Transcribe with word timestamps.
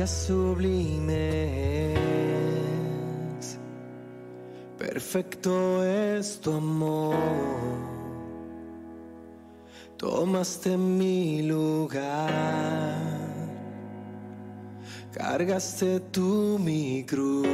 gracias 0.00 0.26
sublimes. 0.26 1.98
Perfecto 4.78 5.84
es 5.84 6.40
tu 6.40 6.54
amor. 6.54 7.16
Tomaste 9.98 10.78
mi 10.78 11.42
lugar. 11.42 12.98
Cargaste 15.12 16.00
tú 16.10 16.58
mi 16.58 17.04
cruz. 17.04 17.46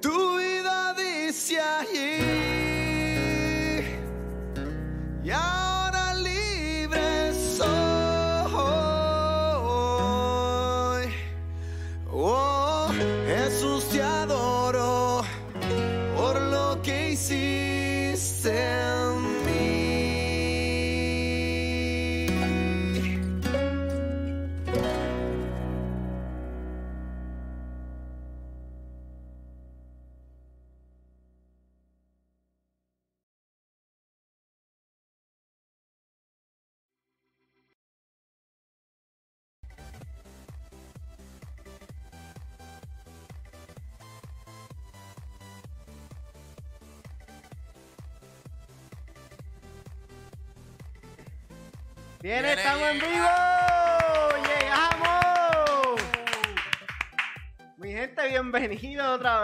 Tu 0.00 0.36
vida 0.36 0.94
dice 0.94 1.60
allí. 1.60 2.18
Y 5.22 5.30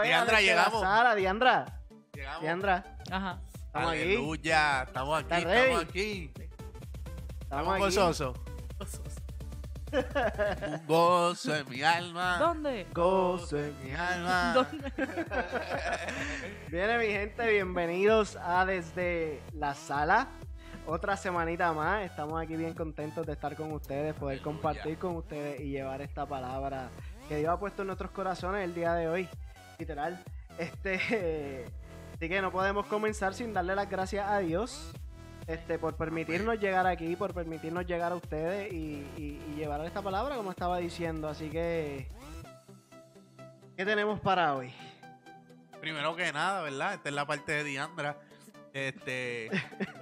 Diandra, 0.06 0.40
llegamos. 0.40 0.82
La 0.82 0.88
sala. 0.88 1.14
Diandra, 1.14 1.80
Llegamos. 2.12 2.40
Diandra, 2.42 2.96
Ajá. 3.10 3.40
estamos 3.54 3.90
aquí. 3.92 4.00
Aleluya, 4.02 4.82
estamos 4.82 5.18
aquí, 5.18 5.24
¿Estás 5.34 5.44
ready? 5.44 5.60
estamos 5.72 5.84
aquí. 5.88 6.32
Estamos 6.36 6.50
Estamos 7.40 7.74
aquí. 7.74 7.82
gozosos. 7.82 8.36
Un 9.92 10.86
gozo 10.86 11.54
en 11.56 11.68
mi 11.70 11.82
alma. 11.82 12.38
¿Dónde? 12.38 12.86
Gozo 12.92 13.56
en 13.58 13.74
Mi 13.84 13.92
alma. 13.94 14.52
¿Dónde? 14.54 14.92
Viene 16.68 16.98
mi 16.98 17.06
gente, 17.06 17.48
bienvenidos 17.50 18.36
a 18.36 18.64
Desde 18.66 19.40
la 19.52 19.74
Sala. 19.74 20.28
Otra 20.88 21.16
semanita 21.16 21.72
más, 21.72 22.04
estamos 22.04 22.40
aquí 22.40 22.54
bien 22.56 22.72
contentos 22.74 23.26
de 23.26 23.32
estar 23.32 23.56
con 23.56 23.72
ustedes, 23.72 24.14
poder 24.14 24.38
Aleluya. 24.38 24.44
compartir 24.44 24.98
con 24.98 25.16
ustedes 25.16 25.60
y 25.60 25.70
llevar 25.70 26.00
esta 26.00 26.26
palabra 26.26 26.90
que 27.28 27.36
Dios 27.38 27.52
ha 27.52 27.58
puesto 27.58 27.82
en 27.82 27.88
nuestros 27.88 28.12
corazones 28.12 28.62
el 28.64 28.72
día 28.74 28.94
de 28.94 29.08
hoy. 29.08 29.28
Literal. 29.78 30.22
Este, 30.58 31.66
así 32.14 32.28
que 32.28 32.40
no 32.40 32.50
podemos 32.50 32.86
comenzar 32.86 33.34
sin 33.34 33.52
darle 33.52 33.74
las 33.74 33.88
gracias 33.90 34.28
a 34.28 34.38
Dios 34.38 34.92
este, 35.46 35.78
por 35.78 35.96
permitirnos 35.96 36.58
llegar 36.58 36.86
aquí, 36.86 37.14
por 37.16 37.32
permitirnos 37.34 37.86
llegar 37.86 38.12
a 38.12 38.16
ustedes 38.16 38.72
y, 38.72 39.06
y- 39.16 39.40
llevar 39.56 39.80
esta 39.86 40.02
palabra 40.02 40.36
como 40.36 40.50
estaba 40.50 40.78
diciendo. 40.78 41.28
Así 41.28 41.48
que, 41.48 42.08
¿qué 43.76 43.84
tenemos 43.84 44.20
para 44.20 44.54
hoy? 44.54 44.72
Primero 45.80 46.14
que 46.16 46.30
nada, 46.32 46.62
¿verdad? 46.62 46.94
Esta 46.94 47.08
es 47.08 47.14
la 47.14 47.26
parte 47.26 47.52
de 47.52 47.64
Diandra. 47.64 48.16
Este, 48.76 49.48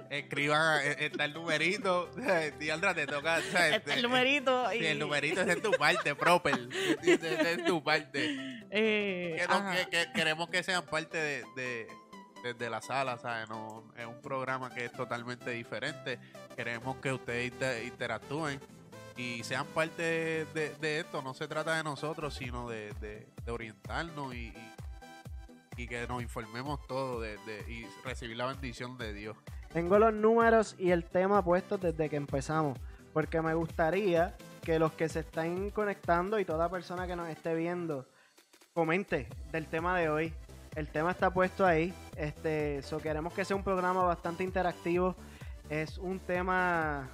escriban, 0.09 0.81
eh, 0.83 0.95
está 1.05 1.23
el 1.23 1.33
numerito. 1.33 2.09
Diandra, 2.59 2.93
te 2.93 3.07
toca. 3.07 3.39
sea, 3.41 3.67
Está 3.67 3.75
este, 3.77 3.93
el 3.93 4.01
numerito. 4.03 4.69
sí, 4.69 4.79
y- 4.81 4.85
el 4.85 4.99
numerito 4.99 5.39
es 5.41 5.47
en 5.47 5.61
tu 5.61 5.71
parte, 5.71 6.13
proper. 6.13 6.67
es 7.01 7.65
tu 7.65 7.81
parte. 7.81 8.35
eh, 8.71 9.37
Que 9.39 9.47
no- 9.47 9.53
ajá. 9.55 9.75
que- 9.75 9.89
que 9.89 10.11
queremos 10.13 10.49
que 10.49 10.61
sean 10.61 10.83
parte 10.85 11.17
de, 11.17 11.45
de, 11.55 11.87
de- 12.43 12.53
de 12.53 12.69
la 12.69 12.81
sala, 12.81 13.17
¿sabes? 13.17 13.47
No, 13.47 13.93
es 13.97 14.05
un 14.05 14.21
programa 14.21 14.69
que 14.73 14.83
es 14.83 14.91
totalmente 14.91 15.51
diferente. 15.51 16.19
Queremos 16.57 16.97
que 16.97 17.13
ustedes 17.13 17.53
inter- 17.53 17.81
interactúen 17.85 18.59
y 19.15 19.41
sean 19.45 19.65
parte 19.67 20.03
de, 20.03 20.45
de- 20.53 20.75
de 20.75 20.99
esto. 20.99 21.21
No 21.21 21.33
se 21.33 21.47
trata 21.47 21.77
de 21.77 21.83
nosotros, 21.85 22.33
sino 22.35 22.67
de, 22.69 22.91
de- 22.99 23.25
de 23.45 23.51
orientarnos 23.53 24.35
y, 24.35 24.47
y- 24.47 24.74
y 25.77 25.87
que 25.87 26.07
nos 26.07 26.21
informemos 26.21 26.85
todo 26.87 27.19
de, 27.21 27.37
de- 27.45 27.65
y 27.71 27.87
recibir 28.03 28.37
la 28.37 28.45
bendición 28.45 28.97
de 28.97 29.13
Dios. 29.13 29.35
Tengo 29.73 29.99
los 29.99 30.13
números 30.13 30.75
y 30.79 30.91
el 30.91 31.03
tema 31.03 31.43
puestos 31.43 31.81
desde 31.81 32.09
que 32.09 32.15
empezamos, 32.15 32.77
porque 33.13 33.41
me 33.41 33.53
gustaría 33.53 34.35
que 34.63 34.79
los 34.79 34.93
que 34.93 35.09
se 35.09 35.19
estén 35.19 35.69
conectando 35.71 36.39
y 36.39 36.45
toda 36.45 36.69
persona 36.69 37.05
que 37.07 37.15
nos 37.15 37.27
esté 37.29 37.53
viendo 37.55 38.07
comente 38.73 39.27
del 39.51 39.67
tema 39.67 39.97
de 39.99 40.09
hoy. 40.09 40.33
El 40.75 40.87
tema 40.89 41.11
está 41.11 41.31
puesto 41.31 41.65
ahí. 41.65 41.93
Este, 42.15 42.81
so 42.83 42.97
queremos 42.99 43.33
que 43.33 43.45
sea 43.45 43.55
un 43.55 43.63
programa 43.63 44.03
bastante 44.03 44.43
interactivo. 44.43 45.15
Es 45.69 45.97
un 45.97 46.19
tema 46.19 47.09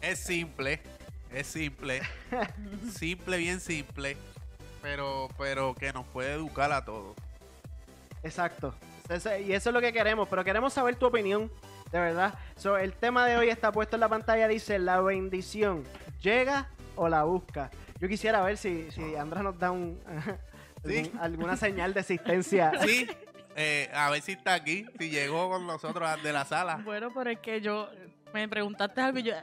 Es 0.00 0.18
simple, 0.20 0.80
es 1.32 1.46
simple, 1.46 2.00
simple, 2.92 3.36
bien 3.38 3.60
simple, 3.60 4.16
pero, 4.82 5.28
pero 5.38 5.74
que 5.74 5.92
nos 5.92 6.06
puede 6.06 6.32
educar 6.34 6.72
a 6.72 6.84
todos. 6.84 7.16
Exacto. 8.24 8.74
Ese- 9.08 9.42
y 9.42 9.52
eso 9.52 9.70
es 9.70 9.74
lo 9.74 9.80
que 9.80 9.92
queremos, 9.92 10.28
pero 10.28 10.42
queremos 10.44 10.72
saber 10.72 10.96
tu 10.96 11.06
opinión, 11.06 11.50
de 11.92 12.00
verdad. 12.00 12.34
So, 12.56 12.78
el 12.78 12.92
tema 12.94 13.26
de 13.26 13.36
hoy 13.36 13.48
está 13.50 13.70
puesto 13.70 13.96
en 13.96 14.00
la 14.00 14.08
pantalla, 14.08 14.48
dice, 14.48 14.78
la 14.78 15.00
bendición, 15.00 15.84
¿llega 16.22 16.68
o 16.96 17.08
la 17.08 17.24
busca? 17.24 17.70
Yo 18.00 18.08
quisiera 18.08 18.42
ver 18.42 18.56
si, 18.56 18.90
si 18.90 19.14
Andra 19.14 19.42
nos 19.42 19.58
da 19.58 19.70
un, 19.70 20.00
Sí. 20.84 20.98
algún- 20.98 21.20
alguna 21.20 21.56
señal 21.56 21.92
de 21.94 22.00
existencia. 22.00 22.72
Sí, 22.88 23.06
eh, 23.56 23.90
a 23.94 24.10
ver 24.10 24.20
si 24.22 24.32
está 24.32 24.54
aquí, 24.54 24.86
si 24.98 25.10
llegó 25.10 25.48
con 25.50 25.66
nosotros 25.66 26.22
de 26.22 26.32
la 26.32 26.44
sala. 26.44 26.76
Bueno, 26.84 27.10
pero 27.14 27.30
es 27.30 27.38
que 27.38 27.60
yo 27.60 27.88
me 28.32 28.48
preguntaste 28.48 29.00
algo 29.00 29.18
y 29.18 29.22
yo 29.24 29.34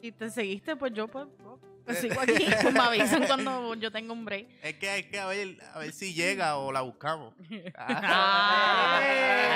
y 0.00 0.10
te 0.10 0.30
seguiste, 0.30 0.74
pues 0.74 0.92
yo 0.94 1.06
pues, 1.06 1.26
pues 1.44 1.60
sigo 2.00 2.20
aquí. 2.20 2.32
Pues 2.62 2.72
me 2.74 2.80
avisan 2.80 3.26
cuando 3.26 3.74
yo 3.80 3.90
tengo 3.90 4.12
un 4.12 4.24
break. 4.24 4.46
Es 4.62 4.74
que 4.74 4.88
hay 4.90 5.02
que 5.04 5.18
a 5.18 5.26
ver, 5.26 5.56
a 5.74 5.78
ver 5.78 5.92
si 5.92 6.14
llega 6.14 6.56
o 6.56 6.72
la 6.72 6.80
buscamos. 6.82 7.34
Ah, 7.76 9.00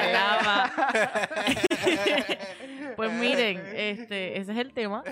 alaba. 0.05 0.73
Pues 2.97 3.13
miren, 3.13 3.59
este, 3.75 4.39
ese 4.39 4.53
es 4.53 4.59
el 4.59 4.73
tema. 4.73 5.05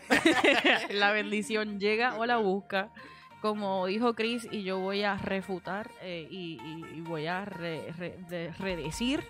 la 0.90 1.12
bendición 1.12 1.78
llega 1.78 2.14
o 2.16 2.24
la 2.24 2.38
busca. 2.38 2.88
Como 3.42 3.84
dijo 3.86 4.14
Chris, 4.14 4.48
y 4.50 4.62
yo 4.62 4.78
voy 4.78 5.02
a 5.02 5.16
refutar 5.18 5.90
eh, 6.00 6.26
y, 6.30 6.58
y- 6.64 6.96
y 6.96 7.00
voy 7.02 7.26
a 7.26 7.44
re- 7.44 7.92
re- 7.98 8.16
de- 8.30 8.50
redecir. 8.58 9.22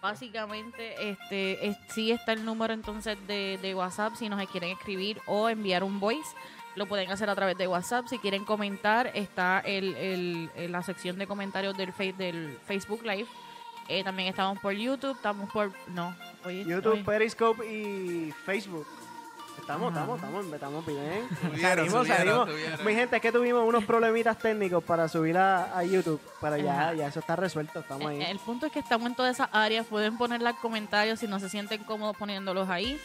Básicamente, 0.00 1.10
este, 1.10 1.66
es- 1.68 1.76
sí 1.88 2.10
está 2.10 2.32
el 2.32 2.42
número 2.46 2.72
entonces 2.72 3.18
de, 3.26 3.58
de 3.60 3.74
WhatsApp 3.74 4.14
si 4.16 4.30
nos 4.30 4.42
quieren 4.48 4.70
escribir 4.70 5.20
o 5.26 5.50
enviar 5.50 5.84
un 5.84 6.00
voice. 6.00 6.30
Lo 6.76 6.86
pueden 6.86 7.10
hacer 7.10 7.28
a 7.28 7.34
través 7.34 7.58
de 7.58 7.66
WhatsApp. 7.66 8.06
Si 8.06 8.18
quieren 8.18 8.44
comentar, 8.44 9.10
está 9.14 9.60
el, 9.60 9.94
el- 9.96 10.50
en 10.54 10.72
la 10.72 10.82
sección 10.82 11.18
de 11.18 11.26
comentarios 11.26 11.76
del, 11.76 11.92
fe- 11.92 12.12
del 12.12 12.58
Facebook 12.66 13.02
Live. 13.04 13.26
Eh, 13.88 14.04
también 14.04 14.28
estamos 14.28 14.58
por 14.60 14.72
YouTube, 14.72 15.16
estamos 15.16 15.50
por... 15.50 15.72
No, 15.88 16.14
oye, 16.44 16.64
YouTube, 16.64 16.92
oye. 16.92 17.04
Periscope 17.04 17.66
y 17.66 18.30
Facebook. 18.46 18.86
Estamos, 19.58 19.92
Ajá. 19.92 20.00
estamos, 20.00 20.16
estamos, 20.44 20.52
estamos 20.52 20.86
bien. 20.86 21.28
Subieron, 21.40 21.60
Salimos, 21.60 21.90
subieron, 21.90 22.06
salimos. 22.06 22.48
subieron. 22.50 22.84
Mi 22.86 22.94
gente, 22.94 23.16
es 23.16 23.22
que 23.22 23.32
tuvimos 23.32 23.68
unos 23.68 23.84
problemitas 23.84 24.38
técnicos 24.38 24.82
para 24.82 25.08
subir 25.08 25.36
a, 25.38 25.76
a 25.78 25.84
YouTube, 25.84 26.20
pero 26.40 26.56
ya, 26.56 26.92
ya 26.94 27.06
eso 27.06 27.20
está 27.20 27.36
resuelto, 27.36 27.80
estamos 27.80 28.06
ahí. 28.10 28.20
Eh, 28.20 28.30
El 28.30 28.38
punto 28.40 28.66
es 28.66 28.72
que 28.72 28.80
estamos 28.80 29.06
en 29.08 29.14
todas 29.14 29.36
esas 29.36 29.48
áreas. 29.52 29.86
Pueden 29.86 30.16
ponerla 30.18 30.50
en 30.50 30.56
comentarios 30.56 31.20
si 31.20 31.28
no 31.28 31.38
se 31.38 31.48
sienten 31.48 31.84
cómodos 31.84 32.16
poniéndolos 32.16 32.68
ahí. 32.68 32.98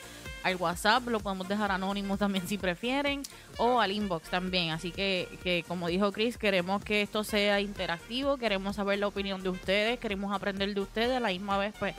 Al 0.43 0.55
WhatsApp 0.57 1.07
lo 1.07 1.19
podemos 1.19 1.47
dejar 1.47 1.71
anónimo 1.71 2.17
también 2.19 2.47
si 2.47 2.57
prefieren. 2.57 3.21
O 3.57 3.79
al 3.79 3.91
inbox 3.91 4.29
también. 4.29 4.71
Así 4.71 4.91
que, 4.91 5.27
que 5.43 5.63
como 5.67 5.87
dijo 5.87 6.11
Chris, 6.11 6.37
queremos 6.37 6.83
que 6.83 7.01
esto 7.03 7.23
sea 7.23 7.59
interactivo. 7.59 8.37
Queremos 8.37 8.75
saber 8.77 8.97
la 8.99 9.07
opinión 9.07 9.43
de 9.43 9.49
ustedes. 9.49 9.99
Queremos 9.99 10.33
aprender 10.33 10.73
de 10.73 10.81
ustedes. 10.81 11.17
A 11.17 11.19
la 11.19 11.29
misma 11.29 11.57
vez, 11.59 11.73
pues, 11.77 11.93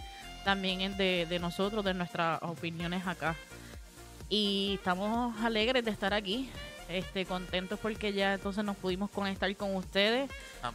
también 0.45 0.81
es 0.81 0.97
de, 0.99 1.27
de 1.29 1.39
nosotros, 1.39 1.85
de 1.85 1.95
nuestras 1.95 2.41
opiniones 2.43 3.07
acá. 3.07 3.37
Y 4.29 4.75
estamos 4.75 5.37
alegres 5.43 5.85
de 5.85 5.91
estar 5.91 6.13
aquí. 6.13 6.51
Este, 6.89 7.27
contentos 7.27 7.81
porque 7.81 8.13
ya 8.13 8.35
entonces 8.35 8.65
nos 8.65 8.77
pudimos 8.77 9.11
conectar 9.11 9.55
con 9.57 9.75
ustedes. 9.75 10.31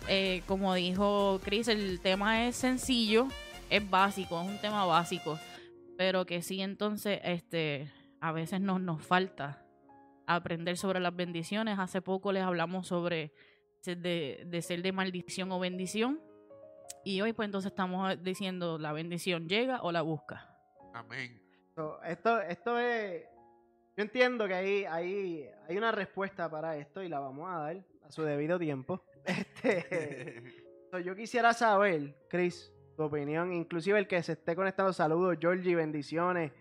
Eh, 0.09 0.43
como 0.45 0.73
dijo 0.73 1.39
Chris, 1.43 1.69
el 1.69 2.01
tema 2.01 2.47
es 2.47 2.57
sencillo, 2.57 3.27
es 3.69 3.89
básico, 3.89 4.41
es 4.41 4.47
un 4.47 4.59
tema 4.59 4.85
básico, 4.85 5.39
pero 5.97 6.25
que 6.25 6.41
sí 6.41 6.61
entonces 6.61 7.21
este 7.23 7.89
a 8.19 8.33
veces 8.33 8.59
nos, 8.59 8.81
nos 8.81 9.01
falta 9.01 9.65
aprender 10.27 10.77
sobre 10.77 10.99
las 10.99 11.15
bendiciones. 11.15 11.79
Hace 11.79 12.01
poco 12.01 12.33
les 12.33 12.43
hablamos 12.43 12.87
sobre 12.87 13.31
ser 13.79 13.97
de, 13.97 14.43
de 14.47 14.61
ser 14.61 14.81
de 14.81 14.91
maldición 14.91 15.51
o 15.53 15.59
bendición. 15.59 16.19
Y 17.05 17.21
hoy 17.21 17.31
pues 17.31 17.45
entonces 17.45 17.71
estamos 17.71 18.21
diciendo 18.21 18.77
la 18.77 18.91
bendición 18.91 19.47
llega 19.47 19.81
o 19.81 19.93
la 19.93 20.01
busca. 20.01 20.57
Amén. 20.93 21.41
So, 21.73 22.03
esto, 22.03 22.41
esto 22.41 22.77
es. 22.77 23.23
Yo 23.97 24.03
entiendo 24.03 24.47
que 24.47 24.53
hay, 24.53 24.85
hay, 24.85 25.49
hay 25.67 25.77
una 25.77 25.91
respuesta 25.91 26.49
para 26.49 26.77
esto 26.77 27.03
y 27.03 27.09
la 27.09 27.19
vamos 27.19 27.49
a 27.49 27.57
dar 27.59 27.83
a 28.03 28.11
su 28.11 28.23
debido 28.23 28.57
tiempo. 28.59 29.03
Este, 29.23 30.41
yo 31.05 31.15
quisiera 31.15 31.53
saber, 31.53 32.15
Chris, 32.27 32.73
tu 32.97 33.03
opinión, 33.03 33.53
inclusive 33.53 33.99
el 33.99 34.07
que 34.07 34.23
se 34.23 34.33
esté 34.33 34.55
conectando. 34.55 34.91
Saludos, 34.91 35.37
Georgie, 35.39 35.75
bendiciones. 35.75 36.51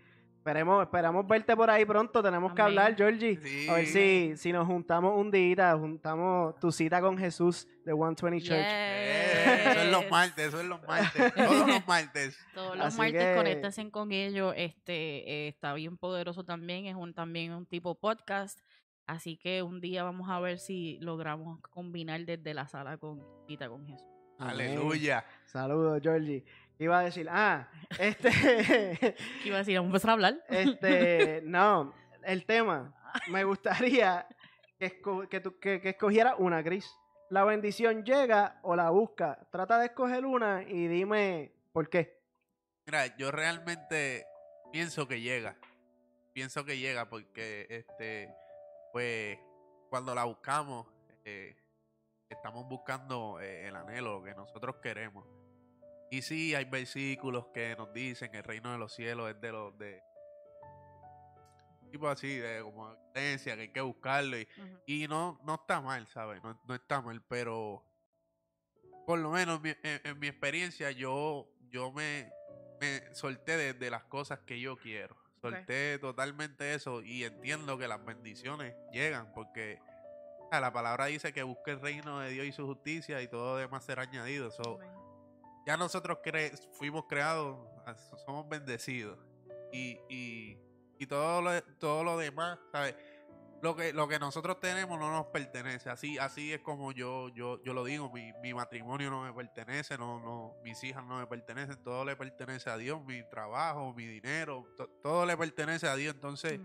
Esperemos, 0.40 0.82
esperamos 0.82 1.26
verte 1.28 1.54
por 1.54 1.68
ahí 1.68 1.84
pronto. 1.84 2.22
Tenemos 2.22 2.54
que 2.54 2.62
hablar, 2.62 2.96
Georgie. 2.96 3.36
Sí. 3.36 3.68
A 3.68 3.74
ver 3.74 3.86
si, 3.86 4.32
si 4.38 4.52
nos 4.52 4.66
juntamos 4.66 5.12
un 5.18 5.30
día, 5.30 5.76
juntamos 5.76 6.58
tu 6.58 6.72
cita 6.72 6.98
con 7.02 7.18
Jesús 7.18 7.68
de 7.84 7.92
120 7.92 8.40
Church. 8.40 8.58
Eh, 8.58 9.70
eso 9.70 9.80
es 9.80 9.90
los 9.92 10.10
martes, 10.10 10.48
eso 10.48 10.60
es 10.62 10.66
los 10.66 10.82
martes. 10.84 11.34
Todos 11.36 11.68
los 11.68 11.86
martes. 11.86 12.38
Todos 12.54 12.74
los 12.74 12.86
Así 12.86 12.96
martes 12.98 13.22
que- 13.22 13.36
conéctense 13.36 13.90
con 13.90 14.12
ellos. 14.12 14.54
Este 14.56 15.30
eh, 15.30 15.48
está 15.48 15.74
bien 15.74 15.98
poderoso 15.98 16.42
también. 16.42 16.86
Es 16.86 16.94
un 16.94 17.12
también 17.12 17.52
un 17.52 17.66
tipo 17.66 17.94
podcast. 17.94 18.58
Así 19.06 19.36
que 19.36 19.62
un 19.62 19.82
día 19.82 20.04
vamos 20.04 20.30
a 20.30 20.40
ver 20.40 20.58
si 20.58 20.96
logramos 21.02 21.60
combinar 21.68 22.24
desde 22.24 22.54
la 22.54 22.66
sala 22.66 22.96
con 22.96 23.22
cita 23.46 23.68
con 23.68 23.84
Jesús. 23.86 24.06
Aleluya. 24.38 25.22
Saludos, 25.44 26.00
Georgie. 26.02 26.42
Iba 26.80 26.98
a 27.00 27.02
decir, 27.02 27.28
ah, 27.30 27.68
este. 27.98 28.30
¿Qué 28.30 29.14
iba 29.48 29.56
a 29.56 29.58
decir? 29.58 29.76
Vamos 29.76 29.88
a 29.88 29.90
empezar 29.90 30.10
a 30.10 30.12
hablar. 30.14 30.44
Este, 30.48 31.42
no, 31.44 31.92
el 32.24 32.44
tema. 32.46 32.94
Me 33.30 33.44
gustaría 33.44 34.26
que, 34.78 34.86
esco- 35.02 35.28
que, 35.28 35.40
tú- 35.40 35.58
que, 35.60 35.80
que 35.80 35.90
escogiera 35.90 36.36
una, 36.36 36.62
Chris. 36.64 36.90
La 37.28 37.44
bendición 37.44 38.02
llega 38.04 38.58
o 38.62 38.74
la 38.74 38.90
busca. 38.90 39.46
Trata 39.52 39.78
de 39.78 39.86
escoger 39.86 40.24
una 40.24 40.62
y 40.62 40.88
dime 40.88 41.52
por 41.72 41.88
qué. 41.88 42.18
Mira, 42.86 43.14
yo 43.18 43.30
realmente 43.30 44.24
pienso 44.72 45.06
que 45.06 45.20
llega. 45.20 45.56
Pienso 46.32 46.64
que 46.64 46.78
llega 46.78 47.08
porque, 47.10 47.66
este, 47.68 48.32
pues, 48.92 49.38
cuando 49.90 50.14
la 50.14 50.24
buscamos, 50.24 50.86
eh, 51.24 51.54
estamos 52.28 52.66
buscando 52.68 53.38
eh, 53.40 53.68
el 53.68 53.76
anhelo, 53.76 54.18
lo 54.18 54.24
que 54.24 54.34
nosotros 54.34 54.76
queremos. 54.82 55.26
Y 56.10 56.22
sí, 56.22 56.54
hay 56.54 56.64
versículos 56.64 57.46
que 57.54 57.76
nos 57.76 57.92
dicen 57.92 58.30
que 58.30 58.38
el 58.38 58.44
reino 58.44 58.72
de 58.72 58.78
los 58.78 58.92
cielos 58.94 59.30
es 59.30 59.40
de 59.40 59.52
los 59.52 59.76
de 59.78 60.02
tipo 61.90 62.08
así, 62.08 62.36
de 62.36 62.62
como 62.62 62.92
evidencia, 63.14 63.56
que 63.56 63.62
hay 63.62 63.72
que 63.72 63.80
buscarlo. 63.80 64.38
Y, 64.38 64.46
y 64.86 65.08
no, 65.08 65.40
no 65.44 65.54
está 65.56 65.80
mal, 65.80 66.06
¿sabes? 66.08 66.42
No, 66.42 66.58
no 66.66 66.74
está 66.74 67.00
mal, 67.00 67.20
pero 67.28 67.84
por 69.06 69.18
lo 69.18 69.30
menos 69.30 69.56
en 69.56 69.62
mi, 69.62 69.70
en- 69.82 70.00
en 70.04 70.18
mi 70.18 70.28
experiencia 70.28 70.90
yo, 70.92 71.48
yo 71.70 71.90
me, 71.92 72.30
me 72.80 73.12
solté 73.14 73.56
de, 73.56 73.74
de 73.74 73.90
las 73.90 74.04
cosas 74.04 74.38
que 74.40 74.60
yo 74.60 74.76
quiero. 74.76 75.16
Solté 75.40 75.98
totalmente 75.98 76.74
eso 76.74 77.02
y 77.02 77.24
entiendo 77.24 77.78
que 77.78 77.88
las 77.88 78.04
bendiciones 78.04 78.74
llegan 78.92 79.32
porque 79.32 79.80
la 80.52 80.72
palabra 80.72 81.06
dice 81.06 81.32
que 81.32 81.42
busque 81.42 81.70
el 81.72 81.80
reino 81.80 82.20
de 82.20 82.30
Dios 82.30 82.46
y 82.46 82.52
su 82.52 82.66
justicia 82.66 83.22
y 83.22 83.28
todo 83.28 83.56
demás 83.56 83.84
será 83.84 84.02
añadido. 84.02 84.50
So, 84.50 84.78
ya 85.66 85.76
nosotros 85.76 86.18
cre- 86.24 86.58
fuimos 86.72 87.04
creados, 87.06 87.58
ah, 87.86 87.94
somos 88.24 88.48
bendecidos. 88.48 89.18
Y, 89.72 89.98
y, 90.08 90.58
y 90.98 91.06
todo, 91.06 91.42
lo, 91.42 91.62
todo 91.78 92.02
lo 92.04 92.18
demás, 92.18 92.58
¿sabes? 92.72 92.96
Lo 93.62 93.76
que, 93.76 93.92
lo 93.92 94.08
que 94.08 94.18
nosotros 94.18 94.58
tenemos 94.58 94.98
no 94.98 95.12
nos 95.12 95.26
pertenece. 95.26 95.90
Así, 95.90 96.16
así 96.18 96.52
es 96.52 96.60
como 96.60 96.92
yo, 96.92 97.28
yo, 97.28 97.62
yo 97.62 97.74
lo 97.74 97.84
digo. 97.84 98.10
Mi, 98.10 98.32
mi 98.42 98.54
matrimonio 98.54 99.10
no 99.10 99.22
me 99.22 99.32
pertenece, 99.34 99.98
no, 99.98 100.18
no, 100.18 100.54
mis 100.64 100.82
hijas 100.82 101.04
no 101.04 101.18
me 101.18 101.26
pertenecen, 101.26 101.76
todo 101.84 102.04
le 102.06 102.16
pertenece 102.16 102.70
a 102.70 102.78
Dios, 102.78 103.04
mi 103.04 103.22
trabajo, 103.28 103.92
mi 103.92 104.06
dinero, 104.06 104.66
to- 104.78 104.88
todo 105.02 105.26
le 105.26 105.36
pertenece 105.36 105.86
a 105.86 105.94
Dios. 105.94 106.14
Entonces, 106.14 106.58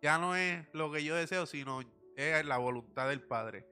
ya 0.00 0.16
no 0.16 0.34
es 0.36 0.66
lo 0.72 0.90
que 0.90 1.04
yo 1.04 1.14
deseo, 1.14 1.44
sino 1.44 1.82
es 2.16 2.44
la 2.46 2.56
voluntad 2.56 3.08
del 3.10 3.20
Padre. 3.22 3.66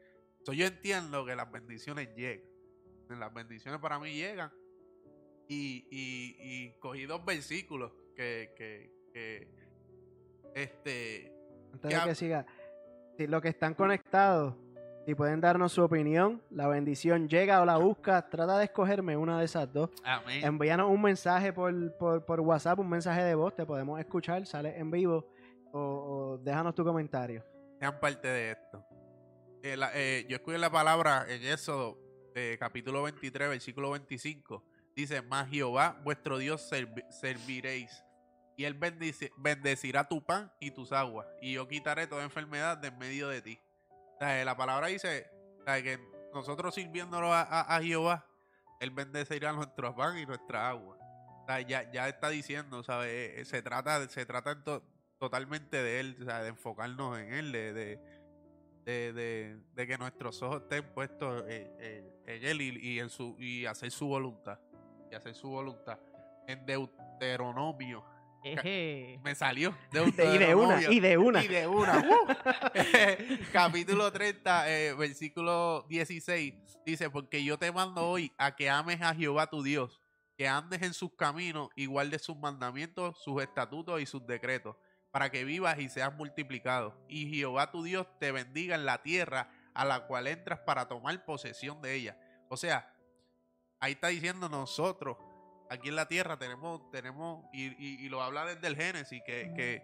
So, 0.44 0.52
yo 0.52 0.66
entiendo 0.66 1.24
que 1.24 1.34
las 1.34 1.50
bendiciones 1.50 2.14
llegan. 2.14 2.46
Las 3.16 3.32
bendiciones 3.32 3.80
para 3.80 3.98
mí 3.98 4.12
llegan. 4.12 4.50
Y, 5.48 5.86
y, 5.90 6.36
y 6.40 6.72
cogí 6.78 7.06
dos 7.06 7.24
versículos 7.24 7.90
que, 8.14 8.52
que, 8.56 8.90
que 9.12 9.48
este, 10.54 11.32
Antes 11.72 11.90
Ya. 11.90 12.00
de 12.02 12.08
que 12.10 12.14
siga. 12.14 12.46
Si 13.16 13.26
los 13.26 13.42
que 13.42 13.48
están 13.48 13.74
conectados, 13.74 14.54
si 15.06 15.14
pueden 15.14 15.40
darnos 15.40 15.72
su 15.72 15.82
opinión, 15.82 16.42
la 16.50 16.68
bendición 16.68 17.28
llega 17.28 17.60
o 17.62 17.64
la 17.64 17.78
busca, 17.78 18.28
trata 18.28 18.58
de 18.58 18.64
escogerme 18.64 19.16
una 19.16 19.38
de 19.38 19.46
esas 19.46 19.72
dos. 19.72 19.90
amén. 20.04 20.44
Envíanos 20.44 20.90
un 20.90 21.00
mensaje 21.00 21.52
por, 21.52 21.96
por, 21.96 22.24
por 22.24 22.40
WhatsApp, 22.40 22.78
un 22.78 22.88
mensaje 22.90 23.22
de 23.22 23.34
voz, 23.34 23.54
te 23.56 23.64
podemos 23.66 23.98
escuchar, 23.98 24.44
sale 24.46 24.78
en 24.78 24.90
vivo 24.90 25.26
o, 25.72 25.80
o 25.80 26.38
déjanos 26.38 26.74
tu 26.74 26.84
comentario. 26.84 27.42
sean 27.80 27.98
parte 27.98 28.28
de 28.28 28.50
esto. 28.52 28.84
Eh, 29.62 29.76
la- 29.76 29.90
eh, 29.94 30.26
yo 30.28 30.36
escuché 30.36 30.58
la 30.58 30.70
palabra 30.70 31.24
en 31.28 31.42
Éxodo, 31.42 31.98
capítulo 32.58 33.02
23, 33.04 33.48
versículo 33.50 33.90
25. 33.92 34.64
Dice, 34.94 35.22
más 35.22 35.48
Jehová, 35.48 36.00
vuestro 36.02 36.38
Dios, 36.38 36.70
servi- 36.70 37.08
serviréis. 37.10 38.04
Y 38.56 38.64
él 38.64 38.74
bendecirá 39.36 40.08
tu 40.08 40.24
pan 40.24 40.52
y 40.60 40.72
tus 40.72 40.90
aguas. 40.92 41.26
Y 41.40 41.52
yo 41.52 41.68
quitaré 41.68 42.06
toda 42.08 42.24
enfermedad 42.24 42.76
de 42.78 42.88
en 42.88 42.98
medio 42.98 43.28
de 43.28 43.40
ti. 43.40 43.60
Eh, 44.20 44.42
la 44.44 44.56
palabra 44.56 44.88
dice 44.88 45.30
que 45.64 46.00
nosotros 46.34 46.74
sirviéndolo 46.74 47.32
a, 47.32 47.78
Jehová, 47.80 48.26
él 48.80 48.90
bendecirá 48.90 49.52
nuestro 49.52 49.94
pan 49.94 50.18
y 50.18 50.26
nuestra 50.26 50.68
agua. 50.68 50.98
Ya, 51.68 52.08
está 52.08 52.28
diciendo, 52.30 52.82
¿sabes? 52.82 53.08
Eh, 53.10 53.40
eh, 53.40 53.44
Se 53.44 53.62
trata, 53.62 54.06
se 54.08 54.26
trata 54.26 54.50
en 54.52 54.64
to- 54.64 54.82
totalmente 55.18 55.80
de 55.82 56.00
él, 56.00 56.26
de 56.26 56.48
enfocarnos 56.48 57.16
en 57.18 57.32
él, 57.32 57.52
de 58.84 59.86
que 59.86 59.98
nuestros 59.98 60.42
ojos 60.42 60.62
estén 60.62 60.84
puestos 60.92 61.44
en, 61.48 61.72
en- 61.80 62.17
en 62.28 62.44
él 62.44 62.60
y, 62.60 62.94
y 62.94 63.00
en 63.00 63.08
su, 63.08 63.36
y 63.38 63.64
hacer 63.64 63.90
su 63.90 64.06
voluntad. 64.06 64.58
Y 65.10 65.14
hacer 65.14 65.34
su 65.34 65.48
voluntad. 65.48 65.98
En 66.46 66.64
Deuteronomio. 66.66 68.04
Eje. 68.44 69.18
Me 69.24 69.34
salió. 69.34 69.74
Y 69.92 70.38
de 70.38 70.54
una, 70.54 70.82
y 70.82 71.00
de 71.00 71.16
una. 71.16 71.44
Y 71.44 71.48
de 71.48 71.66
una. 71.66 71.98
¡uh! 71.98 72.26
Capítulo 73.52 74.12
30, 74.12 74.70
eh, 74.70 74.94
versículo 74.94 75.86
16. 75.88 76.54
Dice, 76.84 77.10
porque 77.10 77.42
yo 77.42 77.58
te 77.58 77.72
mando 77.72 78.06
hoy 78.06 78.32
a 78.36 78.54
que 78.54 78.68
ames 78.68 79.00
a 79.00 79.14
Jehová 79.14 79.48
tu 79.48 79.62
Dios, 79.62 80.00
que 80.36 80.46
andes 80.46 80.82
en 80.82 80.92
sus 80.92 81.14
caminos 81.14 81.70
y 81.76 81.86
guardes 81.86 82.22
sus 82.22 82.36
mandamientos, 82.36 83.18
sus 83.22 83.42
estatutos 83.42 84.00
y 84.00 84.06
sus 84.06 84.26
decretos, 84.26 84.76
para 85.10 85.30
que 85.30 85.44
vivas 85.44 85.78
y 85.78 85.88
seas 85.88 86.14
multiplicado. 86.14 86.94
Y 87.08 87.34
Jehová 87.34 87.70
tu 87.70 87.82
Dios 87.82 88.06
te 88.20 88.32
bendiga 88.32 88.74
en 88.74 88.84
la 88.84 89.02
tierra 89.02 89.50
a 89.74 89.84
la 89.84 90.06
cual 90.06 90.26
entras 90.26 90.60
para 90.60 90.88
tomar 90.88 91.24
posesión 91.24 91.80
de 91.80 91.94
ella. 91.94 92.18
O 92.48 92.56
sea, 92.56 92.92
ahí 93.80 93.92
está 93.92 94.08
diciendo 94.08 94.48
nosotros, 94.48 95.16
aquí 95.70 95.88
en 95.88 95.96
la 95.96 96.08
tierra 96.08 96.38
tenemos, 96.38 96.90
tenemos, 96.90 97.44
y, 97.52 97.66
y- 97.66 98.04
y 98.04 98.08
lo 98.08 98.22
habla 98.22 98.44
desde 98.46 98.66
el 98.66 98.76
Génesis, 98.76 99.22
que, 99.24 99.52
que 99.54 99.82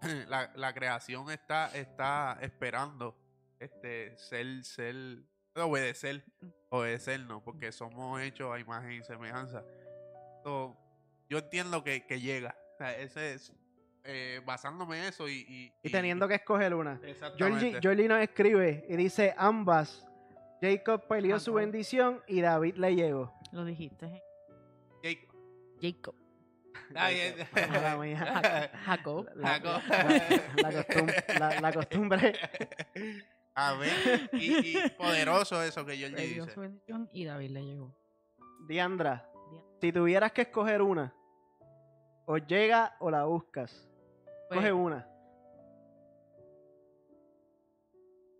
la, 0.28 0.52
la 0.54 0.72
creación 0.74 1.30
está, 1.30 1.74
está 1.74 2.38
esperando 2.40 3.16
este 3.58 4.16
ser, 4.18 4.64
ser, 4.64 4.94
obedecer, 5.56 6.24
obedecernos, 6.70 7.42
porque 7.42 7.72
somos 7.72 8.20
hechos 8.20 8.52
a 8.54 8.58
imagen 8.58 8.92
y 8.92 9.02
semejanza. 9.02 9.64
So, 10.42 10.76
yo 11.28 11.38
entiendo 11.38 11.82
que, 11.82 12.04
que 12.06 12.20
llega. 12.20 12.56
O 12.74 12.76
sea, 12.78 12.96
ese 12.98 13.34
es, 13.34 13.52
eh, 14.04 14.42
basándome 14.44 14.98
en 14.98 15.04
eso 15.06 15.28
y, 15.28 15.46
y, 15.48 15.72
Y 15.82 15.90
teniendo 15.90 16.28
que 16.28 16.34
escoger 16.34 16.74
una. 16.74 17.00
Georgie. 17.38 17.80
Georgie 17.80 18.08
nos 18.08 18.20
escribe 18.20 18.84
y 18.88 18.96
dice 18.96 19.34
ambas. 19.38 20.06
Jacob 20.64 21.06
peleó 21.08 21.38
su 21.38 21.52
bendición 21.54 22.22
y 22.26 22.40
David 22.40 22.76
le 22.76 22.94
llegó. 22.94 23.32
Lo 23.52 23.64
dijiste. 23.64 24.06
eh. 24.06 24.22
Jacob. 25.02 25.34
Jacob. 25.80 26.14
La, 29.36 29.48
Jacob. 29.48 29.80
la- 29.86 30.28
la 30.56 30.72
costum- 30.72 31.38
la- 31.38 31.60
la 31.60 31.72
costumbre. 31.72 32.32
Amén. 33.54 33.90
Y, 34.32 34.76
y 34.76 34.90
poderoso 34.98 35.62
eso 35.62 35.84
que 35.84 35.96
Georgie 35.96 36.16
Le 36.16 36.26
dice. 36.26 36.50
su 36.50 36.60
bendición 36.60 37.08
y 37.12 37.24
David 37.24 37.50
le 37.50 37.64
llegó. 37.64 37.94
Diandra, 38.66 39.28
Diandra. 39.50 39.78
si 39.80 39.92
tuvieras 39.92 40.32
que 40.32 40.42
escoger 40.42 40.82
una, 40.82 41.14
o 42.26 42.36
llega 42.38 42.96
o 43.00 43.10
la 43.10 43.24
buscas. 43.24 43.88
Pues, 44.48 44.58
Coge 44.60 44.72
una. 44.72 45.06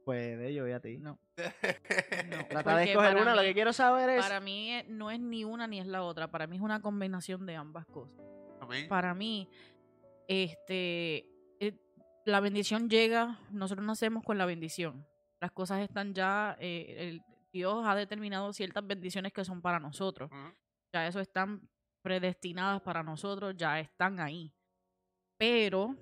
Puede, 0.04 0.52
yo 0.52 0.64
voy 0.64 0.72
a 0.72 0.80
ti. 0.80 0.98
no. 0.98 1.18
Trata 2.50 2.76
de 2.76 2.84
escoger 2.84 3.10
para 3.12 3.22
una. 3.22 3.34
Lo 3.34 3.40
mí- 3.42 3.48
que 3.48 3.54
quiero 3.54 3.72
saber 3.72 4.10
es. 4.10 4.22
Para 4.22 4.40
mí 4.40 4.70
eh, 4.72 4.84
no 4.88 5.10
es 5.10 5.18
ni 5.20 5.44
una 5.44 5.66
ni 5.66 5.80
es 5.80 5.86
la 5.86 6.02
otra. 6.02 6.30
Para 6.30 6.46
mí 6.46 6.56
es 6.56 6.62
una 6.62 6.80
combinación 6.82 7.46
de 7.46 7.56
ambas 7.56 7.86
cosas. 7.86 8.20
Amén. 8.60 8.86
Para 8.88 9.14
mí, 9.14 9.48
este, 10.28 11.26
eh, 11.60 11.74
la 12.26 12.40
bendición 12.40 12.88
llega, 12.88 13.40
nosotros 13.50 13.86
nacemos 13.86 14.22
con 14.24 14.38
la 14.38 14.46
bendición. 14.46 15.06
Las 15.40 15.52
cosas 15.52 15.80
están 15.80 16.14
ya, 16.14 16.56
eh, 16.60 16.94
el- 16.98 17.22
Dios 17.52 17.84
ha 17.86 17.94
determinado 17.94 18.52
ciertas 18.52 18.84
bendiciones 18.86 19.32
que 19.32 19.44
son 19.44 19.62
para 19.62 19.78
nosotros. 19.78 20.28
Ya 20.92 21.06
eso 21.06 21.20
están 21.20 21.68
predestinadas 22.02 22.82
para 22.82 23.02
nosotros, 23.02 23.54
ya 23.56 23.78
están 23.78 24.18
ahí. 24.20 24.52
Pero 25.36 25.94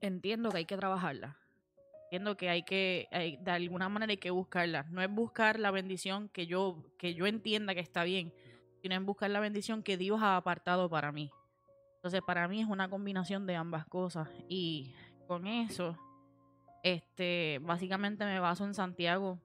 entiendo 0.00 0.50
que 0.50 0.58
hay 0.58 0.64
que 0.64 0.76
trabajarlas. 0.76 1.36
Entiendo 2.04 2.36
que 2.36 2.48
hay 2.48 2.62
que, 2.62 3.08
hay- 3.10 3.36
de 3.38 3.50
alguna 3.50 3.88
manera 3.88 4.10
hay 4.10 4.18
que 4.18 4.30
buscarla. 4.30 4.84
No 4.90 5.02
es 5.02 5.10
buscar 5.10 5.58
la 5.58 5.70
bendición 5.70 6.28
que 6.28 6.46
yo, 6.46 6.84
que 6.98 7.14
yo 7.14 7.26
entienda 7.26 7.74
que 7.74 7.80
está 7.80 8.04
bien, 8.04 8.32
sino 8.82 8.94
es 8.94 9.02
buscar 9.02 9.30
la 9.30 9.40
bendición 9.40 9.82
que 9.82 9.96
Dios 9.96 10.20
ha 10.22 10.36
apartado 10.36 10.88
para 10.88 11.10
mí. 11.12 11.30
Entonces, 11.96 12.20
para 12.26 12.46
mí 12.48 12.60
es 12.60 12.68
una 12.68 12.88
combinación 12.88 13.46
de 13.46 13.56
ambas 13.56 13.86
cosas. 13.86 14.28
Y 14.48 14.92
con 15.26 15.46
eso, 15.46 15.96
este, 16.82 17.58
básicamente 17.62 18.24
me 18.26 18.38
baso 18.40 18.64
en 18.64 18.74
Santiago 18.74 19.40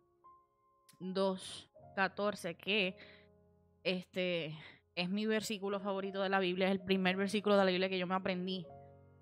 2.14, 0.99 2.55
que 2.57 2.95
este 3.83 4.53
es 4.95 5.09
mi 5.09 5.25
versículo 5.25 5.79
favorito 5.79 6.21
de 6.21 6.29
la 6.29 6.39
Biblia, 6.39 6.67
es 6.67 6.71
el 6.73 6.81
primer 6.81 7.15
versículo 7.15 7.55
de 7.57 7.63
la 7.63 7.71
Biblia 7.71 7.89
que 7.89 7.97
yo 7.97 8.07
me 8.07 8.15
aprendí. 8.15 8.65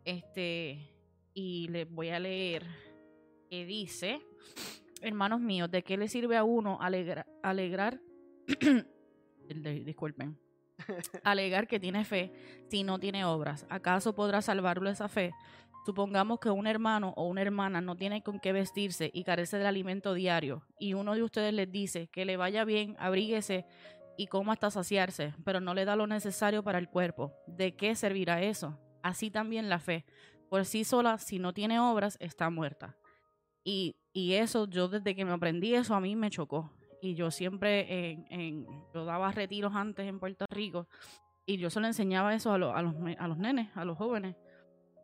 Este, 0.03 0.89
y 1.33 1.67
les 1.67 1.89
voy 1.89 2.09
a 2.09 2.19
leer 2.19 2.65
que 3.49 3.65
dice, 3.65 4.21
hermanos 5.01 5.39
míos, 5.41 5.69
¿de 5.71 5.83
qué 5.83 5.97
le 5.97 6.07
sirve 6.07 6.37
a 6.37 6.43
uno 6.43 6.77
alegra- 6.81 7.25
alegrar? 7.43 7.99
disculpen. 9.85 10.37
Alegar 11.23 11.67
que 11.67 11.79
tiene 11.79 12.05
fe 12.05 12.31
si 12.69 12.83
no 12.83 12.99
tiene 12.99 13.25
obras. 13.25 13.65
¿Acaso 13.69 14.13
podrá 14.13 14.41
salvarlo 14.41 14.89
esa 14.89 15.07
fe? 15.07 15.33
Supongamos 15.85 16.39
que 16.39 16.49
un 16.49 16.67
hermano 16.67 17.13
o 17.15 17.27
una 17.27 17.41
hermana 17.41 17.81
no 17.81 17.95
tiene 17.95 18.21
con 18.21 18.39
qué 18.39 18.51
vestirse 18.51 19.09
y 19.13 19.23
carece 19.23 19.57
del 19.57 19.67
alimento 19.67 20.13
diario, 20.13 20.63
y 20.79 20.93
uno 20.93 21.15
de 21.15 21.23
ustedes 21.23 21.53
les 21.53 21.71
dice 21.71 22.09
que 22.09 22.25
le 22.25 22.35
vaya 22.35 22.65
bien, 22.65 22.97
abríguese 22.99 23.65
y 24.17 24.27
coma 24.27 24.53
hasta 24.53 24.69
saciarse, 24.69 25.33
pero 25.45 25.61
no 25.61 25.73
le 25.73 25.85
da 25.85 25.95
lo 25.95 26.05
necesario 26.05 26.61
para 26.61 26.77
el 26.77 26.89
cuerpo. 26.89 27.33
¿De 27.47 27.75
qué 27.75 27.95
servirá 27.95 28.41
eso? 28.41 28.77
Así 29.01 29.31
también 29.31 29.69
la 29.69 29.79
fe, 29.79 30.03
por 30.49 30.65
sí 30.65 30.83
sola, 30.83 31.19
si 31.19 31.39
no 31.39 31.53
tiene 31.53 31.79
obras, 31.79 32.17
está 32.19 32.49
muerta. 32.49 32.97
Y, 33.69 33.97
y 34.13 34.35
eso, 34.35 34.65
yo 34.69 34.87
desde 34.87 35.13
que 35.13 35.25
me 35.25 35.33
aprendí 35.33 35.75
eso, 35.75 35.93
a 35.93 35.99
mí 35.99 36.15
me 36.15 36.29
chocó. 36.29 36.71
Y 37.01 37.15
yo 37.15 37.31
siempre, 37.31 38.11
en, 38.11 38.25
en- 38.29 38.65
yo 38.93 39.03
daba 39.03 39.29
retiros 39.33 39.75
antes 39.75 40.07
en 40.07 40.19
Puerto 40.21 40.45
Rico, 40.49 40.87
y 41.45 41.57
yo 41.57 41.69
se 41.69 41.81
lo 41.81 41.87
enseñaba 41.87 42.33
eso 42.33 42.53
a, 42.53 42.57
los 42.57 42.73
a, 42.73 42.81
los, 42.81 42.95
a 43.19 43.27
los 43.27 43.37
nenes, 43.37 43.67
a 43.75 43.83
los 43.83 43.97
jóvenes, 43.97 44.37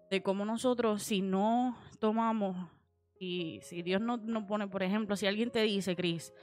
de 0.09 0.23
cómo 0.23 0.45
nosotros, 0.45 1.03
si 1.03 1.21
no 1.21 1.75
tomamos, 1.99 2.55
y 3.19 3.59
si 3.63 3.81
Dios 3.81 3.99
no 3.99 4.15
nos 4.15 4.45
pone, 4.45 4.65
por 4.69 4.81
ejemplo, 4.81 5.17
si 5.17 5.27
alguien 5.27 5.51
te 5.51 5.61
dice, 5.63 5.93
Cris, 5.93 6.33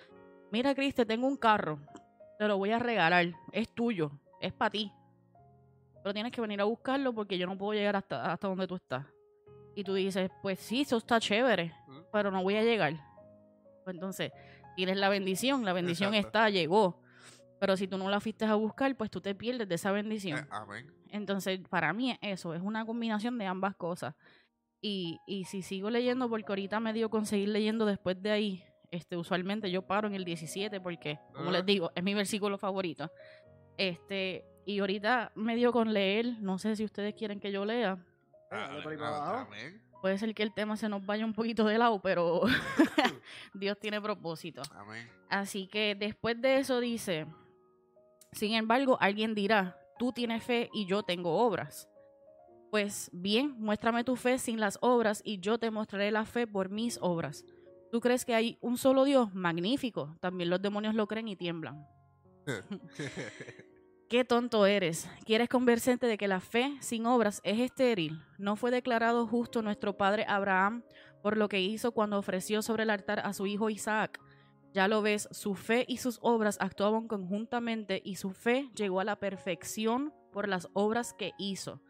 mira, 0.53 0.75
Cris, 0.75 0.95
te 0.95 1.07
tengo 1.07 1.27
un 1.27 1.39
carro, 1.39 1.81
te 2.39 2.47
lo 2.47 2.59
voy 2.59 2.73
a 2.73 2.79
regalar, 2.79 3.33
es 3.53 3.75
tuyo, 3.75 4.11
es 4.43 4.53
para 4.53 4.73
ti. 4.73 4.93
Pero 6.03 6.13
tienes 6.13 6.33
que 6.33 6.41
venir 6.43 6.61
a 6.61 6.65
buscarlo 6.65 7.15
porque 7.15 7.39
yo 7.39 7.47
no 7.47 7.57
puedo 7.57 7.73
llegar 7.73 7.97
hasta, 7.97 8.31
hasta 8.31 8.47
donde 8.47 8.67
tú 8.67 8.75
estás. 8.77 9.07
Y 9.75 9.85
tú 9.85 9.95
dices, 9.95 10.31
pues 10.43 10.59
sí, 10.61 10.83
eso 10.83 10.99
está 10.99 11.19
chévere, 11.19 11.73
Ujú. 11.89 12.00
Pero 12.13 12.31
no 12.31 12.43
voy 12.43 12.57
a 12.57 12.63
llegar. 12.63 12.95
Pues 13.85 13.95
entonces, 13.95 14.33
tienes 14.77 14.97
la 14.97 15.09
bendición, 15.09 15.65
la 15.65 15.73
bendición 15.73 16.15
Exacto. 16.15 16.39
está, 16.39 16.51
llegó. 16.51 17.01
Pero 17.59 17.77
si 17.77 17.87
tú 17.89 17.99
no 17.99 18.09
la 18.09 18.21
fuiste 18.21 18.45
a 18.47 18.55
buscar, 18.55 18.95
pues 18.97 19.11
tú 19.11 19.21
te 19.21 19.35
pierdes 19.35 19.69
de 19.69 19.75
esa 19.75 19.91
Eh, 19.91 19.93
bendición. 19.93 20.47
amén. 20.51 20.91
Entonces, 21.11 21.61
para 21.69 21.93
mí 21.93 22.11
es 22.13 22.19
eso, 22.23 22.55
es 22.55 22.63
una 22.63 22.85
combinación 22.87 23.37
de 23.39 23.47
ambas 23.47 23.75
cosas. 23.77 24.15
Y, 24.81 25.19
y 25.27 25.45
si 25.45 25.61
sigo 25.63 25.91
leyendo, 25.91 26.29
porque 26.31 26.47
ahorita 26.53 26.81
me 26.81 26.93
dio 26.93 27.11
con 27.11 27.27
seguir 27.27 27.51
leyendo 27.51 27.85
después 27.85 28.21
de 28.23 28.31
ahí, 28.31 28.65
este, 28.91 29.17
usualmente 29.17 29.71
yo 29.71 29.83
paro 29.83 30.09
en 30.09 30.15
el 30.15 30.25
17 30.25 30.81
porque, 30.81 31.19
como 31.35 31.51
les 31.51 31.67
digo, 31.67 31.91
es 31.95 32.03
mi 32.03 32.15
versículo 32.15 32.57
favorito. 32.59 33.11
Este, 33.77 34.45
y 34.65 34.79
ahorita 34.81 35.33
me 35.35 35.55
dio 35.57 35.73
con 35.73 35.93
leer, 35.93 36.37
no 36.41 36.59
sé 36.59 36.77
si 36.77 36.85
ustedes 36.85 37.15
quieren 37.15 37.41
que 37.41 37.53
yo 37.53 37.65
lea. 37.65 37.99
Ah. 38.51 39.47
Puede 40.01 40.19
ser 40.19 40.35
que 40.35 40.43
el 40.43 40.53
tema 40.53 40.77
se 40.77 40.89
nos 40.89 41.05
vaya 41.05 41.25
un 41.25 41.35
poquito 41.35 41.65
de 41.65 41.79
lado, 41.79 42.01
pero 42.01 42.43
Dios 43.55 43.79
tiene 43.79 44.01
propósito. 44.01 44.63
Amén. 44.75 45.09
Así 45.29 45.67
que 45.67 45.95
después 45.95 46.41
de 46.41 46.59
eso 46.59 46.81
dice, 46.81 47.27
sin 48.33 48.55
embargo, 48.55 48.97
alguien 49.01 49.35
dirá, 49.35 49.79
tú 49.99 50.13
tienes 50.13 50.43
fe 50.43 50.71
y 50.73 50.87
yo 50.87 51.03
tengo 51.03 51.39
obras. 51.39 51.89
Pues 52.71 53.11
bien, 53.13 53.57
muéstrame 53.59 54.05
tu 54.05 54.17
fe 54.17 54.39
sin 54.39 54.61
las 54.61 54.79
obras 54.81 55.21
y 55.25 55.41
yo 55.41 55.59
te 55.59 55.71
mostraré 55.71 56.11
la 56.11 56.25
fe 56.25 56.47
por 56.47 56.71
mis 56.71 56.99
obras. 57.03 57.45
¿Tú 57.91 58.01
crees 58.01 58.25
que 58.25 58.35
hay 58.35 58.59
un 58.61 58.79
solo 58.79 59.05
Dios? 59.05 59.35
Magnífico. 59.35 60.17
También 60.21 60.49
los 60.49 60.63
demonios 60.63 60.95
lo 60.95 61.09
creen 61.09 61.29
y 61.29 61.37
tiemblan. 61.37 61.87
Qué 64.11 64.25
tonto 64.25 64.67
eres. 64.67 65.09
¿Quieres 65.25 65.49
convencerte 65.49 66.09
de 66.09 66.19
que 66.19 66.27
la 66.27 66.41
fe 66.41 66.77
sin 66.81 67.07
obras 67.07 67.41
es 67.45 67.61
estéril? 67.61 68.21
¿No 68.39 68.57
fue 68.57 68.73
declarado 68.73 69.25
justo 69.25 69.63
nuestro 69.63 69.97
padre 69.97 70.25
Abraham 70.27 70.83
por 71.23 71.37
lo 71.37 71.49
que 71.49 71.61
hizo 71.61 71.93
cuando 71.93 72.19
ofreció 72.19 72.61
sobre 72.61 72.83
el 72.83 72.91
altar 72.91 73.21
a 73.21 73.33
su 73.33 73.47
hijo 73.47 73.71
Isaac? 73.71 74.21
Ya 74.75 74.89
lo 74.89 75.01
ves, 75.01 75.29
su 75.31 75.55
fe 75.55 75.85
y 75.87 75.99
sus 75.99 76.19
obras 76.23 76.59
actuaban 76.61 77.07
conjuntamente 77.07 78.03
y 78.05 78.17
su 78.17 78.33
fe 78.33 78.69
llegó 78.75 78.99
a 78.99 79.05
la 79.05 79.15
perfección 79.15 80.13
por 80.33 80.49
las 80.49 80.67
obras 80.73 81.13
que 81.13 81.31
hizo. 81.39 81.81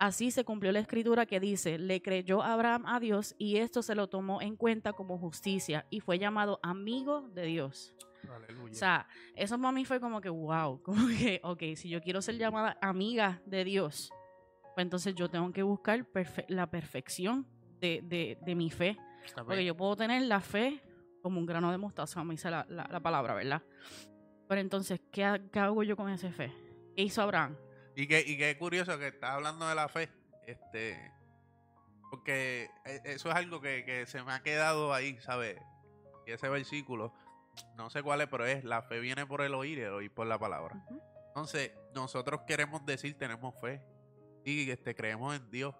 Así 0.00 0.30
se 0.30 0.46
cumplió 0.46 0.72
la 0.72 0.80
escritura 0.80 1.26
que 1.26 1.40
dice, 1.40 1.78
le 1.78 2.00
creyó 2.00 2.42
Abraham 2.42 2.86
a 2.86 3.00
Dios 3.00 3.34
y 3.36 3.58
esto 3.58 3.82
se 3.82 3.94
lo 3.94 4.08
tomó 4.08 4.40
en 4.40 4.56
cuenta 4.56 4.94
como 4.94 5.18
justicia 5.18 5.86
y 5.90 6.00
fue 6.00 6.18
llamado 6.18 6.58
amigo 6.62 7.28
de 7.34 7.44
Dios. 7.44 7.94
Aleluya. 8.34 8.72
O 8.72 8.74
sea, 8.76 9.08
eso 9.34 9.58
para 9.58 9.72
mí 9.72 9.84
fue 9.84 10.00
como 10.00 10.20
que, 10.20 10.28
wow, 10.28 10.82
como 10.84 11.06
que, 11.08 11.40
ok, 11.42 11.62
si 11.76 11.88
yo 11.88 12.00
quiero 12.00 12.20
ser 12.22 12.36
llamada 12.36 12.76
amiga 12.80 13.40
de 13.46 13.64
Dios, 13.64 14.10
pues 14.74 14.84
entonces 14.84 15.14
yo 15.14 15.28
tengo 15.30 15.52
que 15.52 15.62
buscar 15.62 16.04
perfe- 16.12 16.44
la 16.48 16.70
perfección 16.70 17.46
de, 17.80 18.00
de- 18.04 18.38
de 18.42 18.54
mi 18.54 18.70
fe. 18.70 18.96
Porque 19.44 19.64
yo 19.64 19.76
puedo 19.76 19.96
tener 19.96 20.22
la 20.22 20.40
fe 20.40 20.82
como 21.22 21.40
un 21.40 21.46
grano 21.46 21.70
de 21.72 21.78
mostaza, 21.78 22.22
me 22.22 22.34
dice 22.34 22.50
la, 22.50 22.64
la- 22.68 22.86
la 22.90 23.00
palabra, 23.00 23.34
¿verdad? 23.34 23.62
Pero 24.48 24.60
entonces, 24.60 25.00
¿qué, 25.10 25.42
qué 25.52 25.58
hago 25.58 25.82
yo 25.82 25.96
con 25.96 26.08
esa 26.10 26.30
fe? 26.30 26.52
¿Qué 26.94 27.02
hizo 27.02 27.20
Abraham? 27.22 27.56
Y 27.96 28.06
qué, 28.06 28.20
y 28.26 28.36
qué 28.36 28.56
curioso 28.58 28.96
que 28.98 29.08
estás 29.08 29.30
hablando 29.30 29.66
de 29.68 29.74
la 29.74 29.88
fe. 29.88 30.08
Este. 30.46 31.12
Porque 32.10 32.70
e- 32.84 33.00
eso 33.04 33.28
es 33.30 33.34
algo 33.34 33.60
que, 33.60 33.84
que 33.84 34.06
se 34.06 34.22
me 34.22 34.32
ha 34.32 34.42
quedado 34.42 34.94
ahí, 34.94 35.18
¿sabes? 35.20 35.58
Y 36.26 36.30
ese 36.32 36.48
versículo, 36.48 37.12
no 37.76 37.90
sé 37.90 38.02
cuál 38.02 38.20
es, 38.20 38.28
pero 38.28 38.46
es: 38.46 38.64
la 38.64 38.82
fe 38.82 39.00
viene 39.00 39.26
por 39.26 39.42
el 39.42 39.54
oír 39.54 39.78
y 39.78 39.82
el 39.82 39.92
oír 39.92 40.12
por 40.12 40.26
la 40.26 40.38
palabra. 40.38 40.84
Entonces, 41.28 41.72
nosotros 41.94 42.42
queremos 42.46 42.84
decir 42.86 43.16
tenemos 43.18 43.54
fe 43.60 43.82
y 44.44 44.70
este, 44.70 44.94
creemos 44.94 45.36
en 45.36 45.50
Dios, 45.50 45.74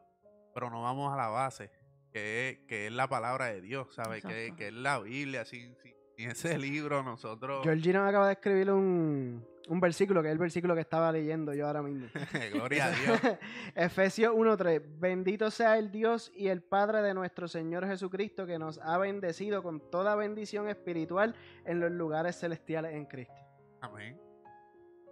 pero 0.52 0.71
no 0.71 0.83
vamos 0.83 1.12
a 1.12 1.16
la 1.16 1.28
base, 1.28 1.71
que 2.12 2.50
es, 2.50 2.59
que 2.66 2.87
es 2.87 2.92
la 2.92 3.09
palabra 3.09 3.47
de 3.47 3.61
Dios, 3.61 3.95
¿sabes? 3.95 4.25
Que, 4.25 4.54
que 4.56 4.68
es 4.68 4.75
la 4.75 4.99
Biblia, 4.99 5.45
sin, 5.45 5.76
sin, 5.83 5.96
sin 6.23 6.30
ese 6.30 6.58
libro 6.58 7.02
nosotros... 7.02 7.62
Georgina 7.62 8.02
me 8.02 8.08
acaba 8.08 8.26
de 8.26 8.32
escribir 8.35 8.70
un, 8.70 9.46
un 9.68 9.80
versículo, 9.80 10.23
que 10.23 10.28
es 10.28 10.32
el 10.32 10.38
versículo 10.38 10.75
que 10.75 10.80
estaba 10.80 11.12
leyendo 11.12 11.52
yo 11.54 11.66
ahora 11.66 11.82
mismo. 11.82 12.08
Gloria 12.52 12.87
a 12.87 12.90
Dios. 12.90 13.20
Efesios 13.75 14.35
1.3. 14.35 14.82
Bendito 14.99 15.50
sea 15.50 15.78
el 15.78 15.90
Dios 15.90 16.32
y 16.35 16.49
el 16.49 16.62
Padre 16.62 17.02
de 17.02 17.14
nuestro 17.14 17.49
Señor 17.49 17.87
Jesucristo, 17.87 18.46
que 18.46 18.58
nos 18.58 18.78
ha 18.78 18.96
bendecido 18.99 19.62
con 19.62 19.90
toda 19.90 20.14
bendición 20.14 20.68
espiritual 20.68 21.35
en 21.64 21.80
los 21.80 21.90
lugares 21.90 22.38
celestiales 22.38 22.94
en 22.94 23.06
Cristo. 23.06 23.35
Amén. 23.80 24.20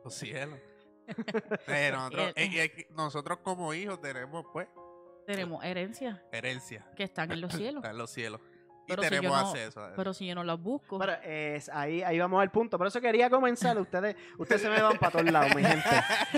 Los 0.05 0.15
cielos. 0.15 0.59
Eh, 1.69 1.91
nosotros, 1.93 2.33
Y 2.37 2.41
eh, 2.59 2.65
eh, 2.65 2.87
nosotros 2.97 3.39
como 3.43 3.75
hijos 3.75 4.01
tenemos 4.01 4.47
pues 4.51 4.69
Tenemos 5.27 5.63
herencia 5.63 6.23
herencia. 6.33 6.87
que 6.97 7.03
están 7.03 7.31
en 7.31 7.43
los 7.43 7.53
cielos. 7.53 7.83
Está 7.83 7.91
en 7.91 7.99
los 7.99 8.11
cielos. 8.11 8.41
Y 8.87 8.89
Pero 8.89 9.03
si 9.03 9.09
yo 9.09 9.17
tenemos 9.17 9.41
no- 9.43 9.49
acceso 9.49 9.81
a 9.81 9.87
eso. 9.87 9.97
Pero 9.97 10.13
si 10.15 10.27
yo 10.27 10.35
no 10.35 10.45
las 10.45 10.61
busco, 10.61 10.99
Pero 10.99 11.13
es, 11.25 11.69
ahí, 11.71 12.03
ahí 12.03 12.19
vamos 12.19 12.43
al 12.43 12.51
punto. 12.51 12.77
Por 12.77 12.87
eso 12.87 13.01
quería 13.01 13.31
comenzar. 13.31 13.79
Ustedes, 13.79 14.15
ustedes 14.39 14.61
se 14.63 14.69
me 14.69 14.81
van 14.83 14.99
para 14.99 15.13
todos 15.13 15.31
lados, 15.31 15.55
mi 15.55 15.63
gente. 15.65 15.89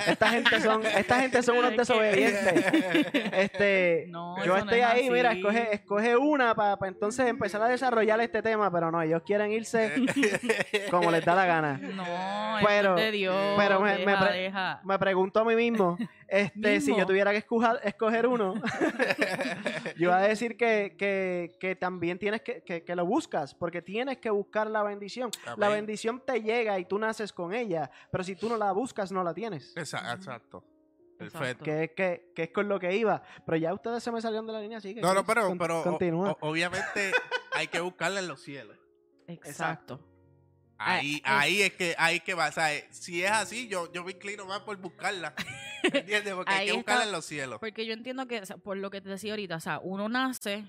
Esta 0.07 0.29
gente 0.29 0.61
son, 0.61 0.87
esta 0.87 1.21
gente 1.21 1.43
son 1.43 1.59
unos 1.59 1.71
desobedientes. 1.77 2.65
Este, 3.33 4.07
No, 4.09 4.37
yo 4.45 4.53
no 4.53 4.59
estoy 4.59 4.79
es 4.81 4.85
ahí, 4.87 5.11
mira, 5.11 5.33
escoge, 5.33 5.75
escoge 5.75 6.17
una 6.17 6.55
para 6.55 6.79
entonces 6.87 7.27
empezar 7.27 7.61
a 7.63 7.69
desarrollar 7.69 8.21
este 8.21 8.43
tema, 8.43 8.71
pero 8.71 8.91
no, 8.91 9.03
ellos 9.03 9.23
quieren 9.25 9.51
irse 9.53 9.93
como 10.91 11.11
les 11.11 11.25
da 11.25 11.35
la 11.35 11.47
gana. 11.47 11.79
no, 11.79 12.05
Pero- 12.67 12.97
es 12.97 13.05
de 13.05 13.11
Dios. 13.11 13.55
pero 13.57 13.81
me- 13.81 13.99
me 13.99 14.13
deja, 14.13 14.27
pre- 14.29 14.37
deja. 14.39 14.81
Me 14.85 14.99
pregunto 14.99 15.41
a 15.41 15.45
mí 15.45 15.55
mismo, 15.57 15.97
este, 16.29 16.81
si 16.81 16.97
yo 16.97 17.07
tuviera 17.07 17.31
que 17.33 17.39
escoger, 17.39 17.79
escoger 17.85 18.27
uno, 18.27 18.55
yo 19.97 20.09
iba 20.09 20.19
a 20.19 20.23
decir 20.29 20.57
que, 20.57 20.95
que, 20.99 21.57
que 21.61 21.77
también 21.77 22.19
tienes 22.19 22.43
que, 22.43 22.63
que, 22.63 22.85
que 22.85 22.97
lo 22.97 23.07
buscas, 23.07 23.55
porque 23.55 23.83
tienes 23.83 24.19
que 24.19 24.31
buscar 24.31 24.69
la 24.69 24.83
bendición. 24.83 25.31
La 25.57 25.69
bendición 25.69 26.23
te 26.25 26.43
llega 26.43 26.79
y 26.79 26.85
tú 26.85 26.99
naces 26.99 27.33
con 27.33 27.53
ella, 27.55 27.91
pero 28.11 28.25
si 28.25 28.35
tú 28.37 28.49
no 28.49 28.57
la 28.57 28.73
buscas, 28.73 29.13
no 29.13 29.23
la 29.25 29.33
tienes. 29.35 29.77
Exacto. 29.77 30.65
Perfecto. 31.19 31.65
que 31.65 31.85
es, 31.85 31.91
que, 31.93 32.33
que 32.35 32.43
es 32.43 32.51
con 32.51 32.69
lo 32.69 32.79
que 32.79 32.95
iba. 32.95 33.23
Pero 33.47 33.57
ya 33.57 33.73
ustedes 33.73 34.03
se 34.03 34.13
me 34.13 34.21
salieron 34.21 34.47
de 34.47 34.53
la 34.53 34.61
línea, 34.61 34.77
así 34.79 34.95
que 34.95 35.01
No, 35.01 35.15
no, 35.15 35.25
pero, 35.25 35.49
con- 35.49 35.57
pero 35.59 35.83
continúa. 35.83 36.33
o- 36.33 36.51
obviamente 36.51 37.11
hay 37.53 37.69
que 37.69 37.81
buscarla 37.81 38.21
en 38.21 38.29
los 38.29 38.43
cielos. 38.43 38.77
Exacto. 39.27 39.99
Ahí, 40.79 41.23
Ah, 41.25 41.41
ahí 41.41 41.63
es 41.63 41.73
que, 41.73 41.95
ahí 41.99 42.17
es 42.17 42.23
que 42.23 42.35
va. 42.35 42.49
O 42.49 42.53
sea, 42.53 42.69
si 42.91 43.23
es 43.23 43.31
así, 43.31 43.69
yo, 43.69 43.91
yo 43.93 44.05
me 44.05 44.13
inclino 44.13 44.45
más 44.45 44.61
por 44.61 44.77
buscarla. 44.77 45.35
¿Me 45.93 46.01
¿Entiendes? 46.01 46.35
Porque 46.35 46.53
hay 46.53 46.61
Ahí 46.61 46.67
que 46.67 46.73
buscarla 46.75 47.05
en 47.05 47.13
los 47.13 47.25
cielos. 47.25 47.59
Porque 47.61 47.87
yo 47.87 47.93
entiendo 47.93 48.27
que, 48.27 48.41
o 48.41 48.47
sea, 48.47 48.57
por 48.59 48.77
lo 48.77 48.91
que 48.91 49.01
te 49.01 49.09
decía 49.09 49.33
ahorita, 49.33 49.57
o 49.57 49.61
sea, 49.61 49.79
uno 49.83 50.09
nace 50.09 50.65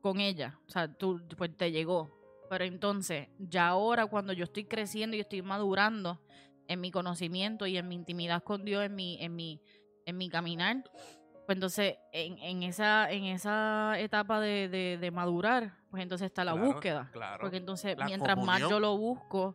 con 0.00 0.20
ella, 0.20 0.58
o 0.66 0.70
sea, 0.70 0.92
tú 0.92 1.20
pues 1.36 1.56
te 1.56 1.72
llegó. 1.72 2.10
Pero 2.48 2.64
entonces, 2.64 3.28
ya 3.38 3.68
ahora 3.68 4.06
cuando 4.06 4.32
yo 4.32 4.44
estoy 4.44 4.64
creciendo 4.66 5.16
y 5.16 5.20
estoy 5.20 5.42
madurando 5.42 6.20
en 6.68 6.80
mi 6.80 6.90
conocimiento 6.90 7.66
y 7.66 7.76
en 7.76 7.88
mi 7.88 7.94
intimidad 7.94 8.42
con 8.42 8.64
Dios, 8.64 8.84
en 8.84 8.94
mi, 8.94 9.18
en 9.20 9.34
mi, 9.34 9.60
en 10.04 10.16
mi 10.16 10.28
caminar, 10.28 10.84
pues 11.46 11.56
entonces 11.56 11.96
en, 12.12 12.38
en 12.38 12.62
esa, 12.64 13.10
en 13.10 13.24
esa 13.24 13.98
etapa 13.98 14.40
de, 14.40 14.68
de, 14.68 14.98
de 14.98 15.10
madurar, 15.10 15.74
pues 15.90 16.02
entonces 16.02 16.26
está 16.26 16.44
la 16.44 16.52
Claro, 16.52 16.66
búsqueda. 16.66 17.08
Claro. 17.12 17.40
Porque 17.40 17.56
entonces, 17.58 17.96
La 17.96 18.06
mientras 18.06 18.36
más 18.44 18.60
yo 18.60 18.80
lo 18.80 18.96
busco, 18.98 19.54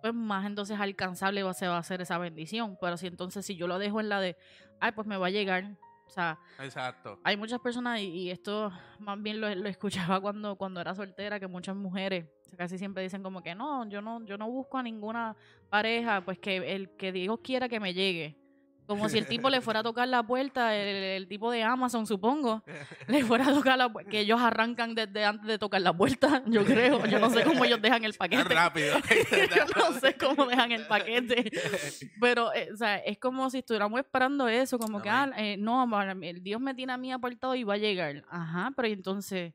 pues 0.00 0.14
más 0.14 0.46
entonces 0.46 0.78
alcanzable 0.78 1.42
va, 1.42 1.52
se 1.52 1.66
va 1.66 1.76
a 1.76 1.80
hacer 1.80 2.00
esa 2.00 2.18
bendición. 2.18 2.78
Pero 2.80 2.96
si 2.96 3.06
entonces, 3.08 3.44
si 3.44 3.56
yo 3.56 3.66
lo 3.66 3.78
dejo 3.78 4.00
en 4.00 4.08
la 4.08 4.20
de, 4.20 4.36
ay, 4.80 4.92
pues 4.92 5.06
me 5.06 5.16
va 5.16 5.26
a 5.26 5.30
llegar. 5.30 5.76
O 6.06 6.10
sea, 6.10 6.38
Exacto. 6.60 7.18
hay 7.24 7.36
muchas 7.36 7.58
personas, 7.60 7.98
y, 8.00 8.04
y 8.08 8.30
esto 8.30 8.70
más 9.00 9.20
bien 9.20 9.40
lo, 9.40 9.52
lo 9.54 9.68
escuchaba 9.68 10.20
cuando, 10.20 10.54
cuando 10.56 10.80
era 10.80 10.94
soltera, 10.94 11.40
que 11.40 11.48
muchas 11.48 11.74
mujeres 11.74 12.26
casi 12.56 12.78
siempre 12.78 13.02
dicen 13.02 13.22
como 13.22 13.42
que 13.42 13.54
no, 13.56 13.88
yo 13.88 14.00
no, 14.00 14.24
yo 14.24 14.38
no 14.38 14.48
busco 14.48 14.78
a 14.78 14.82
ninguna 14.84 15.34
pareja, 15.70 16.24
pues 16.24 16.38
que 16.38 16.58
el 16.76 16.90
que 16.96 17.10
Dios 17.10 17.40
quiera 17.42 17.68
que 17.68 17.80
me 17.80 17.92
llegue. 17.94 18.36
Como 18.86 19.08
si 19.08 19.16
el 19.18 19.26
tipo 19.26 19.48
le 19.48 19.60
fuera 19.62 19.80
a 19.80 19.82
tocar 19.82 20.06
la 20.08 20.22
puerta, 20.22 20.76
el, 20.76 20.86
el 21.22 21.26
tipo 21.28 21.50
de 21.50 21.62
Amazon, 21.62 22.06
supongo, 22.06 22.62
le 23.08 23.24
fuera 23.24 23.48
a 23.48 23.54
tocar 23.54 23.78
la 23.78 23.88
puerta, 23.90 24.10
que 24.10 24.20
ellos 24.20 24.40
arrancan 24.40 24.94
desde 24.94 25.24
antes 25.24 25.46
de 25.46 25.58
tocar 25.58 25.80
la 25.80 25.92
puerta, 25.96 26.42
yo 26.46 26.64
creo. 26.64 27.04
Yo 27.06 27.18
no 27.18 27.30
sé 27.30 27.44
cómo 27.44 27.64
ellos 27.64 27.80
dejan 27.80 28.04
el 28.04 28.12
paquete. 28.14 28.44
rápido. 28.44 28.96
Yo 29.56 29.64
no 29.76 29.98
sé 30.00 30.16
cómo 30.16 30.46
dejan 30.46 30.72
el 30.72 30.86
paquete. 30.86 31.50
Pero, 32.20 32.52
eh, 32.54 32.68
o 32.72 32.76
sea, 32.76 32.96
es 32.98 33.18
como 33.18 33.48
si 33.50 33.58
estuviéramos 33.58 33.98
esperando 34.00 34.48
eso, 34.48 34.78
como 34.78 35.00
que, 35.00 35.08
ah, 35.08 35.30
eh, 35.36 35.56
no, 35.58 35.88
el 36.22 36.42
Dios 36.42 36.60
me 36.60 36.74
tiene 36.74 36.92
a 36.92 36.96
mí 36.96 37.12
apartado 37.12 37.54
y 37.54 37.64
va 37.64 37.74
a 37.74 37.78
llegar. 37.78 38.24
Ajá, 38.28 38.70
pero 38.76 38.88
entonces 38.88 39.54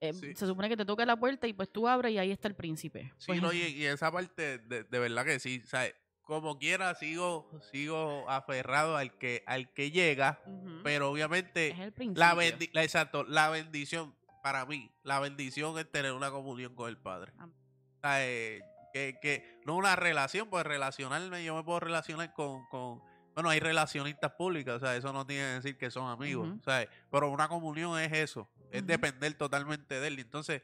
eh, 0.00 0.12
Sí. 0.12 0.34
se 0.34 0.46
supone 0.46 0.68
que 0.68 0.76
te 0.76 0.84
toca 0.84 1.04
la 1.06 1.16
puerta 1.18 1.46
y 1.46 1.52
pues 1.52 1.70
tú 1.70 1.88
abres 1.88 2.12
y 2.12 2.18
ahí 2.18 2.30
está 2.30 2.48
el 2.48 2.54
príncipe. 2.54 3.12
Sí, 3.18 3.26
Pues, 3.28 3.42
no, 3.42 3.52
y, 3.52 3.58
y 3.62 3.84
esa 3.84 4.10
parte, 4.12 4.58
de, 4.58 4.84
de 4.84 4.98
verdad 4.98 5.24
que 5.24 5.38
sí. 5.40 5.60
O 5.64 5.66
sea, 5.66 5.86
como 6.28 6.58
quiera, 6.58 6.94
sigo, 6.94 7.50
sigo 7.72 8.28
aferrado 8.28 8.96
al 8.98 9.16
que, 9.18 9.42
al 9.46 9.72
que 9.72 9.90
llega, 9.90 10.40
pero 10.84 11.10
obviamente 11.10 11.72
la, 12.14 12.34
bendi- 12.58 12.70
la- 12.74 12.84
exacto, 12.84 13.24
la 13.24 13.48
bendición, 13.48 14.14
para 14.42 14.66
mí, 14.66 14.90
la 15.02 15.20
bendición 15.20 15.78
es 15.78 15.90
tener 15.90 16.12
una 16.12 16.30
comunión 16.30 16.74
con 16.74 16.88
el 16.90 16.98
Padre. 16.98 17.32
Amén. 17.38 17.56
O 17.96 18.00
sea, 18.02 18.24
eh, 18.26 18.60
que, 18.92 19.18
que 19.22 19.60
no 19.64 19.74
una 19.76 19.96
relación, 19.96 20.48
pues 20.50 20.64
relacionarme, 20.64 21.42
yo 21.44 21.56
me 21.56 21.64
puedo 21.64 21.80
relacionar 21.80 22.32
con, 22.34 22.66
con 22.66 23.00
bueno, 23.34 23.48
hay 23.50 23.60
relacionistas 23.60 24.32
públicas, 24.32 24.76
o 24.76 24.80
sea, 24.80 24.96
eso 24.96 25.12
no 25.14 25.26
tiene 25.26 25.42
que 25.44 25.54
decir 25.54 25.78
que 25.78 25.90
son 25.90 26.10
amigos, 26.10 26.48
o 26.60 26.62
sea, 26.62 26.86
pero 27.10 27.30
una 27.30 27.48
comunión 27.48 27.98
es 27.98 28.12
eso, 28.12 28.48
es 28.70 28.86
depender 28.86 29.32
totalmente 29.34 29.98
de 29.98 30.08
él. 30.08 30.18
Entonces, 30.18 30.60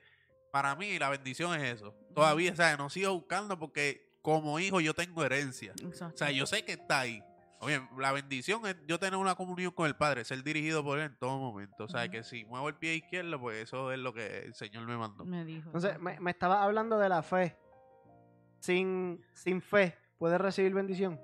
para 0.53 0.77
mí 0.77 0.99
la 0.99 1.09
bendición 1.09 1.59
es 1.59 1.77
eso. 1.77 1.95
Todavía, 2.15 2.53
o 2.53 2.57
sea, 2.57 2.77
no 2.77 2.91
sigo 2.91 3.13
buscando 3.15 3.59
porque 3.59 4.14
como 4.25 4.59
hijo 4.59 4.81
yo 4.81 4.95
tengo 4.95 5.23
herencia. 5.23 5.73
Exacto. 5.83 6.15
O 6.15 6.17
sea, 6.17 6.31
yo 6.31 6.47
sé 6.47 6.65
que 6.65 6.73
está 6.73 7.01
ahí. 7.01 7.23
Oye, 7.61 7.79
la 7.99 8.11
bendición 8.13 8.65
es 8.67 8.75
yo 8.89 8.99
tener 8.99 9.17
una 9.19 9.35
comunión 9.35 9.71
con 9.73 9.87
el 9.87 9.95
Padre, 9.97 10.25
ser 10.25 10.43
dirigido 10.43 10.83
por 10.83 10.99
Él 10.99 11.05
en 11.07 11.17
todo 11.19 11.39
momento. 11.39 11.85
O 11.85 11.89
sea, 11.89 12.09
que 12.09 12.25
si 12.25 12.45
muevo 12.47 12.69
el 12.71 12.75
pie 12.77 12.95
izquierdo, 12.95 13.39
pues 13.39 13.63
eso 13.63 13.93
es 13.93 13.99
lo 13.99 14.15
que 14.15 14.39
el 14.47 14.55
Señor 14.55 14.87
me 14.87 14.97
mandó. 14.97 15.27
me 15.27 15.45
dijo. 15.45 15.67
Entonces, 15.67 15.99
me, 16.01 16.19
me 16.21 16.31
estabas 16.31 16.59
hablando 16.63 16.99
de 16.99 17.09
la 17.11 17.23
fe. 17.23 17.55
Sin, 18.61 19.23
sin 19.35 19.61
fe, 19.61 19.95
¿puedes 20.19 20.41
recibir 20.41 20.73
bendición? 20.73 21.21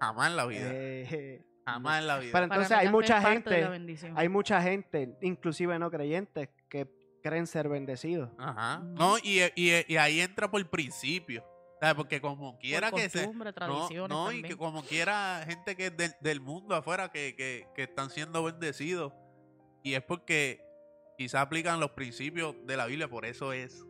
Jamás 0.00 0.30
en 0.30 0.36
la 0.36 0.46
vida. 0.46 0.68
Eh, 0.72 1.44
Jamás 1.66 2.00
en 2.00 2.06
la 2.06 2.18
vida. 2.18 2.30
Pero 2.32 2.48
Para 2.48 2.62
entonces 2.62 2.76
hay 2.78 2.88
mucha 2.88 3.20
gente, 3.20 3.68
hay 4.16 4.28
mucha 4.28 4.62
gente, 4.62 5.16
inclusive 5.22 5.76
no 5.78 5.90
creyentes, 5.90 6.48
que 6.68 6.88
creen 7.22 7.46
ser 7.46 7.68
bendecidos. 7.68 8.30
Ajá. 8.38 8.78
No, 8.78 9.16
y, 9.18 9.40
y- 9.54 9.84
y 9.86 9.96
ahí 9.96 10.20
entra 10.20 10.50
por 10.50 10.64
principio. 10.68 11.44
¿Sabes? 11.82 11.96
Porque 11.96 12.20
como 12.20 12.52
Por 12.52 12.60
quiera 12.60 12.92
que 12.92 13.10
se. 13.10 13.26
No, 13.26 14.06
no, 14.06 14.30
y 14.30 14.44
que 14.44 14.56
como 14.56 14.84
quiera 14.84 15.42
gente 15.44 15.74
que 15.74 15.86
es 15.86 15.96
del, 15.96 16.14
del 16.20 16.40
mundo 16.40 16.76
afuera 16.76 17.10
que, 17.10 17.34
que, 17.34 17.66
que 17.74 17.82
están 17.82 18.08
siendo 18.08 18.44
bendecidos. 18.44 19.12
Y 19.82 19.94
es 19.94 20.02
porque 20.04 20.64
quizás 21.18 21.42
aplican 21.42 21.80
los 21.80 21.90
principios 21.90 22.54
de 22.66 22.76
la 22.76 22.86
Biblia, 22.86 23.08
por 23.08 23.24
eso 23.24 23.52
es 23.52 23.84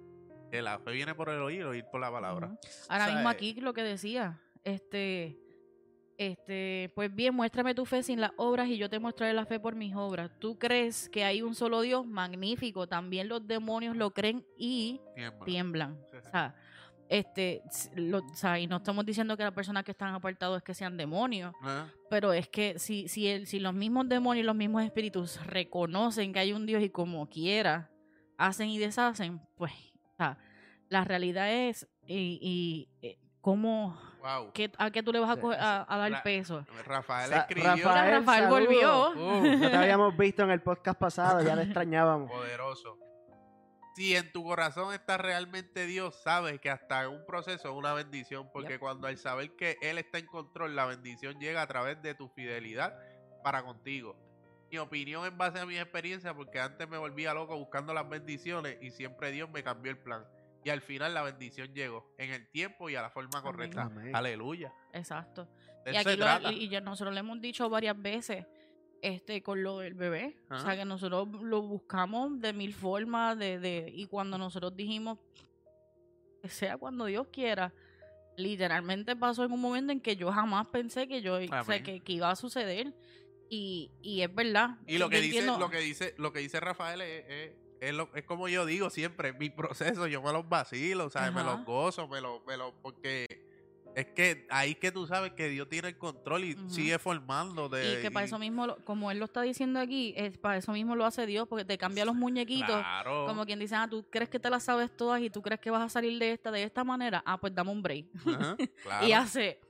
que 0.51 0.63
la 0.63 0.79
fe 0.79 0.93
viene 0.93 1.15
por 1.15 1.29
el 1.29 1.43
oír, 1.43 1.65
oír 1.65 1.85
por 1.85 2.01
la 2.01 2.11
palabra. 2.11 2.59
Ahora 2.89 3.05
O 3.05 3.07
sea, 3.09 3.15
mismo 3.15 3.29
aquí 3.29 3.53
lo 3.61 3.75
que 3.75 3.83
decía, 3.83 4.41
este, 4.65 5.39
este, 6.17 6.91
pues 6.95 7.15
bien, 7.15 7.35
muéstrame 7.35 7.75
tu 7.75 7.85
fe 7.85 8.03
sin 8.03 8.23
las 8.23 8.33
obras 8.39 8.69
y 8.69 8.79
yo 8.79 8.89
te 8.89 9.01
mostraré 9.01 9.35
la 9.35 9.45
fe 9.45 9.61
por 9.61 9.75
mis 9.75 9.95
obras. 9.95 10.31
¿Tú 10.39 10.59
crees 10.59 11.11
que 11.11 11.25
hay 11.25 11.43
un 11.43 11.55
solo 11.55 11.83
Dios? 11.83 12.07
Magnífico. 12.07 12.87
También 12.87 13.29
los 13.29 13.47
demonios 13.47 13.99
lo 13.99 14.13
creen 14.13 14.47
y 14.57 14.99
Tiembla. 15.15 15.45
tiemblan. 15.45 16.01
O 16.19 16.31
sea, 16.31 16.55
este, 17.19 17.63
lo- 17.95 18.19
o 18.19 18.35
sea, 18.35 18.59
y 18.59 18.67
no 18.67 18.77
estamos 18.77 19.05
diciendo 19.05 19.37
que 19.37 19.43
las 19.45 19.53
personas 19.53 19.85
que 19.85 19.91
están 19.93 20.15
apartados 20.15 20.57
es 20.59 20.63
que 20.65 20.75
sean 20.75 20.97
demonios, 20.97 21.55
Ah, 21.63 21.87
pero 22.09 22.33
es 22.33 22.49
que 22.49 22.79
si, 22.79 23.09
si, 23.09 23.29
el, 23.29 23.47
si 23.47 23.61
los 23.61 23.75
mismos 23.75 24.09
demonios 24.09 24.45
y 24.45 24.47
los 24.47 24.57
mismos 24.57 24.83
espíritus 24.83 25.45
reconocen 25.47 26.33
que 26.33 26.39
hay 26.41 26.53
un 26.53 26.67
Dios 26.67 26.83
y 26.83 26.91
como 26.91 27.29
quiera 27.29 27.91
hacen 28.39 28.69
y 28.69 28.79
deshacen, 28.79 29.41
pues, 29.57 29.73
o 30.13 30.17
sea, 30.17 30.39
la 30.89 31.05
realidad 31.05 31.51
es 31.53 31.87
y, 32.07 32.39
y 32.43 32.89
eh, 33.07 33.19
cómo, 33.41 33.97
Wow. 34.23 34.53
qué- 34.53 34.71
a 34.79 34.91
qué 34.91 35.03
tú 35.03 35.13
le 35.13 35.19
vas 35.21 35.31
a, 35.31 35.41
coger- 35.41 35.59
a, 35.59 35.85
a 35.89 35.97
dar 35.99 36.23
peso. 36.23 36.65
Rafael 36.87 37.29
Sa- 37.31 37.39
escribió. 37.41 37.71
Rafael, 37.85 38.47
volvió. 38.49 39.11
Uh, 39.11 39.43
No 39.59 39.71
te 39.71 39.77
habíamos 39.77 40.17
visto 40.17 40.43
en 40.45 40.51
el 40.51 40.61
podcast 40.63 40.99
pasado, 40.99 41.43
ya 41.43 41.55
le 41.57 41.63
extrañábamos. 41.65 42.31
poderoso. 42.31 42.97
Si 43.95 44.17
en 44.17 44.33
tu 44.33 44.43
corazón 44.45 44.95
está 44.95 45.19
realmente 45.19 45.87
Dios, 45.87 46.15
sabes 46.23 46.59
que 46.61 46.71
hasta 46.71 47.09
un 47.09 47.27
proceso 47.27 47.69
es 47.69 47.75
una 47.75 47.93
bendición, 47.93 48.49
porque 48.53 48.71
Yep. 48.75 48.81
cuando 48.81 49.07
al 49.07 49.19
saber 49.19 49.55
que 49.57 49.77
Él 49.83 49.99
está 49.99 50.19
en 50.19 50.27
control, 50.27 50.75
la 50.75 50.87
bendición 50.87 51.39
llega 51.39 51.61
a 51.63 51.67
través 51.67 52.01
de 52.03 52.15
tu 52.15 52.29
fidelidad 52.31 52.99
para 53.43 53.63
contigo. 53.63 54.17
Mi 54.71 54.79
opinión 54.79 55.27
en 55.27 55.37
base 55.37 55.61
a 55.61 55.67
mi 55.67 55.77
experiencia, 55.79 56.33
porque 56.33 56.59
antes 56.59 56.89
me 56.89 56.97
volvía 56.97 57.35
loco 57.35 57.55
buscando 57.59 57.93
las 57.93 58.09
bendiciones 58.09 58.79
y 58.81 58.91
siempre 58.91 59.31
Dios 59.31 59.51
me 59.51 59.63
cambió 59.63 59.93
el 59.93 59.99
plan. 59.99 60.25
Y 60.65 60.71
al 60.71 60.81
final 60.81 61.13
la 61.13 61.23
bendición 61.23 61.75
llegó 61.75 62.15
en 62.17 62.31
el 62.33 62.49
tiempo 62.51 62.89
y 62.89 62.95
a 62.97 63.03
la 63.03 63.11
forma 63.11 63.41
Amén. 63.41 63.43
correcta. 63.43 63.83
Amén. 63.83 64.17
Aleluya. 64.17 64.73
Exacto. 64.95 65.49
Y 65.85 65.97
aquí 65.97 66.17
lo- 66.17 66.51
y 66.53 66.69
ya 66.69 66.81
nosotros 66.81 67.13
le 67.13 67.21
hemos 67.21 67.41
dicho 67.43 67.69
varias 67.69 68.01
veces 68.01 68.47
este 69.03 69.43
con 69.43 69.63
lo 69.63 69.79
del 69.81 69.95
bebé. 69.95 70.37
O 70.51 70.59
sea 70.59 70.77
que 70.77 70.85
nosotros 70.85 71.29
lo 71.43 71.61
buscamos 71.63 72.41
de 72.41 72.53
mil 72.55 72.73
formas, 72.73 73.39
de, 73.39 73.59
de, 73.59 73.91
y 73.95 74.07
cuando 74.07 74.39
nosotros 74.39 74.75
dijimos 74.75 75.19
que 76.43 76.49
sea 76.49 76.77
cuando 76.79 77.05
Dios 77.07 77.27
quiera, 77.33 77.73
literalmente 78.37 79.15
pasó 79.15 79.45
en 79.45 79.53
un 79.53 79.61
momento 79.61 79.93
en 79.93 80.01
que 80.01 80.17
yo 80.17 80.33
jamás 80.33 80.67
pensé 80.69 81.07
que 81.07 81.21
yo 81.23 81.35
o 81.37 81.65
sea, 81.65 81.83
que, 81.83 82.01
que 82.01 82.13
iba 82.15 82.31
a 82.31 82.37
suceder. 82.37 82.95
Y, 83.55 83.91
y 84.01 84.23
es 84.23 84.35
verdad. 84.35 84.79
Y 84.87 84.97
lo 84.97 85.11
que 85.11 85.21
dice, 85.21 85.39
entiendo- 85.41 85.59
lo 85.59 85.69
que 85.69 85.79
dice, 85.81 86.15
lo 86.17 86.33
que 86.33 86.39
dice 86.39 86.59
Rafael 86.59 87.03
es, 87.03 87.25
es- 87.29 87.53
es 87.83 87.93
lo- 87.95 88.09
es 88.15 88.25
como 88.25 88.49
yo 88.49 88.65
digo 88.65 88.89
siempre, 88.91 89.33
mi 89.35 89.51
proceso, 89.51 90.07
yo 90.07 90.23
me 90.23 90.33
los 90.33 90.49
vacilo, 90.49 91.11
¿sabes? 91.11 91.35
Me 91.35 91.41
Ajá. 91.41 91.57
los 91.57 91.65
gozo, 91.67 92.07
me 92.09 92.21
los, 92.21 92.43
me 92.47 92.57
los, 92.57 92.73
porque 92.81 93.27
es 93.95 94.07
que 94.07 94.47
ahí 94.51 94.75
que 94.75 94.91
tú 94.93 95.07
sabes 95.07 95.33
que 95.33 95.49
Dios 95.49 95.69
tiene 95.69 95.89
el 95.89 95.99
control 95.99 96.45
y 96.45 96.57
sigue 96.69 96.99
formando 96.99 97.69
de 97.69 97.99
y 97.99 98.03
que 98.03 98.11
para 98.11 98.25
eso 98.27 98.39
mismo, 98.39 98.67
lo- 98.67 98.77
como 98.85 99.11
él 99.11 99.19
lo 99.19 99.27
está 99.27 99.43
diciendo 99.43 99.79
aquí, 99.81 100.15
es 100.17 100.39
para 100.39 100.57
eso 100.57 100.73
mismo 100.73 100.97
lo 100.97 101.05
hace 101.05 101.27
Dios, 101.27 101.47
porque 101.49 101.65
te 101.65 101.77
cambia 101.79 102.05
los 102.05 102.15
muñequitos. 102.15 102.69
Claro. 102.69 103.27
Como 103.27 103.45
quien 103.47 103.59
dice, 103.59 103.75
ah, 103.75 103.87
tú 103.89 104.05
crees 104.11 104.29
que 104.31 104.39
te 104.41 104.49
las 104.51 104.63
sabes 104.65 104.97
todas 104.97 105.21
y 105.21 105.31
tú 105.31 105.43
crees 105.43 105.61
que 105.61 105.71
vas 105.71 105.83
a 105.83 105.89
salir 105.89 106.19
de 106.19 106.33
esta 106.33 106.51
de 106.51 106.63
esta 106.63 106.85
manera. 106.85 107.23
Ah, 107.27 107.39
pues 107.39 107.55
dame 107.55 107.71
un 107.71 107.83
break. 107.83 108.07
Claro. 108.83 109.07
Y 109.07 109.13
hace, 109.13 109.61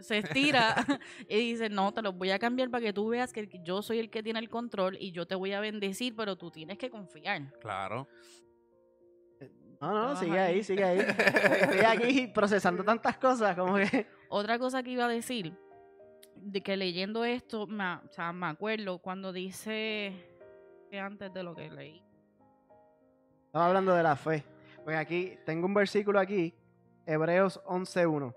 se 0.00 0.18
estira 0.18 0.74
y 1.28 1.36
dice, 1.52 1.68
no, 1.68 1.92
te 1.92 2.02
los 2.02 2.16
voy 2.16 2.30
a 2.30 2.38
cambiar 2.38 2.70
para 2.70 2.84
que 2.84 2.92
tú 2.92 3.08
veas 3.08 3.32
que 3.32 3.48
yo 3.64 3.82
soy 3.82 3.98
el 3.98 4.10
que 4.10 4.22
tiene 4.22 4.38
el 4.38 4.48
control 4.48 4.96
y 5.00 5.12
yo 5.12 5.26
te 5.26 5.34
voy 5.34 5.52
a 5.52 5.60
bendecir, 5.60 6.14
pero 6.16 6.36
tú 6.36 6.50
tienes 6.50 6.78
que 6.78 6.90
confiar. 6.90 7.52
Claro. 7.60 8.08
No, 9.82 9.92
no, 9.92 10.16
sigue 10.16 10.38
ahí. 10.38 10.54
ahí, 10.54 10.62
sigue 10.62 10.84
ahí. 10.84 10.98
Estoy 11.60 11.80
aquí 11.80 12.26
procesando 12.28 12.84
tantas 12.84 13.18
cosas, 13.18 13.56
como 13.56 13.74
que... 13.74 14.06
Otra 14.28 14.56
cosa 14.56 14.80
que 14.80 14.90
iba 14.90 15.06
a 15.06 15.08
decir, 15.08 15.58
de 16.36 16.60
que 16.60 16.76
leyendo 16.76 17.24
esto, 17.24 17.66
me, 17.66 17.96
o 17.96 18.08
sea, 18.10 18.32
me 18.32 18.46
acuerdo 18.46 18.98
cuando 18.98 19.32
dice 19.32 20.12
que 20.88 21.00
antes 21.00 21.34
de 21.34 21.42
lo 21.42 21.56
que 21.56 21.68
leí. 21.68 22.00
Estaba 23.46 23.66
hablando 23.66 23.92
de 23.92 24.04
la 24.04 24.14
fe. 24.14 24.44
Pues 24.84 24.96
aquí, 24.96 25.36
tengo 25.44 25.66
un 25.66 25.74
versículo 25.74 26.20
aquí, 26.20 26.54
Hebreos 27.04 27.60
11.1. 27.64 28.32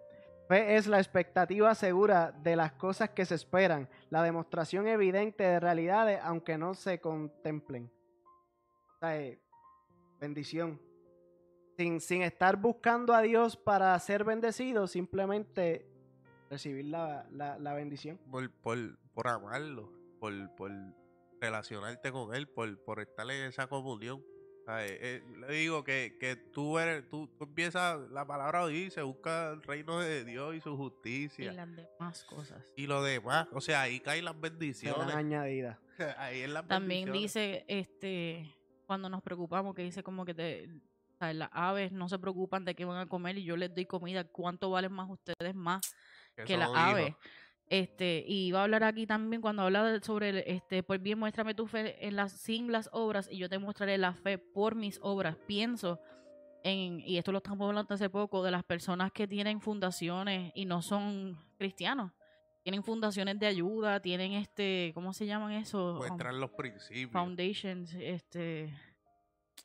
Fe 0.48 0.78
es 0.78 0.88
la 0.88 0.98
expectativa 0.98 1.76
segura 1.76 2.32
de 2.32 2.56
las 2.56 2.72
cosas 2.72 3.12
que 3.12 3.24
se 3.24 3.36
esperan, 3.36 3.88
la 4.10 4.24
demostración 4.24 4.88
evidente 4.88 5.44
de 5.44 5.60
realidades 5.60 6.20
aunque 6.24 6.58
no 6.58 6.74
se 6.74 7.00
contemplen. 7.00 7.92
O 8.96 9.00
sea, 9.00 9.22
eh, 9.22 9.40
bendición. 10.20 10.85
Sin, 11.78 12.00
sin 12.00 12.22
estar 12.22 12.56
buscando 12.58 13.14
a 13.14 13.22
Dios 13.22 13.58
para 13.58 13.98
ser 14.00 14.24
bendecido, 14.24 14.88
simplemente 14.88 15.86
recibir 16.50 16.86
la, 16.86 17.28
la- 17.32 17.58
la 17.60 17.74
bendición. 17.74 18.18
por, 18.32 18.50
por, 18.52 18.98
por 19.14 19.28
amarlo, 19.28 19.92
por, 20.20 20.56
por 20.56 20.72
relacionarte 21.42 22.12
con 22.12 22.34
él, 22.34 22.48
por, 22.48 22.78
por 22.84 23.02
estar 23.02 23.30
en 23.30 23.44
esa 23.48 23.68
comunión. 23.68 24.24
Sea, 24.66 24.86
eh, 24.86 24.98
eh, 25.00 25.24
le 25.38 25.54
digo 25.58 25.84
que, 25.84 26.18
que 26.20 26.36
tú 26.38 26.80
eres, 26.80 27.08
tú, 27.08 27.28
tú 27.38 27.44
empiezas, 27.44 28.00
la 28.10 28.26
palabra 28.26 28.66
dice, 28.68 29.02
busca 29.04 29.50
el 29.52 29.62
reino 29.62 30.00
de 30.00 30.24
Dios 30.26 30.56
y 30.56 30.62
su 30.62 30.74
Y 30.74 30.78
justicia. 30.78 31.52
las 31.54 31.70
demás 31.76 32.24
cosas. 32.24 32.72
Y 32.76 32.88
lo 32.88 33.04
demás, 33.04 33.48
o 33.52 33.62
sea, 33.62 33.82
ahí 33.82 34.00
caen 34.00 34.26
las 34.26 34.40
bendiciones. 34.40 35.14
añadidas. 35.16 35.78
Ahí 36.18 36.42
en 36.42 36.54
las 36.54 36.68
También 36.68 37.06
bendiciones. 37.12 37.64
dice, 37.68 37.80
este, 37.80 38.56
cuando 38.88 39.08
nos 39.10 39.22
preocupamos, 39.22 39.76
que 39.76 39.84
dice 39.84 40.02
como 40.04 40.26
que 40.26 40.34
te, 40.34 40.70
sea, 41.26 41.34
las 41.34 41.50
aves 41.52 41.92
no 41.92 42.08
se 42.10 42.20
preocupan 42.20 42.66
de 42.66 42.76
qué 42.76 42.86
van 42.86 42.98
a 42.98 43.06
comer 43.08 43.38
y 43.38 43.44
yo 43.44 43.58
les 43.58 43.74
doy 43.74 43.86
comida, 43.86 44.24
¿cuánto 44.24 44.70
valen 44.70 44.94
más 44.94 45.10
ustedes 45.10 45.56
más 45.56 45.82
que 46.46 46.58
las 46.58 46.70
aves? 46.74 47.16
Este, 47.68 48.24
y 48.28 48.48
iba 48.48 48.60
a 48.60 48.64
hablar 48.64 48.84
aquí 48.84 49.08
también 49.08 49.42
cuando 49.42 49.64
habla 49.64 49.84
de- 49.84 50.00
sobre 50.02 50.30
el, 50.30 50.38
este, 50.46 50.84
pues 50.84 51.02
bien, 51.02 51.18
muéstrame 51.18 51.56
tu 51.56 51.66
fe 51.66 52.06
en 52.06 52.16
las, 52.16 52.32
sin 52.34 52.72
las 52.72 52.90
obras 52.92 53.28
y 53.32 53.38
yo 53.38 53.50
te 53.50 53.58
mostraré 53.58 53.98
la 53.98 54.14
fe 54.14 54.38
por 54.38 54.76
mis 54.76 55.00
obras. 55.02 55.36
Pienso 55.48 56.00
en, 56.64 57.00
y 57.00 57.18
esto 57.18 57.32
lo 57.32 57.40
estamos 57.40 57.68
hablando 57.68 57.94
hace 57.94 58.10
poco, 58.10 58.44
de 58.44 58.52
las 58.52 58.64
personas 58.64 59.12
que 59.12 59.28
tienen 59.28 59.62
fundaciones 59.62 60.52
y 60.54 60.66
no 60.66 60.82
son 60.82 61.38
cristianos. 61.58 62.12
Tienen 62.64 62.84
fundaciones 62.84 63.40
de 63.40 63.46
ayuda, 63.46 64.00
tienen 64.00 64.34
este, 64.34 64.92
¿cómo 64.96 65.14
se 65.14 65.26
llaman 65.28 65.52
eso? 65.52 65.96
Muestran 65.98 66.40
los 66.40 66.52
principios. 66.52 67.12
foundations, 67.12 67.94
este, 67.96 68.74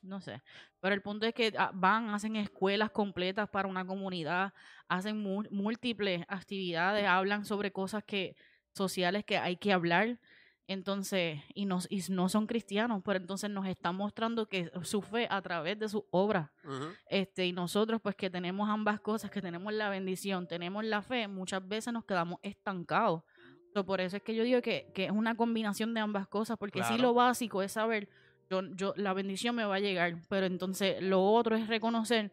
no 0.03 0.21
sé. 0.21 0.43
Pero 0.81 0.95
el 0.95 1.03
punto 1.03 1.27
es 1.27 1.35
que 1.35 1.53
ah, 1.59 1.71
van, 1.75 2.11
hacen 2.11 2.37
escuelas 2.37 2.91
completas 2.91 3.49
para 3.49 3.69
una 3.69 3.87
comunidad, 3.87 4.53
hacen 4.89 5.23
múltiples 5.51 6.25
actividades, 6.29 7.07
hablan 7.07 7.45
sobre 7.45 7.73
cosas 7.73 8.05
que 8.05 8.37
sociales 8.75 9.25
que 9.25 9.39
hay 9.39 9.57
que 9.57 9.73
hablar. 9.73 10.19
Entonces, 10.67 11.41
y, 11.53 11.65
nos, 11.65 11.89
y 11.91 12.01
no 12.11 12.29
son 12.29 12.47
cristianos, 12.47 13.03
pero 13.05 13.19
entonces 13.19 13.51
nos 13.51 13.67
están 13.67 13.97
mostrando 13.97 14.47
que 14.47 14.71
su 14.85 15.03
fe 15.03 15.27
a 15.29 15.43
través 15.43 15.77
de 15.77 15.89
sus 15.89 16.05
obras. 16.11 16.49
Ujú. 16.63 16.95
Este, 17.07 17.45
y 17.45 17.53
nosotros, 17.53 18.01
pues 18.01 18.15
que 18.15 18.31
tenemos 18.31 18.69
ambas 18.71 19.01
cosas, 19.01 19.33
que 19.33 19.43
tenemos 19.43 19.73
la 19.73 19.89
bendición, 19.89 20.47
tenemos 20.47 20.85
la 20.85 21.03
fe, 21.03 21.27
muchas 21.27 21.67
veces 21.67 21.93
nos 21.93 22.05
quedamos 22.05 22.39
estancados. 22.43 23.25
So, 23.75 23.85
por 23.85 24.01
eso 24.01 24.17
es 24.17 24.23
que 24.23 24.33
yo 24.33 24.45
digo 24.45 24.63
que, 24.63 24.93
que 24.95 25.07
es 25.07 25.11
una 25.11 25.37
combinación 25.37 25.93
de 25.93 26.01
ambas 26.01 26.29
cosas, 26.29 26.57
porque 26.57 26.85
sí 26.85 26.95
Claro. 26.95 27.03
lo 27.03 27.15
básico 27.15 27.63
es 27.63 27.73
saber, 27.73 28.09
yo, 28.51 28.63
yo, 28.75 28.93
la 28.97 29.13
bendición 29.15 29.55
me 29.55 29.65
va 29.65 29.77
a 29.77 29.81
llegar, 29.81 30.17
pero 30.29 30.47
entonces 30.47 31.01
lo 31.03 31.23
otro 31.23 31.55
es 31.57 31.69
reconocer 31.69 32.33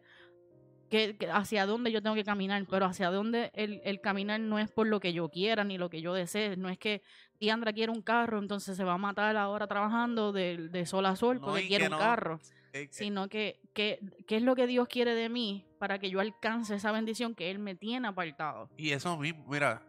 que, 0.90 1.16
que 1.16 1.30
hacia 1.30 1.64
dónde 1.66 1.92
yo 1.92 2.02
tengo 2.02 2.16
que 2.16 2.24
caminar, 2.24 2.64
pero 2.68 2.86
hacia 2.86 3.10
dónde 3.10 3.50
el, 3.54 3.80
el 3.84 4.00
caminar 4.00 4.40
no 4.40 4.58
es 4.58 4.70
por 4.70 4.86
lo 4.86 5.00
que 5.00 5.12
yo 5.12 5.28
quiera 5.28 5.62
ni 5.62 5.78
lo 5.78 5.90
que 5.90 6.00
yo 6.00 6.14
desee, 6.14 6.56
no 6.56 6.68
es 6.68 6.78
que 6.78 7.02
Diandra 7.38 7.72
quiere 7.72 7.92
un 7.92 8.02
carro, 8.02 8.38
entonces 8.38 8.76
se 8.76 8.84
va 8.84 8.94
a 8.94 8.98
matar 8.98 9.36
ahora 9.36 9.66
trabajando 9.68 10.32
de, 10.32 10.68
de 10.68 10.86
sol 10.86 11.06
a 11.06 11.14
sol 11.14 11.36
No, 11.40 11.46
porque 11.46 11.68
quiere 11.68 11.84
un 11.84 11.92
no- 11.92 11.98
carro 11.98 12.40
Eh, 12.72 12.88
sino 12.90 13.28
que, 13.28 13.60
que, 13.72 14.00
qué 14.26 14.36
es 14.36 14.42
lo 14.42 14.54
que 14.56 14.66
Dios 14.66 14.88
quiere 14.88 15.14
de 15.14 15.28
mí 15.28 15.64
para 15.78 15.98
que 15.98 16.10
yo 16.10 16.20
alcance 16.20 16.74
esa 16.74 16.90
bendición 16.90 17.34
que 17.34 17.50
Él 17.50 17.58
me 17.58 17.74
tiene 17.76 18.08
apartado. 18.08 18.68
Y 18.76 18.90
eso 18.90 19.16
mismo, 19.18 19.44
mira, 19.48 19.82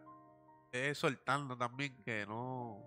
es 0.70 0.96
soltando 0.98 1.56
también 1.56 1.96
que 2.04 2.24
no, 2.26 2.78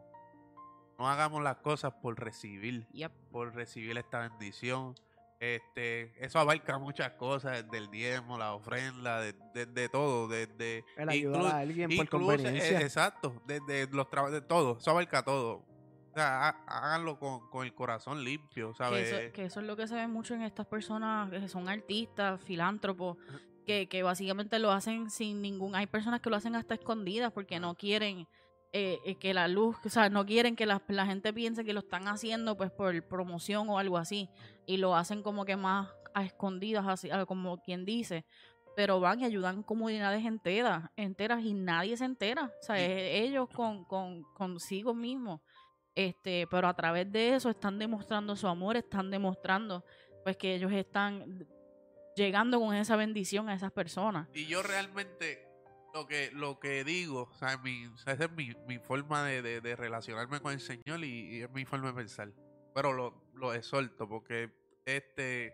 no 1.00 1.10
hagamos 1.10 1.42
las 1.44 1.58
cosas 1.58 1.94
por 2.02 2.20
recibir, 2.20 2.86
Yep. 2.94 3.12
por 3.32 3.54
recibir 3.56 3.98
esta 3.98 4.20
bendición. 4.28 4.96
Este, 5.40 6.14
eso 6.24 6.40
abarca 6.40 6.78
muchas 6.78 7.12
cosas, 7.14 7.64
desde 7.66 7.78
el 7.78 7.92
diezmo, 7.92 8.38
la 8.38 8.54
ofrenda, 8.54 9.20
de, 9.20 9.34
de- 9.54 9.66
de 9.66 9.90
todo, 9.90 10.28
desde 10.30 10.86
El 10.96 11.10
ayudar 11.10 11.46
a 11.48 11.58
alguien 11.60 11.90
por 11.90 12.06
incluso, 12.06 12.28
conveniencia. 12.28 12.80
eh, 12.80 12.84
exacto, 12.84 13.42
desde 13.46 13.88
los 13.92 14.10
trabajos, 14.10 14.34
de 14.34 14.42
todo, 14.42 14.78
eso 14.78 14.92
abarca 14.92 15.24
todo. 15.24 15.66
O 16.12 16.16
sea, 16.16 16.48
há- 16.48 16.64
háganlo 16.68 17.20
con, 17.20 17.50
con 17.50 17.66
el 17.66 17.74
corazón 17.74 18.24
limpio, 18.24 18.72
Que 18.72 18.78
¿sabes? 18.78 19.12
eso, 19.12 19.34
que 19.34 19.46
eso 19.46 19.60
es 19.60 19.66
lo 19.66 19.76
que 19.76 19.86
se 19.88 19.96
ve 19.96 20.08
mucho 20.08 20.34
en 20.34 20.44
estas 20.44 20.66
personas 20.68 21.30
que 21.30 21.48
son 21.50 21.68
artistas, 21.68 22.40
filántropos, 22.42 23.18
que, 23.66 23.90
que 23.90 24.02
básicamente 24.04 24.60
lo 24.60 24.72
hacen 24.72 25.10
sin 25.10 25.42
ningún... 25.42 25.76
Hay 25.76 25.88
personas 25.88 26.22
que 26.22 26.30
lo 26.30 26.36
hacen 26.38 26.56
hasta 26.56 26.76
escondidas 26.76 27.34
porque 27.34 27.60
no 27.60 27.76
quieren 27.76 28.28
eh, 28.76 29.00
eh, 29.06 29.16
que 29.20 29.36
la 29.36 29.48
luz, 29.48 29.78
o 29.86 29.90
sea, 29.90 30.10
no 30.10 30.26
quieren 30.26 30.56
que 30.56 30.66
la, 30.66 30.82
la 30.88 31.06
gente 31.06 31.32
piense 31.32 31.64
que 31.64 31.74
lo 31.74 31.82
están 31.82 32.08
haciendo 32.08 32.58
pues 32.58 32.72
por 32.72 33.08
promoción 33.08 33.70
o 33.70 33.78
algo 33.78 34.00
así. 34.00 34.30
Y 34.66 34.78
lo 34.78 34.96
hacen 34.96 35.22
como 35.22 35.46
que 35.46 35.56
más 35.56 35.90
a 36.16 36.24
escondidas, 36.24 36.88
así, 36.88 37.08
como 37.28 37.62
quien 37.62 37.86
dice. 37.86 38.26
Pero 38.76 39.00
van 39.00 39.20
y 39.20 39.26
ayudan 39.26 39.62
comunidades 39.62 40.26
enteras, 40.26 40.90
enteras 40.96 41.44
y 41.44 41.54
nadie 41.54 41.96
se 41.98 42.06
entera. 42.06 42.52
O 42.60 42.64
sea, 42.64 42.80
es 42.80 43.28
ellos 43.28 43.48
con, 43.50 43.86
con 43.86 44.24
consigo 44.34 44.96
mismos. 44.96 45.42
Este, 45.94 46.48
pero 46.48 46.68
a 46.68 46.74
través 46.74 47.12
de 47.12 47.36
eso 47.36 47.52
están 47.52 47.78
demostrando 47.78 48.36
su 48.36 48.48
amor, 48.48 48.76
están 48.76 49.12
demostrando 49.12 49.86
pues 50.24 50.36
que 50.36 50.56
ellos 50.56 50.72
están 50.72 51.48
llegando 52.16 52.60
con 52.60 52.74
esa 52.74 52.96
bendición 52.96 53.50
a 53.50 53.54
esas 53.54 53.72
personas. 53.72 54.28
Y 54.34 54.48
yo 54.48 54.64
realmente 54.64 55.53
lo 55.94 56.06
que 56.08 56.32
lo 56.32 56.60
que 56.60 56.84
digo, 56.84 57.30
o 57.32 57.34
sea, 57.36 57.58
mi, 57.58 57.86
o 57.88 57.98
sea, 57.98 58.14
esa 58.14 58.26
es 58.26 58.32
mi, 58.32 58.52
mi 58.68 58.80
forma 58.80 59.24
de, 59.26 59.42
de- 59.42 59.62
de 59.62 59.76
relacionarme 59.76 60.40
con 60.40 60.52
el 60.54 60.60
Señor 60.60 61.04
y, 61.04 61.38
y 61.38 61.42
es 61.42 61.52
mi 61.52 61.66
forma 61.66 61.88
de 61.88 61.94
pensar. 61.94 62.32
Pero 62.74 62.94
lo, 62.94 63.24
lo 63.34 63.54
exhorto 63.54 64.08
porque 64.10 64.52
este 64.86 65.54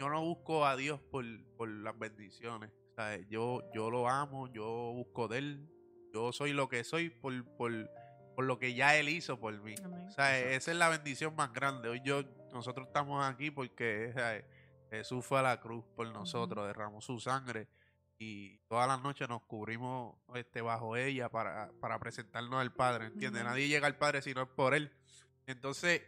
yo 0.00 0.08
no 0.08 0.20
busco 0.22 0.66
a 0.66 0.76
Dios 0.76 1.00
por, 1.10 1.24
por 1.56 1.68
las 1.68 1.96
bendiciones. 1.98 2.70
O 2.92 2.94
sea, 2.96 3.16
yo, 3.28 3.62
yo 3.72 3.90
lo 3.90 4.08
amo, 4.08 4.52
yo 4.52 4.64
busco 4.94 5.28
de 5.28 5.38
Él. 5.38 5.68
Yo 6.12 6.32
soy 6.32 6.52
lo 6.52 6.68
que 6.68 6.82
soy 6.84 7.10
por, 7.10 7.44
por, 7.56 7.72
por 8.34 8.44
lo 8.44 8.58
que 8.58 8.74
ya 8.74 8.96
Él 8.96 9.08
hizo 9.08 9.38
por 9.38 9.52
mí. 9.62 9.74
Amén. 9.84 10.06
O 10.08 10.10
sea, 10.10 10.38
esa 10.38 10.72
es 10.72 10.76
la 10.76 10.88
bendición 10.88 11.34
más 11.36 11.52
grande. 11.52 11.88
Hoy 11.88 12.00
yo, 12.04 12.22
nosotros 12.52 12.86
estamos 12.88 13.24
aquí 13.24 13.50
porque 13.52 14.08
o 14.10 14.12
sea, 14.14 14.44
Jesús 14.90 15.24
fue 15.24 15.38
a 15.38 15.42
la 15.42 15.60
cruz 15.60 15.84
por 15.94 16.08
nosotros, 16.08 16.66
derramó 16.66 17.00
su 17.00 17.18
sangre 17.20 17.68
y 18.26 18.58
todas 18.68 18.88
las 18.88 19.02
noches 19.02 19.28
nos 19.28 19.42
cubrimos 19.42 20.16
este, 20.34 20.62
bajo 20.62 20.96
ella 20.96 21.28
para, 21.28 21.70
para 21.80 21.98
presentarnos 21.98 22.58
al 22.60 22.72
Padre, 22.72 23.06
¿entiendes? 23.06 23.44
Nadie 23.44 23.68
llega 23.68 23.86
al 23.86 23.96
Padre 23.98 24.22
si 24.22 24.32
no 24.32 24.42
es 24.42 24.48
por 24.48 24.74
Él. 24.74 24.90
Entonces, 25.46 26.00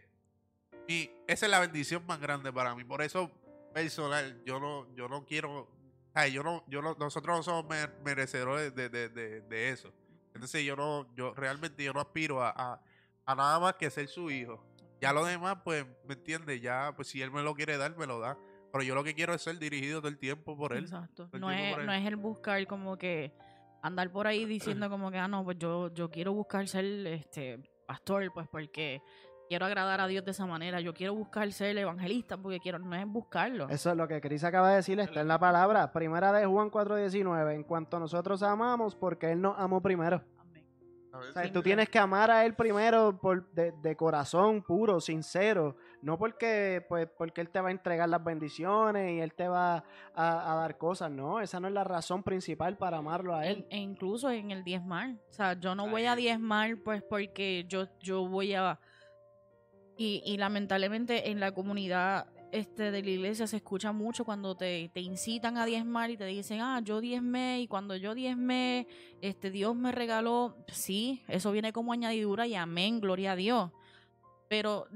y 0.87 1.11
esa 1.27 1.45
es 1.45 1.51
la 1.51 1.59
bendición 1.59 2.05
más 2.07 2.19
grande 2.19 2.51
para 2.51 2.73
mí. 2.73 2.83
Por 2.83 3.01
eso, 3.01 3.29
personal, 3.73 4.41
yo 4.45 4.59
no, 4.59 4.91
yo 4.95 5.07
no 5.07 5.25
quiero, 5.25 5.69
ay, 6.13 6.31
yo 6.31 6.41
no, 6.43 6.63
yo 6.67 6.81
no, 6.81 6.95
nosotros 6.99 7.37
no 7.37 7.43
somos 7.43 7.65
mere- 7.65 7.93
merecedores 8.03 8.73
de, 8.73 8.89
de, 8.89 9.09
de, 9.09 9.41
de 9.41 9.69
eso. 9.69 9.93
Entonces 10.33 10.63
yo 10.63 10.75
no, 10.75 11.13
yo 11.15 11.33
realmente 11.35 11.83
yo 11.83 11.93
no 11.93 11.99
aspiro 11.99 12.43
a, 12.43 12.49
a, 12.49 12.81
a 13.25 13.35
nada 13.35 13.59
más 13.59 13.75
que 13.75 13.89
ser 13.91 14.07
su 14.07 14.31
hijo. 14.31 14.63
Ya 14.99 15.13
lo 15.13 15.23
demás, 15.25 15.59
pues, 15.63 15.85
¿me 16.07 16.15
entiendes? 16.15 16.59
Ya, 16.61 16.93
pues 16.95 17.09
si 17.09 17.21
él 17.21 17.29
me 17.31 17.43
lo 17.43 17.53
quiere 17.53 17.77
dar, 17.77 17.95
me 17.95 18.07
lo 18.07 18.19
da. 18.19 18.37
Pero 18.71 18.83
yo 18.83 18.95
lo 18.95 19.03
que 19.03 19.13
quiero 19.13 19.33
es 19.33 19.41
ser 19.41 19.57
dirigido 19.59 19.99
todo 19.99 20.09
el 20.09 20.17
tiempo 20.17 20.57
por 20.57 20.73
él. 20.73 20.83
Exacto. 20.83 21.29
No 21.33 21.51
es, 21.51 21.77
no 21.77 21.91
es 21.91 22.05
el 22.05 22.15
buscar 22.15 22.65
como 22.67 22.97
que 22.97 23.33
andar 23.81 24.11
por 24.11 24.27
ahí 24.27 24.45
diciendo 24.45 24.89
como 24.89 25.11
que, 25.11 25.17
ah, 25.17 25.27
no, 25.27 25.43
pues 25.43 25.57
yo, 25.57 25.93
yo 25.93 26.09
quiero 26.09 26.33
buscar 26.33 26.67
ser 26.67 26.85
este 27.07 27.59
pastor, 27.85 28.31
pues 28.33 28.47
porque 28.49 29.01
quiero 29.47 29.65
agradar 29.65 30.01
a 30.01 30.07
Dios 30.07 30.23
de 30.25 30.31
esa 30.31 30.45
manera. 30.45 30.79
Yo 30.81 30.93
quiero 30.93 31.15
buscar 31.15 31.51
ser 31.51 31.77
evangelista 31.77 32.37
porque 32.37 32.59
quiero, 32.59 32.79
no 32.79 32.95
es 32.95 33.07
buscarlo. 33.07 33.69
Eso 33.69 33.91
es 33.91 33.97
lo 33.97 34.07
que 34.07 34.21
Cris 34.21 34.43
acaba 34.43 34.69
de 34.69 34.77
decir, 34.77 34.99
está 34.99 35.21
en 35.21 35.27
la 35.27 35.39
palabra. 35.39 35.91
Primera 35.91 36.31
de 36.31 36.45
Juan 36.45 36.69
4.19. 36.69 37.53
En 37.53 37.63
cuanto 37.63 37.99
nosotros 37.99 38.43
amamos, 38.43 38.95
porque 38.95 39.31
Él 39.31 39.41
nos 39.41 39.57
amó 39.57 39.81
primero. 39.81 40.23
Amén. 40.37 40.65
O 41.13 41.23
sea, 41.23 41.43
sí, 41.43 41.51
tú 41.51 41.63
tienes 41.63 41.89
que 41.89 41.99
amar 41.99 42.29
a 42.29 42.45
Él 42.45 42.53
primero 42.53 43.17
por, 43.19 43.49
de, 43.51 43.71
de 43.71 43.95
corazón 43.95 44.61
puro, 44.61 44.99
sincero. 44.99 45.77
No 46.01 46.17
porque, 46.17 46.85
pues, 46.87 47.07
porque 47.17 47.41
Él 47.41 47.49
te 47.49 47.59
va 47.59 47.69
a 47.69 47.71
entregar 47.71 48.07
las 48.07 48.23
bendiciones 48.23 49.11
y 49.13 49.19
Él 49.19 49.33
te 49.33 49.47
va 49.47 49.83
a, 50.13 50.53
a 50.53 50.55
dar 50.55 50.77
cosas. 50.77 51.09
No, 51.11 51.41
esa 51.41 51.59
no 51.59 51.67
es 51.67 51.73
la 51.73 51.83
razón 51.83 52.23
principal 52.23 52.77
para 52.77 52.97
amarlo 52.97 53.35
a 53.35 53.47
Él. 53.47 53.65
E, 53.69 53.77
e 53.77 53.79
incluso 53.79 54.29
en 54.29 54.51
el 54.51 54.63
diezmar. 54.63 55.15
O 55.29 55.33
sea, 55.33 55.59
yo 55.59 55.73
no 55.75 55.89
voy 55.89 56.05
a 56.05 56.15
diezmar 56.15 56.77
pues 56.83 57.01
porque 57.03 57.65
yo, 57.67 57.87
yo 57.99 58.27
voy 58.27 58.53
a... 58.53 58.79
Y, 59.97 60.21
y 60.25 60.37
lamentablemente 60.37 61.31
en 61.31 61.39
la 61.39 61.51
comunidad 61.51 62.27
este, 62.51 62.91
de 62.91 63.03
la 63.03 63.09
iglesia 63.09 63.47
se 63.47 63.57
escucha 63.57 63.91
mucho 63.91 64.23
cuando 64.23 64.55
te, 64.55 64.89
te 64.93 65.01
incitan 65.01 65.57
a 65.57 65.65
diezmar 65.65 66.11
y 66.11 66.17
te 66.17 66.25
dicen, 66.25 66.61
ah, 66.61 66.79
yo 66.83 67.01
diezmé 67.01 67.61
y 67.61 67.67
cuando 67.67 67.95
yo 67.95 68.15
diezmé, 68.15 68.87
este, 69.21 69.51
Dios 69.51 69.75
me 69.75 69.91
regaló. 69.91 70.55
Sí, 70.67 71.23
eso 71.27 71.51
viene 71.51 71.73
como 71.73 71.91
añadidura 71.91 72.47
y 72.47 72.55
amén, 72.55 72.99
gloria 72.99 73.33
a 73.33 73.35
Dios. 73.35 73.71
Pero 74.47 74.87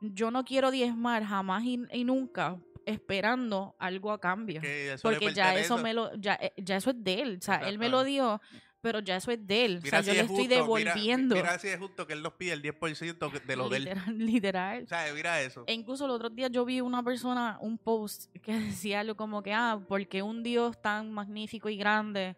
yo 0.00 0.30
no 0.30 0.44
quiero 0.44 0.70
diezmar 0.70 1.24
jamás 1.24 1.64
y, 1.64 1.80
y 1.92 2.04
nunca 2.04 2.58
esperando 2.84 3.74
algo 3.78 4.12
a 4.12 4.20
cambio. 4.20 4.60
Porque 5.02 5.32
ya 5.32 5.54
eso 5.54 5.78
me 5.78 5.92
lo, 5.92 6.14
ya, 6.16 6.34
eh, 6.40 6.52
ya 6.56 6.76
eso 6.76 6.90
es 6.90 7.02
de 7.02 7.20
él. 7.22 7.38
O 7.40 7.44
sea, 7.44 7.56
él 7.68 7.78
me 7.78 7.88
lo 7.88 8.04
dio, 8.04 8.40
pero 8.80 9.00
ya 9.00 9.16
eso 9.16 9.32
es 9.32 9.44
de 9.44 9.64
él. 9.64 9.80
Mira 9.82 9.98
o 9.98 10.02
sea, 10.02 10.02
si 10.02 10.06
yo 10.08 10.12
le 10.14 10.18
es 10.20 10.24
estoy 10.26 10.44
justo, 10.44 10.54
devolviendo. 10.54 11.34
Mira, 11.34 11.58
si 11.58 11.68
es 11.68 11.78
justo 11.78 12.06
que 12.06 12.12
él 12.12 12.22
nos 12.22 12.34
pide 12.34 12.52
el 12.52 12.62
10% 12.62 13.30
que- 13.32 13.40
de 13.40 13.56
lo 13.56 13.68
de 13.68 13.78
él. 13.78 13.84
literal, 13.84 14.18
literal. 14.18 14.82
O 14.84 14.86
sea, 14.86 15.12
mira 15.12 15.40
eso. 15.42 15.64
E 15.66 15.72
incluso 15.72 16.04
el 16.04 16.12
otro 16.12 16.30
día 16.30 16.48
yo 16.48 16.64
vi 16.64 16.80
una 16.80 17.02
persona, 17.02 17.58
un 17.60 17.76
post 17.78 18.32
que 18.42 18.52
decía 18.86 19.00
algo 19.00 19.16
como 19.16 19.42
que, 19.42 19.52
ah, 19.52 19.80
porque 19.88 20.22
un 20.22 20.42
Dios 20.44 20.80
tan 20.80 21.10
magnífico 21.10 21.68
y 21.68 21.76
grande, 21.76 22.36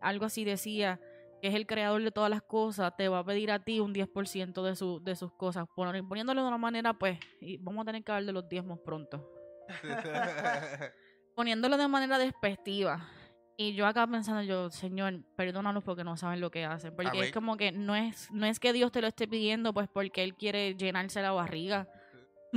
algo 0.00 0.24
así 0.24 0.44
decía, 0.44 1.00
que 1.40 1.48
es 1.48 1.54
el 1.54 1.66
creador 1.66 2.02
de 2.02 2.10
todas 2.10 2.30
las 2.30 2.42
cosas, 2.42 2.92
te 2.96 3.08
va 3.08 3.18
a 3.20 3.24
pedir 3.24 3.50
a 3.50 3.58
ti 3.58 3.80
un 3.80 3.92
10% 3.94 4.62
de, 4.62 4.74
su, 4.76 5.00
de 5.02 5.14
sus 5.16 5.32
cosas. 5.32 5.66
Pon- 5.74 6.06
Poniéndolo 6.08 6.42
de 6.42 6.48
una 6.48 6.58
manera, 6.58 6.94
pues, 6.94 7.18
y 7.40 7.56
vamos 7.58 7.82
a 7.82 7.86
tener 7.86 8.02
que 8.04 8.12
hablar 8.12 8.24
de 8.26 8.32
los 8.32 8.48
diezmos 8.48 8.78
pronto. 8.80 9.28
Poniéndolo 11.34 11.76
de 11.76 11.88
manera 11.88 12.18
despectiva. 12.18 13.06
Y 13.58 13.74
yo 13.74 13.86
acá 13.86 14.06
pensando, 14.06 14.42
yo, 14.42 14.70
Señor, 14.70 15.22
perdónalos 15.34 15.82
porque 15.82 16.04
no 16.04 16.16
saben 16.16 16.40
lo 16.40 16.50
que 16.50 16.64
hacen. 16.64 16.94
Porque 16.94 17.08
Amén. 17.10 17.24
es 17.24 17.32
como 17.32 17.56
que 17.56 17.72
no 17.72 17.96
es, 17.96 18.30
no 18.30 18.44
es 18.46 18.60
que 18.60 18.72
Dios 18.72 18.92
te 18.92 19.00
lo 19.00 19.06
esté 19.06 19.26
pidiendo 19.26 19.72
pues 19.72 19.88
porque 19.92 20.22
Él 20.22 20.34
quiere 20.34 20.74
llenarse 20.74 21.22
la 21.22 21.32
barriga. 21.32 21.88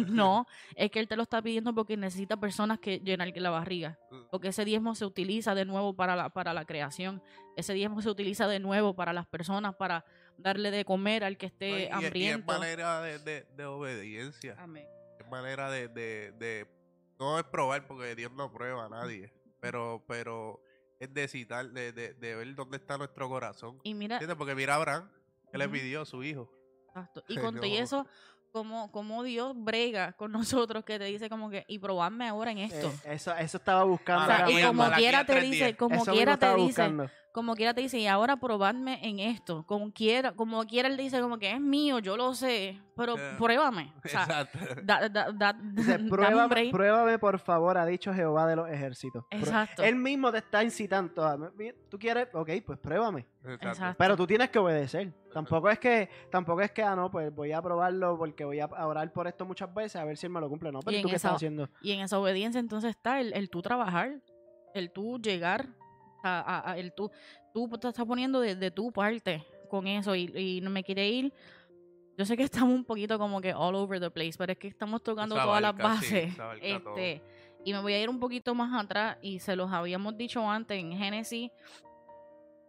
No, 0.07 0.45
es 0.75 0.91
que 0.91 0.99
Él 0.99 1.07
te 1.07 1.15
lo 1.15 1.23
está 1.23 1.41
pidiendo 1.41 1.73
porque 1.73 1.97
necesita 1.97 2.37
personas 2.37 2.79
que 2.79 2.99
llenar 2.99 3.31
la 3.35 3.49
barriga. 3.49 3.97
Porque 4.31 4.49
ese 4.49 4.65
diezmo 4.65 4.95
se 4.95 5.05
utiliza 5.05 5.55
de 5.55 5.65
nuevo 5.65 5.95
para 5.95 6.15
la, 6.15 6.29
para 6.29 6.53
la 6.53 6.65
creación. 6.65 7.21
Ese 7.55 7.73
diezmo 7.73 8.01
se 8.01 8.09
utiliza 8.09 8.47
de 8.47 8.59
nuevo 8.59 8.95
para 8.95 9.13
las 9.13 9.27
personas, 9.27 9.75
para 9.75 10.05
darle 10.37 10.71
de 10.71 10.85
comer 10.85 11.23
al 11.23 11.37
que 11.37 11.47
esté 11.47 11.69
y, 11.69 11.73
es- 11.73 11.81
y 11.81 11.85
es 11.85 11.91
hambriento. 11.93 12.51
manera 12.53 13.01
de, 13.01 13.19
de- 13.19 13.43
de 13.55 13.65
obediencia. 13.65 14.55
Amén. 14.59 14.87
Es 15.19 15.27
manera 15.29 15.69
de, 15.69 15.87
de, 15.89 16.67
No 17.19 17.37
es 17.37 17.43
probar 17.45 17.85
porque 17.87 18.15
Dios 18.15 18.31
no 18.31 18.51
prueba 18.51 18.85
a 18.85 18.89
nadie. 18.89 19.33
Pero, 19.59 20.03
pero 20.07 20.61
es 20.99 21.13
de 21.13 21.27
citar, 21.27 21.69
de, 21.71 21.91
de, 21.91 22.13
de 22.13 22.35
ver 22.35 22.55
dónde 22.55 22.77
está 22.77 22.97
nuestro 22.97 23.27
corazón. 23.27 23.79
Y 23.83 23.93
mira, 23.93 24.15
¿Entiendes? 24.15 24.37
Porque 24.37 24.55
mira 24.55 24.73
a 24.73 24.77
Abraham, 24.77 25.09
que 25.51 25.57
le 25.57 25.67
pidió 25.67 26.01
a 26.01 26.05
su 26.05 26.23
hijo. 26.23 26.49
Exacto. 26.87 27.23
Y 27.27 27.35
con 27.37 27.55
todo 27.55 27.65
y 27.65 27.75
eso, 27.77 28.07
como, 28.51 28.91
como 28.91 29.23
Dios 29.23 29.53
brega 29.55 30.13
con 30.13 30.31
nosotros, 30.67 30.83
que 30.83 30.99
te 30.99 31.05
dice 31.05 31.29
como 31.29 31.49
que, 31.49 31.65
y 31.67 31.79
probarme 31.79 32.27
ahora 32.27 32.51
en 32.51 32.59
esto. 32.59 32.87
Eh, 33.05 33.13
eso, 33.13 33.35
eso 33.35 33.57
estaba 33.57 33.83
buscando. 33.83 34.23
O 34.23 34.27
sea, 34.27 34.49
y 34.49 34.63
como 34.63 34.89
quiera 34.91 35.25
te 35.25 35.33
3:10. 35.33 35.41
dice, 35.41 35.75
como 35.75 35.95
Eso 35.95 36.11
quiera 36.11 36.37
te 36.37 36.47
dice, 36.55 36.63
buscando. 36.65 37.09
Como 37.31 37.55
quiera 37.55 37.73
te 37.73 37.81
dice, 37.81 37.99
y 37.99 38.07
ahora 38.07 38.37
probadme 38.37 38.99
en 39.07 39.19
esto. 39.19 39.63
Como 39.67 39.91
quiera, 39.93 40.31
como 40.33 40.63
quiera 40.65 40.87
él 40.89 40.97
dice, 40.97 41.21
como 41.21 41.37
que 41.37 41.51
es 41.51 41.61
mío, 41.61 41.99
yo 41.99 42.17
lo 42.17 42.33
sé, 42.33 42.81
pero 42.95 43.15
Eh, 43.17 43.35
pruébame. 43.37 43.93
O 44.03 44.07
sea, 44.07 44.23
Exacto. 44.23 44.59
da, 44.83 45.07
da, 45.09 45.31
da- 45.31 45.53
Dice, 45.53 45.99
pruébame, 46.09 46.47
break". 46.47 46.71
pruébame, 46.71 47.19
por 47.19 47.37
favor, 47.39 47.77
ha 47.77 47.85
dicho 47.85 48.13
Jehová 48.13 48.47
de 48.47 48.55
los 48.55 48.69
ejércitos. 48.69 49.25
Exacto. 49.29 49.83
Él 49.83 49.95
mismo 49.95 50.31
te 50.31 50.39
está 50.39 50.63
incitando. 50.63 51.23
a- 51.23 51.37
"Mi- 51.37 51.71
¿Tú 51.89 51.99
quieres? 51.99 52.27
Ok, 52.33 52.49
pues 52.65 52.79
pruébame. 52.79 53.25
Exacto. 53.45 53.95
Pero 53.97 54.17
tú 54.17 54.25
tienes 54.27 54.49
que 54.49 54.59
obedecer. 54.59 55.13
Tampoco 55.33 55.69
es 55.69 55.79
que, 55.79 56.09
tampoco 56.31 56.61
es 56.61 56.71
que, 56.71 56.81
ah, 56.83 56.95
no, 56.95 57.09
pues 57.11 57.33
voy 57.33 57.51
a 57.51 57.61
probarlo 57.61 58.17
porque 58.17 58.43
voy 58.43 58.59
a 58.59 58.65
orar 58.65 59.13
por 59.13 59.27
esto 59.27 59.45
muchas 59.45 59.71
veces 59.73 59.95
a 59.97 60.03
ver 60.03 60.17
si 60.17 60.25
él 60.25 60.31
me 60.33 60.39
lo 60.41 60.49
cumple. 60.49 60.71
No, 60.71 60.79
pero 60.79 60.97
Y 60.97 61.01
¿tú 61.01 61.07
en 61.07 61.11
qué 61.11 61.15
esa- 61.17 61.27
estás 61.29 61.35
haciendo? 61.37 61.69
Y 61.81 61.91
en 61.91 61.99
esa 62.01 62.17
obediencia 62.19 62.59
entonces 62.59 62.89
está 62.89 63.21
el, 63.21 63.33
el 63.33 63.49
tú 63.49 63.61
trabajar, 63.61 64.19
el 64.73 64.91
tú 64.91 65.19
llegar, 65.19 65.67
a, 66.23 66.39
a- 66.39 66.71
a- 66.71 66.77
el 66.77 66.93
tú, 66.93 67.11
tú 67.53 67.67
te 67.77 67.87
estás 67.87 68.05
poniendo 68.05 68.39
de, 68.41 68.55
de 68.55 68.71
tu 68.71 68.91
parte 68.91 69.45
con 69.69 69.87
eso 69.87 70.15
y, 70.15 70.31
y 70.35 70.61
no 70.61 70.69
me 70.69 70.83
quiere 70.83 71.07
ir. 71.09 71.33
Yo 72.17 72.25
sé 72.25 72.35
que 72.35 72.43
estamos 72.43 72.73
un 72.75 72.83
poquito 72.83 73.17
como 73.17 73.39
que 73.39 73.53
all 73.53 73.75
over 73.75 73.99
the 73.99 74.11
place, 74.11 74.33
pero 74.37 74.51
es 74.51 74.57
que 74.57 74.67
estamos 74.67 75.01
tocando 75.03 75.35
todas 75.35 75.61
las 75.61 75.73
sí, 75.75 75.81
bases. 75.81 76.35
todo. 76.37 76.53
este, 76.61 77.21
y 77.63 77.71
me 77.73 77.81
voy 77.81 77.93
a 77.93 78.01
ir 78.01 78.09
un 78.09 78.19
poquito 78.19 78.53
más 78.55 78.83
atrás 78.83 79.17
y 79.21 79.39
se 79.39 79.55
los 79.55 79.71
habíamos 79.71 80.17
dicho 80.17 80.47
antes 80.49 80.77
en 80.77 80.91
Génesis 80.97 81.49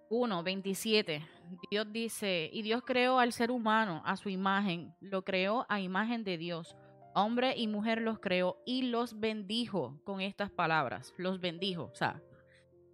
1, 0.08 0.42
27. 0.42 1.26
Dios 1.70 1.86
dice, 1.92 2.48
y 2.52 2.62
Dios 2.62 2.82
creó 2.84 3.18
al 3.18 3.32
ser 3.32 3.50
humano 3.50 4.02
a 4.04 4.16
su 4.16 4.28
imagen, 4.28 4.94
lo 5.00 5.22
creó 5.22 5.66
a 5.68 5.80
imagen 5.80 6.24
de 6.24 6.38
Dios. 6.38 6.76
Hombre 7.14 7.54
y 7.56 7.66
mujer 7.66 8.00
los 8.02 8.18
creó 8.20 8.56
y 8.64 8.82
los 8.82 9.18
bendijo 9.18 10.00
con 10.04 10.20
estas 10.20 10.50
palabras. 10.50 11.12
Los 11.16 11.40
bendijo. 11.40 11.90
O 11.92 11.94
sea, 11.94 12.20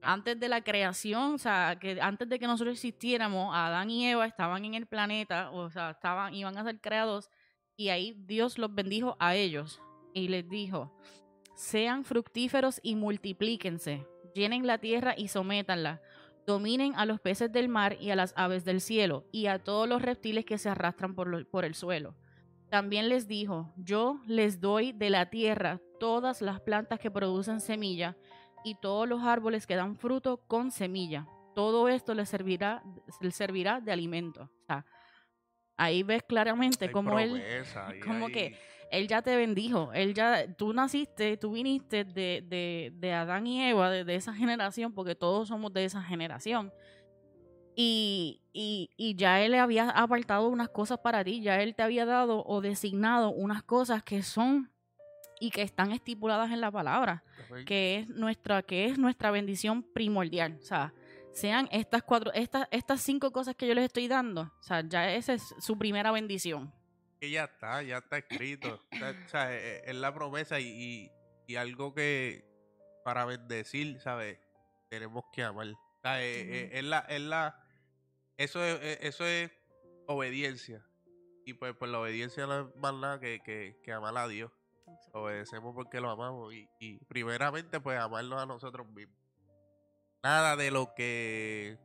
antes 0.07 0.39
de 0.39 0.49
la 0.49 0.63
creación, 0.63 1.35
o 1.35 1.39
sea, 1.39 1.77
que 1.81 2.01
antes 2.01 2.29
de 2.29 2.39
que 2.39 2.47
nosotros 2.47 2.75
existiéramos, 2.75 3.55
Adán 3.55 3.91
y 3.91 4.07
Eva 4.07 4.27
estaban 4.27 4.65
en 4.65 4.75
el 4.75 4.87
planeta, 4.87 5.51
o 5.51 5.69
sea, 5.71 5.91
estaban, 5.91 6.35
iban 6.35 6.57
a 6.57 6.65
ser 6.65 6.81
creados, 6.81 7.31
y 7.77 7.89
ahí 7.89 8.15
Dios 8.27 8.59
los 8.59 8.75
bendijo 8.75 9.17
a 9.19 9.35
ellos 9.35 9.81
y 10.15 10.29
les 10.29 10.49
dijo, 10.49 10.97
sean 11.55 12.05
fructíferos 12.05 12.81
y 12.83 12.95
multiplíquense, 12.95 14.07
llenen 14.35 14.67
la 14.67 14.79
tierra 14.79 15.15
y 15.17 15.29
sométanla, 15.29 16.01
dominen 16.47 16.95
a 16.95 17.05
los 17.05 17.21
peces 17.21 17.51
del 17.51 17.69
mar 17.69 17.97
y 18.01 18.11
a 18.11 18.17
las 18.17 18.33
aves 18.37 18.65
del 18.65 18.81
cielo, 18.81 19.27
y 19.33 19.47
a 19.47 19.59
todos 19.59 19.89
los 19.89 20.01
reptiles 20.01 20.45
que 20.45 20.59
se 20.59 20.69
arrastran 20.69 21.15
por, 21.15 21.47
por 21.49 21.65
el 21.65 21.75
suelo. 21.75 22.15
También 22.71 23.09
les 23.09 23.29
dijo, 23.29 23.73
yo 23.77 24.21
les 24.27 24.61
doy 24.61 24.93
de 24.93 25.11
la 25.11 25.31
tierra 25.31 25.81
todas 26.01 26.43
las 26.43 26.61
plantas 26.61 26.99
que 26.99 27.11
producen 27.11 27.61
semilla 27.61 28.17
y 28.67 28.75
todos 28.75 29.09
los 29.09 29.23
árboles 29.23 29.65
que 29.65 29.77
dan 29.77 29.95
fruto 29.95 30.39
con 30.49 30.73
semilla. 30.73 31.29
Todo 31.55 31.89
esto 31.89 32.15
les 32.15 32.29
servirá, 32.29 32.83
les 33.21 33.37
servirá 33.37 33.81
de 33.81 33.93
alimento. 33.93 34.43
O 34.43 34.67
sea, 34.67 34.85
ahí 35.77 36.03
ves 36.03 36.25
claramente 36.25 36.91
cómo 36.91 37.17
él, 37.21 37.41
como 38.05 38.27
que 38.27 38.59
él 38.91 39.07
ya 39.07 39.23
te 39.23 39.37
bendijo. 39.37 39.93
Él 39.93 40.15
ya, 40.15 40.53
tú 40.53 40.73
naciste, 40.73 41.37
tú 41.37 41.53
viniste 41.53 42.03
de, 42.03 42.43
de, 42.45 42.93
de 42.93 43.13
Adán 43.13 43.47
y 43.47 43.63
Eva, 43.63 43.89
de, 43.89 44.03
de 44.03 44.17
esa 44.17 44.35
generación, 44.35 44.93
porque 44.93 45.15
todos 45.15 45.47
somos 45.47 45.73
de 45.73 45.85
esa 45.85 46.03
generación. 46.03 46.73
Y, 47.77 48.41
y, 48.53 48.91
y 48.97 49.15
ya 49.15 49.41
él 49.43 49.53
le 49.53 49.61
había 49.61 49.91
apartado 49.91 50.49
unas 50.49 50.71
cosas 50.71 50.99
para 50.99 51.23
ti, 51.23 51.41
ya 51.41 51.63
él 51.63 51.77
te 51.77 51.85
había 51.85 52.05
dado 52.05 52.43
o 52.45 52.61
designado 52.61 53.31
unas 53.31 53.63
cosas 53.63 54.03
que 54.03 54.25
son 54.25 54.73
y 55.41 55.51
que 55.51 55.63
están 55.63 55.93
estipuladas 55.93 56.51
en 56.53 56.61
la 56.61 56.71
palabra, 56.71 57.23
que 57.67 57.99
es 58.01 58.09
nuestra, 58.09 58.63
que 58.63 58.87
es 58.87 58.99
nuestra 58.99 59.31
bendición 59.31 59.83
primordial. 59.83 60.59
O 60.61 60.63
sea, 60.65 60.93
sean 61.33 61.69
estas 61.71 62.03
cuatro, 62.03 62.33
estas, 62.33 62.67
estas 62.71 63.01
cinco 63.03 63.31
cosas 63.33 63.55
que 63.57 63.67
yo 63.67 63.75
les 63.75 63.85
estoy 63.85 64.09
dando, 64.09 64.43
o 64.59 64.63
sea, 64.63 64.83
ya 64.87 65.13
esa 65.13 65.35
es 65.35 65.43
su 65.59 65.77
primera 65.79 66.11
bendición. 66.11 66.73
que 67.21 67.31
ya 67.31 67.45
está, 67.45 67.83
ya 67.83 67.99
está 67.99 68.19
escrito. 68.19 68.81
O 68.93 68.97
sea, 68.99 69.11
o 69.11 69.29
sea, 69.29 69.55
es, 69.57 69.83
es 69.89 69.95
la 69.97 70.13
promesa 70.15 70.59
y, 70.61 70.67
y, 70.69 71.11
y 71.47 71.57
algo 71.57 71.95
que 71.95 72.45
para 73.05 73.25
bendecir, 73.25 74.01
¿sabes? 74.01 74.39
Tenemos 74.89 75.25
que 75.33 75.43
amar. 75.43 75.69
O 75.69 76.01
sea, 76.03 76.23
es, 76.23 76.73
es- 76.73 76.85
la, 76.85 77.01
es 77.09 77.21
la, 77.21 77.63
eso 78.37 78.63
es, 78.65 78.81
es- 78.83 78.99
eso 79.03 79.27
es 79.27 79.51
obediencia. 80.07 80.85
Y 81.45 81.55
pues, 81.55 81.75
pues 81.79 81.91
la 81.91 82.01
obediencia 82.01 82.47
no 82.47 82.61
es 82.69 82.77
más 82.77 82.95
nada 82.95 83.21
que, 83.21 83.41
que, 83.45 83.79
que 83.85 83.93
amar 83.93 84.17
a 84.17 84.27
Dios. 84.29 84.51
Obedecemos 85.13 85.75
porque 85.75 86.01
lo 86.01 86.11
amamos. 86.11 86.53
Y, 86.55 86.69
y 86.79 86.99
primeramente, 87.05 87.81
pues 87.81 87.99
amarnos 87.99 88.41
a 88.41 88.47
nosotros 88.47 88.87
mismos. 88.89 89.17
Nada 90.23 90.57
de 90.57 90.71
lo 90.71 90.95
que 90.95 91.79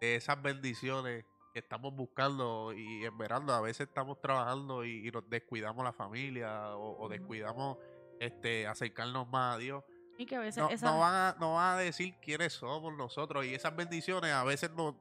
de 0.00 0.14
esas 0.16 0.40
bendiciones 0.42 1.24
que 1.52 1.60
estamos 1.60 1.94
buscando 1.94 2.72
y 2.74 3.04
esperando. 3.04 3.54
A 3.54 3.60
veces 3.60 3.88
estamos 3.88 4.20
trabajando 4.20 4.84
y, 4.84 5.08
y 5.08 5.10
nos 5.10 5.28
descuidamos 5.30 5.82
la 5.84 5.92
familia 5.92 6.76
o, 6.76 7.08
descuidamos 7.08 7.78
este 8.20 8.66
acercarnos 8.66 9.26
más 9.28 9.54
a 9.54 9.58
Dios. 9.58 9.84
Y 10.18 10.26
que 10.26 10.36
a 10.36 10.40
veces 10.40 10.62
No, 10.62 10.70
esa- 10.70 10.86
no 10.90 10.98
van 11.00 11.14
a, 11.14 11.36
no 11.38 11.54
van 11.54 11.76
a 11.76 11.78
decir 11.78 12.14
quiénes 12.20 12.52
somos 12.54 12.94
nosotros 12.96 13.44
y 13.46 13.54
esas 13.54 13.74
bendiciones 13.76 14.32
a 14.32 14.44
veces 14.44 14.70
no, 14.72 14.98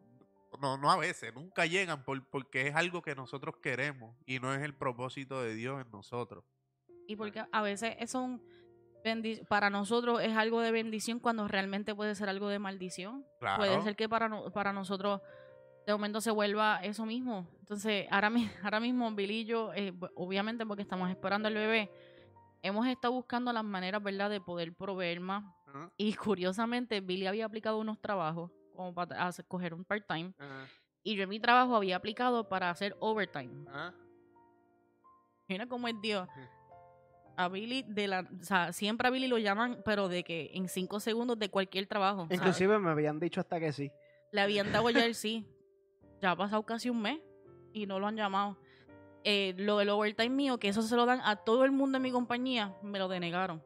no, 0.59 0.77
no 0.77 0.91
a 0.91 0.97
veces, 0.97 1.33
nunca 1.33 1.65
llegan 1.65 2.03
por, 2.03 2.25
porque 2.29 2.67
es 2.67 2.75
algo 2.75 3.01
que 3.01 3.15
nosotros 3.15 3.55
queremos 3.61 4.15
y 4.25 4.39
no 4.39 4.53
es 4.53 4.61
el 4.61 4.73
propósito 4.75 5.41
de 5.41 5.55
Dios 5.55 5.81
en 5.81 5.89
nosotros. 5.91 6.43
Y 7.07 7.15
porque 7.15 7.43
a 7.51 7.61
veces 7.61 7.95
es 7.99 8.13
un 8.15 8.41
para 9.47 9.69
nosotros 9.69 10.19
es 10.23 10.35
algo 10.35 10.61
de 10.61 10.71
bendición 10.71 11.19
cuando 11.19 11.47
realmente 11.47 11.93
puede 11.93 12.15
ser 12.15 12.27
algo 12.27 12.49
de 12.49 12.57
maldición. 12.57 13.23
Claro. 13.39 13.57
Puede 13.57 13.79
ser 13.83 13.95
que 13.95 14.09
para, 14.09 14.27
no- 14.27 14.49
para 14.51 14.73
nosotros 14.73 15.21
de 15.85 15.93
momento 15.93 16.21
se 16.21 16.31
vuelva 16.31 16.79
eso 16.81 17.05
mismo. 17.05 17.47
Entonces, 17.59 18.07
ahora, 18.09 18.31
mi- 18.31 18.49
ahora 18.63 18.79
mismo 18.79 19.11
Billy 19.11 19.41
y 19.41 19.45
yo, 19.45 19.71
eh, 19.75 19.93
obviamente 20.15 20.65
porque 20.65 20.81
estamos 20.81 21.07
esperando 21.11 21.47
al 21.47 21.53
bebé, 21.53 21.91
hemos 22.63 22.87
estado 22.87 23.13
buscando 23.13 23.53
las 23.53 23.63
maneras, 23.63 24.01
¿verdad?, 24.01 24.31
de 24.31 24.41
poder 24.41 24.73
proveer 24.73 25.19
más. 25.19 25.43
Y 25.97 26.15
curiosamente, 26.15 26.99
Billy 27.01 27.27
había 27.27 27.45
aplicado 27.45 27.77
unos 27.77 27.99
trabajos 28.01 28.49
como 28.75 28.91
para 28.95 29.27
hacer- 29.27 29.45
coger 29.45 29.75
un 29.75 29.85
part-time. 29.85 30.33
Y 31.03 31.15
yo 31.15 31.21
en 31.23 31.29
mi 31.29 31.39
trabajo 31.39 31.75
había 31.75 31.97
aplicado 31.97 32.49
para 32.49 32.71
hacer 32.71 32.95
overtime. 32.99 33.65
ajá. 33.69 33.93
Mira 35.47 35.67
cómo 35.67 35.87
es 35.87 35.93
Dios. 36.01 36.27
A 37.37 37.49
Billy, 37.49 37.83
de 37.87 38.07
la, 38.07 38.21
o 38.21 38.43
sea, 38.43 38.71
siempre 38.71 39.07
a 39.07 39.11
Billy 39.11 39.27
lo 39.27 39.37
llaman, 39.37 39.81
pero 39.83 40.07
de 40.07 40.23
que 40.23 40.51
en 40.53 40.69
cinco 40.69 40.99
segundos 40.99 41.37
de 41.37 41.49
cualquier 41.49 41.85
trabajo. 41.85 42.27
Inclusive 42.29 42.79
me 42.79 42.91
habían 42.91 43.19
dicho 43.19 43.41
hasta 43.41 43.59
que 43.59 43.73
sí. 43.73 43.91
le 44.31 44.41
habían 44.41 44.71
dado 44.71 44.89
ya 44.89 45.05
el 45.05 45.15
sí. 45.15 45.45
Ya 46.21 46.31
ha 46.31 46.35
pasado 46.35 46.63
casi 46.63 46.89
un 46.89 47.01
mes 47.01 47.19
y 47.73 47.85
no 47.85 47.99
lo 47.99 48.07
han 48.07 48.15
llamado. 48.15 48.57
Eh, 49.23 49.53
lo 49.57 49.77
del 49.77 49.89
overtime 49.89 50.29
mío, 50.29 50.59
que 50.59 50.69
eso 50.69 50.81
se 50.81 50.95
lo 50.95 51.05
dan 51.05 51.19
a 51.23 51.35
todo 51.35 51.65
el 51.65 51.71
mundo 51.71 51.97
en 51.97 52.03
mi 52.03 52.11
compañía, 52.11 52.75
me 52.81 52.99
lo 52.99 53.07
denegaron. 53.07 53.61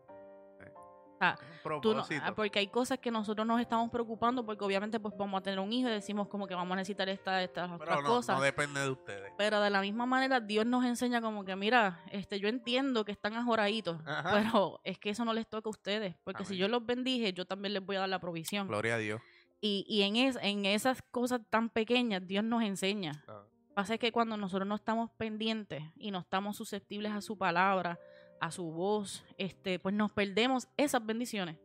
Sea, 1.19 1.37
Un 1.39 1.81
Tú 1.81 1.89
no- 1.89 1.95
propósito. 1.95 2.21
ah, 2.25 2.33
porque 2.35 2.59
hay 2.59 2.67
cosas 2.67 2.97
que 2.99 3.11
nosotros 3.11 3.45
nos 3.45 3.59
estamos 3.61 3.89
preocupando 3.91 4.45
porque 4.45 4.63
obviamente 4.63 4.99
pues 4.99 5.13
vamos 5.17 5.39
a 5.39 5.43
tener 5.43 5.59
un 5.59 5.71
hijo 5.71 5.87
y 5.89 5.91
decimos 5.91 6.27
como 6.27 6.47
que 6.47 6.55
vamos 6.55 6.71
a 6.73 6.75
necesitar 6.77 7.07
esta, 7.09 7.43
estas 7.43 7.69
otras 7.69 7.89
Pero 7.89 8.01
no, 8.01 8.07
cosas. 8.07 8.37
no 8.37 8.43
depende 8.43 8.79
de 8.81 8.89
ustedes. 8.89 9.31
pero 9.37 9.59
de 9.61 9.69
la 9.69 9.81
misma 9.81 10.05
manera 10.05 10.39
Dios 10.39 10.65
nos 10.65 10.83
enseña 10.85 11.21
como 11.21 11.43
que 11.45 11.55
mira, 11.55 11.99
este 12.11 12.39
yo 12.39 12.47
entiendo 12.49 13.05
que 13.05 13.11
están 13.11 13.33
ajoraditos, 13.35 13.99
Ajá. 14.05 14.31
pero 14.33 14.79
es 14.83 14.97
que 14.97 15.09
eso 15.11 15.25
no 15.25 15.33
les 15.33 15.47
toca 15.47 15.67
a 15.67 15.71
ustedes, 15.71 16.15
porque 16.23 16.45
si 16.45 16.57
yo 16.57 16.67
los 16.67 16.85
bendije, 16.85 17.33
yo 17.33 17.45
también 17.45 17.73
les 17.73 17.85
voy 17.85 17.97
a 17.97 17.99
dar 18.01 18.09
la 18.09 18.19
provisión. 18.19 18.67
Gloria 18.67 18.95
a 18.95 18.97
Dios. 18.97 19.21
Y, 19.61 19.85
y 19.89 20.03
en, 20.03 20.15
es, 20.15 20.37
en 20.41 20.65
esas 20.65 21.01
cosas 21.11 21.41
tan 21.49 21.69
pequeñas 21.69 22.25
Dios 22.25 22.43
nos 22.45 22.63
enseña. 22.63 23.23
Ah. 23.27 23.43
Pasa 23.75 23.97
que 23.97 24.11
cuando 24.11 24.35
nosotros 24.37 24.67
no 24.67 24.75
estamos 24.75 25.09
pendientes 25.17 25.83
y 25.95 26.11
no 26.11 26.19
estamos 26.19 26.57
susceptibles 26.57 27.11
a 27.13 27.21
su 27.21 27.37
palabra, 27.37 27.99
a 28.41 28.51
su 28.51 28.71
voz, 28.71 29.23
este, 29.37 29.79
pues 29.79 29.95
nos 29.95 30.11
perdemos 30.11 30.67
esas 30.77 31.05
bendiciones. 31.05 31.57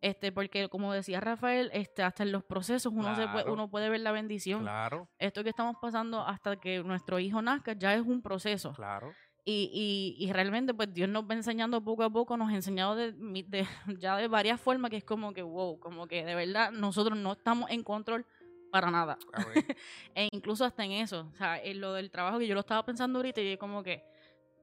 Este, 0.00 0.32
porque 0.32 0.68
como 0.68 0.92
decía 0.92 1.18
Rafael, 1.20 1.70
este, 1.72 2.02
hasta 2.02 2.24
en 2.24 2.32
los 2.32 2.44
procesos 2.44 2.92
uno, 2.92 3.16
se 3.16 3.26
puede, 3.26 3.50
uno 3.50 3.70
puede 3.70 3.88
ver 3.88 4.00
la 4.00 4.12
bendición. 4.12 4.60
Claro, 4.60 5.08
Esto 5.18 5.42
que 5.42 5.48
estamos 5.48 5.76
pasando 5.80 6.20
hasta 6.20 6.56
que 6.56 6.82
nuestro 6.82 7.18
hijo 7.18 7.40
nazca 7.40 7.72
ya 7.72 7.94
es 7.94 8.02
un 8.02 8.20
proceso. 8.20 8.72
claro. 8.74 9.12
Y, 9.46 10.16
y, 10.18 10.24
y 10.24 10.32
realmente 10.32 10.72
pues 10.72 10.92
Dios 10.94 11.06
nos 11.06 11.28
va 11.28 11.34
enseñando 11.34 11.84
poco 11.84 12.02
a 12.02 12.08
poco, 12.10 12.34
nos 12.38 12.50
ha 12.50 12.54
enseñado 12.54 12.96
de, 12.96 13.14
ya 13.98 14.16
de 14.16 14.26
varias 14.26 14.58
formas 14.58 14.90
que 14.90 14.96
es 14.96 15.04
como 15.04 15.34
que 15.34 15.42
wow, 15.42 15.78
como 15.78 16.06
que 16.06 16.24
de 16.24 16.34
verdad 16.34 16.70
nosotros 16.70 17.18
no 17.18 17.32
estamos 17.32 17.70
en 17.70 17.82
control 17.82 18.26
para 18.70 18.90
nada. 18.90 19.18
E 20.14 20.28
incluso 20.32 20.64
hasta 20.64 20.84
en 20.84 20.92
eso, 20.92 21.30
o 21.32 21.36
sea, 21.36 21.62
en 21.62 21.80
lo 21.80 21.92
del 21.92 22.10
trabajo 22.10 22.38
que 22.38 22.46
yo 22.46 22.54
lo 22.54 22.60
estaba 22.60 22.84
pensando 22.84 23.18
ahorita 23.18 23.40
y 23.40 23.48
es 23.52 23.58
como 23.58 23.82
que, 23.82 24.02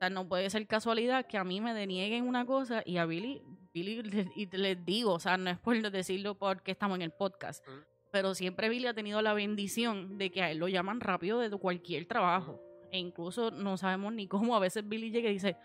sea, 0.01 0.09
no 0.09 0.27
puede 0.27 0.49
ser 0.49 0.65
casualidad 0.67 1.25
que 1.25 1.37
a 1.37 1.43
mí 1.43 1.61
me 1.61 1.73
denieguen 1.73 2.27
una 2.27 2.45
cosa 2.45 2.81
y 2.85 2.97
a 2.97 3.05
Billy, 3.05 3.41
Billy 3.73 4.01
le- 4.03 4.31
y 4.35 4.45
les 4.47 4.83
digo, 4.85 5.13
o 5.13 5.19
sea, 5.19 5.37
no 5.37 5.49
es 5.49 5.59
por 5.59 5.79
decirlo 5.91 6.35
porque 6.35 6.71
estamos 6.71 6.95
en 6.95 7.03
el 7.03 7.11
podcast, 7.11 7.65
pero 8.11 8.33
siempre 8.35 8.67
Billy 8.67 8.87
ha 8.87 8.93
tenido 8.93 9.21
la 9.21 9.33
bendición 9.33 10.17
de 10.17 10.31
que 10.31 10.41
a 10.41 10.51
él 10.51 10.57
lo 10.57 10.67
llaman 10.67 10.99
rápido 10.99 11.39
de 11.39 11.49
cualquier 11.51 12.05
trabajo. 12.07 12.59
E 12.91 12.97
incluso 12.97 13.51
no 13.51 13.77
sabemos 13.77 14.11
ni 14.13 14.27
cómo, 14.27 14.53
a 14.55 14.59
veces 14.59 14.85
Billy 14.87 15.11
llega 15.11 15.29
y 15.29 15.33
dice, 15.33 15.55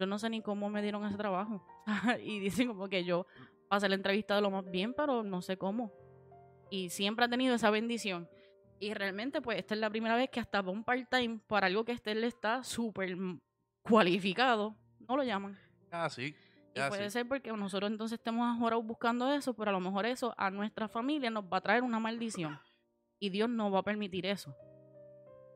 yo 0.00 0.06
no 0.06 0.18
sé 0.18 0.28
ni 0.30 0.42
cómo 0.42 0.68
me 0.68 0.82
dieron 0.82 1.04
ese 1.04 1.16
trabajo. 1.16 1.64
y 2.24 2.40
dicen 2.40 2.68
como 2.68 2.88
que 2.88 3.04
yo 3.04 3.26
pasé 3.68 3.88
la 3.88 3.94
entrevista 3.94 4.34
de 4.34 4.42
lo 4.42 4.50
más 4.50 4.68
bien, 4.68 4.92
pero 4.94 5.22
no 5.22 5.42
sé 5.42 5.56
cómo. 5.56 5.92
Y 6.70 6.88
siempre 6.88 7.24
ha 7.24 7.28
tenido 7.28 7.54
esa 7.54 7.70
bendición. 7.70 8.28
Y 8.80 8.94
realmente, 8.94 9.40
pues, 9.40 9.58
esta 9.58 9.74
es 9.74 9.80
la 9.80 9.90
primera 9.90 10.16
vez 10.16 10.28
que 10.28 10.40
hasta 10.40 10.60
para 10.60 10.72
un 10.72 10.82
part-time, 10.82 11.38
para 11.46 11.68
algo 11.68 11.84
que 11.84 11.92
este 11.92 12.16
le 12.16 12.26
está 12.26 12.64
súper 12.64 13.16
cualificado, 13.82 14.76
no 15.08 15.16
lo 15.16 15.24
llaman. 15.24 15.58
Ya 15.90 16.08
sí. 16.08 16.34
Y 16.74 16.78
Ya 16.78 16.88
puede 16.88 17.04
sí. 17.04 17.10
ser 17.10 17.28
porque 17.28 17.52
nosotros 17.52 17.90
entonces 17.90 18.18
estemos 18.18 18.58
ahora 18.60 18.76
buscando 18.76 19.30
eso, 19.32 19.54
pero 19.54 19.70
a 19.70 19.72
lo 19.72 19.80
mejor 19.80 20.06
eso 20.06 20.34
a 20.38 20.50
nuestra 20.50 20.88
familia 20.88 21.30
nos 21.30 21.44
va 21.44 21.58
a 21.58 21.60
traer 21.60 21.82
una 21.82 21.98
maldición. 22.00 22.58
Y 23.18 23.28
Dios 23.30 23.48
no 23.48 23.70
va 23.70 23.80
a 23.80 23.82
permitir 23.82 24.26
eso. 24.26 24.54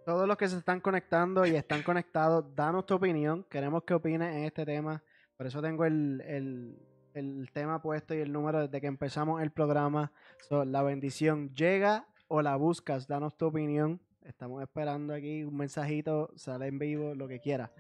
Todos 0.05 0.29
los 0.29 0.37
que 0.37 0.47
se 0.47 0.59
están 0.59 0.81
conectando 0.81 1.45
y 1.47 1.57
están 1.57 1.83
conectados, 1.83 2.55
danos 2.55 2.87
tu 2.87 2.95
opinión. 2.95 3.45
Queremos 3.51 3.83
que 3.83 3.95
opines 3.95 4.35
en 4.37 4.45
este 4.45 4.65
tema. 4.65 5.03
Por 5.37 5.47
eso 5.47 5.61
tengo 5.63 5.85
el, 5.85 6.21
el- 6.27 6.79
el 7.15 7.51
tema 7.51 7.81
puesto 7.81 8.15
y 8.15 8.19
el 8.19 8.31
número 8.31 8.61
desde 8.61 8.79
que 8.79 8.87
empezamos 8.87 9.41
el 9.43 9.51
programa. 9.51 10.13
So, 10.51 10.67
la 10.67 10.83
bendición 10.83 11.49
llega 11.55 12.07
o 12.29 12.43
la 12.43 12.57
buscas. 12.57 13.09
Danos 13.09 13.37
tu 13.39 13.47
opinión. 13.47 14.01
Estamos 14.23 14.63
esperando 14.63 15.15
aquí 15.15 15.43
un 15.43 15.57
mensajito, 15.57 16.31
sale 16.37 16.67
en 16.67 16.79
vivo, 16.79 17.15
lo 17.15 17.27
que 17.27 17.41
quiera. 17.41 17.73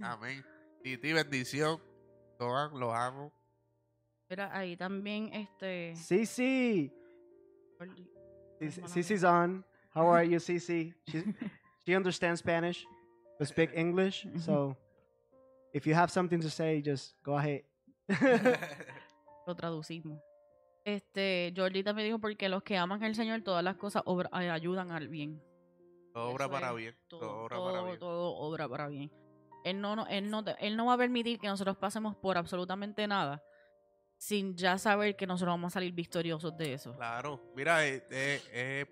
Amén. 0.00 0.44
Y 0.84 0.96
ti 0.98 1.12
bendición. 1.12 1.80
Toman, 2.38 2.78
los 2.78 2.92
amo. 2.92 3.32
Pero 4.26 4.44
ahí 4.50 4.76
también, 4.76 5.32
este... 5.32 5.94
Sí, 5.96 6.26
sí. 6.26 6.92
hermana 7.78 8.88
Cici's 8.88 9.24
on. 9.24 9.64
How 9.94 10.08
are 10.12 10.28
you, 10.28 10.38
Cici? 10.40 10.92
She, 11.06 11.22
she 11.86 11.94
understands 11.96 12.40
Spanish, 12.40 12.84
but 13.38 13.46
speak 13.46 13.70
English. 13.74 14.26
So, 14.38 14.76
if 15.72 15.86
you 15.86 15.94
have 15.94 16.10
something 16.10 16.40
to 16.40 16.50
say, 16.50 16.82
just 16.82 17.14
go 17.22 17.36
ahead. 17.36 17.62
lo 19.46 19.54
traducimos. 19.54 20.18
Este, 20.84 21.52
Georgita 21.54 21.92
me 21.94 22.02
dijo 22.04 22.18
porque 22.18 22.48
los 22.48 22.62
que 22.62 22.76
aman 22.76 23.02
al 23.04 23.14
Señor, 23.14 23.42
todas 23.42 23.62
las 23.62 23.76
cosas 23.76 24.02
obra- 24.06 24.28
ay, 24.32 24.48
ayudan 24.48 24.90
al 24.90 25.08
bien. 25.08 25.40
Todo 26.12 26.30
obra 26.30 26.44
Eso 26.46 26.52
para 26.52 26.70
es, 26.70 26.76
bien. 26.76 26.96
Todo, 27.08 27.20
Todo, 27.20 27.36
obra 27.44 27.56
todo, 27.56 27.72
para 27.72 27.84
bien. 27.86 27.98
todo 27.98 28.34
obra 28.36 28.68
para 28.68 28.88
bien. 28.88 29.10
Él 29.64 29.80
no, 29.80 29.96
no, 29.96 30.06
él, 30.06 30.30
no, 30.30 30.44
él 30.60 30.76
no 30.76 30.86
va 30.86 30.92
a 30.94 30.98
permitir 30.98 31.38
que 31.40 31.48
nosotros 31.48 31.76
pasemos 31.76 32.14
por 32.16 32.36
absolutamente 32.38 33.06
nada 33.08 33.42
sin 34.16 34.56
ya 34.56 34.78
saber 34.78 35.16
que 35.16 35.26
nosotros 35.26 35.52
vamos 35.52 35.72
a 35.72 35.74
salir 35.74 35.92
victoriosos 35.92 36.56
de 36.56 36.74
eso. 36.74 36.94
Claro. 36.94 37.40
Mira, 37.56 37.84
es, 37.86 38.02
es- 38.10 38.48
es 38.52 38.86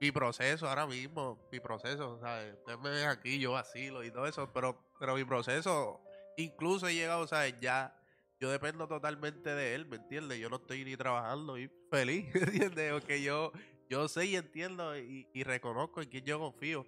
mi 0.00 0.10
proceso 0.10 0.68
ahora 0.68 0.86
mismo. 0.86 1.48
Mi 1.52 1.60
proceso. 1.60 2.18
¿sabes? 2.20 2.54
Ustedes 2.54 2.78
me 2.80 2.90
ven 2.90 3.08
aquí, 3.08 3.38
yo 3.38 3.52
vacilo 3.52 4.02
y 4.04 4.10
todo 4.10 4.26
eso. 4.26 4.52
Pero, 4.52 4.92
pero 4.98 5.14
mi 5.14 5.24
proceso, 5.24 6.02
incluso 6.36 6.88
he 6.88 6.94
llegado, 6.94 7.26
¿sabes? 7.26 7.54
Ya. 7.60 7.94
Yo 8.38 8.50
dependo 8.50 8.86
totalmente 8.86 9.54
de 9.54 9.74
él, 9.74 9.86
¿me 9.86 9.96
entiendes? 9.96 10.38
Yo 10.38 10.50
no 10.50 10.56
estoy 10.56 10.84
ni 10.84 10.94
trabajando 10.96 11.56
y 11.56 11.70
feliz, 11.90 12.26
¿me 12.34 12.40
entiendes? 12.40 12.92
Porque 12.92 13.22
yo, 13.22 13.52
yo 13.88 14.08
sé 14.08 14.26
y 14.26 14.36
entiendo 14.36 14.94
y 14.98 15.42
reconozco 15.44 16.02
en 16.02 16.10
quién 16.10 16.24
yo 16.26 16.38
confío. 16.38 16.84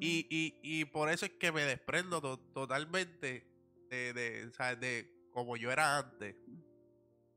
Y, 0.00 0.26
y, 0.30 0.58
y 0.62 0.84
por 0.86 1.08
eso 1.10 1.26
es 1.26 1.32
que 1.32 1.52
me 1.52 1.62
desprendo 1.62 2.20
to- 2.20 2.38
totalmente 2.52 3.46
de, 3.90 4.12
de, 4.12 4.52
¿sabes? 4.52 4.80
de 4.80 5.10
como 5.32 5.56
yo 5.56 5.70
era 5.72 5.98
antes. 5.98 6.36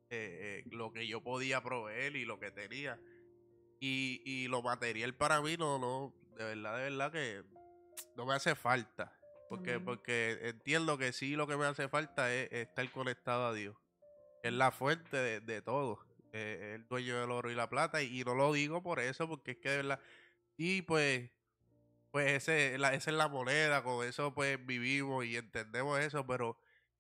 eh, 0.10 0.64
eh, 0.64 0.70
lo 0.72 0.92
que 0.92 1.08
yo 1.08 1.22
podía 1.22 1.62
proveer 1.62 2.16
y 2.16 2.26
lo 2.26 2.40
que 2.40 2.52
tenía. 2.52 3.00
Y, 3.80 4.22
y 4.26 4.48
lo 4.48 4.62
material 4.62 5.16
para 5.16 5.42
mí 5.42 5.56
no, 5.58 5.78
no, 5.80 6.14
de 6.38 6.44
verdad, 6.46 6.78
de 6.78 6.84
verdad 6.84 7.12
que 7.12 7.44
no 8.16 8.26
me 8.26 8.34
hace 8.34 8.56
falta. 8.56 9.14
Porque, 9.50 9.80
porque 9.80 10.40
entiendo 10.44 10.98
que 10.98 11.14
sí 11.14 11.36
lo 11.36 11.48
que 11.48 11.56
me 11.58 11.66
hace 11.66 11.88
falta 11.90 12.34
es, 12.34 12.52
estar 12.52 12.90
conectado 12.92 13.48
a 13.48 13.54
Dios. 13.54 13.76
Es 14.44 14.54
la 14.54 14.72
fuente 14.72 15.16
de, 15.18 15.40
de 15.42 15.62
todo. 15.62 16.00
eh, 16.34 16.74
el 16.76 16.88
dueño 16.88 17.20
del 17.20 17.32
oro 17.32 17.52
y 17.52 17.56
la 17.56 17.70
plata. 17.70 18.02
Y, 18.02 18.22
y 18.22 18.24
no 18.24 18.36
lo 18.36 18.52
digo 18.54 18.84
por 18.84 19.00
eso, 19.00 19.28
porque 19.28 19.52
es 19.52 19.58
que 19.58 19.70
de 19.70 19.78
verdad. 19.78 20.00
Y 20.58 20.82
pues, 20.84 21.32
pues 22.12 22.32
ese, 22.34 22.78
la, 22.78 22.94
esa 22.94 23.12
es 23.12 23.18
la 23.18 23.28
moneda, 23.28 23.84
con 23.84 24.06
eso 24.08 24.34
pues 24.34 24.64
vivimos 24.66 25.26
y 25.26 25.38
entendemos 25.38 26.00
eso, 26.00 26.26
pero 26.26 26.58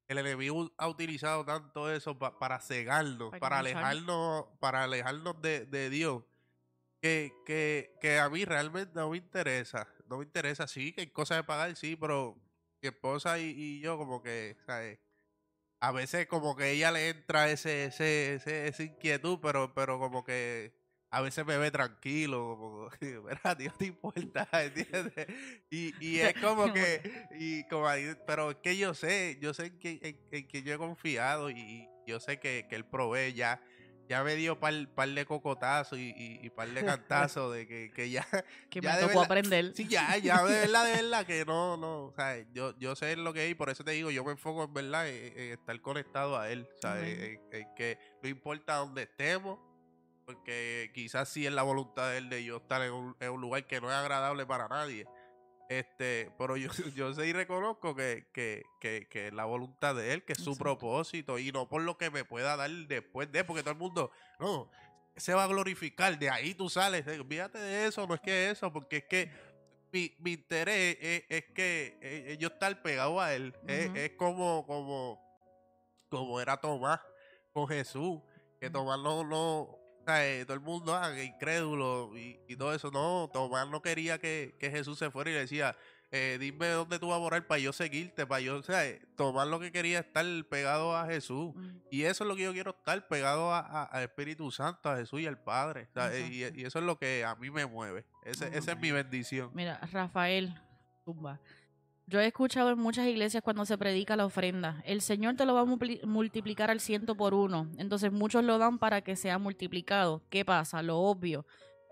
el 0.07 0.17
enemigo 0.19 0.71
ha 0.77 0.87
utilizado 0.87 1.45
tanto 1.45 1.91
eso 1.91 2.17
pa- 2.17 2.39
para 2.39 2.59
cegarnos, 2.59 3.33
Para 3.39 3.59
alejarnos, 3.59 4.45
para 4.59 4.83
alejarnos 4.83 5.41
de, 5.41 5.65
de 5.65 5.89
Dios, 5.89 6.23
que, 7.01 7.33
que, 7.45 7.97
que 8.01 8.19
a 8.19 8.29
mí 8.29 8.45
realmente 8.45 8.93
no 8.95 9.09
me 9.11 9.17
interesa, 9.17 9.87
no 10.07 10.17
me 10.19 10.25
interesa, 10.25 10.67
sí, 10.67 10.93
que 10.93 11.01
hay 11.01 11.11
cosas 11.11 11.37
de 11.39 11.43
pagar, 11.43 11.75
sí, 11.75 11.95
pero 11.95 12.35
mi 12.81 12.89
esposa 12.89 13.39
y, 13.39 13.51
y 13.55 13.79
yo 13.81 13.97
como 13.97 14.21
que, 14.23 14.57
¿sabes? 14.65 14.99
A 15.79 15.91
veces 15.91 16.27
como 16.27 16.55
que 16.55 16.71
ella 16.71 16.91
le 16.91 17.09
entra 17.09 17.49
ese, 17.51 17.85
ese, 17.85 18.35
ese, 18.35 18.67
esa 18.67 18.83
inquietud, 18.83 19.39
pero, 19.41 19.73
pero 19.75 19.99
como 19.99 20.23
que 20.23 20.76
a 21.09 21.21
veces 21.21 21.45
me 21.45 21.57
ve 21.57 21.71
tranquilo, 21.71 22.57
como, 22.59 22.89
mira, 23.27 23.55
Dios 23.55 23.77
te 23.77 23.85
importa, 23.85 24.47
¿entiendes? 24.63 25.27
Y, 25.69 25.93
y 26.05 26.19
es 26.19 26.33
como 26.41 26.71
que, 26.73 27.27
y 27.39 27.63
como 27.65 27.87
ahí, 27.87 28.15
pero 28.25 28.51
es 28.51 28.57
que 28.57 28.77
yo 28.77 28.93
sé, 28.93 29.37
yo 29.41 29.53
sé 29.53 29.67
en 29.67 29.79
que, 29.79 29.99
en, 30.01 30.19
en 30.31 30.47
que 30.47 30.63
yo 30.63 30.73
he 30.73 30.77
confiado 30.77 31.49
y, 31.49 31.87
yo 32.05 32.19
sé 32.21 32.39
que, 32.39 32.65
que 32.69 32.75
él 32.75 32.85
provee 32.85 33.33
ya, 33.33 33.61
ya 34.07 34.23
me 34.23 34.37
dio 34.37 34.57
par, 34.57 34.73
par 34.95 35.09
de 35.09 35.25
cocotazos 35.25 35.99
y, 35.99 36.13
y, 36.15 36.39
y 36.41 36.49
par 36.49 36.69
de 36.69 36.85
cantazos 36.85 37.53
de 37.53 37.67
que, 37.67 37.91
que 37.93 38.09
ya, 38.09 38.25
que 38.69 38.79
ya 38.79 38.93
me 38.93 38.95
tocó 39.01 39.07
verdad- 39.07 39.25
aprender. 39.25 39.73
sí, 39.75 39.87
ya, 39.89 40.15
ya, 40.17 40.41
de 40.45 40.59
verdad, 40.61 40.85
de 40.85 41.01
verdad 41.01 41.25
que 41.25 41.43
no, 41.43 41.75
no, 41.75 42.05
o 42.05 42.13
sea, 42.15 42.37
yo, 42.53 42.73
yo 42.79 42.95
sé 42.95 43.17
lo 43.17 43.33
que 43.33 43.43
es 43.45 43.51
y 43.51 43.55
por 43.55 43.69
eso 43.69 43.83
te 43.83 43.91
digo, 43.91 44.09
yo 44.09 44.23
me 44.23 44.31
enfoco 44.31 44.63
en 44.63 44.73
verdad 44.73 45.09
en, 45.09 45.37
en 45.37 45.51
estar 45.51 45.81
conectado 45.81 46.37
a 46.37 46.49
él, 46.49 46.65
¿sabes? 46.81 47.19
En, 47.19 47.41
en 47.51 47.75
que 47.75 47.97
no 48.23 48.29
importa 48.29 48.75
dónde 48.75 49.03
estemos, 49.03 49.59
porque 50.27 50.91
quizás 50.93 51.29
sí 51.29 51.45
es 51.45 51.53
la 51.53 51.63
voluntad 51.63 52.09
de 52.09 52.17
él 52.17 52.29
de 52.29 52.43
yo 52.43 52.57
estar 52.57 52.81
en 52.81 52.91
un, 52.91 53.15
en 53.21 53.31
un 53.31 53.39
lugar 53.39 53.65
que 53.65 53.79
no 53.79 53.89
es 53.89 53.95
agradable 53.95 54.45
para 54.45 54.67
nadie. 54.67 55.07
Este, 55.69 56.33
pero 56.37 56.57
yo, 56.57 56.69
yo 56.95 57.11
y 57.23 57.31
reconozco 57.31 57.95
que, 57.95 58.27
que, 58.33 58.63
que, 58.81 59.07
que 59.09 59.27
es 59.27 59.33
la 59.33 59.45
voluntad 59.45 59.95
de 59.95 60.13
él, 60.13 60.25
que 60.25 60.33
es 60.33 60.39
su 60.39 60.51
Exacto. 60.51 60.63
propósito, 60.63 61.39
y 61.39 61.53
no 61.53 61.69
por 61.69 61.81
lo 61.81 61.97
que 61.97 62.11
me 62.11 62.25
pueda 62.25 62.57
dar 62.57 62.69
después 62.69 63.31
de, 63.31 63.45
porque 63.45 63.63
todo 63.63 63.71
el 63.71 63.77
mundo, 63.77 64.11
no, 64.37 64.69
se 65.15 65.33
va 65.33 65.45
a 65.45 65.47
glorificar, 65.47 66.19
de 66.19 66.29
ahí 66.29 66.53
tú 66.53 66.69
sales, 66.69 67.07
olvídate 67.07 67.59
de 67.59 67.87
eso, 67.87 68.05
no 68.05 68.13
es 68.13 68.21
que 68.21 68.49
eso, 68.49 68.71
porque 68.73 68.97
es 68.97 69.05
que 69.05 69.31
mi, 69.93 70.13
mi 70.19 70.33
interés 70.33 70.97
es, 70.99 71.23
es 71.29 71.45
que 71.53 72.37
yo 72.37 72.49
estar 72.49 72.81
pegado 72.81 73.21
a 73.21 73.33
él, 73.33 73.55
es, 73.65 74.11
como, 74.17 74.65
como, 74.67 75.21
como 76.09 76.41
era 76.41 76.57
Tomás 76.57 76.99
con 77.53 77.65
Jesús, 77.69 78.21
que. 78.59 78.69
Tomás 78.69 78.99
no, 78.99 79.76
sea, 80.11 80.27
eh, 80.27 80.45
todo 80.45 80.53
el 80.55 80.61
mundo, 80.61 80.95
ah, 80.95 81.11
incrédulo 81.23 82.11
y, 82.17 82.39
y 82.47 82.55
todo 82.55 82.73
eso, 82.73 82.91
no, 82.91 83.29
Tomás 83.31 83.67
no 83.69 83.81
quería 83.81 84.17
que, 84.19 84.55
que 84.59 84.69
Jesús 84.71 84.97
se 84.99 85.11
fuera 85.11 85.29
y 85.29 85.33
le 85.33 85.39
decía, 85.41 85.75
eh, 86.11 86.37
dime 86.39 86.67
dónde 86.69 86.99
tú 86.99 87.09
vas 87.09 87.17
a 87.17 87.19
morar 87.19 87.45
para 87.47 87.59
yo 87.59 87.73
seguirte, 87.73 88.25
para 88.25 88.39
yo, 88.39 88.57
o 88.57 88.63
sea, 88.63 88.85
eh, 88.85 89.01
Tomás 89.17 89.47
lo 89.47 89.59
que 89.59 89.71
quería 89.71 89.99
es 89.99 90.05
estar 90.05 90.25
pegado 90.49 90.95
a 90.95 91.05
Jesús. 91.05 91.53
Mm. 91.55 91.77
Y 91.91 92.03
eso 92.03 92.23
es 92.23 92.27
lo 92.29 92.35
que 92.35 92.43
yo 92.43 92.53
quiero 92.53 92.71
estar, 92.71 93.07
pegado 93.07 93.53
a- 93.53 93.59
a- 93.59 93.83
al 93.83 94.03
Espíritu 94.03 94.49
Santo, 94.51 94.89
a 94.89 94.95
Jesús 94.97 95.19
y 95.21 95.27
al 95.27 95.37
Padre. 95.37 95.87
o 95.89 95.93
sea, 95.93 96.17
y, 96.17 96.43
eso 96.63 96.79
es 96.79 96.85
lo 96.85 96.97
que 96.97 97.25
a 97.25 97.35
mí 97.35 97.51
me 97.51 97.65
mueve. 97.65 98.05
Ese- 98.23 98.57
esa 98.57 98.71
es 98.71 98.79
mi 98.79 98.91
bendición. 98.91 99.51
Mira, 99.53 99.79
Rafael, 99.91 100.53
tumba. 101.03 101.39
Yo 102.09 102.21
he 102.21 102.25
escuchado 102.25 102.69
en 102.69 102.79
muchas 102.79 103.05
iglesias 103.05 103.43
cuando 103.43 103.65
se 103.65 103.77
predica 103.77 104.15
la 104.15 104.25
ofrenda, 104.25 104.81
el 104.85 105.01
Señor 105.01 105.35
te 105.35 105.43
lo 105.43 105.53
va 105.53 105.61
a 105.61 106.05
multiplicar 106.05 106.71
al 106.71 106.79
ciento 106.79 107.15
por 107.15 107.33
uno. 107.33 107.67
Entonces 107.77 108.13
muchos 108.13 108.45
lo 108.45 108.57
dan 108.57 108.79
para 108.79 109.01
que 109.01 109.17
sea 109.17 109.37
multiplicado. 109.39 110.23
¿Qué 110.29 110.45
pasa? 110.45 110.81
Lo 110.81 110.99
obvio. 110.99 111.45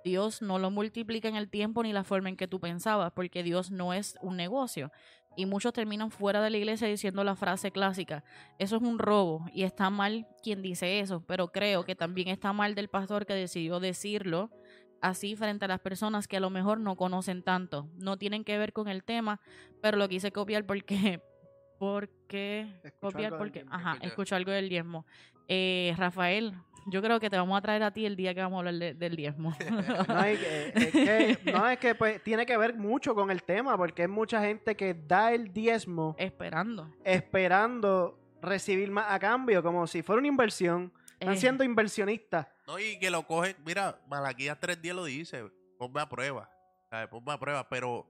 Dios 0.06 0.42
no 0.42 0.58
lo 0.58 0.72
multiplica 0.72 1.28
en 1.28 1.36
el 1.36 1.50
tiempo 1.50 1.84
ni 1.84 1.92
la 1.92 2.06
forma 2.06 2.30
en 2.30 2.38
que 2.38 2.48
tú 2.48 2.62
pensabas, 2.62 3.12
porque 3.12 3.44
Dios 3.44 3.72
no 3.72 3.94
es 3.94 4.18
un 4.22 4.38
negocio. 4.38 4.90
Y 5.36 5.48
muchos 5.48 5.74
terminan 5.74 6.12
fuera 6.12 6.42
de 6.42 6.50
la 6.50 6.58
iglesia 6.60 6.88
diciendo 6.88 7.26
la 7.26 7.36
frase 7.36 7.72
clásica, 7.72 8.24
eso 8.58 8.78
es 8.78 8.82
un 8.82 9.00
robo 9.00 9.46
y 9.54 9.64
está 9.64 9.90
mal 9.90 10.28
quien 10.42 10.62
dice 10.62 11.02
eso, 11.02 11.26
pero 11.28 11.52
creo 11.52 11.84
que 11.84 11.94
también 11.94 12.30
está 12.30 12.54
mal 12.54 12.74
del 12.74 12.88
pastor 12.88 13.26
que 13.26 13.34
decidió 13.34 13.82
decirlo 13.82 14.50
así 15.02 15.36
frente 15.36 15.66
a 15.66 15.68
las 15.68 15.80
personas 15.80 16.28
que 16.28 16.38
a 16.38 16.40
lo 16.40 16.50
mejor 16.50 16.80
no 16.80 16.96
conocen 16.96 17.44
tanto. 17.44 17.90
No 17.98 18.18
tienen 18.18 18.44
que 18.44 18.58
ver 18.58 18.74
con 18.74 18.88
el 18.88 19.04
tema, 19.04 19.40
pero 19.82 19.98
lo 19.98 20.08
quise 20.08 20.32
copiar 20.32 20.66
porque... 20.66 21.22
Porque... 21.78 22.68
Escuchó 22.84 23.12
Copiar 23.12 23.38
porque... 23.38 23.66
Ajá, 23.70 23.98
escucho 24.02 24.34
algo 24.38 24.50
del 24.50 24.70
diezmo. 24.70 25.06
Eh, 25.50 25.94
Rafael, 25.98 26.54
yo 26.88 27.02
creo 27.02 27.20
que 27.20 27.30
te 27.30 27.36
vamos 27.36 27.58
a 27.58 27.62
traer 27.62 27.84
a 27.84 27.92
ti 27.92 28.06
el 28.06 28.16
día 28.16 28.34
que 28.34 28.40
vamos 28.40 28.56
a 28.56 28.60
hablar 28.60 28.76
de- 28.76 28.94
del 28.94 29.18
diezmo. 29.18 29.54
No, 30.08 30.24
es 30.24 30.40
que, 30.40 30.72
es 30.74 30.92
que- 31.38 31.52
no, 31.52 31.68
es 31.70 31.78
que 31.78 31.94
pues, 31.94 32.24
tiene 32.24 32.46
que 32.46 32.56
ver 32.56 32.76
mucho 32.76 33.14
con 33.14 33.30
el 33.30 33.44
tema, 33.44 33.76
porque 33.78 34.04
hay 34.04 34.08
mucha 34.08 34.42
gente 34.42 34.76
que 34.78 34.94
da 34.94 35.34
el 35.34 35.52
diezmo 35.52 36.16
Esperando. 36.18 36.90
esperando 37.04 38.18
recibir 38.42 38.90
más 38.90 39.08
a 39.10 39.20
cambio, 39.20 39.62
como 39.62 39.86
si 39.86 40.02
fuera 40.02 40.20
una 40.20 40.30
inversión. 40.30 40.94
Están 41.20 41.34
Eh, 41.34 41.38
siendo 41.38 41.64
inversionistas. 41.66 42.48
No, 42.68 42.80
y 42.80 42.98
que 43.00 43.10
lo 43.10 43.26
cogen, 43.28 43.56
mira, 43.66 44.00
Malaquías 44.08 44.60
3.10 44.60 44.94
lo 44.96 45.06
dice, 45.06 45.44
ponme 45.78 46.02
a 46.02 46.10
prueba, 46.10 46.50
¿sabes? 46.90 47.08
ponme 47.10 47.32
a 47.34 47.38
prueba, 47.40 47.70
pero 47.70 48.08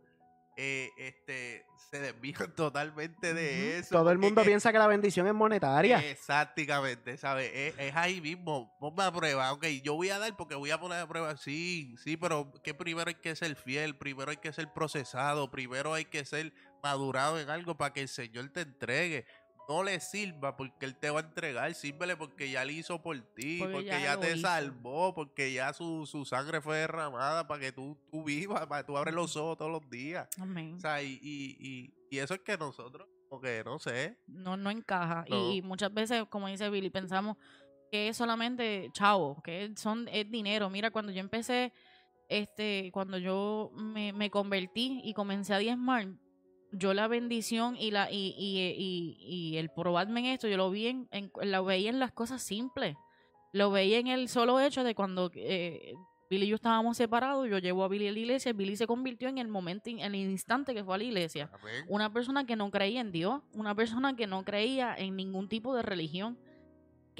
eh, 0.56 0.89
este 0.97 1.66
se 1.91 1.99
desvían 1.99 2.51
totalmente 2.56 3.34
de 3.34 3.80
eso. 3.80 3.89
Todo 3.97 4.12
el 4.12 4.18
mundo 4.18 4.41
es- 4.41 4.47
piensa 4.47 4.72
que 4.72 4.78
la 4.80 4.88
bendición 4.88 5.28
es 5.28 5.34
monetaria. 5.34 5.99
Exactamente, 6.10 7.18
¿sabes? 7.18 7.51
Es, 7.53 7.78
es 7.78 7.95
ahí 7.97 8.22
mismo, 8.22 8.74
ponme 8.80 9.03
a 9.03 9.12
prueba, 9.12 9.51
ok, 9.51 9.66
yo 9.84 9.95
voy 9.95 10.10
a 10.10 10.20
dar 10.20 10.36
porque 10.38 10.56
voy 10.56 10.72
a 10.72 10.80
poner 10.80 10.99
a 11.01 11.08
prueba, 11.08 11.36
sí, 11.36 11.93
sí, 12.01 12.16
pero 12.16 12.53
que 12.64 12.74
primero 12.74 13.10
hay 13.10 13.16
que 13.16 13.36
ser 13.36 13.56
fiel, 13.58 13.97
primero 13.97 14.32
hay 14.32 14.38
que 14.38 14.53
ser 14.53 14.72
procesado, 14.72 15.51
primero 15.51 15.93
hay 15.93 16.06
que 16.06 16.24
ser 16.24 16.53
madurado 16.82 17.39
en 17.39 17.49
algo 17.49 17.76
para 17.76 17.91
que 17.93 18.01
el 18.01 18.08
Señor 18.08 18.49
te 18.49 18.62
entregue. 18.62 19.26
No 19.68 19.84
le 19.84 19.99
sirva 19.99 20.55
porque 20.55 20.86
Él 20.86 20.95
te 20.95 21.09
va 21.09 21.20
a 21.22 21.24
entregar, 21.24 21.74
sírvele 21.74 22.16
porque 22.16 22.49
ya 22.51 22.63
lo 22.66 22.72
hizo 22.72 23.01
por 23.01 23.20
ti, 23.34 23.57
Porque 23.59 23.74
porque, 23.74 23.89
ya 23.89 24.20
te 24.20 24.32
hizo. 24.34 24.41
salvó, 24.47 25.13
porque 25.13 25.51
ya 25.53 25.74
su, 25.74 26.05
su 26.05 26.24
sangre 26.26 26.61
fue 26.61 26.78
derramada 26.78 27.47
para 27.47 27.59
que 27.59 27.72
tú, 27.72 27.97
tú 28.11 28.24
vivas, 28.24 28.68
para 28.68 28.84
que 28.84 28.88
tú 28.88 28.97
abres 28.97 29.13
los 29.16 29.36
ojos 29.36 29.57
todos 29.57 29.72
los 29.72 29.89
días. 29.89 30.28
amén. 30.39 30.76
O 30.76 30.80
sea, 30.80 31.01
y, 31.01 31.20
y, 31.22 31.57
y, 31.59 31.93
y 32.09 32.20
eso 32.20 32.34
es 32.36 32.41
que 32.41 32.57
nosotros, 32.57 33.07
porque 33.30 33.63
no 33.66 33.80
sé, 33.80 34.18
no, 34.28 34.55
no 34.55 34.70
encaja. 34.70 35.26
No. 35.30 35.51
Y 35.51 35.61
muchas 35.61 35.93
veces, 35.93 36.26
como 36.30 36.47
dice 36.47 36.70
Billy, 36.70 36.89
pensamos 36.89 37.38
que 37.91 38.09
es 38.09 38.18
solamente 38.18 38.89
chavo, 38.93 39.41
que 39.43 39.72
son, 39.78 40.07
es 40.11 40.30
dinero. 40.30 40.70
Mira, 40.70 40.91
cuando 40.91 41.11
yo 41.11 41.20
empecé, 41.22 41.72
este, 42.30 42.89
cuando 42.93 43.18
yo 43.18 43.72
me, 43.76 44.11
me 44.13 44.30
convertí 44.30 45.01
y 45.03 45.13
comencé 45.13 45.53
a 45.53 45.59
diezmar, 45.59 46.07
yo 46.78 46.93
la 46.93 47.07
bendición 47.07 47.76
y 47.80 47.91
la 47.91 48.11
y, 48.11 48.36
y, 48.38 48.59
y, 48.78 49.17
y 49.53 49.57
el 49.57 49.69
probarme 49.69 50.19
en 50.21 50.26
esto, 50.28 50.47
yo 50.47 50.57
lo 50.57 50.69
vi 50.71 50.88
en, 50.88 51.07
en- 51.11 51.32
lo 51.51 51.65
veía 51.65 51.89
en 51.89 51.99
las 51.99 52.11
cosas 52.11 52.41
simples. 52.41 52.95
Lo 53.53 53.71
veía 53.71 53.99
en 53.99 54.07
el 54.07 54.28
solo 54.28 54.59
hecho 54.59 54.84
de 54.84 54.95
cuando 54.95 55.32
eh, 55.36 55.93
Billy 56.30 56.45
y 56.45 56.49
yo 56.49 56.55
estábamos 56.55 56.97
separados, 56.97 57.47
yo 57.49 57.59
llevo 57.59 57.84
a 57.84 57.88
Billy 57.88 58.07
a 58.07 58.11
la 58.11 58.19
iglesia, 58.19 58.51
Billy 58.51 58.76
se 58.76 58.88
convirtió 58.88 59.30
en 59.30 59.38
el 59.38 59.47
momento, 59.47 59.89
en 59.89 59.99
el 59.99 60.15
instante 60.15 60.73
que 60.73 60.84
fue 60.84 60.95
a 60.95 60.97
la 60.97 61.03
iglesia 61.05 61.49
una 61.88 62.11
persona 62.11 62.45
que 62.45 62.55
no 62.55 62.69
creía 62.71 62.99
en 62.99 63.11
Dios, 63.11 63.41
una 63.53 63.73
persona 63.76 64.15
que 64.15 64.28
no 64.28 64.43
creía 64.43 64.93
en 64.97 65.15
ningún 65.15 65.47
tipo 65.47 65.73
de 65.76 65.84
religión. 65.84 66.38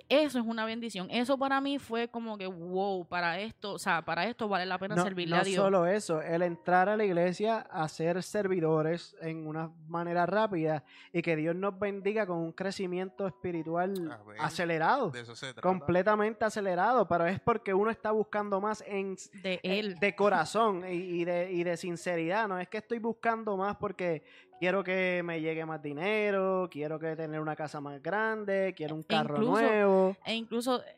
Eso 0.10 0.40
es 0.40 0.46
una 0.46 0.66
bendición. 0.66 1.08
Eso 1.12 1.38
para 1.38 1.62
mí 1.62 1.80
fue 1.80 2.08
como 2.10 2.38
que, 2.38 2.48
wow, 2.48 3.06
para 3.08 3.40
esto, 3.40 3.74
o 3.74 3.80
sea, 3.80 4.04
para 4.04 4.26
esto 4.26 4.48
vale 4.48 4.66
la 4.66 4.78
pena 4.78 4.96
No, 4.96 5.04
servirle 5.04 5.36
no 5.36 5.42
a 5.42 5.46
Dios. 5.46 5.64
solo 5.64 5.86
eso, 5.88 6.22
el 6.22 6.42
entrar 6.42 6.90
a 6.90 6.98
la 6.98 7.06
iglesia 7.06 7.60
a 7.72 7.88
ser 7.88 8.22
servidores 8.24 9.16
en 9.22 9.48
una 9.48 9.72
manera 9.88 10.26
rápida 10.26 10.84
y 11.14 11.22
que 11.22 11.36
Dios 11.36 11.56
nos 11.56 11.78
bendiga 11.80 12.26
con 12.26 12.38
un 12.38 12.52
crecimiento 12.52 13.28
espiritual 13.28 13.94
acelerado, 14.40 15.10
De 15.12 15.22
eso 15.22 15.36
se 15.36 15.54
trata. 15.54 15.62
completamente 15.62 16.46
acelerado, 16.46 17.08
pero 17.08 17.26
es 17.26 17.40
porque 17.40 17.74
uno 17.74 17.90
está 17.92 18.12
buscando 18.12 18.60
más 18.62 18.84
en 18.88 19.16
de 19.44 19.54
eh, 19.56 19.60
él. 19.64 19.96
de 20.00 20.16
corazón 20.16 20.84
y, 20.88 20.96
y 20.96 21.26
de, 21.26 21.52
y 21.52 21.64
de 21.64 21.78
sinceridad. 21.78 22.48
No 22.48 22.60
es 22.60 22.68
que 22.68 22.78
estoy 22.78 23.00
buscando 23.00 23.58
más 23.58 23.76
porque 23.78 24.24
quiero 24.60 24.84
que 24.84 25.22
me 25.24 25.42
llegue 25.42 25.66
más 25.66 25.82
dinero, 25.82 26.68
quiero 26.72 27.00
que 27.00 27.16
tener 27.16 27.40
una 27.40 27.56
casa 27.56 27.80
más 27.82 28.02
grande, 28.02 28.74
quiero 28.76 28.96
un 28.96 29.02
E 29.02 29.06
carro 29.06 29.36
incluso- 29.36 29.62
nuevo. 29.62 30.18
E 30.26 30.34
incluso, 30.36 30.84
eh, 30.84 30.96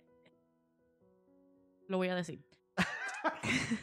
lo 1.87 1.97
voy 1.97 2.09
a 2.09 2.15
decir. 2.15 2.43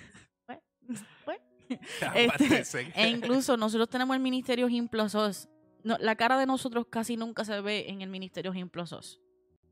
Pues, 0.47 1.01
pues, 1.25 1.41
Apártense. 2.03 2.93
E 2.95 3.09
incluso 3.09 3.57
nosotros 3.57 3.89
tenemos 3.89 4.15
el 4.17 4.23
ministerio 4.23 4.69
Gimplosos. 4.69 5.49
No, 5.83 5.97
la 5.99 6.15
cara 6.17 6.39
de 6.39 6.47
nosotros 6.47 6.87
casi 6.91 7.17
nunca 7.17 7.45
se 7.45 7.61
ve 7.61 7.87
en 7.89 8.03
el 8.03 8.09
ministerio 8.11 8.53
Gimplosos. 8.53 9.21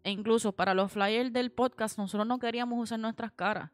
E 0.04 0.10
incluso 0.10 0.52
para 0.52 0.74
los 0.74 0.90
flyers 0.92 1.32
del 1.32 1.52
podcast, 1.52 1.98
nosotros 1.98 2.26
no 2.26 2.38
queríamos 2.38 2.78
usar 2.82 2.98
nuestras 2.98 3.32
caras. 3.32 3.70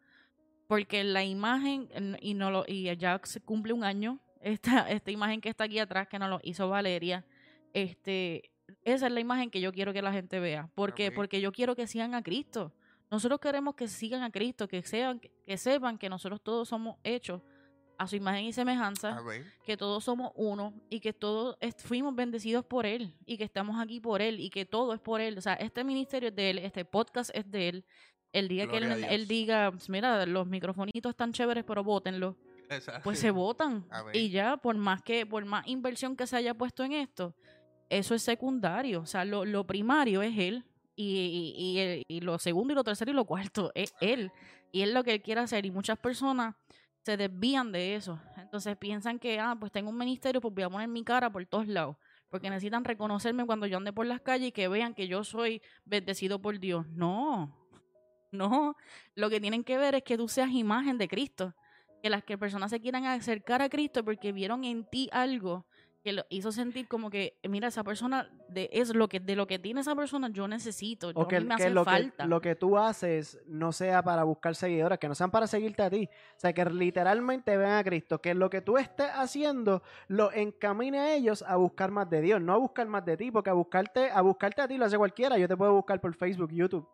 Porque 0.66 1.02
la 1.04 1.24
imagen, 1.24 1.88
en- 1.92 2.18
y, 2.20 2.34
no 2.34 2.50
lo, 2.50 2.64
y 2.66 2.94
ya 2.96 3.20
se 3.24 3.40
cumple 3.40 3.72
un 3.72 3.84
año, 3.84 4.20
esta, 4.43 4.89
esta 4.91 5.11
imagen 5.11 5.41
que 5.41 5.49
está 5.49 5.64
aquí 5.64 5.78
atrás, 5.78 6.09
que 6.09 6.18
nos 6.18 6.30
lo 6.30 6.41
hizo 6.43 6.68
Valeria, 6.68 7.24
este, 7.72 8.51
esa 8.84 9.07
es 9.07 9.12
la 9.12 9.20
imagen 9.20 9.51
que 9.51 9.61
yo 9.61 9.72
quiero 9.72 9.93
que 9.93 10.03
la 10.03 10.12
gente 10.12 10.41
vea. 10.41 10.68
¿Por 10.74 10.95
qué? 10.95 11.11
Porque 11.12 11.41
yo 11.41 11.53
quiero 11.53 11.74
que 11.74 11.86
sigan 11.86 12.14
a 12.14 12.22
Cristo. 12.22 12.72
Nosotros 13.11 13.41
queremos 13.41 13.74
que 13.74 13.89
sigan 13.89 14.22
a 14.22 14.30
Cristo, 14.30 14.68
que, 14.68 14.82
sean, 14.82 15.20
que 15.20 15.57
sepan 15.57 15.97
que 15.97 16.09
nosotros 16.09 16.41
todos 16.43 16.68
somos 16.68 16.97
hechos 17.03 17.41
a 17.97 18.07
su 18.07 18.14
imagen 18.16 18.45
y 18.45 18.53
semejanza, 18.53 19.16
Amén. 19.16 19.45
que 19.64 19.76
todos 19.76 20.05
somos 20.05 20.30
uno 20.36 20.72
y 20.89 21.01
que 21.01 21.12
todos 21.12 21.57
fuimos 21.78 22.14
bendecidos 22.14 22.64
por 22.64 22.86
Él 22.86 23.12
y 23.26 23.36
que 23.36 23.45
estamos 23.45 23.80
aquí 23.80 23.99
por 23.99 24.22
Él 24.22 24.39
y 24.39 24.51
que 24.51 24.64
todo 24.64 24.95
es 24.95 25.01
por 25.01 25.20
Él. 25.20 25.36
O 25.36 25.41
sea, 25.41 25.55
este 25.55 25.82
ministerio 25.82 26.28
es 26.28 26.36
de 26.36 26.51
Él, 26.51 26.59
este 26.59 26.84
podcast 26.84 27.30
es 27.34 27.51
de 27.51 27.68
Él. 27.68 27.84
El 28.30 28.47
día 28.47 28.66
Gloria 28.66 28.95
que 28.95 29.14
él, 29.14 29.26
diga, 29.26 29.70
"Pues 29.70 29.89
mira, 29.89 30.26
los 30.26 30.47
microfonitos 30.47 31.11
están 31.11 31.32
chéveres, 31.32 31.64
pero 31.64 31.82
bótenlos, 31.82 32.36
Exacto. 32.70 33.02
pues 33.04 33.18
se 33.18 33.30
votan. 33.30 33.86
Y 34.12 34.30
ya, 34.30 34.56
por 34.56 34.76
más 34.76 35.02
que, 35.02 35.26
por 35.26 35.44
más 35.44 35.66
inversión 35.66 36.16
que 36.16 36.26
se 36.26 36.36
haya 36.36 36.54
puesto 36.54 36.84
en 36.84 36.92
esto, 36.92 37.34
eso 37.88 38.14
es 38.14 38.22
secundario. 38.22 39.00
O 39.00 39.06
sea, 39.06 39.24
lo, 39.24 39.44
lo 39.44 39.66
primario 39.66 40.22
es 40.22 40.36
Él. 40.36 40.64
Y, 40.96 42.04
y, 42.08 42.16
y 42.16 42.20
lo 42.20 42.38
segundo 42.40 42.72
y 42.72 42.76
lo 42.76 42.82
tercero 42.82 43.10
y 43.12 43.14
lo 43.14 43.24
cuarto 43.24 43.70
es 43.74 43.94
Él. 44.00 44.32
Y 44.72 44.82
es 44.82 44.92
lo 44.92 45.04
que 45.04 45.14
Él 45.14 45.22
quiere 45.22 45.40
hacer. 45.40 45.64
Y 45.64 45.70
muchas 45.70 45.98
personas 45.98 46.54
se 47.02 47.16
desvían 47.16 47.72
de 47.72 47.94
eso. 47.94 48.20
Entonces 48.36 48.76
piensan 48.76 49.18
que, 49.18 49.38
ah, 49.38 49.56
pues 49.58 49.72
tengo 49.72 49.90
un 49.90 49.96
ministerio, 49.96 50.40
pues 50.40 50.52
voy 50.54 50.64
a 50.64 50.70
poner 50.70 50.88
mi 50.88 51.04
cara 51.04 51.30
por 51.30 51.44
todos 51.46 51.66
lados. 51.68 51.96
Porque 52.28 52.50
necesitan 52.50 52.84
reconocerme 52.84 53.46
cuando 53.46 53.66
yo 53.66 53.78
ande 53.78 53.92
por 53.92 54.04
las 54.06 54.20
calles 54.20 54.48
y 54.48 54.52
que 54.52 54.68
vean 54.68 54.92
que 54.92 55.08
yo 55.08 55.24
soy 55.24 55.62
bendecido 55.86 56.42
por 56.42 56.58
Dios. 56.58 56.86
No, 56.88 57.56
no. 58.32 58.76
Lo 59.14 59.30
que 59.30 59.40
tienen 59.40 59.64
que 59.64 59.78
ver 59.78 59.94
es 59.94 60.02
que 60.02 60.18
tú 60.18 60.28
seas 60.28 60.50
imagen 60.50 60.98
de 60.98 61.08
Cristo. 61.08 61.54
Que 62.03 62.11
las 62.11 62.22
que 62.24 62.38
personas 62.38 62.70
se 62.70 62.80
quieran 62.80 63.05
acercar 63.07 63.61
a 63.62 63.68
Cristo 63.68 64.05
porque 64.05 64.32
vieron 64.32 64.64
en 64.64 64.84
ti 64.84 65.09
algo 65.12 65.66
que 66.05 66.12
lo 66.12 66.22
hizo 66.30 66.53
sentir 66.53 66.86
como 66.86 67.11
que, 67.11 67.36
mira, 67.49 67.66
esa 67.68 67.82
persona, 67.82 68.30
de, 68.49 68.70
es 68.72 68.94
lo 68.94 69.09
que, 69.09 69.18
de 69.18 69.34
lo 69.34 69.49
que 69.49 69.59
tiene 69.59 69.80
esa 69.80 69.96
persona, 69.96 70.28
yo 70.30 70.46
necesito. 70.46 71.11
Yo, 71.11 71.18
O 71.20 71.26
que, 71.26 71.40
me 71.40 71.49
que 71.49 71.55
hace 71.55 71.70
lo, 71.70 71.84
que 71.84 71.90
falta. 71.90 72.24
lo 72.24 72.40
que 72.40 72.55
tú 72.55 72.78
haces 72.78 73.36
no 73.46 73.72
sea 73.72 74.01
para 74.05 74.22
buscar 74.22 74.55
seguidores, 74.55 75.01
que 75.01 75.09
no 75.09 75.16
sean 75.16 75.32
para 75.32 75.49
seguirte 75.49 75.82
a 75.82 75.90
ti. 75.90 76.09
O 76.36 76.38
sea, 76.40 76.53
que 76.53 76.64
literalmente 76.66 77.57
vean 77.57 77.72
a 77.78 77.84
Cristo, 77.84 78.20
que 78.20 78.32
lo 78.34 78.49
que 78.49 78.61
tú 78.62 78.78
estés 78.78 79.09
haciendo 79.12 79.82
lo 80.07 80.30
encamine 80.32 80.99
a 81.01 81.14
ellos 81.16 81.42
a 81.42 81.57
buscar 81.57 81.90
más 81.90 82.09
de 82.09 82.20
Dios, 82.22 82.40
no 82.40 82.53
a 82.55 82.59
buscar 82.59 82.86
más 82.86 83.05
de 83.05 83.16
ti, 83.16 83.32
porque 83.32 83.51
a 83.51 83.55
buscarte, 83.55 84.09
a 84.12 84.20
buscarte 84.22 84.62
a 84.62 84.68
ti 84.68 84.78
lo 84.78 84.84
hace 84.84 84.96
cualquiera. 84.96 85.36
Yo 85.36 85.49
te 85.49 85.57
puedo 85.57 85.74
buscar 85.74 86.01
por 86.01 86.14
Facebook, 86.14 86.51
YouTube 86.53 86.88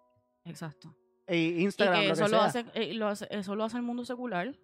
Exacto. 0.47 0.97
e 1.27 1.37
Y 1.37 1.63
Instagram, 1.63 2.01
que 2.01 2.07
lo 2.09 2.13
eso 2.15 2.25
que 2.25 2.31
lo, 2.31 2.39
sea. 2.39 2.47
hace, 2.47 2.65
eh, 2.73 2.95
lo 2.95 3.09
hace- 3.09 3.29
eso 3.31 3.55
lo 3.55 3.65
hace 3.65 3.77
el 3.77 3.83
mundo 3.83 4.03
secular. 4.05 4.57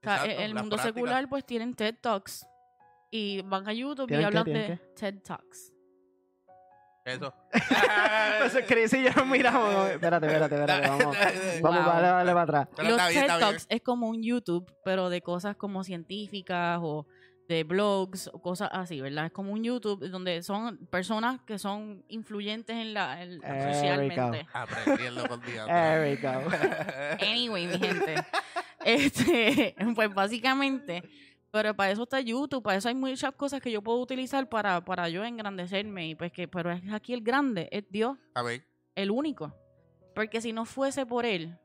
O 0.00 0.04
sea, 0.04 0.14
Exacto, 0.24 0.42
el 0.42 0.54
mundo 0.54 0.76
prácticas. 0.76 0.94
secular 0.94 1.28
pues 1.28 1.44
tienen 1.44 1.74
TED 1.74 1.94
Talks 2.00 2.46
y 3.10 3.42
van 3.42 3.68
a 3.68 3.72
YouTube 3.72 4.10
y 4.10 4.14
hablan 4.22 4.44
¿Tienen 4.44 4.68
de 4.70 4.76
TED 4.94 5.20
Talks. 5.22 5.72
Eso. 7.04 7.32
Entonces, 8.34 8.64
Chris 8.68 8.92
y 8.92 9.02
yo 9.04 9.10
nos 9.16 9.26
miramos. 9.26 9.88
Espérate, 9.90 10.26
espérate, 10.26 10.54
espérate. 10.56 10.88
Vamos, 10.88 11.16
vamos, 11.62 11.84
Wow. 11.84 11.92
dale, 11.94 12.06
dale 12.08 12.32
para 12.32 12.42
atrás. 12.42 12.68
Pero 12.76 12.90
Los 12.90 13.08
bien, 13.08 13.26
TED. 13.26 13.38
Talks 13.40 13.66
es 13.70 13.80
como 13.82 14.08
un 14.08 14.22
YouTube, 14.22 14.70
pero 14.84 15.08
de 15.08 15.20
cosas 15.22 15.56
como 15.56 15.84
científicas 15.84 16.78
o 16.82 17.06
de 17.48 17.64
blogs 17.64 18.28
o 18.34 18.42
cosas 18.42 18.68
así, 18.72 19.00
¿verdad? 19.00 19.24
Es 19.26 19.32
como 19.32 19.52
un 19.54 19.64
YouTube 19.64 20.06
donde 20.10 20.42
son 20.42 20.76
personas 20.88 21.40
que 21.46 21.58
son 21.58 22.04
influyentes 22.08 22.76
en 22.76 22.92
la 22.92 23.22
en- 23.22 23.40
socialmente. 23.40 24.46
Aprendiendo 24.52 25.26
con 25.26 25.40
día. 25.40 25.64
There 25.64 26.10
we 26.10 26.16
go. 26.20 27.24
Anyway, 27.26 27.66
mi 27.68 27.78
gente. 27.78 28.16
Este, 28.84 29.74
pues 29.94 30.12
básicamente, 30.14 31.02
pero 31.50 31.74
para 31.74 31.90
eso 31.90 32.04
está 32.04 32.20
YouTube, 32.20 32.62
para 32.62 32.76
eso 32.78 32.88
hay 32.88 32.94
muchas 32.94 33.34
cosas 33.34 33.60
que 33.60 33.70
yo 33.70 33.82
puedo 33.82 33.98
utilizar 34.00 34.48
para, 34.48 34.84
para 34.84 35.08
yo 35.08 35.24
engrandecerme. 35.24 36.08
Y 36.08 36.14
pues 36.14 36.30
que, 36.32 36.46
pero 36.48 36.70
es 36.70 36.82
aquí 36.92 37.12
el 37.14 37.22
grande, 37.22 37.68
es 37.72 37.84
Dios, 37.90 38.16
Amén. 38.34 38.64
el 38.94 39.10
único. 39.10 39.52
Porque 40.14 40.40
si 40.40 40.52
no 40.52 40.64
fuese 40.64 41.06
por 41.06 41.24
él, 41.26 41.58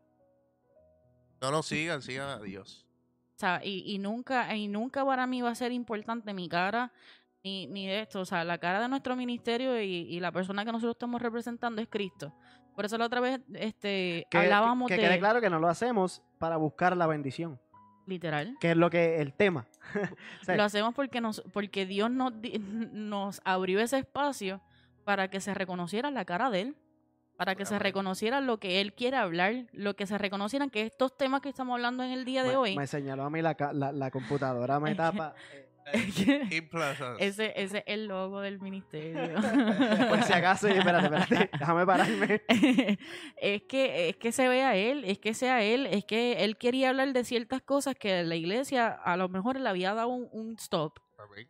No 1.42 1.52
lo 1.52 1.62
sigan, 1.64 2.02
sigan 2.02 2.30
a 2.30 2.40
Dios. 2.40 2.86
o 3.36 3.40
sea, 3.40 3.60
y, 3.64 3.84
y 3.94 3.98
nunca, 4.00 4.56
y 4.56 4.68
nunca 4.68 5.04
para 5.06 5.28
mí 5.28 5.42
va 5.42 5.50
a 5.50 5.56
ser 5.56 5.72
importante 5.72 6.34
mi 6.34 6.48
cara 6.48 6.92
ni, 7.44 7.68
ni 7.68 7.86
de 7.88 8.02
esto. 8.02 8.22
O 8.22 8.26
sea, 8.26 8.44
la 8.46 8.58
cara 8.58 8.80
de 8.82 8.88
nuestro 8.88 9.16
ministerio 9.16 9.80
y, 9.82 9.86
y 10.10 10.20
la 10.20 10.32
persona 10.32 10.64
que 10.64 10.72
nosotros 10.72 10.96
estamos 10.96 11.22
representando 11.22 11.82
es 11.82 11.88
Cristo. 11.90 12.34
Por 12.76 12.86
eso 12.86 12.98
la 12.98 13.06
otra 13.06 13.20
vez 13.22 13.40
este, 13.54 14.26
Que, 14.30 14.38
hablábamos 14.38 14.88
que 14.88 14.96
de 14.96 15.02
quede 15.02 15.20
claro 15.20 15.42
que 15.42 15.50
no 15.50 15.60
lo 15.60 15.68
hacemos 15.68 16.22
para 16.40 16.58
buscar 16.58 16.96
la 16.98 17.08
bendición, 17.08 17.60
literal. 18.06 18.58
que 18.60 18.72
es 18.72 18.78
lo 18.78 18.90
que 18.90 19.22
el 19.22 19.34
tema. 19.34 19.66
O 20.42 20.46
sea, 20.46 20.56
Lo 20.56 20.64
hacemos 20.64 20.94
porque 20.94 21.22
nos, 21.22 21.42
porque 21.54 21.86
Dios 21.86 22.10
nos, 22.10 22.34
nos 22.92 23.42
abrió 23.46 23.80
ese 23.80 24.00
espacio 24.00 24.62
para 25.04 25.30
que 25.30 25.40
se 25.40 25.54
reconociera 25.54 26.10
la 26.12 26.26
cara 26.26 26.50
de 26.50 26.62
él, 26.62 26.76
para 27.38 27.56
que 27.56 27.66
se 27.66 27.78
reconociera 27.80 28.42
lo 28.42 28.60
que 28.60 28.80
él 28.82 28.94
quiere 28.94 29.18
hablar, 29.18 29.66
lo 29.72 29.96
que 29.96 30.06
se 30.06 30.18
reconocieran 30.18 30.70
que 30.70 30.84
estos 30.84 31.18
temas 31.18 31.42
que 31.42 31.50
estamos 31.50 31.74
hablando 31.74 32.04
en 32.04 32.12
el 32.12 32.26
día 32.26 32.44
de 32.44 32.50
me, 32.50 32.56
hoy, 32.58 32.76
me 32.78 32.88
señaló 32.88 33.24
a 33.24 33.30
mí 33.30 33.42
la, 33.42 33.56
la, 33.74 33.92
la 33.92 34.12
computadora, 34.12 34.80
me 34.80 34.92
que- 34.92 34.96
tapa. 34.96 35.34
Implazas. 36.52 37.18
ese, 37.20 37.54
ese 37.56 37.78
es 37.80 37.84
el 37.88 38.08
logo 38.08 38.42
del 38.42 38.60
ministerio. 38.60 39.36
Por 40.10 40.24
si 40.24 40.34
acaso, 40.34 40.68
espérate, 40.68 41.06
espérate, 41.06 41.50
déjame 41.58 41.86
pararme. 41.86 42.42
es 43.38 43.62
que 43.64 44.10
es 44.10 44.18
que 44.18 44.32
se 44.32 44.48
vea 44.48 44.76
él, 44.76 45.04
es 45.06 45.20
que 45.20 45.34
sea 45.34 45.64
él, 45.64 45.86
es 45.88 46.06
que 46.06 46.44
él 46.44 46.58
quería 46.58 46.90
hablar 46.90 47.14
de 47.14 47.24
ciertas 47.24 47.62
cosas 47.62 47.96
que 47.96 48.24
la 48.24 48.36
iglesia 48.36 48.88
a 48.88 49.18
lo 49.18 49.30
mejor 49.30 49.60
le 49.60 49.70
había 49.70 49.94
dado 49.94 50.10
un, 50.10 50.30
un 50.32 50.56
stop 50.58 51.00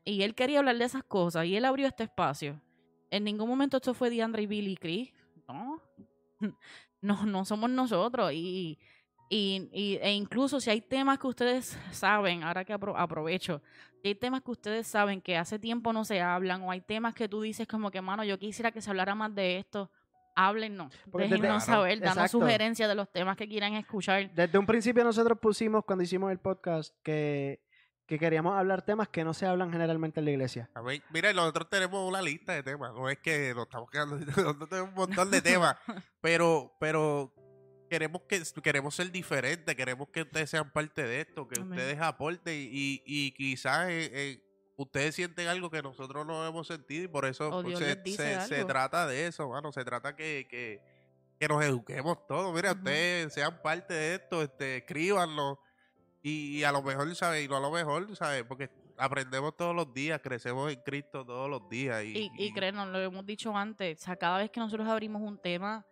y 0.06 0.24
él 0.24 0.36
quería 0.36 0.60
hablar 0.60 0.78
de 0.78 0.86
esas 0.86 1.04
cosas 1.04 1.46
y 1.46 1.56
él 1.56 1.66
abrió 1.66 1.88
este 1.88 2.04
espacio. 2.04 2.62
En 3.10 3.24
ningún 3.24 3.48
momento 3.48 3.78
esto 3.78 3.94
fue 3.94 4.10
DeAndre 4.10 4.44
y 4.44 4.48
Billy 4.48 4.76
Chris, 4.76 5.14
no, 5.48 5.82
no, 7.02 7.26
no 7.26 7.46
somos 7.46 7.70
nosotros 7.70 8.32
y, 8.34 8.80
y, 9.30 9.70
y- 9.72 10.00
e 10.02 10.12
incluso 10.14 10.60
si 10.60 10.70
hay 10.70 10.82
temas 10.82 11.18
que 11.20 11.28
ustedes 11.28 11.78
saben, 11.92 12.44
ahora 12.44 12.64
que 12.66 12.74
apro- 12.74 12.96
aprovecho, 12.98 13.62
si 14.02 14.10
hay 14.10 14.16
temas 14.16 14.42
que 14.42 14.52
ustedes 14.52 14.86
saben 14.88 15.22
que 15.22 15.38
hace 15.38 15.58
tiempo 15.60 15.94
no 15.94 16.04
se 16.06 16.22
hablan 16.22 16.62
o 16.64 16.72
hay 16.72 16.82
temas 16.82 17.14
que 17.14 17.28
tú 17.30 17.42
dices 17.42 17.68
como 17.68 17.90
que, 17.90 18.02
mano, 18.02 18.24
yo 18.24 18.38
quisiera 18.38 18.72
que 18.72 18.82
se 18.82 18.90
hablara 18.90 19.16
más 19.16 19.34
de 19.34 19.58
esto, 19.58 19.90
háblennos, 20.36 20.94
Porque 21.12 21.28
desde- 21.28 21.40
Claro. 21.40 21.60
saber, 21.60 22.00
danos 22.00 22.18
Exacto. 22.18 22.40
sugerencias 22.40 22.90
de 22.90 22.96
los 22.96 23.12
temas 23.12 23.38
que 23.38 23.48
quieran 23.48 23.74
escuchar. 23.76 24.32
Desde 24.34 24.58
un 24.58 24.66
principio 24.66 25.04
nosotros 25.04 25.38
pusimos, 25.40 25.86
cuando 25.86 26.04
hicimos 26.04 26.32
el 26.32 26.40
podcast, 26.40 26.94
que, 27.04 27.62
que 28.06 28.20
queríamos 28.20 28.54
hablar 28.58 28.82
temas 28.82 29.08
que 29.10 29.24
no 29.24 29.34
se 29.34 29.46
hablan 29.46 29.72
generalmente 29.72 30.20
en 30.20 30.26
la 30.26 30.32
iglesia. 30.32 30.70
Amén. 30.74 31.02
Mira, 31.12 31.32
nosotros 31.34 31.70
tenemos 31.70 32.08
una 32.08 32.22
lista 32.22 32.54
de 32.54 32.62
temas. 32.64 32.94
No 32.94 33.10
es 33.10 33.18
que 33.20 33.54
nos 33.56 33.64
estamos 33.66 33.90
quedando. 33.90 34.18
Nosotros 34.26 34.68
tenemos 34.70 34.90
un 34.90 34.96
montón 34.96 35.32
de 35.32 35.42
temas. 35.42 35.78
Pero, 36.22 36.76
pero 36.80 37.32
queremos 37.94 38.24
que 38.24 38.42
queremos 38.64 38.96
ser 38.96 39.12
diferentes. 39.12 39.76
Queremos 39.76 40.08
que 40.10 40.24
ustedes 40.24 40.50
sean 40.50 40.72
parte 40.72 41.04
de 41.04 41.22
esto. 41.22 41.48
Que 41.48 41.62
Amén. 41.62 41.74
ustedes 41.78 42.02
aporten. 42.02 42.56
Y, 42.56 43.04
y 43.06 43.32
quizás 43.34 43.88
eh, 43.90 44.10
eh, 44.12 44.44
ustedes 44.78 45.14
sienten 45.14 45.48
algo 45.48 45.70
que 45.70 45.84
nosotros 45.84 46.26
no 46.26 46.44
hemos 46.48 46.66
sentido. 46.66 47.04
Y 47.04 47.08
por 47.08 47.26
eso 47.26 47.62
pues, 47.62 47.78
se, 47.78 48.42
se- 48.42 48.66
trata 48.66 49.06
de 49.06 49.28
eso, 49.28 49.48
mano. 49.50 49.72
Se 49.72 49.86
trata 49.86 50.16
que, 50.16 50.48
que, 50.50 50.82
que 51.40 51.48
nos 51.48 51.64
eduquemos 51.64 52.26
todos. 52.28 52.52
Mira, 52.56 52.72
ustedes 52.72 53.32
sean 53.32 53.62
parte 53.62 53.94
de 53.94 54.16
esto. 54.16 54.42
Este, 54.42 54.78
escríbanlo. 54.78 55.60
Y, 56.24 56.58
y 56.58 56.64
a 56.64 56.72
lo 56.72 56.82
mejor, 56.82 57.14
¿sabes? 57.16 57.46
Y 57.46 57.48
no 57.48 57.58
a 57.58 57.60
lo 57.60 57.70
mejor, 57.70 58.16
¿sabes? 58.16 58.44
Porque 58.44 58.72
aprendemos 58.98 59.56
todos 59.56 59.76
los 59.76 59.94
días, 59.94 60.20
crecemos 60.24 60.72
en 60.72 60.80
Cristo 60.82 61.24
todos 61.26 61.48
los 61.50 61.70
días. 61.70 62.04
Y, 62.06 62.18
Y, 62.18 62.32
y 62.48 62.54
créenos, 62.54 62.88
lo 62.88 63.00
hemos 63.00 63.26
dicho 63.26 63.56
antes, 63.56 64.02
o 64.02 64.06
sea, 64.06 64.16
cada 64.16 64.38
vez 64.40 64.50
que 64.50 64.60
nosotros 64.60 64.88
abrimos 64.88 65.22
un 65.22 65.38
tema, 65.38 65.86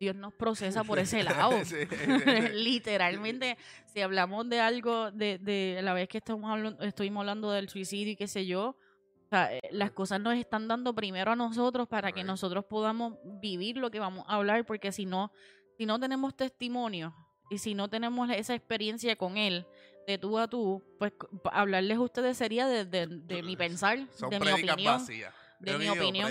Dios 0.00 0.16
nos 0.16 0.34
procesa 0.34 0.84
por 0.84 0.98
ese 0.98 1.22
lado. 1.24 1.52
Sí. 1.64 1.76
Literalmente, 2.52 3.56
si 3.92 4.00
hablamos 4.00 4.48
de 4.48 4.60
algo, 4.60 5.10
de, 5.10 5.38
de 5.38 5.80
la 5.82 5.92
vez 5.94 6.08
que 6.08 6.18
estamos 6.18 6.50
hablando, 6.50 6.82
estuvimos 6.84 7.20
hablando 7.22 7.50
del 7.50 7.68
suicidio 7.68 8.12
y 8.12 8.16
qué 8.16 8.26
sé 8.28 8.46
yo, 8.46 8.70
o 8.70 9.28
sea, 9.30 9.54
eh, 9.54 9.60
las 9.70 9.90
cosas 9.92 10.20
nos 10.20 10.34
están 10.36 10.68
dando 10.68 10.94
primero 10.94 11.32
a 11.32 11.36
nosotros 11.36 11.88
para 11.88 12.12
que 12.12 12.24
nosotros 12.24 12.64
podamos 12.66 13.14
vivir 13.40 13.76
lo 13.76 13.90
que 13.90 13.98
vamos 14.00 14.24
a 14.28 14.34
hablar, 14.36 14.64
porque 14.66 14.92
si 14.92 15.06
no, 15.06 15.32
si 15.78 15.86
no 15.86 15.98
tenemos 15.98 16.36
testimonio 16.36 17.14
y 17.50 17.58
si 17.58 17.74
no 17.74 17.88
tenemos 17.88 18.30
esa 18.30 18.54
experiencia 18.54 19.16
con 19.16 19.36
él, 19.36 19.66
de 20.06 20.18
tú 20.18 20.38
a 20.38 20.46
tú, 20.48 20.82
pues 20.98 21.12
hablarles 21.50 21.96
a 21.96 22.00
ustedes 22.02 22.36
sería 22.36 22.66
de, 22.66 22.84
de- 22.84 23.06
de 23.06 23.42
mi 23.42 23.56
pensar, 23.56 23.98
Son 24.14 24.28
de 24.28 24.38
mi 24.38 24.50
opinión. 24.50 24.98
vacías. 24.98 25.32
De 25.60 25.72
Yo 25.72 25.78
mi 25.78 25.84
digo, 25.84 25.94
opinión. 25.94 26.26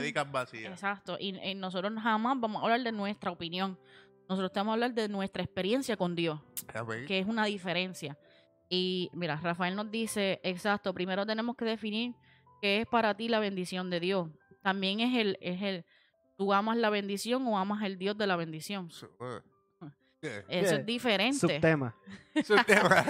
Exacto, 0.72 1.18
y, 1.20 1.38
y 1.40 1.56
nosotros 1.56 1.92
jamás 2.02 2.40
vamos 2.40 2.62
a 2.62 2.64
hablar 2.66 2.82
de 2.84 2.92
nuestra 2.92 3.32
opinión. 3.32 3.78
Nosotros 4.30 4.52
te 4.54 4.60
vamos 4.60 4.72
a 4.72 4.74
hablar 4.76 4.94
de 4.94 5.10
nuestra 5.10 5.44
experiencia 5.44 5.98
con 5.98 6.16
Dios, 6.16 6.40
que 7.08 7.20
es 7.20 7.26
una 7.28 7.46
diferencia. 7.46 8.18
Y 8.70 9.10
mira, 9.14 9.36
Rafael 9.36 9.76
nos 9.76 9.92
dice, 9.92 10.40
exacto, 10.44 10.94
primero 10.94 11.26
tenemos 11.26 11.56
que 11.56 11.66
definir 11.66 12.14
qué 12.62 12.82
es 12.82 12.88
para 12.88 13.14
ti 13.16 13.28
la 13.28 13.40
bendición 13.40 13.90
de 13.90 14.00
Dios. 14.00 14.30
También 14.62 15.02
es 15.02 15.16
el, 15.20 15.38
es 15.42 15.62
el, 15.62 15.86
tú 16.38 16.54
amas 16.54 16.78
la 16.78 16.90
bendición 16.90 17.46
o 17.48 17.58
amas 17.58 17.84
el 17.84 17.98
Dios 17.98 18.18
de 18.18 18.26
la 18.28 18.36
bendición. 18.36 18.90
Su- 18.90 19.06
eh. 19.20 19.42
Eh, 20.26 20.46
Eso 20.48 20.76
¿Qué? 20.76 20.80
es 20.80 20.86
diferente. 20.86 21.38
Subtema. 21.38 21.94
es 22.34 22.50
un 22.50 22.64
tema. 22.64 23.06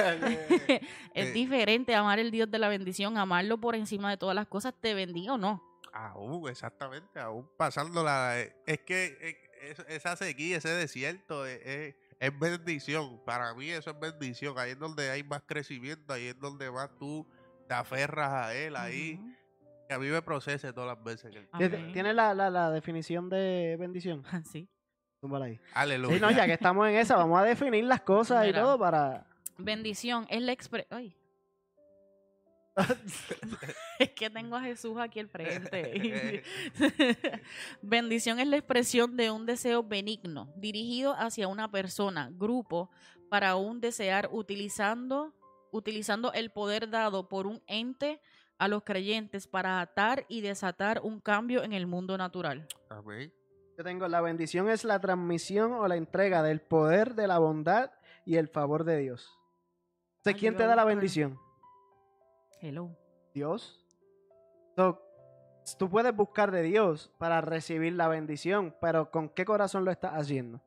es 1.14 1.32
diferente 1.32 1.94
amar 1.94 2.18
el 2.18 2.32
Dios 2.32 2.50
de 2.50 2.58
la 2.58 2.70
bendición, 2.70 3.20
amarlo 3.20 3.60
por 3.60 3.76
encima 3.76 4.10
de 4.10 4.18
todas 4.18 4.34
las 4.34 4.48
cosas, 4.48 4.74
te 4.82 4.96
bendiga 4.96 5.34
o 5.34 5.38
no. 5.38 5.62
Aún, 5.94 6.50
exactamente, 6.50 7.20
aún 7.20 7.48
pasándola. 7.56 8.40
eh, 8.42 8.56
Es 8.66 8.80
que 8.82 9.18
eh, 9.22 9.38
es- 9.62 9.86
esa 9.88 10.16
sequía, 10.16 10.58
ese 10.58 10.70
desierto, 10.70 11.46
eh, 11.48 11.96
es 12.20 12.40
bendición. 12.40 13.22
Para 13.26 13.54
mí 13.54 13.70
eso 13.70 13.92
es 13.92 14.00
bendición. 14.00 14.58
Ahí 14.58 14.72
es 14.72 14.80
donde 14.80 15.10
hay 15.12 15.24
más 15.24 15.44
crecimiento, 15.46 16.12
ahí 16.14 16.28
es 16.28 16.40
donde 16.40 16.72
más 16.72 16.90
tú 16.98 17.28
te 17.68 17.74
aferras 17.76 18.30
a 18.32 18.56
él, 18.56 18.76
ahí. 18.76 19.20
Que 19.88 19.94
a 19.96 20.00
mí 20.00 20.08
me 20.08 20.22
procese 20.22 20.74
todas 20.74 20.96
las 20.96 21.04
veces. 21.04 21.32
que- 21.32 21.48
Amén. 21.52 21.92
¿Tienes 21.94 22.16
la, 22.16 22.34
la, 22.34 22.50
la 22.50 22.72
definición 22.72 23.30
de 23.30 23.76
bendición? 23.80 24.24
Sí. 24.52 24.68
Túmbala 25.22 25.46
ahí. 25.46 25.60
Aleluya. 25.74 26.16
Sí, 26.16 26.20
no, 26.22 26.32
ya 26.32 26.46
que 26.46 26.52
estamos 26.54 26.86
en 26.90 26.96
esa, 26.96 27.16
vamos 27.16 27.40
a 27.40 27.44
definir 27.44 27.86
las 27.86 28.02
cosas 28.02 28.46
y 28.48 28.52
todo 28.52 28.78
para... 28.78 29.26
Bendición 29.58 30.26
es 30.30 30.42
la 30.42 30.52
expresión. 30.52 31.14
Es 34.00 34.10
que 34.12 34.30
tengo 34.30 34.56
a 34.56 34.62
Jesús 34.62 34.98
aquí 35.00 35.20
al 35.20 35.30
frente. 35.30 36.44
Bendición 37.82 38.40
es 38.40 38.48
la 38.48 38.58
expresión 38.58 39.16
de 39.16 39.32
un 39.32 39.46
deseo 39.46 39.84
benigno, 39.84 40.52
dirigido 40.56 41.14
hacia 41.14 41.48
una 41.48 41.70
persona, 41.70 42.30
grupo, 42.34 42.90
para 43.30 43.56
un 43.56 43.80
desear 43.80 44.30
utilizando, 44.32 45.34
utilizando 45.72 46.34
el 46.34 46.52
poder 46.52 46.90
dado 46.90 47.30
por 47.30 47.48
un 47.48 47.62
ente 47.68 48.20
a 48.58 48.68
los 48.68 48.84
creyentes 48.84 49.48
para 49.48 49.82
atar 49.82 50.26
y 50.28 50.42
desatar 50.42 51.02
un 51.04 51.20
cambio 51.20 51.64
en 51.64 51.74
el 51.74 51.88
mundo 51.88 52.18
natural. 52.18 52.68
Amén. 52.90 53.34
Yo 53.78 53.84
tengo, 53.84 54.08
la 54.08 54.22
bendición 54.22 54.70
es 54.70 54.84
la 54.84 55.00
transmisión 55.00 55.74
o 55.74 55.88
la 55.88 55.96
entrega 55.96 56.44
del 56.44 56.62
poder, 56.62 57.16
de 57.16 57.28
la 57.28 57.40
bondad 57.40 57.92
y 58.26 58.36
el 58.36 58.48
favor 58.48 58.84
de 58.84 58.98
Dios. 59.00 59.40
Entonces, 60.18 60.40
¿quién 60.40 60.56
te 60.56 60.66
da 60.66 60.76
la 60.76 60.86
bendición? 60.86 61.40
Hello. 62.64 62.96
Dios. 63.34 63.84
So, 64.78 65.02
tú 65.78 65.90
puedes 65.90 66.16
buscar 66.16 66.50
de 66.50 66.62
Dios 66.62 67.12
para 67.18 67.42
recibir 67.42 67.92
la 67.92 68.08
bendición, 68.08 68.74
pero 68.80 69.12
¿con 69.12 69.28
qué 69.28 69.44
corazón 69.44 69.84
lo 69.84 69.92
estás 69.92 70.14
haciendo? 70.14 70.62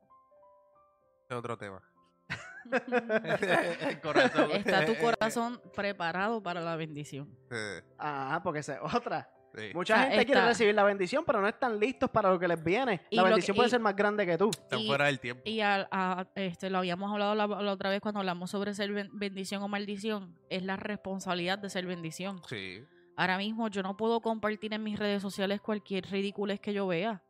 Es 1.31 1.35
otro 1.35 1.57
tema. 1.57 1.83
El 2.71 4.01
corazón. 4.03 4.51
Está 4.51 4.85
tu 4.85 4.95
corazón 5.01 5.59
preparado 5.75 6.43
para 6.43 6.61
la 6.61 6.77
bendición. 6.77 7.35
Eh, 7.51 7.81
Ah, 7.99 8.41
porque 8.45 8.59
esa 8.59 8.75
es 8.75 8.95
otra. 8.95 9.31
Sí. 9.57 9.71
Mucha 9.75 10.03
Ah, 10.03 10.07
gente 10.11 10.27
quiere 10.27 10.45
recibir 10.45 10.75
la 10.75 10.85
bendición, 10.85 11.25
pero 11.25 11.41
no 11.41 11.49
están 11.49 11.79
listos 11.81 12.11
para 12.11 12.31
lo 12.31 12.39
que 12.39 12.47
les 12.47 12.63
viene. 12.63 13.01
Y 13.11 13.17
La 13.17 13.23
que- 13.23 13.29
bendición 13.31 13.57
puede 13.57 13.69
y- 13.69 13.71
ser 13.71 13.81
más 13.81 13.97
grande 13.97 14.27
que 14.27 14.37
tú. 14.39 14.51
Están 14.51 14.79
y- 14.81 14.87
fuera 14.87 15.07
del 15.07 15.19
tiempo. 15.19 15.43
Y 15.47 15.61
a- 15.61 16.27
este, 16.35 16.71
lo 16.71 16.79
habíamos 16.79 17.11
hablado 17.13 17.35
la, 17.35 17.47
la 17.47 17.73
otra 17.73 17.91
vez 17.91 18.01
cuando 18.01 18.21
hablamos 18.21 18.51
sobre 18.51 18.75
ser 18.75 18.93
ben- 18.93 19.11
bendición 19.13 19.63
o 19.63 19.69
maldición. 19.69 20.39
Es 20.51 20.63
la 20.63 20.77
responsabilidad 20.77 21.59
de 21.59 21.71
ser 21.71 21.87
bendición. 21.87 22.41
Sí. 22.49 22.85
Ahora 23.17 23.39
mismo 23.39 23.69
yo 23.69 23.83
no 23.83 23.97
puedo 23.97 24.21
compartir 24.21 24.75
en 24.75 24.83
mis 24.83 24.99
redes 24.99 25.23
sociales 25.23 25.61
cualquier 25.63 26.05
ridiculez 26.11 26.61
que 26.61 26.73
yo 26.75 26.87
vea. 26.87 27.23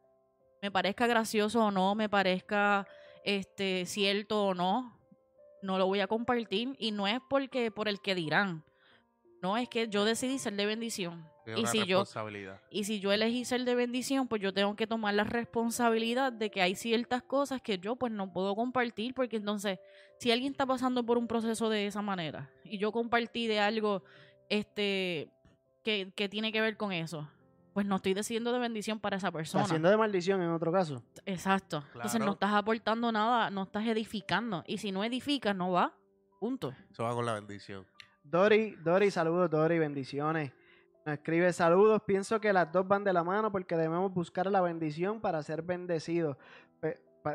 Me 0.62 0.70
parezca 0.70 1.06
gracioso 1.06 1.64
o 1.66 1.70
no, 1.70 1.94
me 1.94 2.08
parezca 2.08 2.86
este 3.24 3.86
cierto 3.86 4.46
o 4.46 4.54
no, 4.54 4.98
no 5.62 5.78
lo 5.78 5.86
voy 5.86 6.00
a 6.00 6.06
compartir 6.08 6.74
y 6.78 6.90
no 6.90 7.06
es 7.06 7.20
porque 7.30 7.70
por 7.70 7.88
el 7.88 8.00
que 8.00 8.14
dirán. 8.16 8.64
No, 9.42 9.56
es 9.56 9.68
que 9.68 9.86
yo 9.88 10.04
decidí 10.04 10.38
ser 10.38 10.54
de 10.54 10.66
bendición. 10.66 11.28
Es 11.46 11.58
Y 11.58 11.60
una 11.60 11.70
si 11.70 11.84
yo 11.86 12.04
y 12.70 12.84
si 12.84 13.00
yo 13.00 13.12
elegí 13.12 13.44
ser 13.44 13.64
de 13.64 13.74
bendición, 13.74 14.26
pues 14.28 14.42
yo 14.42 14.52
tengo 14.52 14.74
que 14.76 14.86
tomar 14.86 15.14
la 15.14 15.24
responsabilidad 15.24 16.32
de 16.32 16.50
que 16.50 16.60
hay 16.62 16.74
ciertas 16.74 17.22
cosas 17.22 17.62
que 17.62 17.78
yo 17.78 17.96
pues 17.96 18.12
no 18.12 18.32
puedo 18.32 18.54
compartir, 18.56 19.14
porque 19.14 19.36
entonces, 19.36 19.78
si 20.18 20.32
alguien 20.32 20.52
está 20.52 20.66
pasando 20.66 21.04
por 21.04 21.18
un 21.18 21.28
proceso 21.28 21.68
de 21.68 21.86
esa 21.86 22.02
manera 22.02 22.50
y 22.64 22.78
yo 22.78 22.92
compartí 22.92 23.46
de 23.46 23.60
algo 23.60 24.02
este 24.48 25.30
que, 25.84 26.12
que 26.16 26.28
tiene 26.28 26.50
que 26.52 26.60
ver 26.60 26.76
con 26.76 26.92
eso, 26.92 27.28
pues 27.72 27.86
no 27.86 27.96
estoy 27.96 28.14
decidiendo 28.14 28.52
de 28.52 28.58
bendición 28.58 28.98
para 28.98 29.16
esa 29.18 29.28
Está 29.28 29.36
persona. 29.38 29.64
haciendo 29.64 29.88
de 29.90 29.96
maldición 29.96 30.42
en 30.42 30.48
otro 30.50 30.72
caso. 30.72 31.02
Exacto. 31.26 31.84
Entonces 31.94 32.20
no 32.20 32.32
estás 32.32 32.54
aportando 32.54 33.12
nada, 33.12 33.50
no 33.50 33.64
estás 33.64 33.86
edificando. 33.86 34.64
Y 34.66 34.78
si 34.78 34.92
no 34.92 35.04
edificas, 35.04 35.54
no 35.54 35.70
va. 35.70 35.94
Punto. 36.40 36.74
Eso 36.90 37.04
va 37.04 37.14
con 37.14 37.26
la 37.26 37.34
bendición. 37.34 37.86
Dori, 38.24 38.76
Dori, 38.82 39.10
saludos, 39.10 39.50
Dori, 39.50 39.78
bendiciones. 39.78 40.52
Escribe 41.06 41.52
saludos. 41.52 42.02
Pienso 42.04 42.40
que 42.40 42.52
las 42.52 42.72
dos 42.72 42.86
van 42.86 43.04
de 43.04 43.12
la 43.12 43.22
mano 43.22 43.52
porque 43.52 43.76
debemos 43.76 44.12
buscar 44.12 44.46
la 44.50 44.60
bendición 44.60 45.20
para 45.20 45.42
ser 45.42 45.62
bendecidos. 45.62 46.36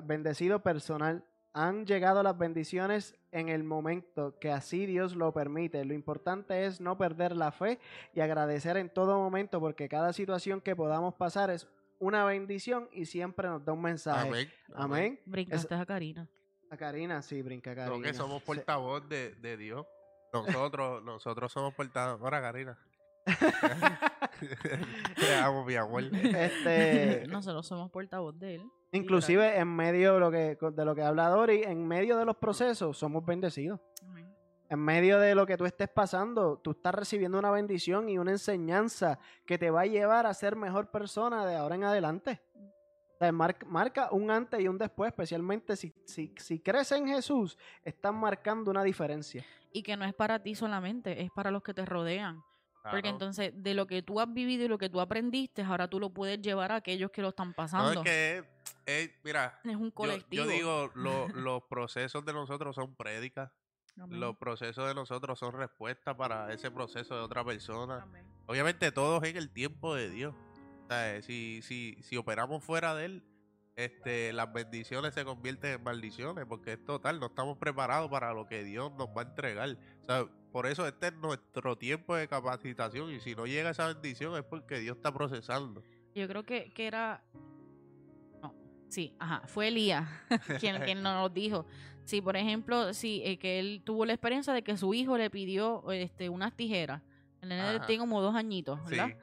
Bendecido 0.03 0.61
personal. 0.61 1.23
Han 1.53 1.85
llegado 1.85 2.23
las 2.23 2.37
bendiciones 2.37 3.15
en 3.31 3.49
el 3.49 3.63
momento 3.63 4.37
que 4.39 4.51
así 4.51 4.85
Dios 4.85 5.15
lo 5.15 5.33
permite. 5.33 5.83
Lo 5.83 5.93
importante 5.93 6.65
es 6.65 6.79
no 6.79 6.97
perder 6.97 7.35
la 7.35 7.51
fe 7.51 7.79
y 8.13 8.21
agradecer 8.21 8.77
en 8.77 8.89
todo 8.89 9.17
momento 9.17 9.59
porque 9.59 9.89
cada 9.89 10.13
situación 10.13 10.61
que 10.61 10.75
podamos 10.75 11.13
pasar 11.15 11.49
es 11.49 11.67
una 11.99 12.23
bendición 12.25 12.89
y 12.93 13.05
siempre 13.05 13.47
nos 13.49 13.63
da 13.65 13.73
un 13.73 13.81
mensaje. 13.81 14.27
Amén. 14.29 14.49
Amén. 14.73 15.19
Brincaste 15.25 15.75
a 15.75 15.85
Karina. 15.85 16.27
A 16.69 16.77
Karina, 16.77 17.21
sí, 17.21 17.41
brinca 17.41 17.73
Creo 17.73 17.87
Karina. 17.87 18.07
que 18.07 18.13
somos 18.13 18.39
Sí. 18.39 18.45
portavoz 18.47 19.07
de, 19.09 19.35
de 19.35 19.57
Dios. 19.57 19.85
Nosotros, 20.33 21.03
nosotros 21.03 21.51
somos 21.51 21.73
portavoz. 21.73 22.21
Ahora, 22.21 22.41
Karina. 22.41 22.77
Amo, 25.43 25.65
mi 25.65 25.75
amor. 25.75 26.03
Este, 26.13 27.25
Nosotros 27.27 27.65
somos 27.67 27.89
portavoz 27.91 28.37
de 28.37 28.55
él. 28.55 28.63
Inclusive 28.91 29.57
en 29.57 29.67
medio 29.73 30.15
de 30.15 30.19
lo 30.19 30.31
que 30.31 30.57
de 30.73 30.85
lo 30.85 30.95
que 30.95 31.01
habla 31.03 31.29
Dori, 31.29 31.63
en 31.63 31.87
medio 31.87 32.17
de 32.17 32.25
los 32.25 32.35
procesos 32.37 32.97
somos 32.97 33.25
bendecidos. 33.25 33.79
Amén. 34.05 34.27
En 34.69 34.79
medio 34.79 35.19
de 35.19 35.35
lo 35.35 35.45
que 35.45 35.57
tú 35.57 35.65
estés 35.65 35.89
pasando, 35.89 36.57
tú 36.57 36.71
estás 36.71 36.95
recibiendo 36.95 37.37
una 37.37 37.51
bendición 37.51 38.09
y 38.09 38.17
una 38.17 38.31
enseñanza 38.31 39.19
que 39.45 39.57
te 39.57 39.69
va 39.69 39.81
a 39.81 39.85
llevar 39.85 40.25
a 40.25 40.33
ser 40.33 40.55
mejor 40.55 40.89
persona 40.91 41.45
de 41.45 41.55
ahora 41.55 41.75
en 41.75 41.83
adelante. 41.83 42.41
O 42.55 43.17
sea, 43.19 43.31
mar- 43.33 43.57
marca 43.67 44.09
un 44.11 44.31
antes 44.31 44.59
y 44.61 44.67
un 44.67 44.77
después, 44.77 45.09
especialmente 45.11 45.75
si, 45.75 45.93
si, 46.05 46.33
si 46.37 46.59
crees 46.59 46.91
en 46.93 47.07
Jesús, 47.07 47.57
estás 47.83 48.13
marcando 48.13 48.71
una 48.71 48.83
diferencia. 48.83 49.45
Y 49.73 49.83
que 49.83 49.95
no 49.95 50.05
es 50.05 50.13
para 50.13 50.41
ti 50.41 50.55
solamente, 50.55 51.21
es 51.21 51.29
para 51.31 51.51
los 51.51 51.61
que 51.63 51.73
te 51.73 51.85
rodean. 51.85 52.41
Porque 52.89 53.09
entonces, 53.09 53.51
de 53.55 53.73
lo 53.73 53.85
que 53.85 54.01
tú 54.01 54.19
has 54.19 54.33
vivido 54.33 54.65
y 54.65 54.67
lo 54.67 54.77
que 54.77 54.89
tú 54.89 54.99
aprendiste, 55.01 55.61
ahora 55.61 55.87
tú 55.87 55.99
lo 55.99 56.09
puedes 56.09 56.41
llevar 56.41 56.71
a 56.71 56.77
aquellos 56.77 57.11
que 57.11 57.21
lo 57.21 57.29
están 57.29 57.49
No, 57.49 57.53
pasando. 57.55 57.91
es 57.91 57.99
que, 58.01 58.37
es- 58.39 58.45
es- 58.85 59.11
mira, 59.23 59.59
es 59.63 59.75
un 59.75 59.91
colectivo. 59.91 60.43
yo 60.45 60.49
digo, 60.49 60.91
lo- 60.95 61.27
los 61.35 61.63
procesos 61.69 62.25
de 62.25 62.33
nosotros 62.33 62.75
son 62.75 62.95
prédicas. 62.95 63.51
Amén. 63.99 64.19
Los 64.19 64.37
procesos 64.37 64.87
de 64.87 64.95
nosotros 64.95 65.37
son 65.37 65.53
respuestas 65.53 66.15
para 66.15 66.51
ese 66.53 66.71
proceso 66.71 67.13
de 67.15 67.21
otra 67.21 67.43
persona. 67.43 68.01
Amén. 68.01 68.25
Obviamente 68.47 68.91
todo 68.91 69.21
es 69.21 69.29
en 69.29 69.37
el 69.37 69.51
tiempo 69.51 69.93
de 69.95 70.09
Dios. 70.09 70.33
O 70.85 70.87
sea, 70.87 71.21
si, 71.21 71.61
si, 71.61 71.97
si 72.01 72.17
operamos 72.17 72.63
fuera 72.63 72.95
de 72.95 73.05
Él, 73.05 73.23
este, 73.75 74.33
las 74.33 74.51
bendiciones 74.51 75.13
se 75.13 75.23
convierten 75.23 75.73
en 75.73 75.83
maldiciones, 75.83 76.45
porque 76.47 76.73
es 76.73 76.83
total, 76.85 77.19
no 77.19 77.27
estamos 77.27 77.57
preparados 77.57 78.09
para 78.09 78.33
lo 78.33 78.47
que 78.47 78.63
Dios 78.63 78.91
nos 78.97 79.07
va 79.09 79.21
a 79.21 79.25
entregar. 79.25 79.77
O 80.01 80.05
sea, 80.05 80.25
por 80.51 80.65
eso 80.67 80.85
este 80.87 81.07
es 81.07 81.13
nuestro 81.15 81.77
tiempo 81.77 82.15
de 82.15 82.27
capacitación 82.27 83.11
y 83.11 83.19
si 83.19 83.35
no 83.35 83.45
llega 83.45 83.69
esa 83.71 83.87
bendición 83.87 84.35
es 84.37 84.43
porque 84.43 84.79
Dios 84.79 84.97
está 84.97 85.13
procesando. 85.13 85.83
Yo 86.13 86.27
creo 86.27 86.43
que, 86.43 86.71
que 86.73 86.87
era. 86.87 87.23
No, 88.41 88.53
sí, 88.89 89.15
ajá, 89.19 89.43
fue 89.47 89.69
Elías 89.69 90.07
quien, 90.59 90.81
quien 90.81 91.01
nos 91.03 91.33
dijo. 91.33 91.65
Sí, 92.03 92.21
por 92.21 92.35
ejemplo, 92.35 92.93
sí, 92.93 93.21
eh, 93.23 93.37
que 93.37 93.59
él 93.59 93.81
tuvo 93.85 94.05
la 94.05 94.13
experiencia 94.13 94.53
de 94.53 94.63
que 94.63 94.75
su 94.75 94.93
hijo 94.93 95.17
le 95.17 95.29
pidió 95.29 95.89
este, 95.91 96.29
unas 96.29 96.55
tijeras. 96.55 97.01
El 97.41 97.49
nene 97.49 97.79
tiene 97.87 97.99
como 97.99 98.21
dos 98.21 98.35
añitos, 98.35 98.79
Sí. 98.85 98.95
¿verdad? 98.97 99.17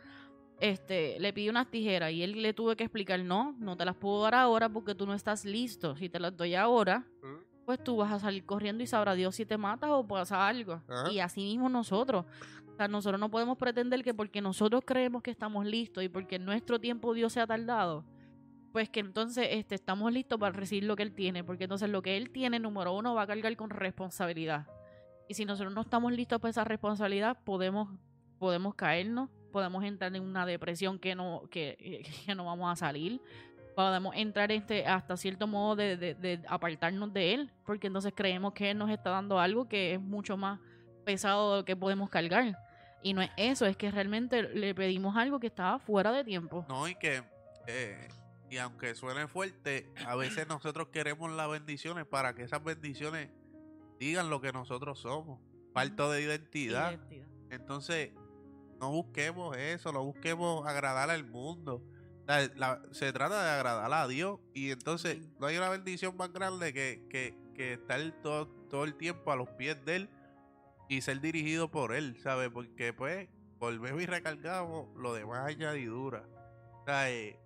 Este, 0.61 1.21
le 1.21 1.33
pidió 1.33 1.51
unas 1.53 1.71
tijeras 1.71 2.11
y 2.11 2.23
él 2.23 2.43
le 2.43 2.53
tuvo 2.53 2.75
que 2.75 2.83
explicar, 2.85 3.21
no, 3.21 3.55
no 3.61 3.77
te 3.77 3.85
las 3.85 3.95
puedo 3.95 4.23
dar 4.23 4.35
ahora 4.35 4.69
porque 4.69 4.95
tú 4.95 5.07
no 5.07 5.15
estás 5.15 5.45
listo. 5.45 5.95
Si 5.97 6.09
te 6.09 6.19
las 6.19 6.37
doy 6.37 6.55
ahora, 6.57 7.05
¿Mm? 7.23 7.48
Pues 7.69 7.85
tú 7.85 7.99
vas 7.99 8.11
a 8.11 8.19
salir 8.19 8.47
corriendo 8.47 8.83
y 8.83 8.87
sabrá 8.87 9.13
Dios 9.13 9.35
si 9.35 9.45
te 9.45 9.59
matas 9.59 9.91
o 9.91 10.03
pasa 10.03 10.49
algo. 10.49 10.81
Ajá. 10.89 11.13
Y 11.13 11.21
así 11.21 11.43
mismo 11.43 11.69
nosotros. 11.69 12.25
O 12.67 12.75
sea, 12.75 12.89
nosotros 12.89 13.21
no 13.21 13.31
podemos 13.31 13.59
pretender 13.59 14.03
que 14.03 14.15
porque 14.15 14.41
nosotros 14.41 14.83
creemos 14.87 15.23
que 15.23 15.31
estamos 15.31 15.67
listos 15.67 16.03
y 16.03 16.09
porque 16.09 16.37
en 16.37 16.47
nuestro 16.47 16.81
tiempo 16.81 17.13
Dios 17.13 17.35
se 17.35 17.43
ha 17.43 17.47
tardado, 17.47 18.07
pues 18.73 18.89
que 18.89 19.01
entonces 19.01 19.49
este, 19.51 19.75
estamos 19.75 20.11
listos 20.11 20.39
para 20.41 20.57
recibir 20.57 20.85
lo 20.85 20.97
que 20.97 21.03
Él 21.03 21.13
tiene. 21.13 21.45
Porque 21.45 21.65
entonces 21.65 21.91
lo 21.91 22.01
que 22.01 22.17
Él 22.17 22.31
tiene, 22.31 22.59
número 22.59 22.97
uno, 22.97 23.15
va 23.15 23.25
a 23.25 23.27
cargar 23.27 23.55
con 23.55 23.69
responsabilidad. 23.69 24.67
Y 25.29 25.35
si 25.35 25.45
nosotros 25.45 25.75
no 25.75 25.83
estamos 25.83 26.11
listos 26.15 26.41
para 26.41 26.49
esa 26.49 26.65
responsabilidad, 26.65 27.37
podemos, 27.45 27.91
podemos 28.39 28.77
caernos, 28.77 29.29
podemos 29.53 29.85
entrar 29.85 30.17
en 30.17 30.23
una 30.23 30.47
depresión 30.47 30.99
que 30.99 31.15
no, 31.15 31.43
que, 31.51 32.03
que 32.25 32.35
no 32.35 32.47
vamos 32.47 32.73
a 32.73 32.77
salir 32.77 33.21
podemos 33.87 34.13
entrar 34.17 34.51
este 34.51 34.85
hasta 34.87 35.17
cierto 35.17 35.47
modo 35.47 35.77
de, 35.77 35.97
de- 35.97 36.15
de 36.17 36.41
apartarnos 36.49 37.13
de 37.13 37.35
él, 37.35 37.53
porque 37.65 37.87
entonces 37.87 38.13
creemos 38.13 38.53
que 38.53 38.73
él 38.73 38.79
nos 38.79 38.91
está 38.91 39.11
dando 39.11 39.39
algo 39.39 39.69
que 39.69 39.95
es 39.95 40.01
mucho 40.01 40.37
más 40.37 40.59
pesado 41.05 41.53
de 41.53 41.59
lo 41.61 41.65
que 41.65 41.77
podemos 41.77 42.11
cargar. 42.11 42.59
Y 43.05 43.13
no 43.15 43.23
es 43.23 43.31
eso, 43.37 43.67
es 43.67 43.77
que 43.77 43.89
realmente 43.93 44.43
le 44.43 44.75
pedimos 44.75 45.17
algo 45.17 45.39
que 45.39 45.47
estaba 45.47 45.79
fuera 45.79 46.11
de 46.11 46.25
tiempo. 46.25 46.67
No, 46.69 46.89
y 46.89 46.97
que, 46.97 47.23
eh, 47.69 48.09
y 48.51 48.57
aunque 48.57 48.97
suene 48.97 49.29
fuerte, 49.29 49.89
a 50.05 50.17
veces 50.17 50.49
nosotros 50.49 50.89
queremos 50.89 51.31
las 51.31 51.49
bendiciones 51.49 52.05
para 52.05 52.35
que 52.35 52.43
esas 52.43 52.65
bendiciones 52.65 53.31
digan 54.01 54.29
lo 54.29 54.41
que 54.41 54.51
nosotros 54.53 54.99
somos. 54.99 55.39
Falta 55.73 56.09
de 56.11 56.23
identidad. 56.23 56.91
Identidad. 56.95 57.29
Entonces, 57.51 58.11
no 58.81 58.91
busquemos 58.91 59.57
eso, 59.57 59.93
no 59.93 60.03
busquemos 60.05 60.67
agradar 60.67 61.11
al 61.11 61.25
mundo. 61.25 61.81
La- 62.29 62.83
se 62.93 63.11
trata 63.13 63.43
de 63.43 63.51
agradar 63.51 63.91
a 63.93 64.07
Dios 64.07 64.39
y 64.53 64.71
entonces 64.71 65.19
no 65.41 65.47
hay 65.47 65.57
una 65.57 65.71
bendición 65.71 66.15
más 66.17 66.31
grande 66.31 66.75
que, 66.75 67.07
que, 67.09 67.35
que 67.55 67.73
estar 67.75 68.01
todo, 68.23 68.47
todo 68.69 68.85
el 68.85 68.95
tiempo 68.97 69.33
a 69.33 69.37
los 69.37 69.49
pies 69.51 69.83
de 69.87 69.97
Él 69.97 70.11
y 70.91 71.01
ser 71.01 71.21
dirigido 71.23 71.71
por 71.71 71.95
Él, 71.95 72.19
¿sabes? 72.21 72.51
Porque 72.51 72.93
pues 72.93 73.29
volvemos 73.59 74.03
y 74.03 74.07
recargamos 74.07 74.95
lo 74.97 75.15
demás 75.15 75.47
añadidura. 75.47 76.29
O 76.83 76.85
sea, 76.85 77.11
eh, 77.11 77.41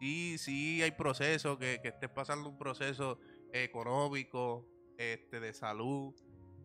sí, 0.00 0.38
sí 0.38 0.82
hay 0.82 0.92
procesos, 0.92 1.58
que, 1.58 1.80
que 1.82 1.88
estés 1.88 2.08
pasando 2.10 2.48
un 2.48 2.58
proceso 2.58 3.18
económico, 3.52 4.66
este, 4.96 5.40
de 5.40 5.52
salud, 5.52 6.14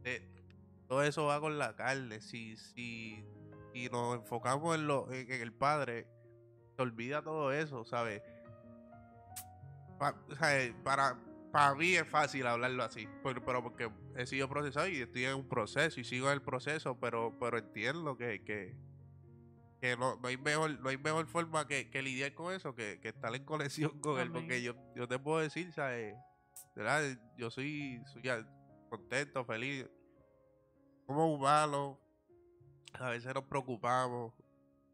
de- 0.04 0.26
todo 0.88 1.04
eso 1.04 1.26
va 1.26 1.42
con 1.42 1.58
la 1.58 1.76
carne. 1.76 2.22
Si, 2.22 2.56
si, 2.56 3.26
si 3.74 3.90
nos 3.90 4.16
enfocamos 4.16 4.74
en, 4.76 4.88
lo, 4.88 5.12
en, 5.12 5.30
en 5.30 5.42
el 5.42 5.52
Padre, 5.54 6.08
se 6.78 6.82
olvida 6.84 7.22
todo 7.24 7.52
eso, 7.52 7.84
¿sabes? 7.86 8.22
Pa- 10.00 10.16
sea, 10.40 10.62
eh, 10.64 10.74
para, 10.84 11.18
para 11.52 11.74
mí 11.76 11.96
es 11.96 12.08
fácil 12.08 12.46
hablarlo 12.46 12.84
así, 12.84 13.10
pero, 13.24 13.44
pero 13.44 13.64
porque 13.64 13.90
he 14.16 14.26
sido 14.28 14.48
procesado 14.48 14.88
y 14.88 14.98
estoy 15.02 15.26
en 15.26 15.36
un 15.36 15.48
proceso 15.50 16.00
y 16.00 16.04
sigo 16.04 16.28
en 16.28 16.34
el 16.34 16.42
proceso, 16.42 16.98
pero, 17.00 17.36
pero 17.40 17.58
entiendo 17.58 18.16
que, 18.16 18.44
que, 18.44 18.78
que 19.82 19.98
no, 19.98 20.18
no 20.18 20.28
hay 20.28 20.38
mejor, 20.38 20.80
no 20.80 20.90
hay 20.90 20.98
mejor 21.00 21.26
forma 21.26 21.68
que, 21.68 21.90
que 21.90 22.02
lidiar 22.04 22.36
con 22.36 22.54
eso 22.54 22.76
que, 22.76 23.00
que 23.02 23.10
estar 23.10 23.34
en 23.36 23.44
conexión 23.44 24.00
con 24.00 24.20
él, 24.20 24.32
porque 24.32 24.62
yo, 24.62 24.76
yo 24.96 25.08
te 25.08 25.18
puedo 25.18 25.40
decir, 25.40 25.74
¿sabes? 25.74 26.16
¿verdad? 26.76 27.18
Yo 27.38 27.50
soy, 27.50 28.00
soy 28.14 28.22
ya 28.22 28.48
contento, 28.90 29.44
feliz. 29.46 29.90
Somos 31.08 31.36
humanos, 31.40 31.98
a 32.94 33.10
veces 33.10 33.34
nos 33.34 33.46
preocupamos, 33.46 34.34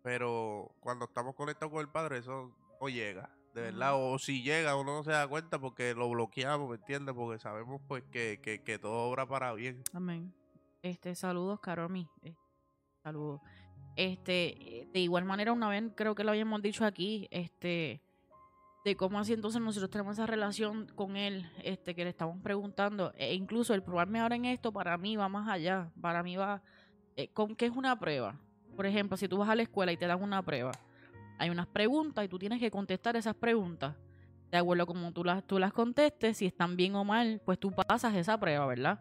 pero 0.04 0.76
cuando 0.82 1.06
estamos 1.06 1.34
conectados 1.34 1.72
con 1.72 1.82
el 1.82 1.90
Padre, 1.90 2.20
eso 2.20 2.52
no 2.80 2.90
llega, 2.90 3.30
de 3.56 3.62
verdad. 3.62 3.94
O 3.96 4.20
si 4.20 4.44
llega, 4.44 4.76
uno 4.76 4.98
no 4.98 5.04
se 5.04 5.12
da 5.12 5.28
cuenta 5.28 5.60
porque 5.60 5.96
lo 5.96 6.10
bloqueamos, 6.10 6.70
¿me 6.70 6.76
entiendes? 6.76 7.16
Porque 7.16 7.40
sabemos 7.40 7.82
pues 7.88 8.04
que, 8.12 8.40
que, 8.44 8.62
que 8.62 8.78
todo 8.78 9.10
obra 9.10 9.26
para 9.26 9.54
bien. 9.54 9.82
Amén. 9.94 10.34
Este, 10.82 11.16
saludos, 11.16 11.62
Caromi. 11.62 12.10
Eh, 12.22 12.36
saludos. 13.02 13.40
Este, 13.96 14.90
de 14.92 15.00
igual 15.00 15.24
manera, 15.24 15.54
una 15.54 15.70
vez 15.70 15.84
creo 15.96 16.16
que 16.16 16.26
lo 16.26 16.32
habíamos 16.32 16.62
dicho 16.62 16.84
aquí, 16.84 17.28
este, 17.32 18.02
de 18.84 18.96
cómo 18.98 19.20
así 19.20 19.32
entonces 19.32 19.62
nosotros 19.62 19.90
tenemos 19.90 20.18
esa 20.18 20.26
relación 20.26 20.88
con 20.96 21.16
él, 21.16 21.50
este, 21.64 21.96
que 21.96 22.04
le 22.04 22.10
estamos 22.10 22.42
preguntando. 22.42 23.14
E 23.16 23.34
incluso 23.36 23.74
el 23.74 23.84
probarme 23.84 24.20
ahora 24.20 24.36
en 24.36 24.44
esto, 24.46 24.74
para 24.74 24.98
mí 24.98 25.16
va 25.16 25.30
más 25.30 25.48
allá. 25.48 25.90
Para 26.02 26.24
mí 26.24 26.36
va, 26.36 26.62
eh, 27.16 27.30
¿con 27.30 27.56
qué 27.56 27.68
es 27.68 27.72
una 27.72 27.98
prueba? 27.98 28.38
Por 28.76 28.86
ejemplo, 28.86 29.18
si 29.18 29.28
tú 29.28 29.38
vas 29.38 29.50
a 29.50 29.56
la 29.56 29.62
escuela 29.64 29.92
y 29.92 29.98
te 29.98 30.08
dan 30.08 30.22
una 30.22 30.42
prueba, 30.42 30.72
hay 31.38 31.50
unas 31.50 31.68
preguntas 31.68 32.26
y 32.26 32.28
tú 32.28 32.40
tienes 32.40 32.60
que 32.60 32.72
contestar 32.72 33.16
esas 33.16 33.36
preguntas. 33.36 33.96
De 34.52 34.58
acuerdo 34.58 34.84
a 34.84 34.86
como 34.86 35.12
tú 35.12 35.24
las, 35.24 35.44
tú 35.46 35.58
las 35.60 35.74
contestes, 35.74 36.38
si 36.38 36.46
están 36.46 36.76
bien 36.76 36.96
o 36.96 37.04
mal, 37.04 37.42
pues 37.44 37.60
tú 37.60 37.72
pasas 37.72 38.16
esa 38.16 38.40
prueba, 38.40 38.66
¿verdad? 38.66 39.00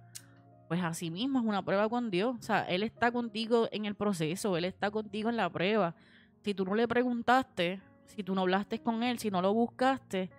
pues 0.69 0.83
así 0.83 1.11
mismo 1.11 1.39
es 1.39 1.45
una 1.45 1.63
prueba 1.63 1.87
con 1.87 2.11
Dios. 2.11 2.35
O 2.39 2.43
sea, 2.43 2.63
Él 2.63 2.83
está 2.83 3.13
contigo 3.13 3.69
en 3.73 3.85
el 3.85 3.95
proceso, 3.95 4.57
Él 4.57 4.65
está 4.65 4.91
contigo 4.91 5.29
en 5.29 5.37
la 5.37 5.51
prueba. 5.53 5.95
Si 6.43 6.55
tú 6.55 6.65
no 6.65 6.75
le 6.75 6.89
preguntaste, 6.89 7.83
si 8.07 8.23
tú 8.23 8.35
no 8.35 8.41
hablaste 8.41 8.79
con 8.81 9.03
Él, 9.03 9.19
si 9.19 9.31
no 9.31 9.43
lo 9.43 9.53
buscaste, 9.53 10.31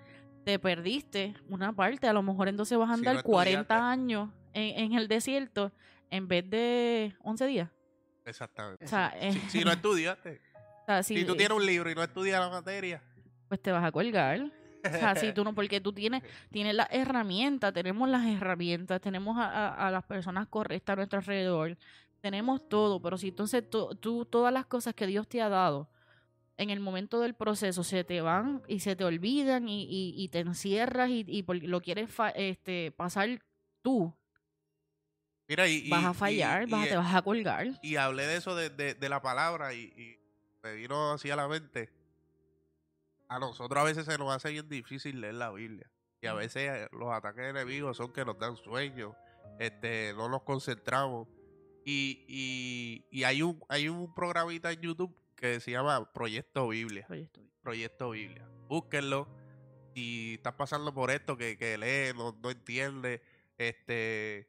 te 0.43 0.57
perdiste 0.57 1.35
una 1.49 1.71
parte. 1.71 2.07
A 2.07 2.13
lo 2.13 2.23
mejor 2.23 2.47
entonces 2.47 2.75
vas 2.79 2.89
a 2.89 2.93
Si 2.93 2.99
andar 3.01 3.17
no 3.17 3.21
40 3.21 3.61
estudiaste. 3.61 3.73
años 3.75 4.29
en, 4.53 4.85
en 4.85 4.93
el 4.97 5.07
desierto 5.07 5.71
en 6.09 6.27
vez 6.27 6.49
de 6.49 7.13
11 7.21 7.45
días. 7.45 7.69
Exactamente. 8.25 8.85
O 8.85 8.87
sea, 8.87 9.13
eh, 9.19 9.33
Si, 9.33 9.39
si 9.59 9.63
no 9.65 9.71
estudiaste, 9.71 10.41
o 10.83 10.85
sea, 10.85 11.03
si, 11.03 11.17
si 11.17 11.25
tú 11.25 11.35
tienes 11.35 11.55
un 11.57 11.65
libro 11.65 11.89
y 11.89 11.95
no 11.95 12.03
estudias 12.03 12.39
la 12.39 12.49
materia, 12.49 13.01
pues 13.47 13.61
te 13.61 13.71
vas 13.71 13.83
a 13.83 13.91
colgar. 13.91 14.41
O 14.85 14.89
sea, 14.97 15.15
si 15.15 15.31
tú 15.31 15.43
no, 15.43 15.55
porque 15.55 15.79
tú 15.79 15.93
tienes, 15.93 16.23
tienes 16.51 16.75
las 16.75 16.87
herramientas, 16.91 17.73
tenemos 17.73 18.09
las 18.09 18.25
herramientas, 18.25 18.99
tenemos 19.01 19.37
a, 19.37 19.45
a- 19.69 19.87
a 19.87 19.91
las 19.91 20.03
personas 20.03 20.47
correctas 20.47 20.93
a 20.93 20.95
nuestro 20.97 21.19
alrededor, 21.19 21.77
tenemos 22.21 22.67
todo, 22.69 23.01
pero 23.01 23.17
si 23.17 23.29
entonces 23.29 23.69
tú, 23.69 23.95
tú 23.99 24.25
todas 24.25 24.53
las 24.53 24.65
cosas 24.65 24.93
que 24.93 25.07
Dios 25.07 25.27
te 25.27 25.41
ha 25.41 25.49
dado 25.49 25.89
en 26.57 26.69
el 26.69 26.79
momento 26.79 27.19
del 27.19 27.33
proceso 27.33 27.83
se 27.83 28.03
te 28.03 28.21
van 28.21 28.61
y 28.67 28.79
se 28.79 28.95
te 28.95 29.03
olvidan 29.03 29.67
y, 29.67 29.83
y- 29.83 30.13
y 30.17 30.27
te 30.29 30.39
encierras 30.39 31.09
y, 31.09 31.43
lo 31.47 31.81
quieres 31.81 32.11
fa- 32.11 32.29
este, 32.29 32.91
pasar 32.91 33.41
tú, 33.81 34.13
mira, 35.47 35.67
y, 35.67 35.89
vas 35.89 36.05
a 36.05 36.13
fallar, 36.13 36.67
y, 36.67 36.71
vas 36.71 36.85
a- 36.85 36.89
te 36.89 36.95
vas 36.97 37.15
a 37.15 37.21
colgar. 37.21 37.67
y 37.81 37.95
hablé 37.95 38.25
de 38.27 38.37
eso 38.37 38.55
de, 38.55 38.69
de- 38.69 38.93
de 38.95 39.09
la 39.09 39.21
palabra 39.21 39.73
y, 39.73 39.81
y 39.97 40.17
me 40.63 40.73
vino 40.73 41.11
así 41.13 41.29
a 41.29 41.35
la 41.35 41.47
mente. 41.47 41.89
A 43.29 43.39
nosotros 43.39 43.81
a 43.81 43.83
veces 43.85 44.05
se 44.05 44.17
nos 44.17 44.33
hace 44.33 44.51
bien 44.51 44.69
difícil 44.69 45.19
leer 45.21 45.35
la 45.35 45.51
Biblia. 45.51 45.89
Y 46.21 46.27
a 46.27 46.33
veces 46.33 46.69
eh, 46.71 46.87
los 46.91 47.11
ataques 47.11 47.43
enemigos 47.45 47.97
son 47.97 48.13
que 48.13 48.23
nos 48.23 48.37
dan 48.39 48.55
sueño, 48.57 49.15
este, 49.59 50.13
no 50.15 50.29
nos 50.29 50.43
concentramos. 50.43 51.27
Y, 51.85 53.03
y, 53.11 53.23
hay 53.25 53.41
un 53.41 53.61
hay 53.67 53.89
un 53.89 54.13
programita 54.13 54.71
en 54.71 54.79
YouTube 54.79 55.13
que 55.35 55.59
se 55.59 55.71
llama 55.71 56.13
Proyecto 56.13 56.69
Biblia. 56.69 57.05
Proyecto 57.61 58.11
Biblia. 58.11 58.47
Búsquenlo. 58.69 59.27
Si 59.93 60.35
estás 60.35 60.53
pasando 60.53 60.93
por 60.93 61.11
esto, 61.11 61.35
que, 61.35 61.57
que 61.57 61.77
lee, 61.77 62.17
no, 62.17 62.37
no 62.41 62.49
entiende, 62.51 63.21
este, 63.57 64.47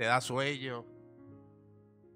te 0.00 0.06
da 0.06 0.18
sueño. 0.22 0.82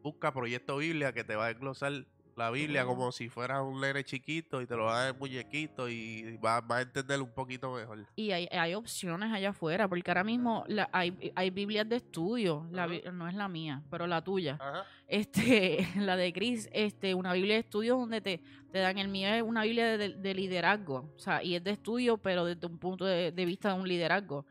Busca 0.02 0.32
Proyecto 0.32 0.78
Biblia 0.78 1.12
que 1.12 1.22
te 1.22 1.36
va 1.36 1.44
a 1.44 1.48
desglosar 1.48 1.92
la 2.34 2.50
Biblia 2.50 2.86
como 2.86 3.12
si 3.12 3.28
fuera 3.28 3.60
un 3.60 3.78
nene 3.78 4.02
chiquito 4.04 4.62
y 4.62 4.66
te 4.66 4.74
lo 4.74 4.84
va 4.84 5.02
a 5.02 5.04
dar 5.04 5.18
muñequito 5.18 5.86
y 5.90 6.38
vas 6.38 6.62
va 6.62 6.78
a 6.78 6.80
entender 6.80 7.20
un 7.20 7.34
poquito 7.34 7.74
mejor. 7.74 8.06
Y 8.16 8.30
hay, 8.30 8.48
hay 8.50 8.72
opciones 8.74 9.30
allá 9.30 9.50
afuera, 9.50 9.86
porque 9.86 10.10
ahora 10.10 10.24
mismo 10.24 10.64
la- 10.66 10.88
hay, 10.92 11.30
hay 11.36 11.50
Biblias 11.50 11.86
de 11.86 11.96
estudio, 11.96 12.66
la 12.70 12.86
no 12.86 13.28
es 13.28 13.34
la 13.34 13.48
mía, 13.48 13.82
pero 13.90 14.06
la 14.06 14.24
tuya. 14.24 14.56
Ajá. 14.58 14.84
Este, 15.06 15.86
la 15.98 16.16
de 16.16 16.32
Chris, 16.32 16.70
este, 16.72 17.14
una 17.14 17.34
Biblia 17.34 17.56
de 17.56 17.60
estudio 17.60 17.98
donde 17.98 18.22
te, 18.22 18.40
te 18.72 18.78
dan 18.78 18.96
el 18.96 19.08
mío 19.08 19.28
es 19.28 19.42
una 19.42 19.62
Biblia 19.64 19.98
de, 19.98 20.08
de 20.14 20.34
liderazgo, 20.34 21.12
o 21.14 21.18
sea, 21.18 21.42
y 21.42 21.54
es 21.54 21.62
de 21.62 21.72
estudio, 21.72 22.16
pero 22.16 22.46
desde 22.46 22.66
un 22.66 22.78
punto 22.78 23.04
de, 23.04 23.30
de 23.30 23.44
vista 23.44 23.74
de 23.74 23.78
un 23.78 23.86
liderazgo. 23.86 24.46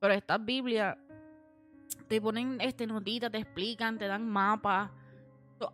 Pero 0.00 0.14
estas 0.14 0.44
Biblias 0.44 0.96
te 2.12 2.20
ponen 2.20 2.58
este 2.60 2.86
notitas, 2.86 3.30
te 3.32 3.38
explican, 3.38 3.96
te 3.98 4.06
dan 4.06 4.28
mapas. 4.28 4.90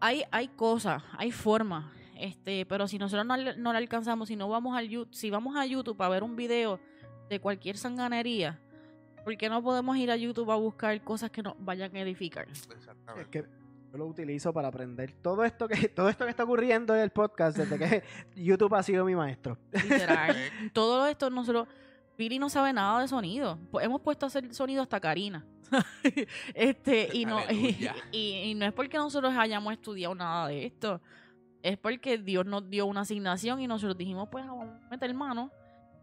Hay, 0.00 0.22
hay 0.30 0.46
cosas, 0.48 1.02
hay 1.16 1.32
formas. 1.32 1.86
Este, 2.16 2.64
pero 2.66 2.86
si 2.86 2.96
nosotros 2.96 3.26
no, 3.26 3.36
le- 3.36 3.56
no 3.56 3.72
la 3.72 3.78
alcanzamos, 3.78 4.28
si 4.28 4.36
no 4.36 4.48
vamos 4.48 4.76
al 4.76 4.88
YouTube, 4.88 5.12
si 5.14 5.30
vamos 5.30 5.56
a 5.56 5.66
YouTube 5.66 6.00
a 6.00 6.08
ver 6.08 6.22
un 6.22 6.36
video 6.36 6.78
de 7.28 7.40
cualquier 7.40 7.76
sanganería, 7.76 8.56
¿por 9.24 9.36
qué 9.36 9.48
no 9.48 9.60
podemos 9.64 9.96
ir 9.96 10.12
a 10.12 10.16
YouTube 10.16 10.48
a 10.52 10.56
buscar 10.56 11.02
cosas 11.02 11.30
que 11.32 11.42
nos 11.42 11.54
vayan 11.58 11.94
a 11.96 12.00
edificar? 12.00 12.48
Es 12.48 12.68
Exactamente. 12.70 13.30
que 13.30 13.42
yo 13.90 13.98
lo 13.98 14.06
utilizo 14.06 14.52
para 14.52 14.68
aprender 14.68 15.12
todo 15.20 15.44
esto 15.44 15.66
que 15.66 15.88
todo 15.88 16.08
esto 16.08 16.24
que 16.24 16.30
está 16.30 16.44
ocurriendo 16.44 16.94
en 16.94 17.00
el 17.00 17.10
podcast 17.10 17.56
desde 17.58 17.78
que 17.78 18.02
YouTube 18.40 18.74
ha 18.76 18.82
sido 18.84 19.04
mi 19.04 19.16
maestro. 19.16 19.58
Literal. 19.72 20.36
Todo 20.72 21.06
esto 21.08 21.30
nosotros. 21.30 21.66
Piri 22.18 22.40
no 22.40 22.48
sabe 22.50 22.72
nada 22.72 23.00
de 23.00 23.06
sonido. 23.06 23.60
Pues 23.70 23.86
hemos 23.86 24.00
puesto 24.00 24.26
a 24.26 24.28
hacer 24.28 24.52
sonido 24.52 24.82
hasta 24.82 24.98
Karina. 24.98 25.46
este, 26.52 27.10
y 27.12 27.24
no, 27.24 27.38
y, 27.38 27.44
Aleluya. 27.44 27.94
y- 28.12 28.32
y 28.50 28.54
no 28.54 28.66
es 28.66 28.72
porque 28.72 28.96
nosotros 28.96 29.32
hayamos 29.38 29.72
estudiado 29.72 30.16
nada 30.16 30.48
de 30.48 30.66
esto. 30.66 31.00
Es 31.62 31.78
porque 31.78 32.18
Dios 32.18 32.44
nos 32.44 32.68
dio 32.68 32.86
una 32.86 33.02
asignación 33.02 33.60
y 33.60 33.68
nosotros 33.68 33.96
dijimos, 33.96 34.28
pues 34.32 34.44
vamos 34.44 34.66
a 34.68 34.88
meter 34.90 35.14
mano 35.14 35.52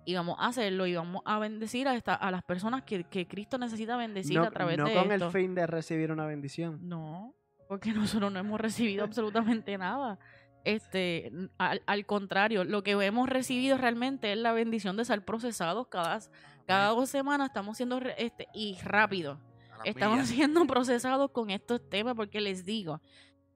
y 0.06 0.16
vamos 0.16 0.38
a 0.40 0.48
hacerlo 0.48 0.88
y 0.88 0.96
vamos 0.96 1.22
a 1.26 1.38
bendecir 1.38 1.86
a, 1.90 1.96
esta, 1.96 2.14
a 2.16 2.32
las 2.32 2.44
personas 2.44 2.84
que, 2.84 3.04
que 3.04 3.28
Cristo 3.28 3.58
necesita 3.58 3.98
bendecir 3.98 4.38
no 4.38 4.44
a 4.44 4.52
través 4.52 4.78
no 4.78 4.86
de 4.86 4.94
con 4.94 5.12
esto. 5.12 5.26
el 5.26 5.32
fin 5.34 5.54
de 5.54 5.68
recibir 5.68 6.14
una 6.14 6.26
bendición. 6.26 6.80
No, 6.88 7.36
porque 7.68 7.92
nosotros 7.92 8.32
no 8.32 8.40
hemos 8.40 8.62
recibido 8.62 9.04
absolutamente 9.04 9.78
nada. 9.78 10.18
Este, 10.66 11.32
al, 11.60 11.84
al 11.86 12.06
contrario, 12.08 12.64
lo 12.64 12.82
que 12.82 12.92
hemos 12.92 13.30
recibido 13.30 13.78
realmente 13.78 14.32
es 14.32 14.38
la 14.40 14.52
bendición 14.52 14.98
de 14.98 15.06
ser 15.06 15.24
procesados 15.24 15.88
cada, 15.88 16.20
cada 16.66 16.90
dos 16.90 17.08
semanas. 17.08 17.50
Estamos 17.50 17.78
siendo 17.78 18.00
este, 18.18 18.48
y 18.52 18.78
rápido. 18.84 19.40
Estamos 19.84 20.18
millas. 20.18 20.30
siendo 20.30 20.66
procesados 20.68 21.30
con 21.30 21.52
estos 21.52 21.88
temas 21.88 22.16
porque 22.16 22.42
les 22.42 22.66
digo 22.66 23.00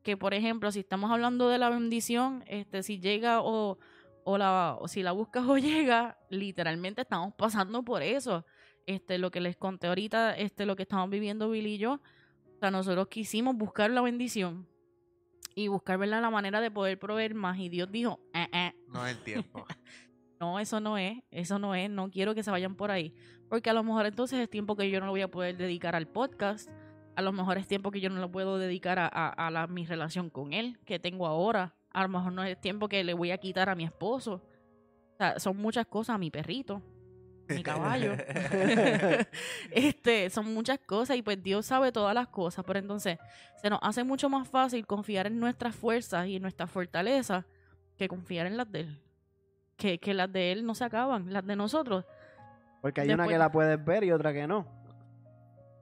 que, 0.03 0.17
por 0.17 0.35
ejemplo, 0.35 0.71
si 0.71 0.79
estamos 0.81 1.11
hablando 1.11 1.49
de 1.49 1.57
la 1.57 1.69
bendición, 1.69 2.43
este, 2.45 2.83
si 2.83 2.99
llega 2.99 3.41
o, 3.41 3.79
o, 4.23 4.37
la, 4.37 4.77
o 4.79 4.87
si 4.87 5.01
la 5.01 5.11
buscas 5.11 5.45
o 5.47 5.57
llega, 5.57 6.19
literalmente 6.29 7.01
estamos 7.01 7.33
pasando 7.33 7.83
por 7.83 8.03
eso. 8.03 8.45
Este, 8.85 9.17
lo 9.17 9.31
que 9.31 9.41
les 9.41 9.57
conté 9.57 9.87
ahorita, 9.87 10.35
este, 10.35 10.67
lo 10.67 10.75
que 10.75 10.83
estamos 10.83 11.09
viviendo 11.09 11.49
Billy 11.49 11.73
y 11.73 11.77
yo, 11.79 11.93
o 11.93 12.59
sea, 12.59 12.69
nosotros 12.69 13.07
quisimos 13.07 13.55
buscar 13.55 13.89
la 13.89 14.01
bendición 14.01 14.67
y 15.55 15.67
buscar 15.67 15.97
¿verdad? 15.97 16.21
la 16.21 16.29
manera 16.29 16.61
de 16.61 16.71
poder 16.71 16.97
proveer 16.99 17.33
más. 17.35 17.57
Y 17.59 17.69
Dios 17.69 17.91
dijo, 17.91 18.19
"Eh, 18.33 18.47
eh, 18.51 18.73
No 18.87 19.05
es 19.05 19.17
el 19.17 19.23
tiempo. 19.23 19.65
no, 20.39 20.59
eso 20.59 20.79
no 20.79 20.97
es, 20.97 21.19
eso 21.31 21.59
no 21.59 21.75
es, 21.75 21.89
no 21.89 22.09
quiero 22.09 22.33
que 22.35 22.43
se 22.43 22.51
vayan 22.51 22.75
por 22.75 22.91
ahí. 22.91 23.13
Porque 23.49 23.69
a 23.69 23.73
lo 23.73 23.83
mejor 23.83 24.05
entonces 24.05 24.39
es 24.39 24.49
tiempo 24.49 24.75
que 24.75 24.89
yo 24.89 24.99
no 24.99 25.07
lo 25.07 25.11
voy 25.11 25.21
a 25.21 25.27
poder 25.31 25.57
dedicar 25.57 25.95
al 25.95 26.07
podcast. 26.07 26.69
A 27.15 27.21
lo 27.21 27.31
mejor 27.33 27.57
es 27.57 27.67
tiempo 27.67 27.91
que 27.91 27.99
yo 27.99 28.09
no 28.09 28.19
lo 28.21 28.31
puedo 28.31 28.57
dedicar 28.57 28.99
a, 28.99 29.07
a- 29.07 29.29
a 29.29 29.51
la, 29.51 29.67
mi 29.67 29.85
relación 29.85 30.29
con 30.29 30.53
él, 30.53 30.77
que 30.85 30.99
tengo 30.99 31.25
ahora. 31.27 31.75
A 31.91 32.03
lo 32.03 32.09
mejor 32.09 32.31
no 32.33 32.43
es 32.43 32.59
tiempo 32.61 32.87
que 32.87 33.03
le 33.03 33.13
voy 33.13 33.31
a 33.31 33.37
quitar 33.39 33.67
a 33.69 33.75
mi 33.75 33.83
esposo. 33.83 34.43
O 35.13 35.17
sea, 35.17 35.39
son 35.39 35.57
muchas 35.57 35.85
cosas, 35.87 36.15
a 36.15 36.17
mi 36.17 36.31
perrito, 36.31 36.81
mi 37.49 37.63
caballo. 37.63 38.13
este, 39.71 40.29
son 40.29 40.53
muchas 40.53 40.79
cosas 40.79 41.17
y 41.17 41.21
pues 41.21 41.41
Dios 41.41 41.65
sabe 41.65 41.91
todas 41.91 42.13
las 42.13 42.27
cosas, 42.27 42.63
pero 42.65 42.79
entonces 42.79 43.17
se 43.61 43.69
nos 43.69 43.79
hace 43.81 44.03
mucho 44.03 44.29
más 44.29 44.47
fácil 44.47 44.85
confiar 44.85 45.27
en 45.27 45.39
nuestras 45.39 45.75
fuerzas 45.75 46.27
y 46.27 46.35
en 46.35 46.41
nuestras 46.41 46.69
fortalezas 46.69 47.45
que 47.97 48.07
confiar 48.07 48.47
en 48.47 48.57
las 48.57 48.71
de 48.71 48.81
Él. 48.81 49.01
Que, 49.77 49.99
que 49.99 50.13
las 50.13 50.31
de 50.31 50.51
Él 50.51 50.65
no 50.65 50.75
se 50.75 50.83
acaban, 50.83 51.31
las 51.31 51.45
de 51.45 51.55
nosotros. 51.55 52.05
Porque 52.81 53.01
hay 53.01 53.11
una 53.11 53.27
que 53.27 53.37
la 53.37 53.51
puedes 53.51 53.83
ver 53.83 54.03
y 54.03 54.11
otra 54.11 54.33
que 54.33 54.47
no. 54.47 54.65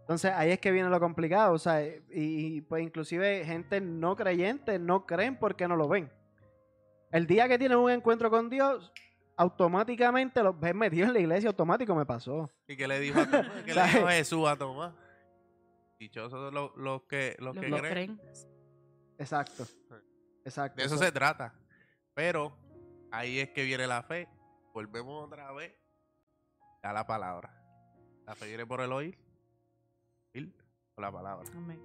Entonces 0.02 0.32
ahí 0.34 0.52
es 0.52 0.60
que 0.60 0.72
viene 0.72 0.90
lo 0.90 1.00
complicado. 1.00 1.54
O 1.54 1.58
sea, 1.58 1.84
y, 1.84 2.00
y, 2.12 2.62
pues 2.62 2.84
inclusive 2.84 3.44
gente 3.44 3.82
no 3.82 4.16
creyente 4.16 4.80
no 4.80 5.06
creen 5.06 5.38
porque 5.38 5.68
no 5.68 5.76
lo 5.76 5.88
ven. 5.88 6.10
El 7.12 7.28
día 7.28 7.48
que 7.48 7.58
tienen 7.58 7.78
un 7.78 7.92
encuentro 7.92 8.30
con 8.30 8.50
Dios, 8.50 8.92
automáticamente 9.38 10.42
los 10.44 10.60
ves 10.60 10.76
metidos 10.76 11.08
en 11.10 11.14
la 11.14 11.20
iglesia, 11.20 11.50
automático 11.50 11.96
me 11.96 12.06
pasó. 12.06 12.52
¿Y 12.68 12.76
qué 12.76 12.88
le 12.88 13.00
dijo, 13.00 13.20
a 13.20 13.26
Tomás? 13.30 13.64
¿Qué 13.64 13.74
le 13.74 13.84
dijo 13.84 14.08
Jesús 14.10 14.48
a 14.48 14.56
Tomás? 14.58 14.94
Dichosos 16.00 16.54
los, 16.54 16.76
los 16.76 17.04
que, 17.04 17.36
los 17.40 17.56
Los, 17.56 17.64
que 17.64 17.70
los 17.70 17.80
creen. 17.82 18.18
creen. 18.18 18.22
Exacto. 19.18 19.66
Exacto. 20.44 20.78
De 20.78 20.86
eso 20.86 20.96
Eso- 20.96 21.04
se 21.04 21.12
trata. 21.12 21.54
Pero 22.14 22.58
ahí 23.12 23.40
es 23.40 23.50
que 23.50 23.64
viene 23.64 23.88
la 23.88 24.04
fe. 24.04 24.28
Volvemos 24.74 25.26
otra 25.26 25.52
vez 25.54 25.74
a 26.84 26.94
la 26.94 27.06
palabra. 27.08 27.52
La 28.26 28.36
fe 28.36 28.48
viene 28.48 28.66
por 28.66 28.82
el 28.82 28.92
oír. 28.92 29.18
oír 30.36 30.54
por 30.96 31.04
la 31.04 31.12
palabra. 31.12 31.50
Amén. 31.56 31.80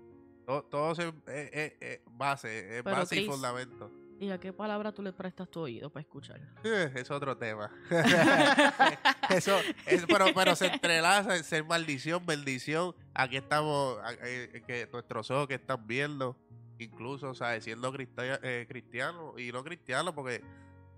Todo, 0.47 0.63
todo 0.65 0.95
se- 0.95 1.09
es, 1.27 1.51
es- 1.53 1.73
es 1.81 2.01
base, 2.07 2.79
es 2.79 2.83
Pero, 2.83 2.97
base 2.97 3.21
y 3.21 3.27
fundamento. 3.27 3.91
¿Y 4.23 4.31
a 4.31 4.39
qué 4.39 4.53
palabra 4.53 4.93
tú 4.93 5.03
le 5.03 5.13
prestas 5.13 5.49
tu 5.51 5.61
oído 5.61 5.91
para 5.91 6.03
escuchar? 6.03 6.41
Eh, 6.65 6.93
Es 6.95 7.11
otro 7.11 7.37
tema. 7.37 7.71
Eso, 9.31 9.59
es, 9.87 10.05
pero, 10.07 10.27
pero 10.35 10.55
se 10.55 10.67
entrelaza 10.67 11.37
en 11.37 11.43
ser 11.45 11.65
maldición, 11.65 12.25
bendición. 12.25 12.95
Aquí 13.15 13.37
estamos, 13.37 13.99
a- 14.05 14.13
eh, 14.23 14.63
que 14.67 14.89
nuestros 14.93 15.31
ojos 15.31 15.49
que 15.49 15.55
están 15.55 15.87
viendo, 15.87 16.37
incluso, 16.79 17.35
¿sabes? 17.35 17.65
Siendo 17.65 17.93
cristia- 17.93 18.39
eh, 18.43 18.67
cristianos 18.69 19.39
y 19.41 19.51
no 19.53 19.65
cristianos, 19.65 20.15
porque 20.15 20.43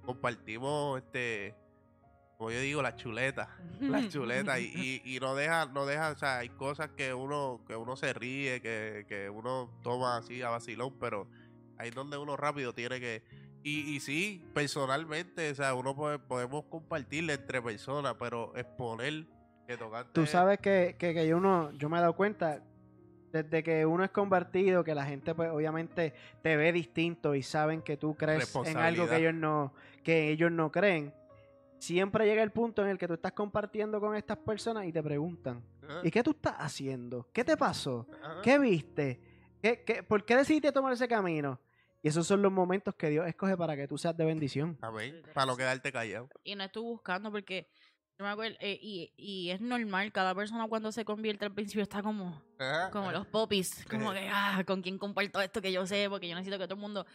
compartimos, 0.05 0.99
este, 1.03 1.55
como 2.37 2.51
yo 2.51 2.61
digo, 2.61 2.83
las 2.83 2.97
chuletas. 2.97 3.49
Las 3.81 4.09
chuletas 4.11 4.61
y, 4.61 5.01
y, 5.05 5.17
y 5.17 5.21
no 5.21 5.35
deja, 5.35 5.67
no 5.67 5.87
deja, 5.87 6.11
o 6.11 6.17
sea, 6.19 6.39
hay 6.39 6.51
cosas 6.51 6.91
que 6.91 7.15
uno, 7.15 7.63
que 7.67 7.75
uno 7.77 7.97
se 7.97 8.13
ríe, 8.13 8.61
que, 8.61 9.07
que 9.09 9.31
uno 9.31 9.71
toma 9.83 10.19
así 10.19 10.43
a 10.43 10.51
vacilón, 10.51 10.99
pero 10.99 11.27
ahí 11.79 11.89
es 11.89 11.95
donde 11.95 12.17
uno 12.17 12.37
rápido 12.37 12.73
tiene 12.73 13.01
que, 13.01 13.23
y, 13.63 13.95
y 13.97 14.01
sí, 14.01 14.45
personalmente, 14.53 15.51
o 15.51 15.55
sea, 15.55 15.75
uno 15.75 15.97
puede, 15.97 16.19
podemos 16.19 16.65
compartirle 16.67 17.35
entre 17.35 17.63
personas, 17.63 18.15
pero 18.19 18.53
exponer 18.57 19.27
que 19.67 19.77
tocaste. 19.77 20.11
Tú 20.13 20.27
sabes 20.27 20.59
que, 20.59 20.97
que, 20.99 21.15
que 21.15 21.27
yo, 21.27 21.39
uno, 21.39 21.73
yo 21.73 21.89
me 21.89 21.97
he 21.97 22.01
dado 22.01 22.15
cuenta, 22.15 22.63
Desde 23.33 23.63
que 23.65 23.85
uno 23.85 24.05
es 24.05 24.11
convertido, 24.11 24.85
que 24.85 24.95
la 24.95 25.05
gente 25.05 25.35
pues 25.35 25.51
obviamente 25.51 26.13
te 26.41 26.57
ve 26.57 26.73
distinto 26.73 27.35
y 27.35 27.43
saben 27.43 27.83
que 27.83 27.97
tú 27.97 28.15
crees 28.15 28.55
en 28.67 28.77
algo 28.77 29.09
que 29.09 29.17
ellos 29.17 29.35
no, 29.35 29.73
que 30.05 30.31
ellos 30.31 30.53
no 30.53 30.71
creen. 30.71 31.13
Siempre 31.79 32.27
llega 32.27 32.43
el 32.43 32.53
punto 32.53 32.83
en 32.83 32.89
el 32.91 32.97
que 32.97 33.09
tú 33.09 33.15
estás 33.15 33.33
compartiendo 33.33 33.99
con 33.99 34.15
estas 34.15 34.37
personas 34.39 34.87
y 34.87 34.93
te 34.93 35.03
preguntan, 35.03 35.63
¿y 36.05 36.11
qué 36.11 36.23
tú 36.23 36.31
estás 36.31 36.55
haciendo? 36.59 37.27
¿Qué 37.33 37.43
te 37.45 37.57
pasó? 37.57 38.07
¿Qué 38.43 38.59
viste? 38.59 39.21
¿Qué, 39.65 39.83
qué- 39.83 40.03
por 40.03 40.27
qué 40.27 40.37
decidiste 40.37 40.73
tomar 40.73 40.93
ese 40.93 41.09
camino? 41.09 41.59
Y 42.03 42.09
esos 42.09 42.27
son 42.27 42.43
los 42.43 42.53
momentos 42.53 42.95
que 42.97 43.09
Dios 43.09 43.27
escoge 43.27 43.57
para 43.57 43.75
que 43.77 43.89
tú 43.89 43.97
seas 43.97 44.15
de 44.15 44.27
bendición. 44.27 44.77
Amén. 44.83 45.23
Para 45.33 45.47
no 45.47 45.57
quedarte 45.57 45.91
callado. 45.91 46.29
Y 46.45 46.55
no 46.55 46.65
estoy 46.65 46.83
buscando 46.83 47.31
porque 47.33 47.67
yo 48.19 48.27
me 48.27 48.31
acuerdo, 48.31 48.59
eh, 48.61 48.79
y, 48.79 49.11
y 49.17 49.49
es 49.53 49.63
normal, 49.63 50.13
cada 50.13 50.35
persona 50.35 50.69
cuando 50.69 50.93
se 50.93 51.07
convierte 51.07 51.47
al 51.47 51.55
principio 51.55 51.83
está 51.83 52.03
como, 52.03 52.43
como 52.93 53.11
los 53.11 53.27
popis, 53.27 53.87
como 53.89 54.13
que, 54.13 54.29
ah, 54.31 54.63
con 54.67 54.83
quién 54.83 54.99
comparto 54.99 55.41
esto 55.41 55.63
que 55.63 55.73
yo 55.73 55.87
sé, 55.87 56.09
porque 56.11 56.29
yo 56.29 56.35
necesito 56.35 56.59
que 56.59 56.67
todo 56.67 56.75
el 56.75 56.81
mundo, 56.83 57.07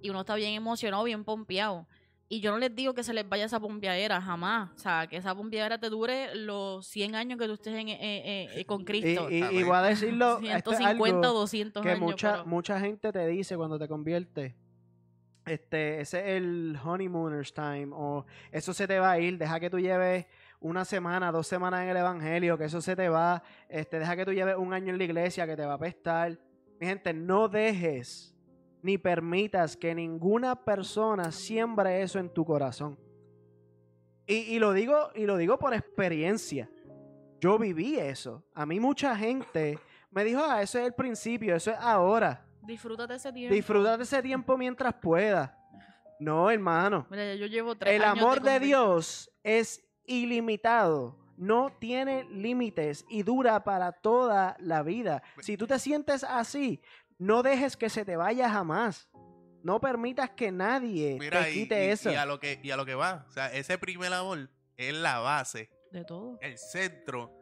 y 0.00 0.08
uno 0.10 0.20
está 0.20 0.36
bien 0.36 0.52
emocionado, 0.54 1.02
bien 1.02 1.24
pompeado. 1.24 1.88
Y 2.28 2.40
yo 2.40 2.50
no 2.50 2.58
les 2.58 2.74
digo 2.74 2.92
que 2.92 3.04
se 3.04 3.14
les 3.14 3.28
vaya 3.28 3.44
esa 3.44 3.60
pompeadera, 3.60 4.20
jamás. 4.20 4.70
O 4.74 4.78
sea, 4.78 5.06
que 5.08 5.16
esa 5.16 5.32
pompeadera 5.34 5.78
te 5.78 5.88
dure 5.88 6.34
los 6.34 6.84
100 6.88 7.14
años 7.14 7.38
que 7.38 7.46
tú 7.46 7.52
estés 7.52 7.74
en, 7.74 7.88
eh, 7.90 8.64
con 8.66 8.80
Y, 8.80 8.84
Cristo. 8.84 9.30
y- 9.30 9.36
y 9.38 9.42
Amén. 9.42 9.66
voy 9.66 9.76
a 9.76 9.82
decirlo, 9.82 10.38
esto 10.40 10.72
es 10.72 10.78
150 10.78 11.18
o 11.18 11.30
algo 11.30 11.40
200 11.40 11.82
que 11.84 11.90
años. 11.90 12.00
mucha, 12.00 12.32
pero- 12.32 12.46
mucha 12.46 12.80
gente 12.80 13.12
te 13.12 13.26
dice 13.28 13.56
cuando 13.56 13.78
te 13.78 13.86
conviertes. 13.86 14.54
Este, 15.46 16.00
ese 16.00 16.18
es 16.18 16.26
el 16.38 16.76
honeymooners 16.84 17.54
time, 17.54 17.90
o 17.92 18.26
eso 18.50 18.72
se 18.74 18.88
te 18.88 18.98
va 18.98 19.12
a 19.12 19.20
ir, 19.20 19.38
deja 19.38 19.60
que 19.60 19.70
tú 19.70 19.78
lleves 19.78 20.26
una 20.58 20.84
semana, 20.84 21.30
dos 21.30 21.46
semanas 21.46 21.82
en 21.84 21.90
el 21.90 21.96
evangelio, 21.98 22.58
que 22.58 22.64
eso 22.64 22.80
se 22.80 22.96
te 22.96 23.08
va, 23.08 23.44
este, 23.68 24.00
deja 24.00 24.16
que 24.16 24.24
tú 24.24 24.32
lleves 24.32 24.56
un 24.56 24.72
año 24.72 24.90
en 24.92 24.98
la 24.98 25.04
iglesia, 25.04 25.46
que 25.46 25.54
te 25.54 25.64
va 25.64 25.72
a 25.74 25.76
apestar. 25.76 26.36
Mi 26.80 26.88
gente, 26.88 27.14
no 27.14 27.46
dejes 27.48 28.34
ni 28.86 28.98
permitas 28.98 29.76
que 29.76 29.92
ninguna 29.96 30.54
persona 30.54 31.32
siembre 31.32 32.02
eso 32.02 32.20
en 32.20 32.32
tu 32.32 32.44
corazón. 32.44 32.96
Y, 34.28 34.34
y 34.34 34.60
lo 34.60 34.72
digo, 34.72 35.10
y 35.16 35.26
lo 35.26 35.36
digo 35.36 35.58
por 35.58 35.74
experiencia. 35.74 36.70
Yo 37.40 37.58
viví 37.58 37.98
eso. 37.98 38.44
A 38.54 38.64
mí 38.64 38.78
mucha 38.78 39.16
gente 39.16 39.76
me 40.12 40.22
dijo, 40.22 40.40
ah, 40.40 40.62
eso 40.62 40.78
es 40.78 40.86
el 40.86 40.94
principio, 40.94 41.56
eso 41.56 41.72
es 41.72 41.76
ahora. 41.80 42.46
Disfrútate 42.62 43.16
ese 43.16 43.32
tiempo. 43.32 43.52
Disfruta 43.56 43.96
de 43.96 44.04
ese 44.04 44.22
tiempo 44.22 44.56
mientras 44.56 44.94
pueda. 44.94 45.58
No, 46.20 46.48
hermano. 46.48 47.08
Mira, 47.10 47.34
yo 47.34 47.46
llevo 47.46 47.74
tres 47.74 47.96
El 47.96 48.04
años 48.04 48.22
amor 48.22 48.40
de 48.40 48.60
Dios 48.60 49.32
es 49.42 49.84
ilimitado. 50.04 51.18
No 51.36 51.72
tiene 51.80 52.22
límites 52.30 53.04
y 53.08 53.24
dura 53.24 53.64
para 53.64 53.90
toda 53.90 54.56
la 54.60 54.84
vida. 54.84 55.24
Si 55.40 55.56
tú 55.56 55.66
te 55.66 55.78
sientes 55.80 56.22
así, 56.22 56.80
no 57.18 57.42
dejes 57.42 57.76
que 57.76 57.88
se 57.90 58.04
te 58.04 58.16
vaya 58.16 58.50
jamás. 58.50 59.08
No 59.62 59.80
permitas 59.80 60.30
que 60.30 60.52
nadie 60.52 61.16
Mira, 61.18 61.42
te 61.42 61.50
y, 61.50 61.54
quite 61.54 61.86
y- 61.86 61.90
eso. 61.90 62.10
y 62.12 62.14
a 62.14 62.24
lo 62.26 62.38
que, 62.38 62.60
y 62.62 62.70
a 62.70 62.76
lo 62.76 62.86
que 62.86 62.94
va. 62.94 63.24
O 63.28 63.32
sea, 63.32 63.52
ese 63.52 63.78
primer 63.78 64.12
amor 64.12 64.48
es 64.76 64.94
la 64.94 65.18
base, 65.18 65.70
De 65.90 66.04
todo. 66.04 66.38
el 66.40 66.56
centro 66.58 67.32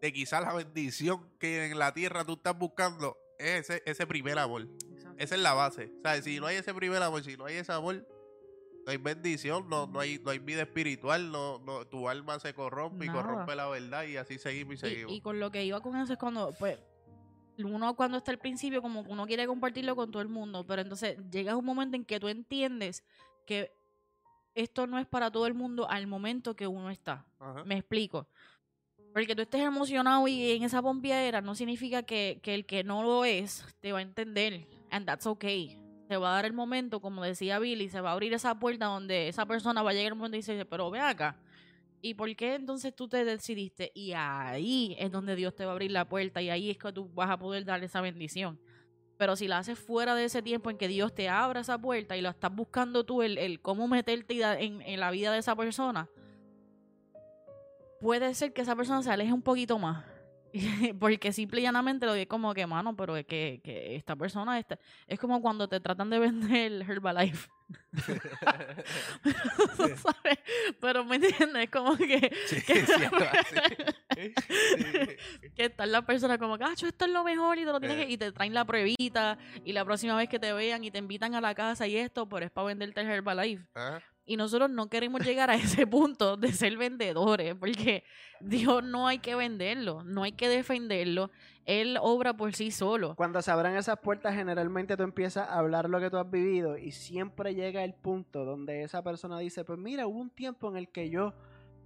de 0.00 0.12
quizás 0.12 0.42
la 0.42 0.52
bendición 0.54 1.30
que 1.38 1.66
en 1.66 1.78
la 1.78 1.92
tierra 1.94 2.24
tú 2.24 2.34
estás 2.34 2.56
buscando. 2.56 3.16
Es 3.38 3.68
ese, 3.70 3.82
ese 3.86 4.06
primer 4.06 4.38
amor. 4.38 4.68
Exacto. 4.92 5.16
Esa 5.18 5.34
es 5.34 5.40
la 5.40 5.54
base. 5.54 5.90
O 5.98 6.02
sea, 6.02 6.22
si 6.22 6.38
no 6.38 6.46
hay 6.46 6.56
ese 6.56 6.72
primer 6.74 7.02
amor, 7.02 7.24
si 7.24 7.36
no 7.36 7.46
hay 7.46 7.56
ese 7.56 7.72
amor, 7.72 8.06
no 8.86 8.92
hay 8.92 8.98
bendición, 8.98 9.68
no, 9.68 9.86
no, 9.88 9.98
hay, 9.98 10.20
no 10.22 10.30
hay 10.30 10.38
vida 10.38 10.62
espiritual, 10.62 11.32
no, 11.32 11.58
no, 11.60 11.86
tu 11.88 12.08
alma 12.08 12.38
se 12.38 12.54
corrompe 12.54 13.06
y 13.06 13.08
corrompe 13.08 13.56
la 13.56 13.66
verdad 13.66 14.04
y 14.04 14.16
así 14.18 14.38
seguimos 14.38 14.74
y 14.74 14.76
Y, 14.76 14.78
seguimos. 14.90 15.12
y 15.14 15.20
con 15.22 15.40
lo 15.40 15.50
que 15.50 15.64
iba 15.64 15.80
con 15.80 15.96
eso 15.96 16.12
es 16.12 16.18
cuando, 16.18 16.52
pues, 16.58 16.78
uno 17.58 17.94
cuando 17.94 18.18
está 18.18 18.32
al 18.32 18.38
principio, 18.38 18.82
como 18.82 19.04
que 19.04 19.10
uno 19.10 19.26
quiere 19.26 19.46
compartirlo 19.46 19.94
con 19.94 20.10
todo 20.10 20.22
el 20.22 20.28
mundo, 20.28 20.66
pero 20.66 20.82
entonces 20.82 21.18
llega 21.30 21.56
un 21.56 21.64
momento 21.64 21.96
en 21.96 22.04
que 22.04 22.18
tú 22.18 22.28
entiendes 22.28 23.04
que 23.46 23.72
esto 24.54 24.86
no 24.86 24.98
es 24.98 25.06
para 25.06 25.30
todo 25.30 25.46
el 25.46 25.54
mundo 25.54 25.88
al 25.88 26.06
momento 26.06 26.54
que 26.54 26.66
uno 26.66 26.90
está. 26.90 27.26
Ajá. 27.38 27.64
Me 27.64 27.76
explico. 27.76 28.26
Porque 29.12 29.36
tú 29.36 29.42
estés 29.42 29.60
emocionado 29.60 30.26
y 30.26 30.52
en 30.52 30.64
esa 30.64 30.82
pompiadera 30.82 31.40
no 31.40 31.54
significa 31.54 32.02
que, 32.02 32.40
que 32.42 32.54
el 32.54 32.66
que 32.66 32.82
no 32.82 33.02
lo 33.02 33.24
es 33.24 33.64
te 33.80 33.92
va 33.92 34.00
a 34.00 34.02
entender. 34.02 34.66
And 34.90 35.06
that's 35.06 35.26
okay. 35.26 35.78
Se 36.08 36.16
va 36.16 36.32
a 36.32 36.34
dar 36.34 36.44
el 36.46 36.52
momento, 36.52 37.00
como 37.00 37.22
decía 37.22 37.58
Billy, 37.58 37.88
se 37.88 38.00
va 38.00 38.10
a 38.10 38.12
abrir 38.12 38.34
esa 38.34 38.58
puerta 38.58 38.86
donde 38.86 39.28
esa 39.28 39.46
persona 39.46 39.82
va 39.82 39.90
a 39.90 39.92
llegar 39.92 40.12
el 40.12 40.18
momento 40.18 40.36
y 40.36 40.40
dice, 40.40 40.64
pero 40.64 40.90
ve 40.90 41.00
acá. 41.00 41.36
¿Y 42.04 42.12
por 42.12 42.36
qué 42.36 42.56
entonces 42.56 42.94
tú 42.94 43.08
te 43.08 43.24
decidiste? 43.24 43.90
Y 43.94 44.12
ahí 44.12 44.94
es 44.98 45.10
donde 45.10 45.34
Dios 45.36 45.54
te 45.54 45.64
va 45.64 45.70
a 45.70 45.72
abrir 45.72 45.90
la 45.90 46.06
puerta 46.06 46.42
y 46.42 46.50
ahí 46.50 46.68
es 46.68 46.76
que 46.76 46.92
tú 46.92 47.08
vas 47.14 47.30
a 47.30 47.38
poder 47.38 47.64
darle 47.64 47.86
esa 47.86 48.02
bendición. 48.02 48.60
Pero 49.16 49.36
si 49.36 49.48
la 49.48 49.56
haces 49.56 49.78
fuera 49.78 50.14
de 50.14 50.26
ese 50.26 50.42
tiempo 50.42 50.68
en 50.68 50.76
que 50.76 50.86
Dios 50.86 51.14
te 51.14 51.30
abra 51.30 51.60
esa 51.60 51.78
puerta 51.78 52.14
y 52.14 52.20
lo 52.20 52.28
estás 52.28 52.54
buscando 52.54 53.04
tú, 53.04 53.22
el, 53.22 53.38
el 53.38 53.58
cómo 53.62 53.88
meterte 53.88 54.38
en, 54.62 54.82
en 54.82 55.00
la 55.00 55.10
vida 55.12 55.32
de 55.32 55.38
esa 55.38 55.56
persona, 55.56 56.10
puede 58.02 58.34
ser 58.34 58.52
que 58.52 58.60
esa 58.60 58.76
persona 58.76 59.02
se 59.02 59.10
aleje 59.10 59.32
un 59.32 59.40
poquito 59.40 59.78
más. 59.78 60.04
Porque 61.00 61.32
simple 61.32 61.60
y 61.60 61.64
llanamente 61.64 62.06
lo 62.06 62.12
ve 62.12 62.28
como 62.28 62.52
que, 62.54 62.66
mano, 62.66 62.94
pero 62.94 63.16
es 63.16 63.26
que, 63.26 63.60
que 63.64 63.96
esta 63.96 64.14
persona 64.14 64.62
es 65.06 65.18
como 65.18 65.40
cuando 65.40 65.68
te 65.68 65.80
tratan 65.80 66.10
de 66.10 66.18
vender 66.20 66.82
Herbalife. 66.82 67.48
Me 71.20 71.26
entiendes, 71.26 71.70
como 71.70 71.96
que, 71.96 72.32
Sí, 72.46 72.62
que-. 72.62 72.86
Sí. 72.86 72.92
que 75.54 75.64
está 75.66 75.86
la 75.86 76.02
persona 76.02 76.38
como 76.38 76.58
que, 76.58 76.64
ah, 76.64 76.72
esto 76.74 77.04
es 77.04 77.10
lo 77.10 77.24
mejor 77.24 77.58
y 77.58 77.64
te 77.64 77.72
lo 77.72 77.80
tienes 77.80 77.98
Eh. 77.98 78.06
que... 78.06 78.12
Y 78.12 78.16
te 78.18 78.32
traen 78.32 78.54
la 78.54 78.64
pruebita 78.64 79.38
y 79.64 79.72
la 79.72 79.84
próxima 79.84 80.16
vez 80.16 80.28
que 80.28 80.38
te 80.38 80.52
vean 80.52 80.84
y 80.84 80.90
te 80.90 80.98
invitan 80.98 81.34
a 81.34 81.40
la 81.40 81.54
casa 81.54 81.86
y 81.86 81.96
esto, 81.96 82.28
pero 82.28 82.46
es 82.46 82.50
para 82.50 82.66
venderte 82.68 83.00
el 83.00 83.08
Herbalife. 83.10 83.64
Ajá. 83.74 84.02
Y 84.26 84.36
nosotros 84.38 84.70
no 84.70 84.88
queremos 84.88 85.20
llegar 85.22 85.50
a 85.50 85.54
ese 85.54 85.86
punto 85.86 86.36
de 86.38 86.50
ser 86.52 86.78
vendedores, 86.78 87.54
porque 87.54 88.04
Dios 88.40 88.82
no 88.82 89.06
hay 89.06 89.18
que 89.18 89.34
venderlo, 89.34 90.02
no 90.04 90.22
hay 90.22 90.32
que 90.32 90.48
defenderlo. 90.48 91.30
Él 91.66 91.96
obra 92.00 92.34
por 92.34 92.54
sí 92.54 92.70
solo. 92.70 93.14
Cuando 93.16 93.40
se 93.40 93.50
abran 93.50 93.74
esas 93.76 93.98
puertas, 93.98 94.34
generalmente 94.34 94.96
tú 94.96 95.02
empiezas 95.02 95.48
a 95.48 95.58
hablar 95.58 95.88
lo 95.88 95.98
que 95.98 96.10
tú 96.10 96.18
has 96.18 96.30
vivido 96.30 96.76
y 96.76 96.90
siempre 96.90 97.54
llega 97.54 97.82
el 97.84 97.94
punto 97.94 98.44
donde 98.44 98.82
esa 98.82 99.02
persona 99.02 99.38
dice, 99.38 99.64
pues 99.64 99.78
mira, 99.78 100.06
hubo 100.06 100.18
un 100.18 100.30
tiempo 100.30 100.68
en 100.70 100.76
el 100.76 100.88
que 100.90 101.08
yo 101.08 101.32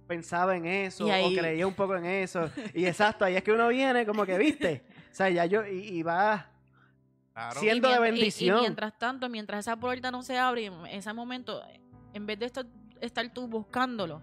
pensaba 0.07 0.55
en 0.57 0.65
eso 0.65 1.07
Y 1.07 1.11
ahí- 1.11 1.33
o 1.37 1.39
creía 1.39 1.65
un 1.67 1.75
poco 1.75 1.95
en 1.95 2.05
eso. 2.05 2.49
Y 2.75 2.85
exacto, 2.85 3.23
ahí 3.23 3.35
es 3.35 3.43
que 3.43 3.51
uno 3.53 3.67
viene 3.69 4.05
como 4.05 4.25
que, 4.25 4.37
viste, 4.37 4.83
o 5.11 5.15
sea, 5.15 5.29
ya 5.29 5.45
yo, 5.45 5.65
y, 5.65 5.79
y 5.99 6.03
va 6.03 6.47
Claro. 7.33 7.59
Siendo 7.61 7.87
Y 7.87 7.91
de 7.93 7.97
y- 7.97 8.01
bendición. 8.01 8.57
Y, 8.57 8.61
mientras 8.61 8.97
tanto, 8.97 9.29
mientras 9.29 9.59
esa 9.65 9.77
puerta 9.77 10.11
no 10.11 10.23
se 10.23 10.37
abre, 10.37 10.65
en 10.65 10.85
ese 10.87 11.13
momento, 11.13 11.61
en 12.13 12.25
vez 12.25 12.37
de 12.37 12.47
estar, 12.47 12.65
estar 12.99 13.31
tú 13.33 13.47
buscándolo, 13.47 14.21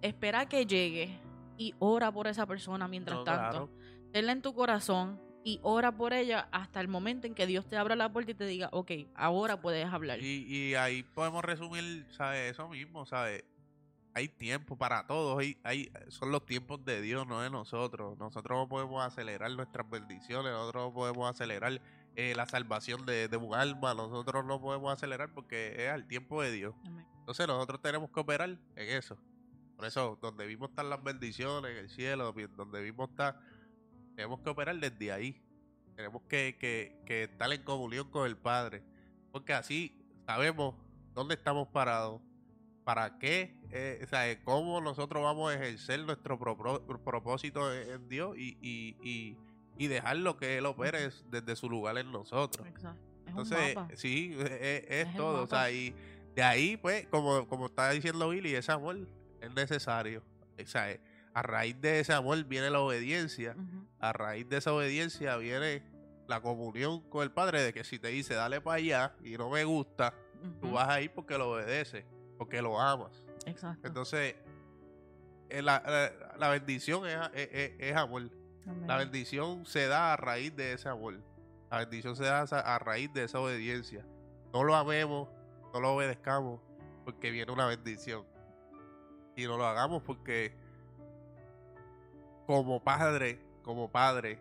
espera 0.00 0.46
que 0.46 0.64
llegue 0.64 1.18
y 1.56 1.74
ora 1.80 2.12
por 2.12 2.28
esa 2.28 2.46
persona 2.46 2.86
mientras 2.86 3.18
No, 3.18 3.24
tanto. 3.24 3.50
claro. 3.50 3.70
Tenla 4.14 4.30
en 4.30 4.42
tu 4.42 4.54
corazón 4.54 5.20
y 5.42 5.58
ora 5.64 5.96
por 5.96 6.12
ella 6.12 6.48
hasta 6.52 6.80
el 6.80 6.86
momento 6.86 7.26
en 7.26 7.34
que 7.34 7.48
Dios 7.48 7.66
te 7.66 7.76
abra 7.76 7.96
la 7.96 8.12
puerta 8.12 8.30
y 8.30 8.34
te 8.34 8.46
diga, 8.46 8.68
ok, 8.70 8.92
ahora 9.16 9.60
puedes 9.60 9.92
hablar. 9.92 10.22
Y, 10.22 10.44
y 10.46 10.76
ahí 10.76 11.02
podemos 11.02 11.44
resumir, 11.44 12.06
¿sabes? 12.12 12.52
Eso 12.52 12.68
mismo, 12.68 13.06
¿sabes? 13.06 13.42
Hay 14.14 14.28
tiempo 14.28 14.78
para 14.78 15.04
todos, 15.08 15.36
hay, 15.40 15.58
hay, 15.64 15.90
son 16.10 16.30
los 16.30 16.46
tiempos 16.46 16.84
de 16.84 17.00
Dios, 17.00 17.26
no 17.26 17.40
de 17.40 17.50
nosotros. 17.50 18.16
Nosotros 18.16 18.56
no 18.56 18.68
podemos 18.68 19.04
acelerar 19.04 19.50
nuestras 19.50 19.90
bendiciones, 19.90 20.52
nosotros 20.52 20.84
no 20.84 20.94
podemos 20.94 21.28
acelerar 21.28 21.80
eh, 22.14 22.34
la 22.36 22.46
salvación 22.46 23.04
de, 23.06 23.26
de 23.26 23.36
un 23.36 23.52
alma, 23.52 23.94
nosotros 23.94 24.44
no 24.44 24.60
podemos 24.60 24.92
acelerar 24.92 25.34
porque 25.34 25.86
es 25.86 25.90
al 25.90 26.06
tiempo 26.06 26.40
de 26.40 26.52
Dios. 26.52 26.72
Amén. 26.86 27.04
Entonces 27.18 27.48
nosotros 27.48 27.82
tenemos 27.82 28.10
que 28.12 28.20
operar 28.20 28.50
en 28.76 28.96
eso. 28.96 29.18
Por 29.76 29.86
eso, 29.86 30.16
donde 30.22 30.46
vimos 30.46 30.70
están 30.70 30.88
las 30.88 31.02
bendiciones, 31.02 31.72
en 31.72 31.78
el 31.78 31.90
cielo, 31.90 32.32
donde 32.56 32.80
vimos 32.80 33.10
está, 33.10 33.40
tenemos 34.14 34.40
que 34.40 34.50
operar 34.50 34.76
desde 34.78 35.12
ahí. 35.12 35.40
Tenemos 35.96 36.22
que, 36.22 36.56
que, 36.58 37.00
que 37.06 37.24
estar 37.24 37.52
en 37.52 37.62
comunión 37.62 38.10
con 38.10 38.26
el 38.26 38.36
Padre. 38.36 38.82
Porque 39.32 39.52
así 39.52 39.96
sabemos 40.26 40.74
dónde 41.14 41.34
estamos 41.34 41.68
parados, 41.68 42.20
para 42.84 43.18
qué, 43.18 43.56
eh, 43.70 44.00
o 44.04 44.08
sea, 44.08 44.28
eh, 44.30 44.40
cómo 44.44 44.80
nosotros 44.80 45.22
vamos 45.22 45.50
a 45.50 45.54
ejercer 45.54 46.00
nuestro 46.04 46.38
propósito 46.38 47.72
en, 47.72 48.08
Dios 48.08 48.36
y, 48.36 48.58
y, 48.60 48.96
y, 49.02 49.36
y 49.78 49.86
dejar 49.88 50.16
lo 50.18 50.36
que 50.36 50.58
Él 50.58 50.66
opere 50.66 51.06
es- 51.06 51.24
desde 51.30 51.56
su 51.56 51.70
lugar 51.70 51.96
en 51.98 52.12
nosotros. 52.12 52.66
Exacto. 52.66 53.00
Es 53.22 53.28
Entonces, 53.30 53.76
sí, 53.94 54.36
es, 54.38 54.50
es- 54.50 54.84
es 55.08 55.16
todo. 55.16 55.44
O 55.44 55.46
sea, 55.46 55.70
y 55.70 55.94
de 56.34 56.42
ahí, 56.42 56.76
pues, 56.76 57.06
como, 57.06 57.48
como 57.48 57.66
está 57.66 57.90
diciendo 57.90 58.28
Billy, 58.28 58.54
ese 58.54 58.70
amor 58.72 58.98
es 59.40 59.54
necesario. 59.54 60.22
O 60.62 60.66
sea, 60.66 60.90
eh, 60.90 61.00
a 61.34 61.42
raíz 61.42 61.80
de 61.80 62.00
ese 62.00 62.12
amor 62.12 62.42
viene 62.44 62.70
la 62.70 62.80
obediencia. 62.80 63.56
A 64.00 64.12
raíz 64.12 64.48
de 64.48 64.56
esa 64.58 64.72
obediencia 64.72 65.36
viene 65.36 65.82
la 66.28 66.40
comunión 66.40 67.00
con 67.10 67.22
el 67.22 67.30
Padre, 67.32 67.60
de 67.62 67.72
que 67.74 67.84
si 67.84 67.98
te 67.98 68.08
dice 68.08 68.34
dale 68.34 68.60
para 68.60 68.76
allá 68.76 69.14
y 69.22 69.36
no 69.36 69.50
me 69.50 69.64
gusta, 69.64 70.14
tú 70.60 70.70
vas 70.72 70.88
a 70.88 71.00
ir 71.00 71.10
porque 71.12 71.36
lo 71.36 71.50
obedeces, 71.50 72.04
porque 72.38 72.62
lo 72.62 72.80
amas. 72.80 73.24
Exacto. 73.46 73.86
Entonces, 73.86 74.36
eh, 75.50 75.60
la, 75.62 75.82
la- 75.84 76.36
la 76.38 76.48
bendición 76.48 77.06
es, 77.06 77.16
es- 77.34 77.48
es- 77.52 77.72
es 77.78 77.96
amor. 77.96 78.22
Amén. 78.66 78.86
La 78.86 78.96
bendición 78.96 79.66
se 79.66 79.86
da 79.88 80.12
a 80.14 80.16
raíz 80.16 80.54
de 80.56 80.72
ese 80.72 80.88
amor. 80.88 81.20
La 81.70 81.78
bendición 81.78 82.16
se 82.16 82.24
da 82.24 82.40
a 82.42 82.74
a 82.74 82.78
raíz 82.78 83.12
de 83.12 83.24
esa 83.24 83.40
obediencia. 83.40 84.06
No 84.52 84.62
lo 84.64 84.74
amemos, 84.76 85.28
no 85.72 85.80
lo 85.80 85.94
obedezcamos, 85.94 86.60
porque 87.04 87.30
viene 87.30 87.50
una 87.52 87.66
bendición. 87.66 88.24
Y 89.36 89.44
no 89.46 89.56
lo 89.58 89.66
hagamos 89.66 90.02
porque 90.02 90.54
como 92.46 92.82
padre, 92.82 93.40
como 93.62 93.90
padre, 93.90 94.38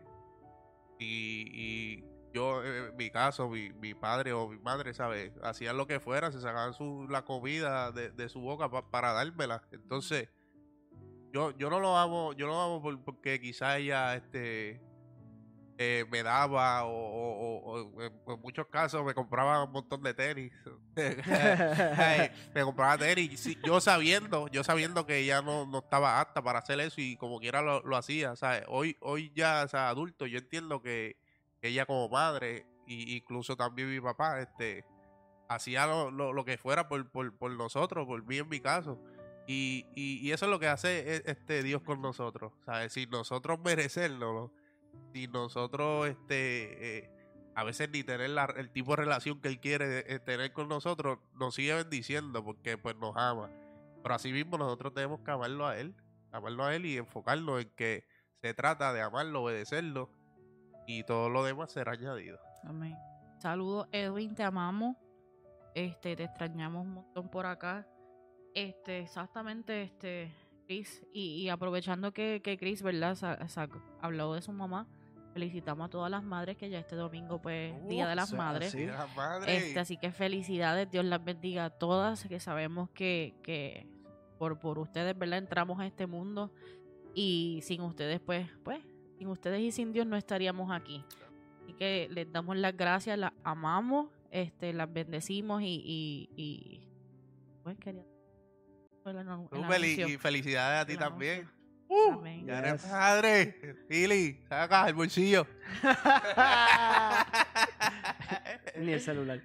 y, 0.99 1.47
y 1.53 2.03
yo, 2.33 2.63
eh, 2.63 2.89
en 2.89 2.95
mi 2.97 3.09
caso, 3.09 3.49
mi, 3.49 3.71
mi 3.73 3.93
padre 3.93 4.33
o 4.33 4.47
mi 4.49 4.57
madre, 4.59 4.93
¿sabes? 4.93 5.31
Hacían 5.43 5.77
lo 5.77 5.87
que 5.87 5.99
fuera, 5.99 6.31
se 6.31 6.39
sacaban 6.41 6.73
su, 6.73 7.07
la 7.09 7.23
comida 7.25 7.91
de, 7.91 8.11
de 8.11 8.29
su 8.29 8.39
boca 8.41 8.69
pa- 8.69 8.89
para 8.89 9.13
dármela. 9.13 9.63
Entonces, 9.71 10.29
yo, 11.31 11.51
yo 11.57 11.69
no 11.69 11.79
lo 11.79 11.97
hago, 11.97 12.33
yo 12.33 12.45
no 12.47 12.53
lo 12.53 12.61
hago 12.61 12.81
por- 12.81 13.03
porque 13.03 13.39
quizá 13.41 13.77
ella 13.77 14.15
este 14.15 14.81
eh, 15.77 16.05
me 16.11 16.21
daba 16.23 16.83
o, 16.85 16.89
o- 16.91 17.57
o- 17.57 17.81
o 17.97 18.01
en, 18.03 18.13
muchos 18.41 18.67
casos 18.67 19.03
me 19.05 19.13
compraba 19.13 19.63
un 19.63 19.71
montón 19.71 20.01
de 20.03 20.13
tenis. 20.13 20.51
Me 22.53 22.61
compraba 22.63 22.97
tenis. 22.97 23.57
yo 23.63 23.81
sabiendo, 23.81 24.47
yo 24.49 24.63
sabiendo 24.63 25.05
que 25.05 25.17
ella 25.17 25.41
no, 25.41 25.65
no 25.65 25.79
estaba 25.79 26.19
apta 26.19 26.41
para 26.43 26.59
hacer 26.59 26.79
eso 26.79 27.01
y 27.01 27.17
como 27.17 27.39
quiera 27.39 27.61
lo, 27.61 27.81
lo 27.81 27.97
hacía. 27.97 28.35
¿sabes? 28.35 28.63
Hoy, 28.67 28.97
hoy 28.99 29.31
ya, 29.35 29.63
o 29.65 29.67
sea, 29.67 29.89
adulto, 29.89 30.25
yo 30.27 30.37
entiendo 30.39 30.81
que 30.81 31.17
ella 31.61 31.85
como 31.85 32.09
madre, 32.09 32.65
y 32.85 33.15
incluso 33.15 33.55
también 33.55 33.89
mi 33.89 33.99
papá, 34.01 34.41
este, 34.41 34.83
hacía 35.47 35.87
lo, 35.87 36.11
lo- 36.11 36.33
lo 36.33 36.45
que 36.45 36.57
fuera 36.57 36.87
por, 36.87 37.09
por, 37.11 37.35
por 37.37 37.51
nosotros, 37.51 38.05
por 38.05 38.23
mí 38.25 38.37
en 38.37 38.49
mi 38.49 38.59
caso. 38.59 38.99
Y, 39.47 39.85
y, 39.95 40.19
y 40.25 40.31
eso 40.31 40.45
es 40.45 40.51
lo 40.51 40.59
que 40.59 40.67
hace 40.67 41.15
e- 41.15 41.23
este 41.25 41.63
Dios 41.63 41.81
con 41.81 42.01
nosotros. 42.01 42.53
¿sabes? 42.65 42.93
Sin 42.93 43.09
nosotros 43.09 43.59
merecerlo, 43.63 44.51
sin 45.13 45.31
nosotros 45.31 46.07
este 46.07 46.97
eh, 46.99 47.13
a 47.55 47.63
veces 47.63 47.89
ni 47.91 48.03
tener 48.03 48.31
el 48.57 48.69
tipo 48.71 48.91
de 48.91 48.97
relación 48.97 49.39
que 49.39 49.47
Él 49.47 49.59
quiere 49.59 49.99
eh, 50.11 50.19
tener 50.19 50.53
con 50.53 50.67
nosotros, 50.67 51.19
nos 51.33 51.55
sigue 51.55 51.73
bendiciendo 51.75 52.43
porque 52.43 52.77
pues 52.77 52.95
nos 52.95 53.15
ama. 53.15 53.51
Pero 54.01 54.15
así 54.15 54.31
mismo 54.31 54.57
nosotros 54.57 54.93
tenemos 54.93 55.21
que 55.21 55.31
amarlo 55.31 55.67
a 55.67 55.77
Él, 55.77 55.95
amarlo 56.31 56.65
a 56.65 56.75
Él 56.75 56.85
y 56.85 56.97
enfocarnos 56.97 57.61
en 57.61 57.69
que 57.75 58.05
se 58.41 58.53
trata 58.53 58.91
de 58.91 59.01
amarlo, 59.01 59.43
obedecerlo 59.43 60.09
y 60.87 61.03
todo 61.03 61.29
lo 61.29 61.43
demás 61.43 61.71
será 61.71 61.93
añadido. 61.93 62.39
Amén. 62.63 62.97
Saludos, 63.39 63.87
Edwin, 63.91 64.35
te 64.35 64.43
amamos. 64.43 64.95
Este, 65.75 66.15
te 66.15 66.23
extrañamos 66.23 66.85
un 66.85 66.93
montón 66.93 67.29
por 67.29 67.45
acá. 67.45 67.87
Este, 68.53 68.99
exactamente, 68.99 69.83
este, 69.83 70.33
Chris. 70.75 71.03
Y, 71.13 71.35
y 71.43 71.49
aprovechando 71.49 72.11
que, 72.13 72.41
que 72.43 72.57
Chris, 72.57 72.81
¿verdad? 72.81 73.15
Sa- 73.15 73.47
sa- 73.47 73.69
habló 74.01 74.33
de 74.33 74.41
su 74.41 74.51
mamá. 74.51 74.87
Felicitamos 75.33 75.87
a 75.87 75.89
todas 75.89 76.11
las 76.11 76.23
madres 76.23 76.57
que 76.57 76.69
ya 76.69 76.77
este 76.79 76.95
domingo, 76.95 77.41
pues, 77.41 77.73
Día 77.87 78.07
de 78.07 78.15
las 78.15 78.29
sea 78.29 78.37
Madres. 78.37 78.69
así. 78.69 78.77
Mira, 78.79 79.07
madre. 79.15 79.57
Este, 79.57 79.79
así 79.79 79.97
que 79.97 80.11
felicidades, 80.11 80.89
Dios 80.91 81.05
las 81.05 81.23
bendiga 81.23 81.65
a 81.65 81.69
todas, 81.71 82.23
que 82.25 82.39
sabemos 82.39 82.89
que, 82.91 83.33
que 83.41 83.87
por, 84.37 84.59
por 84.59 84.77
ustedes, 84.77 85.17
¿verdad? 85.17 85.39
Entramos 85.39 85.79
a 85.79 85.87
este 85.87 86.05
mundo 86.05 86.51
y 87.15 87.59
sin 87.63 87.81
ustedes, 87.81 88.19
pues, 88.19 88.47
pues, 88.63 88.79
sin 89.17 89.27
ustedes 89.27 89.61
y 89.61 89.71
sin 89.71 89.91
Dios 89.91 90.05
no 90.05 90.17
estaríamos 90.17 90.71
aquí. 90.71 91.03
Así 91.63 91.73
que 91.73 92.07
les 92.11 92.31
damos 92.31 92.55
las 92.57 92.77
gracias, 92.77 93.17
las 93.17 93.33
amamos, 93.43 94.09
este, 94.29 94.71
las 94.73 94.91
bendecimos 94.93 95.63
y, 95.63 95.81
y, 95.83 96.29
y 96.35 96.87
pues 97.63 97.75
quería 97.79 98.03
anuncio. 99.05 100.07
y 100.07 100.17
felicidades 100.17 100.81
a 100.81 100.85
ti 100.85 100.97
también. 100.97 101.49
Uh, 101.87 102.11
Amén. 102.13 102.45
ya 102.47 102.59
eres 102.59 102.81
Yes. 102.81 102.91
padre. 102.91 103.75
Philly, 103.87 104.41
saca 104.49 104.87
el 104.87 104.95
bolsillo. 104.95 105.45
Ni 108.77 108.93
el 108.93 109.01
celular. 109.01 109.39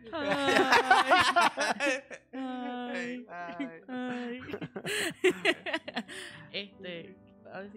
Ay, 2.32 3.26
Ay. 3.28 3.66
ay. 3.88 4.40
este, 6.52 7.16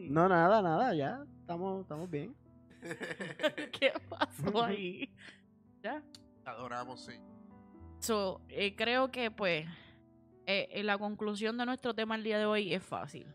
No, 0.09 0.27
nada, 0.29 0.61
nada, 0.61 0.93
ya. 0.93 1.23
Estamos, 1.41 1.81
estamos 1.81 2.09
bien. 2.09 2.35
¿Qué 3.71 3.93
pasó 4.09 4.63
ahí? 4.63 5.09
¿Ya? 5.83 6.01
Adoramos, 6.45 7.05
sí. 7.05 7.13
So, 7.99 8.41
eh, 8.49 8.75
creo 8.75 9.11
que 9.11 9.29
pues 9.29 9.67
eh, 10.45 10.67
eh, 10.71 10.83
la 10.83 10.97
conclusión 10.97 11.57
de 11.57 11.65
nuestro 11.65 11.93
tema 11.93 12.15
el 12.15 12.23
día 12.23 12.37
de 12.39 12.45
hoy 12.45 12.73
es 12.73 12.83
fácil. 12.83 13.27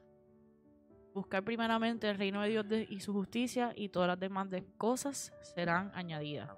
Buscar 1.15 1.43
primeramente 1.45 2.11
el 2.11 2.19
reino 2.19 2.43
de 2.43 2.49
Dios 2.51 2.69
de- 2.69 2.87
y 2.91 3.01
su 3.01 3.13
justicia 3.13 3.73
y 3.75 3.89
todas 3.89 4.07
las 4.09 4.21
demás 4.21 4.51
de 4.51 4.65
cosas 4.77 5.33
serán 5.43 5.91
añadidas. 5.95 6.51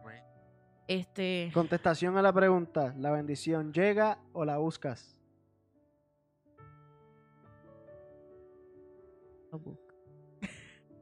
Este, 0.88 1.50
Contestación 1.54 2.16
a 2.16 2.22
la 2.22 2.32
pregunta: 2.32 2.94
¿la 2.98 3.10
bendición 3.12 3.72
llega 3.72 4.18
o 4.32 4.44
la 4.44 4.56
buscas? 4.58 5.16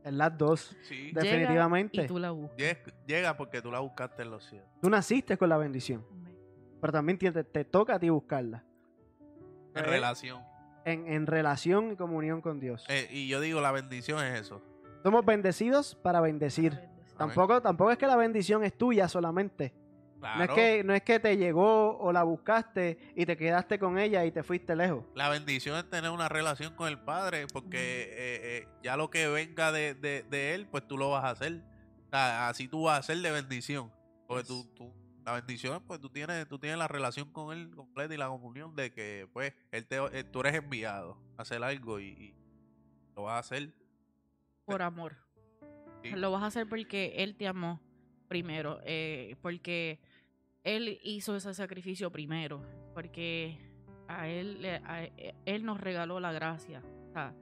En 0.05 0.19
las 0.19 0.37
dos, 0.39 0.77
Sí. 0.83 1.11
De- 1.13 1.21
definitivamente. 1.23 2.03
y 2.05 2.07
tú 2.07 2.19
la 2.19 2.31
buscas. 2.31 2.57
Lleg- 2.59 2.95
Llega 3.07 3.37
porque 3.37 3.61
tú 3.61 3.71
la 3.73 3.81
buscaste 3.81 4.23
en 4.23 4.31
los 4.31 4.45
cielos. 4.45 4.69
tú 4.81 4.89
naciste 4.89 5.37
con 5.37 5.49
la 5.49 5.57
bendición, 5.57 6.05
pero 6.81 6.93
también 6.93 7.19
te, 7.19 7.33
te 7.43 7.65
toca 7.65 7.97
a 7.97 7.99
ti 7.99 8.09
buscarla. 8.09 8.65
En 9.77 9.85
Eh, 9.85 9.89
relación. 9.89 10.43
En, 10.85 11.07
en 11.13 11.27
relación 11.27 11.93
y 11.93 11.97
comunión 11.97 12.41
con 12.41 12.61
Dios. 12.61 12.85
Eh, 12.89 13.09
y 13.11 13.29
yo 13.29 13.41
digo, 13.41 13.61
la 13.61 13.73
bendición 13.73 14.25
es 14.25 14.41
eso. 14.41 14.63
Somos 15.03 15.25
bendecidos 15.25 15.95
para 15.97 16.21
bendecir. 16.21 16.79
Tampoco, 17.19 17.61
tampoco 17.63 17.91
es 17.91 17.99
que 17.99 18.07
la 18.07 18.17
bendición 18.17 18.63
es 18.65 18.77
tuya 18.77 19.09
solamente. 19.09 19.75
No, 20.21 20.43
es 20.43 20.51
que, 20.51 20.83
no 20.85 20.95
es 20.95 21.03
que 21.03 21.21
te 21.21 21.37
llegó 21.37 21.97
o 21.99 22.13
la 22.13 22.23
buscaste 22.25 22.99
y 23.15 23.27
te 23.27 23.37
quedaste 23.37 23.79
con 23.79 23.99
ella 23.99 24.25
y 24.25 24.33
te 24.33 24.43
fuiste 24.43 24.75
lejos. 24.75 25.05
La 25.15 25.29
bendición 25.29 25.77
es 25.77 25.89
tener 25.89 26.11
una 26.11 26.29
relación 26.29 26.75
con 26.75 26.89
el 26.89 26.99
Padre, 26.99 27.47
porque 27.53 27.79
eh, 27.79 28.41
eh, 28.65 28.69
ya 28.83 28.97
lo 28.97 29.09
que 29.11 29.29
venga 29.29 29.73
de, 29.73 29.95
de- 29.95 30.25
de 30.25 30.55
Él, 30.55 30.67
pues 30.67 30.87
tú 30.89 30.97
lo 30.99 31.11
vas 31.11 31.25
a 31.25 31.31
hacer. 31.31 31.63
O 32.07 32.11
sea, 32.11 32.49
así 32.49 32.67
tú 32.69 32.85
vas 32.85 32.99
a 32.99 33.03
ser 33.03 33.19
de 33.19 33.31
bendición. 33.31 33.93
Porque 34.27 34.45
tú, 34.45 34.65
tú- 34.75 34.93
la 35.27 35.33
bendición, 35.33 35.83
pues 35.87 36.01
tú 36.01 36.09
tienes, 36.09 36.47
tú 36.49 36.57
tienes 36.59 36.79
la 36.79 36.87
relación 36.89 37.31
con 37.33 37.53
Él 37.57 37.75
completa 37.75 38.15
y 38.15 38.17
la 38.17 38.29
comunión 38.29 38.75
de 38.77 38.93
que, 38.93 39.29
pues, 39.33 39.53
él 39.73 39.85
te, 39.87 39.97
eh, 40.17 40.23
tú 40.25 40.41
eres 40.41 40.55
enviado 40.55 41.19
a 41.37 41.43
hacer 41.43 41.63
algo 41.65 41.99
y, 41.99 42.05
y 42.11 42.35
lo 43.17 43.25
vas 43.25 43.35
a 43.35 43.39
hacer. 43.41 43.75
por 44.65 44.83
amor. 44.83 45.17
Sí. 46.03 46.11
Lo 46.11 46.31
vas 46.31 46.43
a 46.45 46.47
hacer 46.47 46.69
porque 46.69 47.15
Él 47.17 47.35
te 47.37 47.49
amó 47.49 47.81
primero, 48.29 48.79
eh, 48.85 49.35
porque 49.43 49.99
Él 50.63 51.01
hizo 51.03 51.35
ese 51.35 51.53
sacrificio 51.55 52.11
primero, 52.13 52.63
porque 52.95 53.59
a 54.07 54.29
Él, 54.29 54.65
a- 54.85 55.03
eh, 55.05 55.35
él 55.45 55.65
nos 55.65 55.81
regaló 55.81 56.21
la 56.21 56.31
gracia. 56.33 56.83
O 57.09 57.13
sea, 57.13 57.35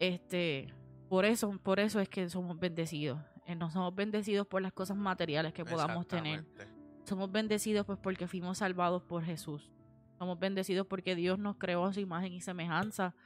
este, 0.00 0.72
por 1.08 1.24
eso, 1.24 1.56
por 1.62 1.78
eso 1.78 2.00
es 2.00 2.08
que 2.08 2.28
somos 2.28 2.58
bendecidos. 2.58 3.20
No 3.56 3.68
somos 3.70 3.92
bendecidos 3.94 4.46
por 4.46 4.62
las 4.62 4.72
cosas 4.72 4.96
materiales 4.96 5.52
que 5.52 5.64
podamos 5.64 6.06
tener. 6.06 6.44
Somos 7.10 7.32
bendecidos 7.32 7.84
pues 7.86 7.98
porque 7.98 8.28
fuimos 8.28 8.58
salvados 8.58 9.02
por 9.02 9.24
Jesús. 9.24 9.68
Somos 10.16 10.38
bendecidos 10.38 10.86
porque 10.86 11.16
Dios 11.16 11.40
nos 11.40 11.56
creó 11.56 11.84
a 11.86 11.92
su 11.92 11.98
imagen 11.98 12.32
y 12.32 12.40
semejanza. 12.40 13.16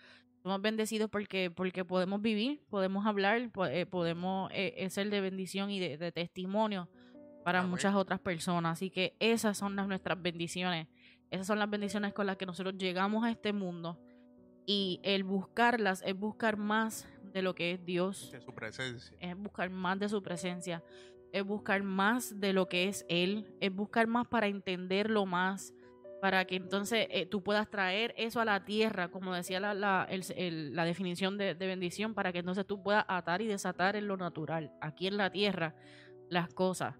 Somos 0.43 0.62
bendecidos 0.62 1.11
porque, 1.11 1.51
porque 1.51 1.85
podemos 1.85 2.22
vivir, 2.22 2.62
podemos 2.70 3.05
hablar, 3.05 3.51
eh, 3.68 3.85
podemos 3.85 4.51
eh, 4.53 4.72
eh, 4.78 4.89
ser 4.89 5.11
de 5.11 5.20
bendición 5.20 5.70
y 5.70 5.80
de, 5.80 5.99
de 5.99 6.12
testimonio 6.12 6.89
para 7.45 7.59
Amén. 7.59 7.72
muchas 7.72 7.95
otras 7.95 8.20
personas. 8.20 8.72
Así 8.72 8.89
que 8.89 9.16
esas 9.20 9.59
son 9.59 9.76
las, 9.76 9.87
nuestras 9.87 10.22
bendiciones. 10.22 10.89
Esas 11.30 11.47
son 11.47 11.59
las 11.59 11.68
bendiciones 11.68 12.14
con 12.14 12.26
las 12.26 12.39
que 12.39 12.47
nosotros 12.47 12.78
llegamos 12.78 13.22
a 13.22 13.30
este 13.30 13.53
mundo. 13.53 14.01
Y 14.64 14.99
el 15.03 15.24
buscarlas 15.24 16.03
es 16.07 16.18
buscar 16.18 16.57
más 16.57 17.07
de 17.35 17.43
lo 17.43 17.55
que 17.55 17.72
es 17.72 17.85
Dios 17.85 18.30
De 18.32 18.41
su 18.41 18.55
presencia. 18.55 19.14
es 19.20 19.37
buscar 19.37 19.68
más 19.68 19.99
de 19.99 20.09
su 20.09 20.22
presencia, 20.22 20.82
es 21.35 21.45
buscar 21.45 21.82
más 21.82 22.39
de 22.39 22.53
lo 22.53 22.68
que 22.68 22.89
es 22.89 23.05
Él, 23.09 23.53
es 23.61 23.74
buscar 23.74 24.07
más 24.07 24.28
para 24.28 24.47
entenderlo 24.47 25.26
más, 25.26 25.74
para 26.22 26.45
que 26.45 26.55
entonces 26.55 27.09
eh, 27.11 27.26
tú 27.26 27.43
puedas 27.43 27.68
traer 27.68 28.14
eso 28.16 28.41
a 28.41 28.45
la 28.45 28.64
tierra, 28.64 29.11
como 29.11 29.35
decía 29.35 29.59
la, 29.59 29.74
la, 29.74 30.09
la 30.09 30.85
definición 30.85 31.37
de, 31.37 31.57
de 31.57 31.66
bendición, 31.66 32.14
para 32.14 32.32
que 32.32 32.39
entonces 32.39 32.64
tú 32.64 32.80
puedas 32.82 33.05
atar 33.09 33.43
y 33.43 33.49
desatar 33.49 33.97
en 33.97 34.07
lo 34.07 34.16
natural, 34.16 34.72
aquí 34.80 35.09
en 35.09 35.16
la 35.16 35.30
tierra, 35.30 35.74
las 36.28 36.55
cosas. 36.55 36.95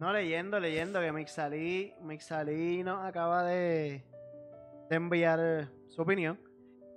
No, 0.00 0.12
leyendo, 0.12 0.58
leyendo 0.58 1.00
que 1.00 1.12
Mixalí, 1.12 1.94
Mixalí 2.02 2.82
nos 2.82 3.04
acaba 3.04 3.44
de, 3.44 4.04
de 4.90 4.96
enviar 4.96 5.70
su 5.88 6.02
opinión. 6.02 6.40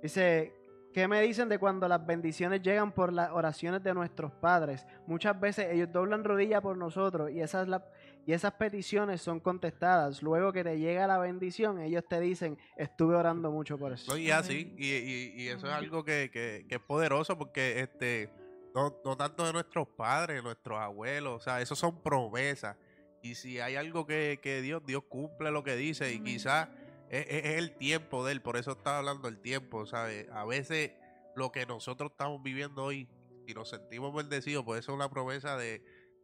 Dice, 0.02 0.57
¿Qué 0.92 1.06
me 1.06 1.20
dicen 1.22 1.48
de 1.48 1.58
cuando 1.58 1.86
las 1.86 2.04
bendiciones 2.04 2.62
llegan 2.62 2.92
por 2.92 3.12
las 3.12 3.30
oraciones 3.30 3.82
de 3.82 3.92
nuestros 3.94 4.32
padres? 4.32 4.86
Muchas 5.06 5.38
veces 5.38 5.66
ellos 5.70 5.92
doblan 5.92 6.24
rodilla 6.24 6.60
por 6.60 6.76
nosotros 6.76 7.30
y 7.30 7.40
esas, 7.40 7.68
la- 7.68 7.84
y 8.26 8.32
esas 8.32 8.52
peticiones 8.54 9.20
son 9.22 9.38
contestadas. 9.38 10.22
Luego 10.22 10.52
que 10.52 10.64
te 10.64 10.78
llega 10.78 11.06
la 11.06 11.18
bendición, 11.18 11.80
ellos 11.80 12.04
te 12.08 12.18
dicen, 12.20 12.58
estuve 12.76 13.14
orando 13.16 13.50
mucho 13.50 13.78
por 13.78 13.92
eso. 13.92 14.10
No, 14.12 14.18
y 14.18 14.30
así, 14.30 14.74
y, 14.78 14.86
y- 14.86 15.34
y 15.42 15.48
eso 15.48 15.66
es 15.66 15.72
algo 15.74 16.04
que, 16.04 16.30
que- 16.32 16.64
que 16.68 16.74
es 16.76 16.80
poderoso 16.80 17.36
porque 17.38 17.80
este 17.80 18.30
no, 18.74 18.94
no 19.04 19.16
tanto 19.16 19.44
de 19.46 19.52
nuestros 19.52 19.88
padres, 19.88 20.42
nuestros 20.42 20.78
abuelos, 20.78 21.34
o 21.36 21.40
sea, 21.40 21.60
eso 21.60 21.74
son 21.76 22.02
promesas. 22.02 22.76
Y 23.22 23.34
si 23.34 23.58
hay 23.60 23.76
algo 23.76 24.06
que, 24.06 24.38
que 24.42 24.62
Dios, 24.62 24.82
Dios 24.86 25.02
cumple 25.08 25.50
lo 25.50 25.64
que 25.64 25.74
dice, 25.76 26.12
y 26.12 26.20
quizás 26.20 26.68
es, 27.10 27.26
es- 27.28 27.44
es 27.44 27.58
el 27.58 27.76
tiempo 27.76 28.24
de 28.24 28.32
él, 28.32 28.42
por 28.42 28.56
eso 28.56 28.72
estaba 28.72 28.98
hablando 28.98 29.28
del 29.28 29.40
tiempo, 29.40 29.86
¿sabes? 29.86 30.28
A 30.30 30.44
veces 30.44 30.92
lo 31.36 31.52
que 31.52 31.66
nosotros 31.66 32.10
estamos 32.10 32.42
viviendo 32.42 32.84
hoy, 32.84 33.08
si 33.46 33.54
nos 33.54 33.68
sentimos 33.68 34.14
bendecidos, 34.14 34.64
puede 34.64 34.82
ser 34.82 34.94
una 34.94 35.08
promesa 35.08 35.56
de 35.56 35.82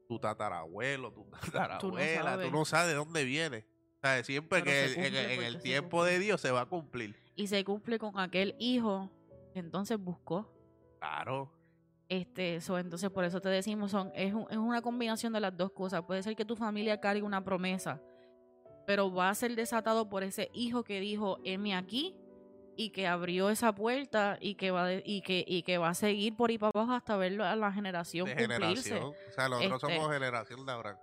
tu 0.09 0.18
tatarabuelo, 0.18 1.12
tu 1.12 1.24
tatarabuela, 1.41 2.41
tú 2.43 2.51
no 2.51 2.64
sabes 2.64 2.89
de 2.89 2.95
dónde 2.95 3.24
viene. 3.24 3.66
¿Sabes? 4.03 4.26
Siempre 4.26 4.62
Pero 4.62 4.70
que 4.70 5.07
en- 5.07 5.43
el 5.43 5.55
se 5.55 5.59
tiempo 5.61 6.05
de 6.05 6.18
Dios 6.18 6.39
se 6.41 6.51
va 6.51 6.62
a 6.62 6.66
cumplir. 6.66 7.16
Y 7.37 7.47
se 7.47 7.64
cumple 7.64 7.99
con 7.99 8.18
aquel 8.18 8.55
hijo 8.59 9.11
que 9.55 9.61
entonces 9.61 9.99
buscó. 9.99 10.53
Claro. 10.99 11.51
Este, 12.11 12.61
so, 12.61 12.78
entonces 12.78 13.09
por 13.09 13.24
eso 13.24 13.41
te 13.41 13.49
decimos, 13.49 13.91
son, 13.91 14.12
es, 14.14 14.35
un- 14.35 14.47
es 14.51 14.59
una 14.59 14.82
combinación 14.82 15.32
de 15.32 15.41
las 15.41 15.57
dos 15.57 15.72
cosas. 15.72 16.03
Puede 16.03 16.22
ser 16.22 16.37
que 16.37 16.45
tu 16.45 16.55
familia 16.55 17.01
cargue 17.01 17.22
una 17.22 17.43
promesa, 17.43 18.03
pero 18.87 19.12
va 19.12 19.30
a 19.30 19.35
ser 19.35 19.55
desatado 19.57 20.09
por 20.09 20.22
ese 20.22 20.51
hijo 20.53 20.85
que 20.85 21.01
dijo, 21.01 21.39
heme 21.45 21.74
aquí, 21.74 22.14
y 22.76 22.91
que 22.91 23.07
abrió 23.07 23.51
esa 23.51 23.72
puerta 23.72 24.37
y 24.41 24.57
que 24.57 24.72
va 24.72 24.87
de- 24.89 25.03
y 25.07 25.20
que 25.22 25.45
y 25.47 25.62
que 25.62 25.78
va 25.78 25.91
a 25.91 25.95
seguir 25.95 26.35
por 26.37 26.51
ahí 26.51 26.59
para 26.59 26.72
abajo 26.74 26.93
hasta 26.93 27.16
verlo 27.16 27.45
a 27.45 27.55
la 27.55 27.70
generación 27.72 28.26
de 28.26 28.35
cumplirse. 28.35 28.91
generación. 28.91 29.03
O 29.05 29.32
sea, 29.32 29.49
nosotros 29.49 29.82
Este- 29.85 29.95
somos 29.97 30.12
generación 30.12 30.66
de 30.66 30.72
Abraham. 30.72 30.97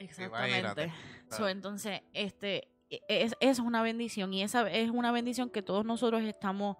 Exactamente. 0.00 0.92
So, 1.30 1.48
entonces, 1.48 2.00
este 2.12 2.68
e- 2.90 3.00
es, 3.08 3.34
es 3.40 3.58
una 3.60 3.82
bendición 3.82 4.34
y 4.34 4.42
esa 4.42 4.68
es 4.70 4.90
una 4.90 5.12
bendición 5.12 5.48
que 5.48 5.62
todos 5.62 5.84
nosotros 5.84 6.22
estamos 6.24 6.76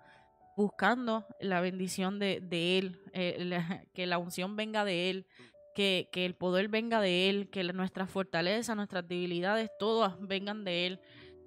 buscando 0.56 1.24
la 1.40 1.60
bendición 1.60 2.18
de, 2.18 2.40
de 2.40 2.78
él, 2.78 3.00
eh, 3.12 3.36
la- 3.44 3.84
que 3.94 4.06
la 4.06 4.18
unción 4.18 4.56
venga 4.56 4.84
de 4.84 5.08
él, 5.10 5.26
que, 5.74 6.08
que 6.12 6.24
el 6.24 6.34
poder 6.34 6.68
venga 6.68 7.00
de 7.00 7.28
él, 7.28 7.50
que 7.50 7.64
nuestras 7.64 8.10
fortalezas, 8.10 8.76
nuestras 8.76 9.06
debilidades, 9.06 9.70
todas 9.78 10.14
vengan 10.20 10.64
de 10.64 10.86
él, 10.86 11.00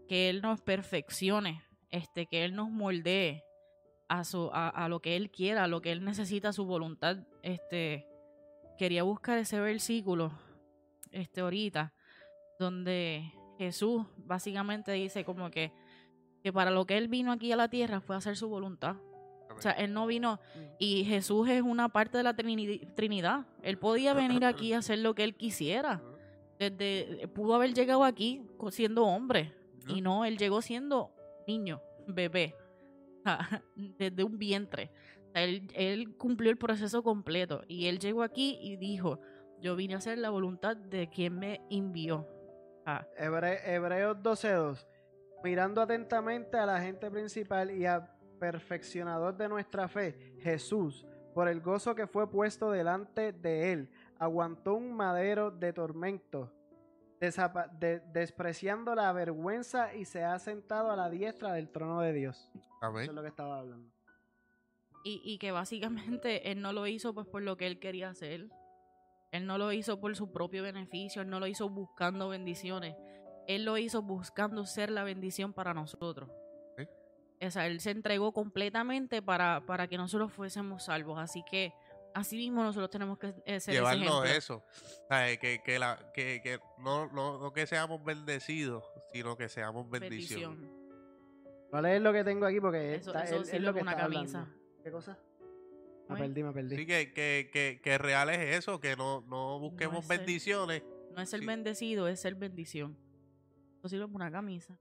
que 0.07 0.29
él 0.29 0.41
nos 0.41 0.61
perfeccione, 0.61 1.63
este, 1.91 2.27
que 2.27 2.45
él 2.45 2.55
nos 2.55 2.69
moldee 2.69 3.43
a 4.07 4.23
su, 4.23 4.49
a, 4.53 4.69
a 4.69 4.89
lo 4.89 4.99
que 4.99 5.15
él 5.15 5.31
quiera, 5.31 5.63
a 5.63 5.67
lo 5.67 5.81
que 5.81 5.91
él 5.91 6.03
necesita, 6.03 6.53
su 6.53 6.65
voluntad. 6.65 7.17
Este, 7.41 8.05
quería 8.77 9.03
buscar 9.03 9.37
ese 9.37 9.59
versículo, 9.59 10.31
este, 11.11 11.41
ahorita, 11.41 11.93
donde 12.59 13.31
Jesús 13.57 14.05
básicamente 14.17 14.91
dice 14.91 15.23
como 15.23 15.49
que, 15.49 15.71
que 16.43 16.53
para 16.53 16.71
lo 16.71 16.85
que 16.85 16.97
él 16.97 17.07
vino 17.07 17.31
aquí 17.31 17.51
a 17.51 17.55
la 17.55 17.69
tierra 17.69 18.01
fue 18.01 18.15
hacer 18.15 18.37
su 18.37 18.49
voluntad. 18.49 18.97
O 19.57 19.61
sea, 19.61 19.71
él 19.71 19.93
no 19.93 20.05
vino 20.07 20.39
y 20.77 21.03
Jesús 21.05 21.47
es 21.49 21.61
una 21.61 21.89
parte 21.89 22.17
de 22.17 22.23
la 22.23 22.35
trini- 22.35 22.93
Trinidad. 22.95 23.45
Él 23.63 23.77
podía 23.77 24.13
venir 24.13 24.43
aquí 24.45 24.73
a 24.73 24.79
hacer 24.79 24.99
lo 24.99 25.15
que 25.15 25.23
él 25.23 25.35
quisiera. 25.35 26.01
Desde 26.59 27.27
pudo 27.29 27.55
haber 27.55 27.73
llegado 27.73 28.03
aquí 28.03 28.45
siendo 28.71 29.05
hombre 29.05 29.53
y 29.87 30.01
no, 30.01 30.25
él 30.25 30.37
llegó 30.37 30.61
siendo 30.61 31.11
niño, 31.47 31.81
bebé, 32.07 32.55
o 33.19 33.23
sea, 33.23 33.63
desde 33.75 34.23
un 34.23 34.37
vientre. 34.37 34.89
Él, 35.33 35.67
él 35.73 36.15
cumplió 36.17 36.49
el 36.49 36.57
proceso 36.57 37.03
completo 37.03 37.61
y 37.67 37.87
él 37.87 37.99
llegó 37.99 38.23
aquí 38.23 38.57
y 38.61 38.77
dijo, 38.77 39.19
yo 39.59 39.75
vine 39.75 39.95
a 39.95 39.97
hacer 39.97 40.17
la 40.17 40.29
voluntad 40.29 40.77
de 40.77 41.09
quien 41.09 41.37
me 41.37 41.61
envió. 41.69 42.25
Ah, 42.85 43.05
Hebre- 43.19 43.59
Hebreos 43.65 44.17
12.2. 44.23 44.85
Mirando 45.43 45.81
atentamente 45.81 46.57
a 46.57 46.65
la 46.65 46.79
gente 46.81 47.11
principal 47.11 47.69
y 47.71 47.85
al 47.85 48.09
perfeccionador 48.35 49.35
de 49.37 49.47
nuestra 49.49 49.87
fe, 49.87 50.35
Jesús, 50.41 51.05
por 51.33 51.47
el 51.47 51.61
gozo 51.61 51.95
que 51.95 52.07
fue 52.07 52.29
puesto 52.29 52.71
delante 52.71 53.31
de 53.33 53.73
él, 53.73 53.89
aguantó 54.19 54.75
un 54.75 54.93
madero 54.93 55.51
de 55.51 55.73
tormento, 55.73 56.51
de- 57.19 57.99
despreciando 58.13 58.93
la 58.95 59.11
vergüenza 59.11 59.93
y 59.95 60.05
se 60.05 60.23
ha 60.23 60.37
sentado 60.39 60.91
a 60.91 60.95
la 60.95 61.09
diestra 61.09 61.53
del 61.53 61.69
trono 61.69 62.01
de 62.01 62.13
Dios. 62.13 62.51
Eso 62.55 62.69
Amén. 62.81 63.09
es 63.09 63.13
lo 63.15 63.21
que 63.21 63.27
estaba 63.29 63.59
hablando. 63.59 63.89
y, 65.03 65.21
y 65.23 65.37
que 65.37 65.51
básicamente 65.51 66.51
él 66.51 66.61
no 66.61 66.71
lo 66.73 66.87
hizo 66.87 67.13
pues 67.13 67.27
por 67.27 67.41
lo 67.41 67.57
que 67.57 67.67
él 67.67 67.79
quería 67.79 68.09
hacer. 68.09 68.49
Él 69.31 69.45
no 69.47 69.57
lo 69.57 69.71
hizo 69.73 69.99
por 69.99 70.15
su 70.15 70.31
propio 70.31 70.63
beneficio, 70.63 71.21
él 71.21 71.29
no 71.29 71.39
lo 71.41 71.47
hizo 71.47 71.67
buscando 71.69 72.29
bendiciones. 72.29 72.95
Él 73.47 73.65
lo 73.65 73.77
hizo 73.77 74.01
buscando 74.01 74.65
ser 74.65 74.89
la 74.89 75.03
bendición 75.03 75.51
para 75.53 75.73
nosotros. 75.73 76.29
O 77.41 77.51
sea, 77.51 77.67
él 77.67 77.79
se 77.81 77.91
entregó 77.91 78.31
completamente 78.33 79.21
para, 79.21 79.65
para 79.65 79.87
que 79.87 79.97
nosotros 79.97 80.31
fuésemos 80.31 80.85
salvos. 80.85 81.19
Así 81.19 81.43
que 81.49 81.73
así 82.13 82.37
mismo 82.37 82.63
nosotros 82.63 82.89
tenemos 82.89 83.17
que 83.19 83.33
eh, 83.45 83.59
ser 83.59 83.73
Llevarnos 83.75 84.29
eso. 84.29 84.63
¿Sabes? 85.09 85.37
Que, 85.39 85.61
que, 85.63 85.77
la, 85.79 86.11
que, 86.13 86.41
que 86.41 86.59
no, 86.79 87.07
no, 87.11 87.37
no 87.39 87.51
que 87.53 87.67
seamos 87.67 88.03
bendecidos, 88.03 88.83
sino 89.13 89.35
que 89.37 89.49
seamos 89.49 89.89
bendición. 89.89 90.71
A 91.71 91.81
leer 91.81 92.01
lo 92.01 92.13
que 92.13 92.23
tengo 92.23 92.45
aquí 92.45 92.61
porque 92.61 92.95
Eso, 92.95 93.09
está, 93.11 93.25
eso 93.25 93.35
él- 93.35 93.49
es 93.51 93.61
lo 93.61 93.73
que 93.73 93.81
una 93.81 93.91
está 93.91 94.03
camisa. 94.03 94.39
hablando. 94.43 94.59
¿Qué 94.81 94.91
cosa? 94.91 95.19
Me 96.07 96.15
Ay. 96.15 96.21
perdí, 96.21 96.43
me 96.43 96.51
perdí. 96.53 96.75
Sí, 96.77 96.85
que, 96.85 97.11
que, 97.13 97.49
que, 97.51 97.81
que 97.83 97.97
real 97.97 98.29
es 98.29 98.55
eso, 98.59 98.79
que 98.79 98.95
no, 98.95 99.21
no 99.27 99.59
busquemos 99.59 100.03
es 100.03 100.07
bendiciones. 100.07 100.83
No 101.13 101.21
es 101.21 101.29
ser 101.29 101.41
Sí. 101.41 101.45
bendecido, 101.45 102.07
es 102.07 102.21
ser 102.21 102.35
bendición. 102.35 102.97
Eso 103.79 103.89
sirve 103.89 104.03
como 104.05 104.15
una 104.15 104.31
camisa. 104.31 104.77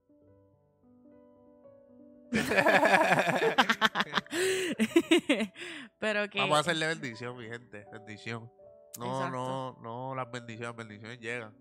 Pero 5.99 6.29
que. 6.29 6.39
Vamos 6.39 6.57
a 6.57 6.61
hacerle 6.61 6.87
bendición, 6.87 7.37
mi 7.37 7.47
gente. 7.47 7.85
Bendición. 7.91 8.51
No, 8.97 9.05
Exacto. 9.05 9.31
no, 9.31 9.77
no, 9.81 10.15
las 10.15 10.31
bendiciones, 10.31 10.75
bendiciones 10.75 11.19
llegan. 11.19 11.53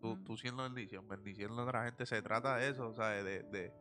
Tú, 0.00 0.22
tú 0.24 0.36
siendo 0.36 0.64
bendición, 0.64 1.08
bendiciendo 1.08 1.62
a 1.62 1.64
otra 1.64 1.84
gente, 1.84 2.04
se 2.04 2.20
trata 2.20 2.56
de 2.56 2.70
eso, 2.70 2.92
¿sabes? 2.94 3.24
De, 3.24 3.42
de, 3.44 3.72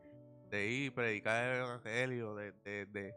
de 0.49 0.67
ir, 0.67 0.93
predicar 0.93 1.43
el 1.43 1.63
evangelio, 1.63 2.35
de, 2.35 2.53
de, 2.63 2.85
de, 2.85 3.13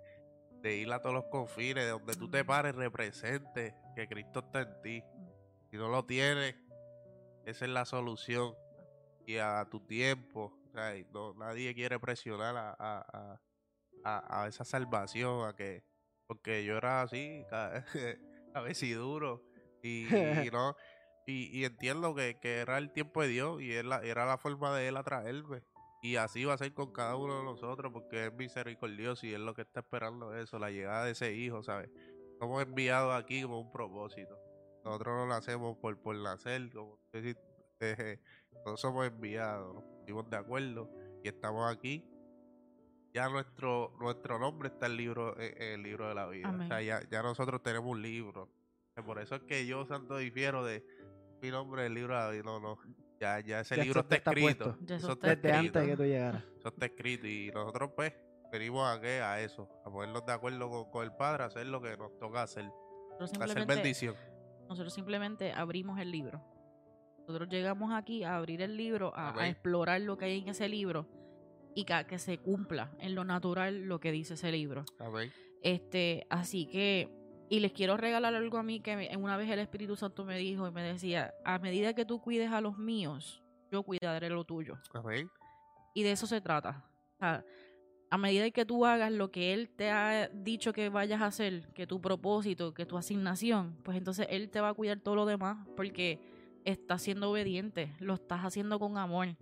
de 0.63 0.77
ir 0.77 0.93
a 0.93 1.01
todos 1.01 1.15
los 1.15 1.25
confines, 1.27 1.85
de 1.85 1.91
donde 1.91 2.15
tú 2.15 2.29
te 2.29 2.45
pares, 2.45 2.75
represente 2.75 3.77
que 3.95 4.09
Cristo 4.09 4.41
está 4.41 4.63
en 4.63 4.83
ti. 4.83 5.05
Si 5.71 5.77
no 5.77 5.89
lo 5.89 6.05
tienes, 6.05 6.57
esa 7.45 7.65
es 7.65 7.71
la 7.71 7.85
solución. 7.85 8.55
Y 9.27 9.39
a 9.39 9.67
tu 9.71 9.81
tiempo, 9.81 10.56
no, 11.13 11.35
nadie 11.35 11.75
quiere 11.75 11.99
presionar 11.99 12.57
a, 12.57 12.77
a, 12.79 13.41
a, 14.05 14.43
a, 14.43 14.49
esa 14.49 14.65
salvación, 14.65 15.49
a 15.49 15.55
que, 15.55 15.85
porque 16.27 16.65
yo 16.65 16.77
era 16.77 17.03
así, 17.03 17.45
ca- 17.49 17.85
a 18.55 18.61
ver 18.61 18.75
si 18.75 18.93
duro, 18.93 19.43
y, 19.83 20.07
y 20.07 20.51
no, 20.53 20.77
y, 21.27 21.59
y 21.59 21.65
entiendo 21.65 22.15
que, 22.15 22.39
que 22.41 22.59
era 22.59 22.79
el 22.79 22.93
tiempo 22.93 23.23
de 23.23 23.29
Dios 23.29 23.61
y 23.63 23.73
era, 23.73 24.01
era 24.05 24.27
la 24.27 24.39
forma 24.39 24.77
de 24.77 24.89
Él 24.89 24.97
atraerme. 24.97 25.63
Y 26.03 26.17
así 26.17 26.45
va 26.45 26.55
a 26.55 26.59
ser 26.59 26.73
con 26.73 26.93
cada 26.93 27.17
uno 27.17 27.39
de 27.39 27.45
nosotros, 27.45 27.93
porque 27.93 28.27
es 28.27 28.33
misericordioso 28.35 29.27
y 29.27 29.35
es 29.35 29.41
lo 29.41 29.55
que 29.55 29.63
está 29.63 29.81
esperando 29.81 30.37
eso, 30.37 30.59
la 30.59 30.71
llegada 30.71 31.05
de 31.05 31.13
ese 31.13 31.33
hijo, 31.33 31.63
¿sabes? 31.65 31.91
Somos 32.39 32.63
enviados 32.63 33.15
aquí 33.15 33.43
como 33.43 33.61
un 33.61 33.73
propósito. 33.73 34.39
Nosotros 34.85 35.17
no 35.17 35.27
lo 35.27 35.35
hacemos 35.35 35.77
por, 35.79 35.99
por 36.01 36.15
nacer, 36.17 36.71
como 36.73 37.01
decir, 37.13 37.37
eh, 37.81 38.21
no 38.65 38.77
somos 38.77 39.07
enviados, 39.07 39.75
nos 39.75 39.85
pusimos 40.01 40.31
de 40.31 40.37
acuerdo 40.37 40.91
y 41.23 41.29
estamos 41.29 41.71
aquí. 41.73 42.05
Ya 43.13 43.29
nuestro, 43.29 43.95
nuestro 43.99 44.39
nombre 44.39 44.69
está 44.69 44.87
en 44.87 44.93
el 44.93 44.99
libro, 44.99 45.39
eh, 45.41 45.55
en 45.59 45.73
el 45.75 45.83
libro 45.83 46.09
de 46.09 46.15
la 46.15 46.27
vida. 46.27 46.49
O 46.51 46.57
sea, 46.57 46.65
Amén. 46.77 46.87
ya, 46.87 47.01
ya 47.09 47.23
nosotros 47.23 47.63
tenemos 47.63 47.91
un 47.91 48.03
libro. 48.03 48.51
Por 49.05 49.19
eso 49.19 49.37
es 49.37 49.43
que 49.43 49.67
yo, 49.67 49.87
santo 49.87 50.17
difiero 50.19 50.65
de 50.65 50.85
mi 51.41 51.51
nombre 51.51 51.83
del 51.85 51.95
libro 51.95 52.15
de 52.15 52.21
la 52.21 52.31
vida. 52.31 52.43
No, 52.45 52.61
no. 52.61 52.79
Ya, 53.21 53.41
ya 53.41 53.61
ese 53.61 53.77
Ya 53.77 53.85
libro 53.85 54.01
está 54.01 54.17
está 54.17 54.31
escrito. 54.33 54.77
Ya 54.83 54.97
eso 54.97 55.13
está 55.13 55.33
está 55.33 55.49
Desde 55.49 55.57
escrito. 55.57 55.79
antes 55.79 55.83
de 55.83 55.89
que 55.91 55.97
tú 55.97 56.03
llegaras. 56.05 56.45
Eso 56.59 56.69
está 56.69 56.87
escrito. 56.87 57.27
Y 57.27 57.51
nosotros, 57.55 57.91
pues, 57.97 58.13
venimos 58.53 58.87
a 58.87 59.01
qué? 59.01 59.21
A 59.23 59.41
eso. 59.41 59.67
A 59.87 59.91
ponernos 59.91 60.27
de 60.27 60.33
acuerdo 60.33 60.69
con, 60.69 60.91
con 60.91 61.05
el 61.05 61.13
Padre, 61.13 61.45
a 61.45 61.47
hacer 61.47 61.67
lo 61.67 61.81
que 61.81 61.97
nos 61.97 62.19
toca 62.19 62.43
hacer. 62.43 62.67
Nosotros 63.19 63.51
Hacer 63.51 63.67
bendición. 63.67 64.15
nosotros 64.69 64.93
simplemente 64.93 65.53
abrimos 65.53 65.99
el 65.99 66.11
libro. 66.11 66.43
Nosotros 67.27 67.49
llegamos 67.49 67.93
aquí 67.93 68.23
a 68.25 68.37
abrir 68.37 68.63
el 68.63 68.77
libro, 68.77 69.13
a, 69.17 69.33
explorar 69.49 70.01
lo 70.01 70.17
que 70.17 70.27
hay 70.27 70.39
en 70.41 70.49
ese 70.49 70.69
libro 70.69 71.07
y 71.75 71.85
que, 71.85 72.07
que 72.07 72.19
se 72.19 72.39
cumpla 72.39 72.91
en 73.01 73.15
lo 73.15 73.25
natural 73.25 73.85
lo 73.87 73.99
que 74.01 74.13
dice 74.13 74.35
ese 74.35 74.53
libro. 74.53 74.85
Este, 75.63 76.27
así 76.31 76.67
que, 76.67 77.09
y 77.49 77.61
les 77.61 77.73
quiero 77.73 77.97
regalar 77.97 78.35
algo 78.35 78.59
a 78.59 78.63
mí 78.63 78.81
que 78.81 78.97
me- 78.97 79.17
una 79.17 79.37
vez 79.37 79.51
el 79.51 79.59
Espíritu 79.59 79.97
Santo 79.97 80.25
me 80.25 80.39
dijo 80.39 80.69
y 80.69 80.71
me 80.71 80.83
decía, 80.83 81.35
a 81.45 81.59
medida 81.59 81.95
que 81.95 82.05
tú 82.05 82.21
cuides 82.21 82.53
a 82.53 82.61
los 82.61 82.79
míos, 82.79 83.43
yo 83.73 83.83
cuidaré 83.83 84.31
lo 84.31 84.45
tuyo. 84.45 84.79
Y 85.95 86.03
de 86.03 86.13
eso 86.13 86.27
se 86.27 86.41
trata. 86.41 86.85
O 87.17 87.19
sea, 87.19 87.45
a 88.11 88.19
medida 88.19 88.49
que 88.53 88.65
tú 88.65 88.87
hagas 88.87 89.11
lo 89.11 89.33
que 89.33 89.53
Él 89.53 89.69
te 89.69 89.91
ha 89.91 90.29
dicho 90.29 90.73
que 90.73 90.89
vayas 90.89 91.21
a 91.23 91.27
hacer, 91.27 91.69
que 91.75 91.87
tu 91.89 92.01
propósito, 92.01 92.73
que 92.73 92.87
tu 92.87 92.97
asignación, 92.97 93.77
pues 93.83 93.97
entonces 93.99 94.29
Él 94.31 94.49
te 94.49 94.61
va 94.61 94.69
a 94.69 94.75
cuidar 94.75 95.01
todo 95.01 95.17
lo 95.17 95.27
demás 95.27 95.67
porque 95.77 96.21
estás 96.67 97.03
siendo 97.03 97.31
obediente, 97.31 97.95
lo 98.01 98.15
estás 98.15 98.41
haciendo 98.43 98.79
con 98.79 98.99
amor. 98.99 99.37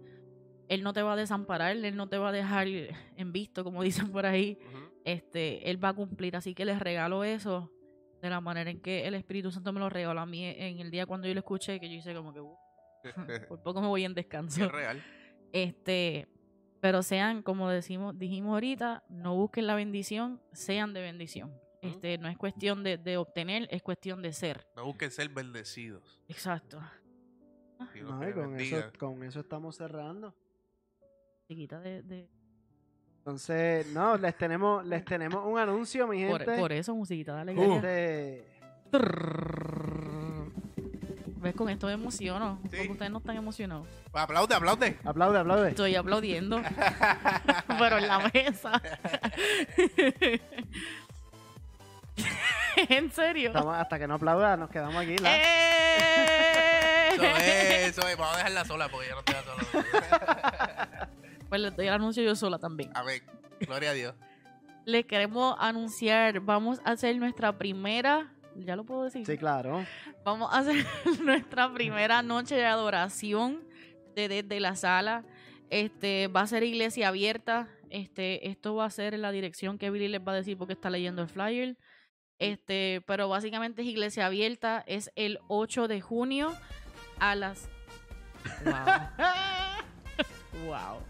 Él 0.68 0.82
no 0.82 0.92
te 0.92 1.02
va 1.02 1.14
a 1.14 1.16
desamparar, 1.16 1.76
Él 1.76 1.96
no 1.96 2.08
te 2.08 2.18
va 2.18 2.28
a 2.28 2.32
dejar 2.32 2.68
en 2.68 3.32
visto, 3.32 3.64
como 3.64 3.82
dicen 4.08 4.10
por 4.12 4.26
ahí. 4.26 4.58
Este, 5.04 5.68
Él 5.68 5.82
va 5.82 5.88
a 5.90 5.94
cumplir. 5.94 6.36
Así 6.36 6.54
que 6.54 6.64
les 6.64 6.78
regalo 6.78 7.24
eso 7.24 7.70
de 8.22 8.30
la 8.30 8.40
manera 8.40 8.70
en 8.70 8.80
que 8.80 9.06
el 9.06 9.14
Espíritu 9.14 9.50
Santo 9.50 9.72
me 9.72 9.80
lo 9.80 9.90
regaló 9.90 10.20
a 10.20 10.26
mí 10.26 10.44
en 10.44 10.78
el 10.78 10.90
día 10.90 11.04
cuando 11.04 11.26
yo 11.28 11.34
lo 11.34 11.40
escuché, 11.40 11.78
que 11.80 11.88
yo 11.90 11.96
hice 11.96 12.14
como 12.14 12.32
que, 12.32 12.40
"Uh, 12.40 12.56
por 13.48 13.62
poco 13.62 13.82
me 13.82 13.88
voy 13.88 14.04
en 14.04 14.14
descanso. 14.14 14.64
Es 14.64 14.72
real. 14.72 15.02
Este, 15.52 16.26
pero 16.80 17.02
sean, 17.02 17.42
como 17.42 17.68
decimos, 17.68 18.18
dijimos 18.18 18.52
ahorita, 18.54 19.04
no 19.08 19.34
busquen 19.36 19.66
la 19.66 19.74
bendición, 19.74 20.40
sean 20.52 20.94
de 20.94 21.02
bendición. 21.02 21.52
Este, 21.82 22.16
no 22.16 22.28
es 22.28 22.38
cuestión 22.38 22.82
de, 22.82 22.96
de 22.96 23.18
obtener, 23.18 23.68
es 23.70 23.82
cuestión 23.82 24.22
de 24.22 24.32
ser. 24.32 24.66
No 24.74 24.86
busquen 24.86 25.10
ser 25.10 25.28
bendecidos. 25.28 26.22
Exacto. 26.28 26.80
Dios 27.92 28.10
No, 28.10 28.20
que 28.20 28.30
y 28.30 28.32
con 28.32 28.42
eso, 28.42 28.76
bendiga. 28.76 28.92
con 28.98 29.22
eso 29.24 29.40
estamos 29.40 29.76
cerrando. 29.76 30.34
Chiquita 31.48 31.80
de, 31.80 32.02
de- 32.02 32.28
Entonces, 33.18 33.86
no, 33.92 34.16
les 34.16 34.36
tenemos, 34.36 34.84
les 34.86 35.04
tenemos 35.04 35.44
un 35.46 35.58
anuncio, 35.58 36.06
mi 36.06 36.24
por, 36.26 36.42
gente. 36.44 36.58
por 36.58 36.72
eso, 36.72 36.94
musiquita 36.94 37.32
de 37.34 37.38
Uh. 37.38 37.42
alegría. 37.42 37.74
Este, 37.76 38.44
¿Ves? 41.40 41.54
Con 41.54 41.68
esto 41.68 41.86
me 41.88 41.92
emociono. 41.92 42.58
Sí. 42.62 42.68
Porque 42.76 42.92
ustedes 42.92 43.10
no 43.12 43.18
están 43.18 43.36
emocionados. 43.36 43.86
Aplaude, 44.14 44.54
aplaude. 44.54 44.98
aplaude, 45.04 45.38
aplaude. 45.40 45.68
Estoy 45.70 45.94
aplaudiendo. 45.94 46.62
pero 47.78 47.98
en 47.98 48.08
la 48.08 48.30
mesa. 48.32 48.80
¿En 52.88 53.10
serio? 53.10 53.48
Estamos- 53.48 53.76
hasta 53.76 53.98
que 53.98 54.06
no 54.06 54.14
aplauda, 54.14 54.56
nos 54.56 54.70
quedamos 54.70 54.96
aquí. 54.96 55.18
la- 55.18 55.36
¡Eh! 55.36 56.33
Eso 57.14 57.24
es, 57.36 57.98
eso 57.98 58.08
es. 58.08 58.16
Vamos 58.16 58.34
a 58.34 58.38
dejarla 58.38 58.64
sola 58.64 58.88
porque 58.88 59.08
ya 59.08 59.14
no 59.14 59.20
estoy 59.20 59.82
sola. 59.82 61.08
Pues 61.48 61.60
les 61.60 61.76
doy 61.76 61.86
el 61.86 61.92
anuncio 61.92 62.22
yo 62.22 62.34
sola 62.34 62.58
también. 62.58 62.90
Amén. 62.94 63.22
Gloria 63.60 63.90
a 63.90 63.92
Dios. 63.92 64.14
Les 64.86 65.06
queremos 65.06 65.54
anunciar, 65.60 66.40
vamos 66.40 66.80
a 66.84 66.92
hacer 66.92 67.16
nuestra 67.16 67.56
primera, 67.56 68.34
ya 68.56 68.74
lo 68.76 68.84
puedo 68.84 69.04
decir, 69.04 69.24
Sí, 69.24 69.38
claro. 69.38 69.86
vamos 70.24 70.52
a 70.52 70.58
hacer 70.58 70.84
nuestra 71.22 71.72
primera 71.72 72.22
noche 72.22 72.56
de 72.56 72.64
adoración 72.66 73.62
de 74.16 74.28
desde 74.28 74.58
la 74.58 74.74
sala. 74.74 75.24
Este 75.70 76.26
va 76.28 76.40
a 76.42 76.46
ser 76.48 76.64
iglesia 76.64 77.08
abierta. 77.08 77.68
Este, 77.88 78.48
esto 78.48 78.74
va 78.74 78.86
a 78.86 78.90
ser 78.90 79.14
en 79.14 79.22
la 79.22 79.30
dirección 79.30 79.78
que 79.78 79.90
Billy 79.90 80.08
les 80.08 80.20
va 80.20 80.32
a 80.32 80.36
decir 80.36 80.58
porque 80.58 80.72
está 80.72 80.90
leyendo 80.90 81.22
el 81.22 81.28
flyer. 81.28 81.76
Este, 82.40 83.00
pero 83.06 83.28
básicamente 83.28 83.82
es 83.82 83.88
iglesia 83.88 84.26
abierta. 84.26 84.82
Es 84.88 85.10
el 85.14 85.38
8 85.48 85.86
de 85.88 86.00
junio 86.00 86.52
a 87.18 87.34
las. 87.34 87.68
Wow. 88.64 88.84
wow. 90.66 91.02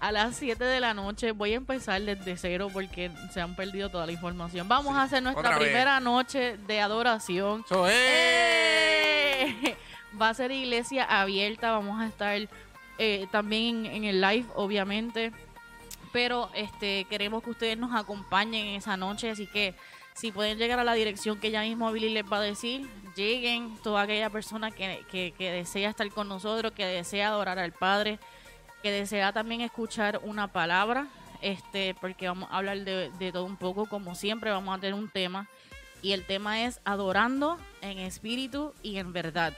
A 0.00 0.12
las 0.12 0.36
7 0.36 0.64
de 0.64 0.80
la 0.80 0.94
noche 0.94 1.32
voy 1.32 1.52
a 1.52 1.56
empezar 1.56 2.00
desde 2.00 2.34
cero 2.38 2.68
porque 2.72 3.10
se 3.32 3.40
han 3.42 3.54
perdido 3.54 3.90
toda 3.90 4.06
la 4.06 4.12
información. 4.12 4.66
Vamos 4.66 4.94
Sí, 4.94 4.98
a 4.98 5.02
hacer 5.02 5.22
nuestra 5.22 5.40
otra 5.42 5.58
vez. 5.58 5.68
primera 5.68 6.00
noche 6.00 6.56
de 6.66 6.80
adoración. 6.80 7.64
Es. 7.68 7.76
¡Eh! 7.92 9.76
Va 10.20 10.30
a 10.30 10.34
ser 10.34 10.50
iglesia 10.52 11.04
abierta, 11.04 11.70
vamos 11.72 12.00
a 12.00 12.06
estar 12.06 12.36
eh, 12.98 13.26
también 13.30 13.84
en, 13.86 13.92
en 13.96 14.04
el 14.04 14.20
live, 14.22 14.46
obviamente. 14.54 15.32
Pero 16.12 16.50
este 16.54 17.04
queremos 17.04 17.42
que 17.42 17.50
ustedes 17.50 17.76
nos 17.78 17.94
acompañen 17.94 18.66
en 18.68 18.74
esa 18.76 18.96
noche, 18.96 19.30
así 19.30 19.46
que 19.46 19.74
si 20.20 20.32
pueden 20.32 20.58
llegar 20.58 20.78
a 20.78 20.84
la 20.84 20.92
dirección 20.92 21.40
que 21.40 21.50
ya 21.50 21.62
mismo 21.62 21.90
Billy 21.92 22.10
les 22.10 22.30
va 22.30 22.36
a 22.36 22.42
decir, 22.42 22.86
lleguen 23.16 23.74
toda 23.82 24.02
aquella 24.02 24.28
persona 24.28 24.70
que, 24.70 25.02
que, 25.10 25.32
que 25.32 25.50
desea 25.50 25.88
estar 25.88 26.06
con 26.10 26.28
nosotros, 26.28 26.72
que 26.72 26.84
desea 26.84 27.28
adorar 27.28 27.58
al 27.58 27.72
Padre, 27.72 28.18
que 28.82 28.92
desea 28.92 29.32
también 29.32 29.62
escuchar 29.62 30.20
una 30.22 30.48
palabra, 30.48 31.06
este, 31.40 31.94
porque 32.02 32.28
vamos 32.28 32.50
a 32.52 32.58
hablar 32.58 32.80
de, 32.80 33.10
de 33.18 33.32
todo 33.32 33.46
un 33.46 33.56
poco, 33.56 33.86
como 33.86 34.14
siempre 34.14 34.50
vamos 34.50 34.76
a 34.76 34.80
tener 34.80 34.92
un 34.92 35.08
tema 35.08 35.48
y 36.02 36.12
el 36.12 36.26
tema 36.26 36.64
es 36.64 36.82
adorando 36.84 37.56
en 37.80 37.98
espíritu 37.98 38.74
y 38.82 38.98
en 38.98 39.14
verdad. 39.14 39.54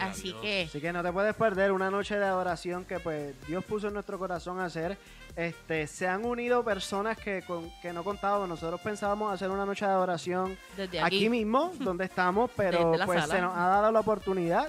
Así 0.00 0.30
Dios. 0.30 0.40
que 0.42 0.66
Así 0.68 0.80
que 0.80 0.92
no 0.92 1.04
te 1.04 1.12
puedes 1.12 1.36
perder 1.36 1.70
una 1.70 1.88
noche 1.88 2.18
de 2.18 2.24
adoración 2.24 2.84
que 2.84 2.98
pues 2.98 3.34
Dios 3.46 3.64
puso 3.64 3.86
en 3.86 3.94
nuestro 3.94 4.18
corazón 4.18 4.58
a 4.58 4.64
hacer. 4.64 4.98
Este, 5.36 5.86
se 5.88 6.06
han 6.06 6.24
unido 6.24 6.64
personas 6.64 7.18
que, 7.18 7.42
con, 7.42 7.70
que 7.82 7.92
no 7.92 8.04
contábamos. 8.04 8.48
Nosotros 8.48 8.80
pensábamos 8.80 9.32
hacer 9.32 9.50
una 9.50 9.66
noche 9.66 9.84
de 9.84 9.90
adoración 9.90 10.56
desde 10.76 11.00
aquí, 11.00 11.16
aquí, 11.16 11.28
mismo, 11.28 11.72
donde 11.80 12.04
estamos, 12.04 12.50
pero 12.56 12.92
pues 13.04 13.20
sala. 13.22 13.34
se 13.34 13.40
nos 13.40 13.56
ha 13.56 13.66
dado 13.66 13.90
la 13.90 14.00
oportunidad 14.00 14.68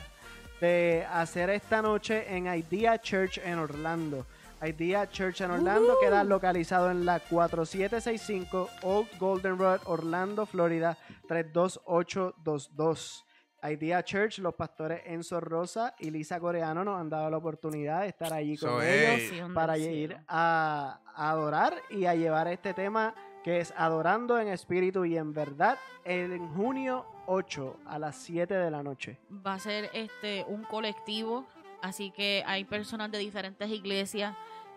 de 0.60 1.06
hacer 1.12 1.50
esta 1.50 1.82
noche 1.82 2.26
en 2.36 2.48
Idea 2.48 3.00
Church 3.00 3.40
en 3.44 3.60
Orlando. 3.60 4.26
Idea 4.66 5.08
Church 5.10 5.42
en 5.42 5.52
Orlando 5.52 5.98
queda 6.02 6.24
localizado 6.24 6.90
en 6.90 7.06
la 7.06 7.20
4765 7.20 8.70
Old 8.84 9.10
Golden 9.20 9.60
Road, 9.60 9.82
Orlando, 9.86 10.46
Florida 10.46 10.98
32822. 11.28 13.25
Idea 13.72 14.04
Church, 14.04 14.40
los 14.40 14.54
pastores 14.56 15.02
Enzo 15.06 15.40
Rosa 15.40 15.96
y 16.00 16.12
Lisa 16.12 16.40
Coreano 16.40 16.84
nos 16.84 17.00
han 17.00 17.10
dado 17.10 17.30
la 17.30 17.38
oportunidad 17.38 18.02
de 18.02 18.08
estar 18.10 18.34
allí 18.34 18.58
con 18.58 18.70
Eso 18.70 18.82
ellos. 18.82 19.10
Bendición 19.10 19.54
para 19.54 19.78
ir 19.78 20.18
a, 20.28 21.00
a 21.16 21.32
adorar 21.32 21.76
y 21.90 22.06
a 22.06 22.16
llevar 22.16 22.48
este 22.48 22.74
tema 22.74 23.16
que 23.44 23.60
es 23.60 23.74
Adorando 23.78 24.40
en 24.40 24.48
Espíritu 24.48 25.06
y 25.06 25.18
en 25.18 25.32
Verdad 25.32 25.78
en 26.04 26.48
junio 26.56 27.06
8 27.28 27.78
a 27.86 28.00
las 28.00 28.16
7 28.16 28.54
de 28.54 28.72
la 28.72 28.82
noche. 28.84 29.20
va 29.46 29.54
a 29.54 29.60
ser 29.60 29.90
este 29.94 30.44
un 30.48 30.64
colectivo, 30.64 31.46
así 31.82 32.12
que 32.12 32.44
hay 32.46 32.66
personas 32.66 33.12
de 33.12 33.20
diferentes 33.20 33.70
iglesias 33.70 34.36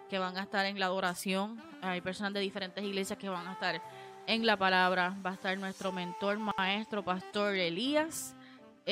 que 0.09 0.19
van 0.19 0.36
a 0.36 0.43
estar 0.43 0.66
en 0.66 0.78
la 0.78 0.86
adoración, 0.86 1.62
hay 1.81 2.01
personas 2.01 2.32
de 2.32 2.40
diferentes 2.40 2.82
iglesias 2.82 3.19
que 3.19 3.28
van 3.28 3.47
a 3.47 3.52
estar 3.52 3.81
en 4.27 4.44
la 4.44 4.56
palabra, 4.59 5.16
va 5.24 5.31
a 5.31 5.35
estar 5.35 5.56
nuestro 5.59 5.90
mentor, 5.90 6.39
maestro, 6.39 7.02
pastor 7.02 7.55
Elías, 7.55 8.35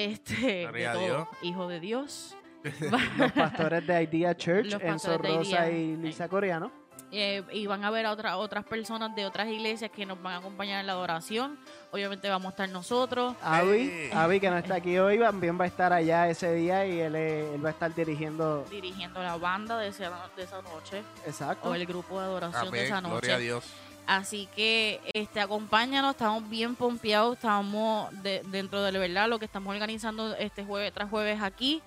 este, 0.05 0.68
de 0.70 0.89
todo, 0.93 1.01
Dios. 1.05 1.28
hijo 1.43 1.68
de 1.68 1.81
Dios. 1.81 2.36
Los 3.18 3.32
pastores 3.32 3.86
de 3.86 4.02
Idea 4.02 4.36
Church, 4.36 4.66
Los 4.73 4.82
Enzo 4.82 5.12
de 5.12 5.18
Rosa 5.18 5.70
y 5.70 5.97
Lisa 5.97 6.28
Coreano. 6.28 6.70
Eh, 7.12 7.44
y 7.52 7.68
van 7.68 7.85
a 7.85 7.90
ver 7.90 8.05
a 8.05 8.10
otra- 8.10 8.36
otras 8.36 8.64
personas 8.64 9.14
de 9.14 9.24
otras 9.27 9.47
iglesias 9.47 9.93
que 9.93 10.05
nos 10.05 10.20
van 10.20 10.35
a 10.35 10.36
acompañar 10.39 10.81
en 10.81 10.86
la 10.89 10.94
adoración. 10.94 11.56
Obviamente 11.93 12.28
vamos 12.28 12.47
a 12.47 12.51
estar 12.51 12.68
nosotros. 12.68 13.36
Avi, 13.43 13.89
Hey. 13.93 14.10
Avi, 14.12 14.40
que 14.40 14.51
no 14.51 14.59
está 14.59 14.74
aquí 14.74 14.98
hoy, 14.98 15.16
también 15.20 15.59
va 15.59 15.64
a 15.64 15.68
estar 15.68 15.93
allá 15.93 16.28
ese 16.28 16.52
día 16.55 16.85
y 16.85 16.98
él, 16.98 17.14
es- 17.14 17.55
él 17.55 17.64
va 17.64 17.68
a 17.68 17.73
estar 17.73 17.94
dirigiendo. 17.94 18.64
dirigiendo 18.68 19.23
la 19.23 19.36
banda 19.36 19.78
de 19.78 19.89
esa, 19.89 20.10
de 20.36 20.43
esa 20.43 20.60
noche 20.62 21.02
Exacto. 21.24 21.70
o 21.70 21.74
el 21.77 21.86
grupo 21.86 22.18
de 22.18 22.27
adoración 22.27 22.62
de 22.64 22.68
Amén. 22.70 22.85
esa 22.85 23.01
noche. 23.01 23.12
Gloria 23.12 23.35
a 23.36 23.39
Dios. 23.39 23.64
Así 24.07 24.49
que 24.55 25.01
este 25.15 25.41
acompáñanos, 25.41 26.12
estamos 26.12 26.49
bien 26.49 26.77
pompeados, 26.77 27.35
estamos 27.37 28.11
de- 28.23 28.43
dentro 28.47 28.83
de 28.83 28.93
la 28.93 28.99
verdad 29.01 29.28
lo 29.28 29.39
que 29.41 29.45
estamos 29.47 29.73
organizando 29.73 30.35
este 30.37 30.65
jueves 30.65 30.93
tras 30.93 31.11
jueves 31.11 31.43
aquí. 31.43 31.83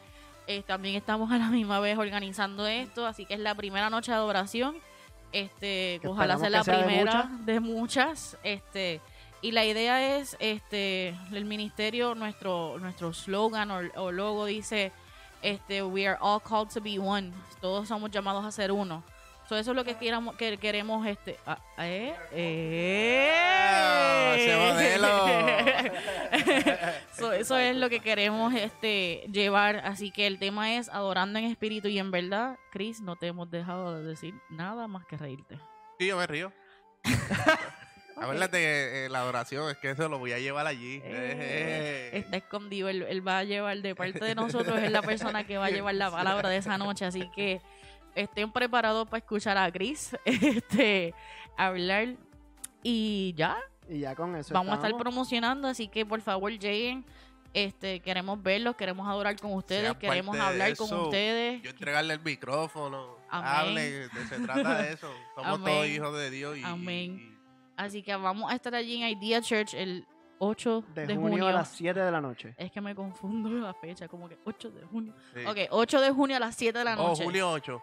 Eh, 0.48 0.64
también 0.64 0.96
estamos 0.96 1.32
a 1.32 1.38
la 1.38 1.48
misma 1.50 1.80
vez 1.80 1.98
organizando 1.98 2.68
esto, 2.68 3.06
así 3.06 3.26
que 3.26 3.36
es 3.36 3.40
la 3.40 3.56
primera 3.56 3.90
noche 3.90 4.12
de 4.12 4.18
adoración. 4.18 4.76
Este, 5.32 6.00
Que 6.02 6.08
ojalá 6.08 6.38
sea 6.40 6.50
la 6.50 6.64
de 6.64 6.74
primera 6.74 7.30
de 7.46 7.60
muchas. 7.60 8.36
Este, 8.44 9.00
y 9.42 9.52
la 9.52 9.64
idea 9.64 10.18
es, 10.18 10.36
este, 10.40 11.10
el 11.32 11.46
ministerio, 11.46 12.16
nuestro, 12.16 12.78
nuestro 12.80 13.14
slogan 13.14 13.70
o, 13.72 13.80
o 13.96 14.12
logo 14.12 14.46
dice, 14.46 14.92
este, 15.44 15.84
we 15.84 16.06
are 16.08 16.18
all 16.20 16.42
called 16.42 16.70
to 16.74 16.82
be 16.82 16.98
one. 17.00 17.32
Todos 17.62 17.88
somos 17.88 18.10
llamados 18.12 18.44
a 18.44 18.52
ser 18.52 18.72
uno. 18.72 19.04
So, 19.50 19.58
eso 19.58 19.72
es 19.72 19.76
lo 19.76 19.84
que 19.84 19.96
queramos, 19.96 20.36
que 20.36 20.60
queremos, 20.60 21.08
este, 21.08 21.40
ah, 21.48 21.58
eh, 21.80 22.14
Ah, 23.34 24.36
ese 24.38 24.96
eh. 25.66 26.94
So, 27.18 27.32
eso 27.32 27.58
es 27.58 27.76
lo 27.76 27.90
que 27.90 28.00
queremos, 28.00 28.54
este, 28.54 29.26
llevar. 29.32 29.78
Así 29.78 30.12
que 30.12 30.28
el 30.28 30.38
tema 30.38 30.76
es 30.76 30.88
adorando 30.90 31.40
en 31.40 31.46
espíritu 31.46 31.88
y 31.88 31.98
en 31.98 32.12
verdad, 32.12 32.60
Chris, 32.72 33.02
no 33.02 33.16
te 33.16 33.26
hemos 33.26 33.50
dejado 33.50 33.98
de 33.98 34.08
decir 34.08 34.36
nada 34.52 34.88
más 34.88 35.08
que 35.08 35.18
reírte. 35.18 35.58
Sí, 35.98 36.06
yo 36.06 36.18
me 36.18 36.28
río. 36.28 36.54
Que 38.52 39.06
eh, 39.06 39.10
la 39.10 39.20
adoración 39.20 39.70
es 39.70 39.78
que 39.78 39.92
eso 39.92 40.10
lo 40.10 40.20
voy 40.20 40.34
a 40.34 40.40
llevar 40.40 40.68
allí. 40.68 41.02
Eh, 41.06 42.10
está 42.14 42.36
escondido, 42.38 42.90
él, 42.90 43.04
él 43.04 43.26
va 43.26 43.40
a 43.40 43.44
llevar 43.46 43.78
de 43.78 43.96
parte 43.96 44.24
de 44.24 44.36
nosotros, 44.36 44.78
es 44.78 44.92
la 44.92 45.02
persona 45.02 45.46
que 45.46 45.58
va 45.58 45.68
a 45.68 45.70
llevar 45.70 45.96
la 45.96 46.12
palabra 46.12 46.50
de 46.50 46.58
esa 46.58 46.78
noche, 46.78 47.06
así 47.06 47.30
que 47.34 47.62
estén 48.16 48.52
preparados 48.52 49.08
para 49.08 49.20
escuchar 49.20 49.58
a 49.58 49.72
Chris 49.72 50.16
este, 50.26 51.14
hablar 51.58 52.16
y 52.84 53.34
ya, 53.36 53.58
Y 53.90 54.00
ya 54.00 54.16
con 54.16 54.36
eso. 54.36 54.54
vamos 54.54 54.72
a 54.74 54.76
estar 54.76 54.96
promocionando, 54.98 55.68
así 55.68 55.88
que 55.88 56.06
por 56.06 56.22
favor 56.22 56.52
lleguen, 56.52 57.06
este, 57.54 58.00
queremos 58.00 58.42
verlos, 58.42 58.76
queremos 58.76 59.08
adorar 59.08 59.36
con 59.40 59.54
ustedes, 59.54 59.96
queremos 59.98 60.38
hablar 60.40 60.76
con 60.78 60.92
ustedes. 60.94 61.62
Yo 61.64 61.70
entregarle 61.72 62.14
el 62.14 62.20
micrófono. 62.22 63.18
Amén. 63.30 63.52
Hable, 63.52 63.92
de- 63.92 64.10
se 64.28 64.40
trata 64.40 64.82
de 64.82 64.94
eso. 64.94 65.12
Somos 65.36 65.56
Amén. 65.60 65.66
todos 65.74 65.88
hijos 65.88 66.18
de 66.18 66.30
Dios 66.30 66.58
y, 66.58 66.64
Amén. 66.64 67.20
y- 67.20 67.40
Así 67.76 68.04
que 68.04 68.16
vamos 68.16 68.52
a 68.52 68.56
estar 68.56 68.76
allí 68.76 69.02
en 69.02 69.10
Idea 69.18 69.42
Church 69.42 69.74
el 69.74 70.06
8 70.38 70.84
De, 70.94 71.08
de, 71.08 71.16
junio, 71.16 71.30
junio. 71.32 71.48
a 71.48 71.52
las 71.54 71.70
7 71.72 72.00
de 72.00 72.12
la 72.12 72.20
noche. 72.22 72.54
Es 72.58 72.72
que 72.72 72.82
me 72.82 72.94
confundo 72.96 73.50
la 73.50 73.74
fecha, 73.74 74.08
como 74.08 74.28
que 74.30 74.38
8 74.46 74.72
de 74.72 74.84
junio. 74.86 75.14
sí. 75.34 75.46
Ok, 75.46 75.58
8 75.72 76.02
de 76.02 76.12
junio 76.12 76.38
a 76.38 76.40
las 76.40 76.56
7 76.56 76.78
de 76.80 76.86
la 76.86 77.00
Oh, 77.00 77.10
noche. 77.10 77.24
julio 77.24 77.50
8. 77.52 77.82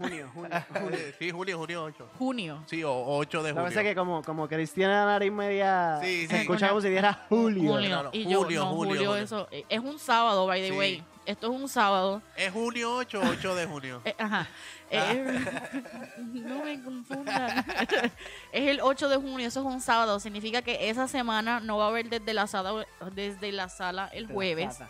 Junio, 0.00 0.28
junio, 0.34 0.50
junio. 0.72 0.98
sí, 1.18 1.30
junio, 1.30 1.58
junio 1.58 1.84
8. 1.84 2.08
Junio. 2.18 2.62
Sí, 2.66 2.82
o 2.84 2.92
8 2.92 3.42
de 3.42 3.52
junio. 3.52 3.68
es 3.68 3.74
que 3.76 3.94
como, 3.94 4.22
como 4.22 4.48
Cristiana 4.48 5.04
la 5.04 5.12
nariz 5.12 5.32
media 5.32 5.98
Sí, 6.02 6.26
se 6.26 6.34
sí. 6.34 6.40
escucha 6.42 6.68
como 6.68 6.80
si 6.80 6.88
dijera 6.88 7.26
Julio. 7.28 7.72
Julio. 7.72 7.88
No, 7.90 8.02
no, 8.04 8.10
y 8.12 8.24
yo, 8.28 8.42
julio, 8.42 8.60
no, 8.64 8.66
julio, 8.70 8.90
julio, 8.94 9.08
julio. 9.10 9.16
eso. 9.24 9.48
eh, 9.50 9.64
Es 9.68 9.80
un 9.80 9.98
sábado, 9.98 10.46
by 10.46 10.60
the 10.60 10.68
Sí. 10.70 10.76
way. 10.76 11.04
Esto 11.26 11.52
es 11.52 11.60
un 11.60 11.68
sábado. 11.68 12.22
¿Es 12.36 12.52
junio 12.52 12.96
8 12.96 13.20
o 13.20 13.28
8 13.28 13.54
de 13.54 13.66
junio? 13.66 14.02
Eh, 14.04 14.14
ajá. 14.18 14.48
Ah. 14.92 15.00
Eh, 15.12 15.44
no 16.18 16.64
me 16.64 16.82
confundan. 16.82 17.64
es 18.52 18.68
el 18.68 18.80
8 18.82 19.08
de 19.08 19.16
junio, 19.16 19.48
eso 19.48 19.60
es 19.60 19.66
un 19.66 19.80
sábado. 19.80 20.20
Significa 20.20 20.60
que 20.60 20.90
esa 20.90 21.08
semana 21.08 21.60
no 21.60 21.78
va 21.78 21.86
a 21.86 21.88
haber 21.88 22.10
desde 22.10 22.34
la 22.34 22.46
sala, 22.46 22.84
desde 23.14 23.52
la 23.52 23.70
sala 23.70 24.10
el 24.12 24.26
jueves. 24.26 24.80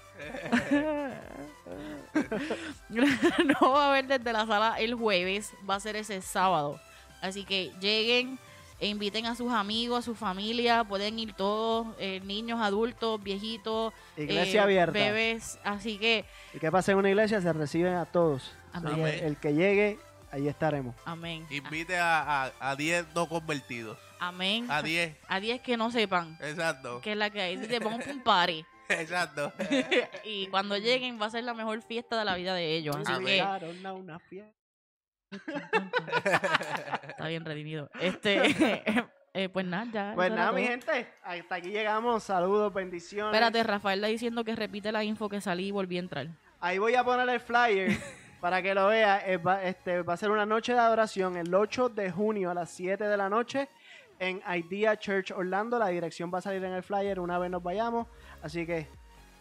no 2.89 3.73
va 3.73 3.86
a 3.86 3.90
haber 3.90 4.06
desde 4.06 4.32
la 4.32 4.47
sala 4.47 4.77
el 4.78 4.94
jueves, 4.94 5.52
va 5.69 5.74
a 5.77 5.81
ser 5.81 5.97
ese 5.97 6.20
sábado. 6.20 6.81
Así 7.20 7.44
que 7.44 7.73
lleguen 7.81 8.39
e 8.80 8.88
inviten 8.88 9.26
a 9.26 9.34
sus 9.34 9.52
amigos, 9.52 10.01
a 10.01 10.02
su 10.02 10.14
familia, 10.14 10.84
pueden 10.84 11.18
ir 11.18 11.32
todos, 11.34 11.86
eh, 11.98 12.20
niños, 12.24 12.60
adultos, 12.60 13.22
viejitos, 13.22 13.92
Iglesia 14.16 14.60
eh, 14.60 14.64
abierta. 14.64 14.92
bebés. 14.92 15.59
Así 15.64 15.96
que, 15.98 16.24
Y 16.52 16.59
que 16.59 16.70
pasa 16.70 16.92
en 16.92 16.98
una 16.98 17.09
iglesia 17.09 17.40
se 17.40 17.52
reciben 17.52 17.94
a 17.94 18.05
todos. 18.06 18.52
Amén. 18.72 19.06
El 19.22 19.36
que 19.36 19.55
llegue, 19.55 19.98
ahí 20.32 20.48
estaremos. 20.48 20.94
amén. 21.05 21.46
Invite 21.51 21.96
a, 21.96 22.44
a, 22.46 22.52
a 22.70 22.76
10 22.76 23.06
no 23.14 23.28
convertidos. 23.28 23.96
Amén. 24.18 24.70
A 24.70 24.82
10. 24.82 25.16
A 25.28 25.38
10 25.40 25.60
que 25.60 25.76
no 25.76 25.90
sepan 25.90 26.38
Exacto. 26.40 27.01
que 27.01 27.12
es 27.12 27.16
la 27.18 27.30
que 27.30 27.40
hay. 27.42 27.56
Dice, 27.56 27.78
vamos 27.78 28.01
para 28.01 28.12
un 28.12 28.22
party. 28.24 28.64
Exacto. 28.88 29.52
y 30.24 30.46
cuando 30.48 30.76
lleguen 30.76 31.20
va 31.20 31.26
a 31.26 31.30
ser 31.30 31.44
la 31.44 31.55
mejor 31.55 31.80
fiesta 31.82 32.18
de 32.18 32.24
la 32.24 32.34
vida 32.34 32.55
de 32.55 32.74
ellos. 32.76 32.96
Así 32.96 33.12
Amén. 33.12 33.26
que 33.26 33.32
Llegaron 33.32 33.86
a 33.86 33.92
una 33.92 34.18
fiesta. 34.18 34.52
Está 37.09 37.28
bien 37.28 37.44
redimido. 37.44 37.90
Este, 38.01 38.43
eh, 39.35 39.48
pues 39.48 39.66
nada, 39.66 39.86
ya. 39.93 40.12
Pues 40.15 40.31
nada, 40.31 40.52
mi 40.52 40.65
gente, 40.65 41.09
hasta 41.23 41.55
aquí 41.55 41.70
llegamos. 41.70 42.23
Saludos, 42.23 42.73
bendiciones. 42.73 43.32
Espérate, 43.32 43.62
Rafael 43.62 43.98
está 43.98 44.09
diciendo 44.09 44.44
que 44.44 44.56
repite 44.56 44.93
la 44.93 45.05
info 45.05 45.28
que 45.28 45.40
salí 45.40 45.69
y 45.69 45.70
volví 45.70 45.97
a 45.97 46.01
entrar. 46.01 46.28
Ahí 46.61 46.78
voy 46.78 46.94
a 46.94 47.05
poner 47.05 47.28
el 47.28 47.40
flyer 47.40 47.97
para 48.40 48.62
que 48.62 48.74
lo 48.74 48.89
vea. 48.89 49.23
Va, 49.39 49.62
este, 49.62 50.02
va 50.02 50.15
a 50.15 50.16
ser 50.16 50.31
una 50.31 50.47
noche 50.47 50.73
de 50.73 50.78
adoración 50.78 51.36
el 51.36 51.55
8 51.55 51.90
de 51.90 52.11
junio 52.11 52.51
a 52.51 52.55
las 52.55 52.70
7 52.70 53.05
de 53.05 53.16
la 53.16 53.28
noche 53.28 53.69
en 54.19 54.43
Idea 54.48 54.97
Church 54.97 55.31
Orlando. 55.32 55.78
La 55.78 55.89
dirección 55.89 56.32
va 56.32 56.39
a 56.39 56.43
salir 56.43 56.65
en 56.65 56.73
el 56.73 56.82
flyer 56.82 57.20
una 57.20 57.39
vez 57.39 57.51
nos 57.51 57.62
vayamos. 57.62 58.06
Así 58.43 58.66
que 58.66 58.89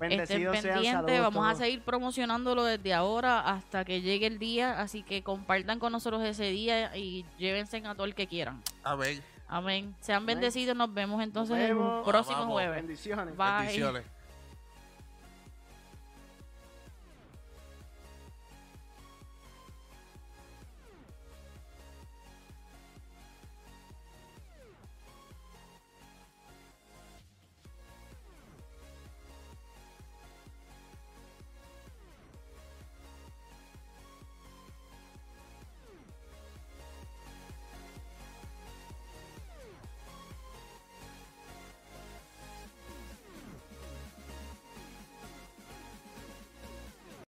bendecidos 0.10 0.60
sean. 0.60 0.74
pendientes, 0.76 1.22
vamos 1.22 1.48
a 1.52 1.56
seguir 1.56 1.82
promocionándolo 1.82 2.64
desde 2.64 2.94
ahora 2.94 3.40
hasta 3.40 3.84
que 3.86 4.02
llegue 4.02 4.28
el 4.28 4.40
día, 4.40 4.80
así 4.80 5.04
que 5.04 5.24
compartan 5.24 5.80
con 5.80 5.92
nosotros 5.92 6.24
ese 6.24 6.46
día 6.52 6.96
y 6.96 7.26
llévense 7.38 7.78
a 7.86 7.94
todo 7.96 8.06
el 8.06 8.16
que 8.16 8.28
quieran. 8.28 8.62
Amén. 8.84 9.22
Amén. 9.48 9.96
Sean 10.00 10.18
Amén. 10.24 10.36
bendecidos, 10.38 10.76
nos 10.76 10.94
vemos 10.94 11.22
entonces 11.22 11.56
Nos 11.58 11.66
el 11.70 11.76
vemos. 11.76 12.08
próximo 12.08 12.40
Vamos. 12.40 12.54
jueves. 12.54 12.76
Bendiciones. 12.76 13.38
Bye. 13.38 13.48
Bendiciones. 13.60 14.04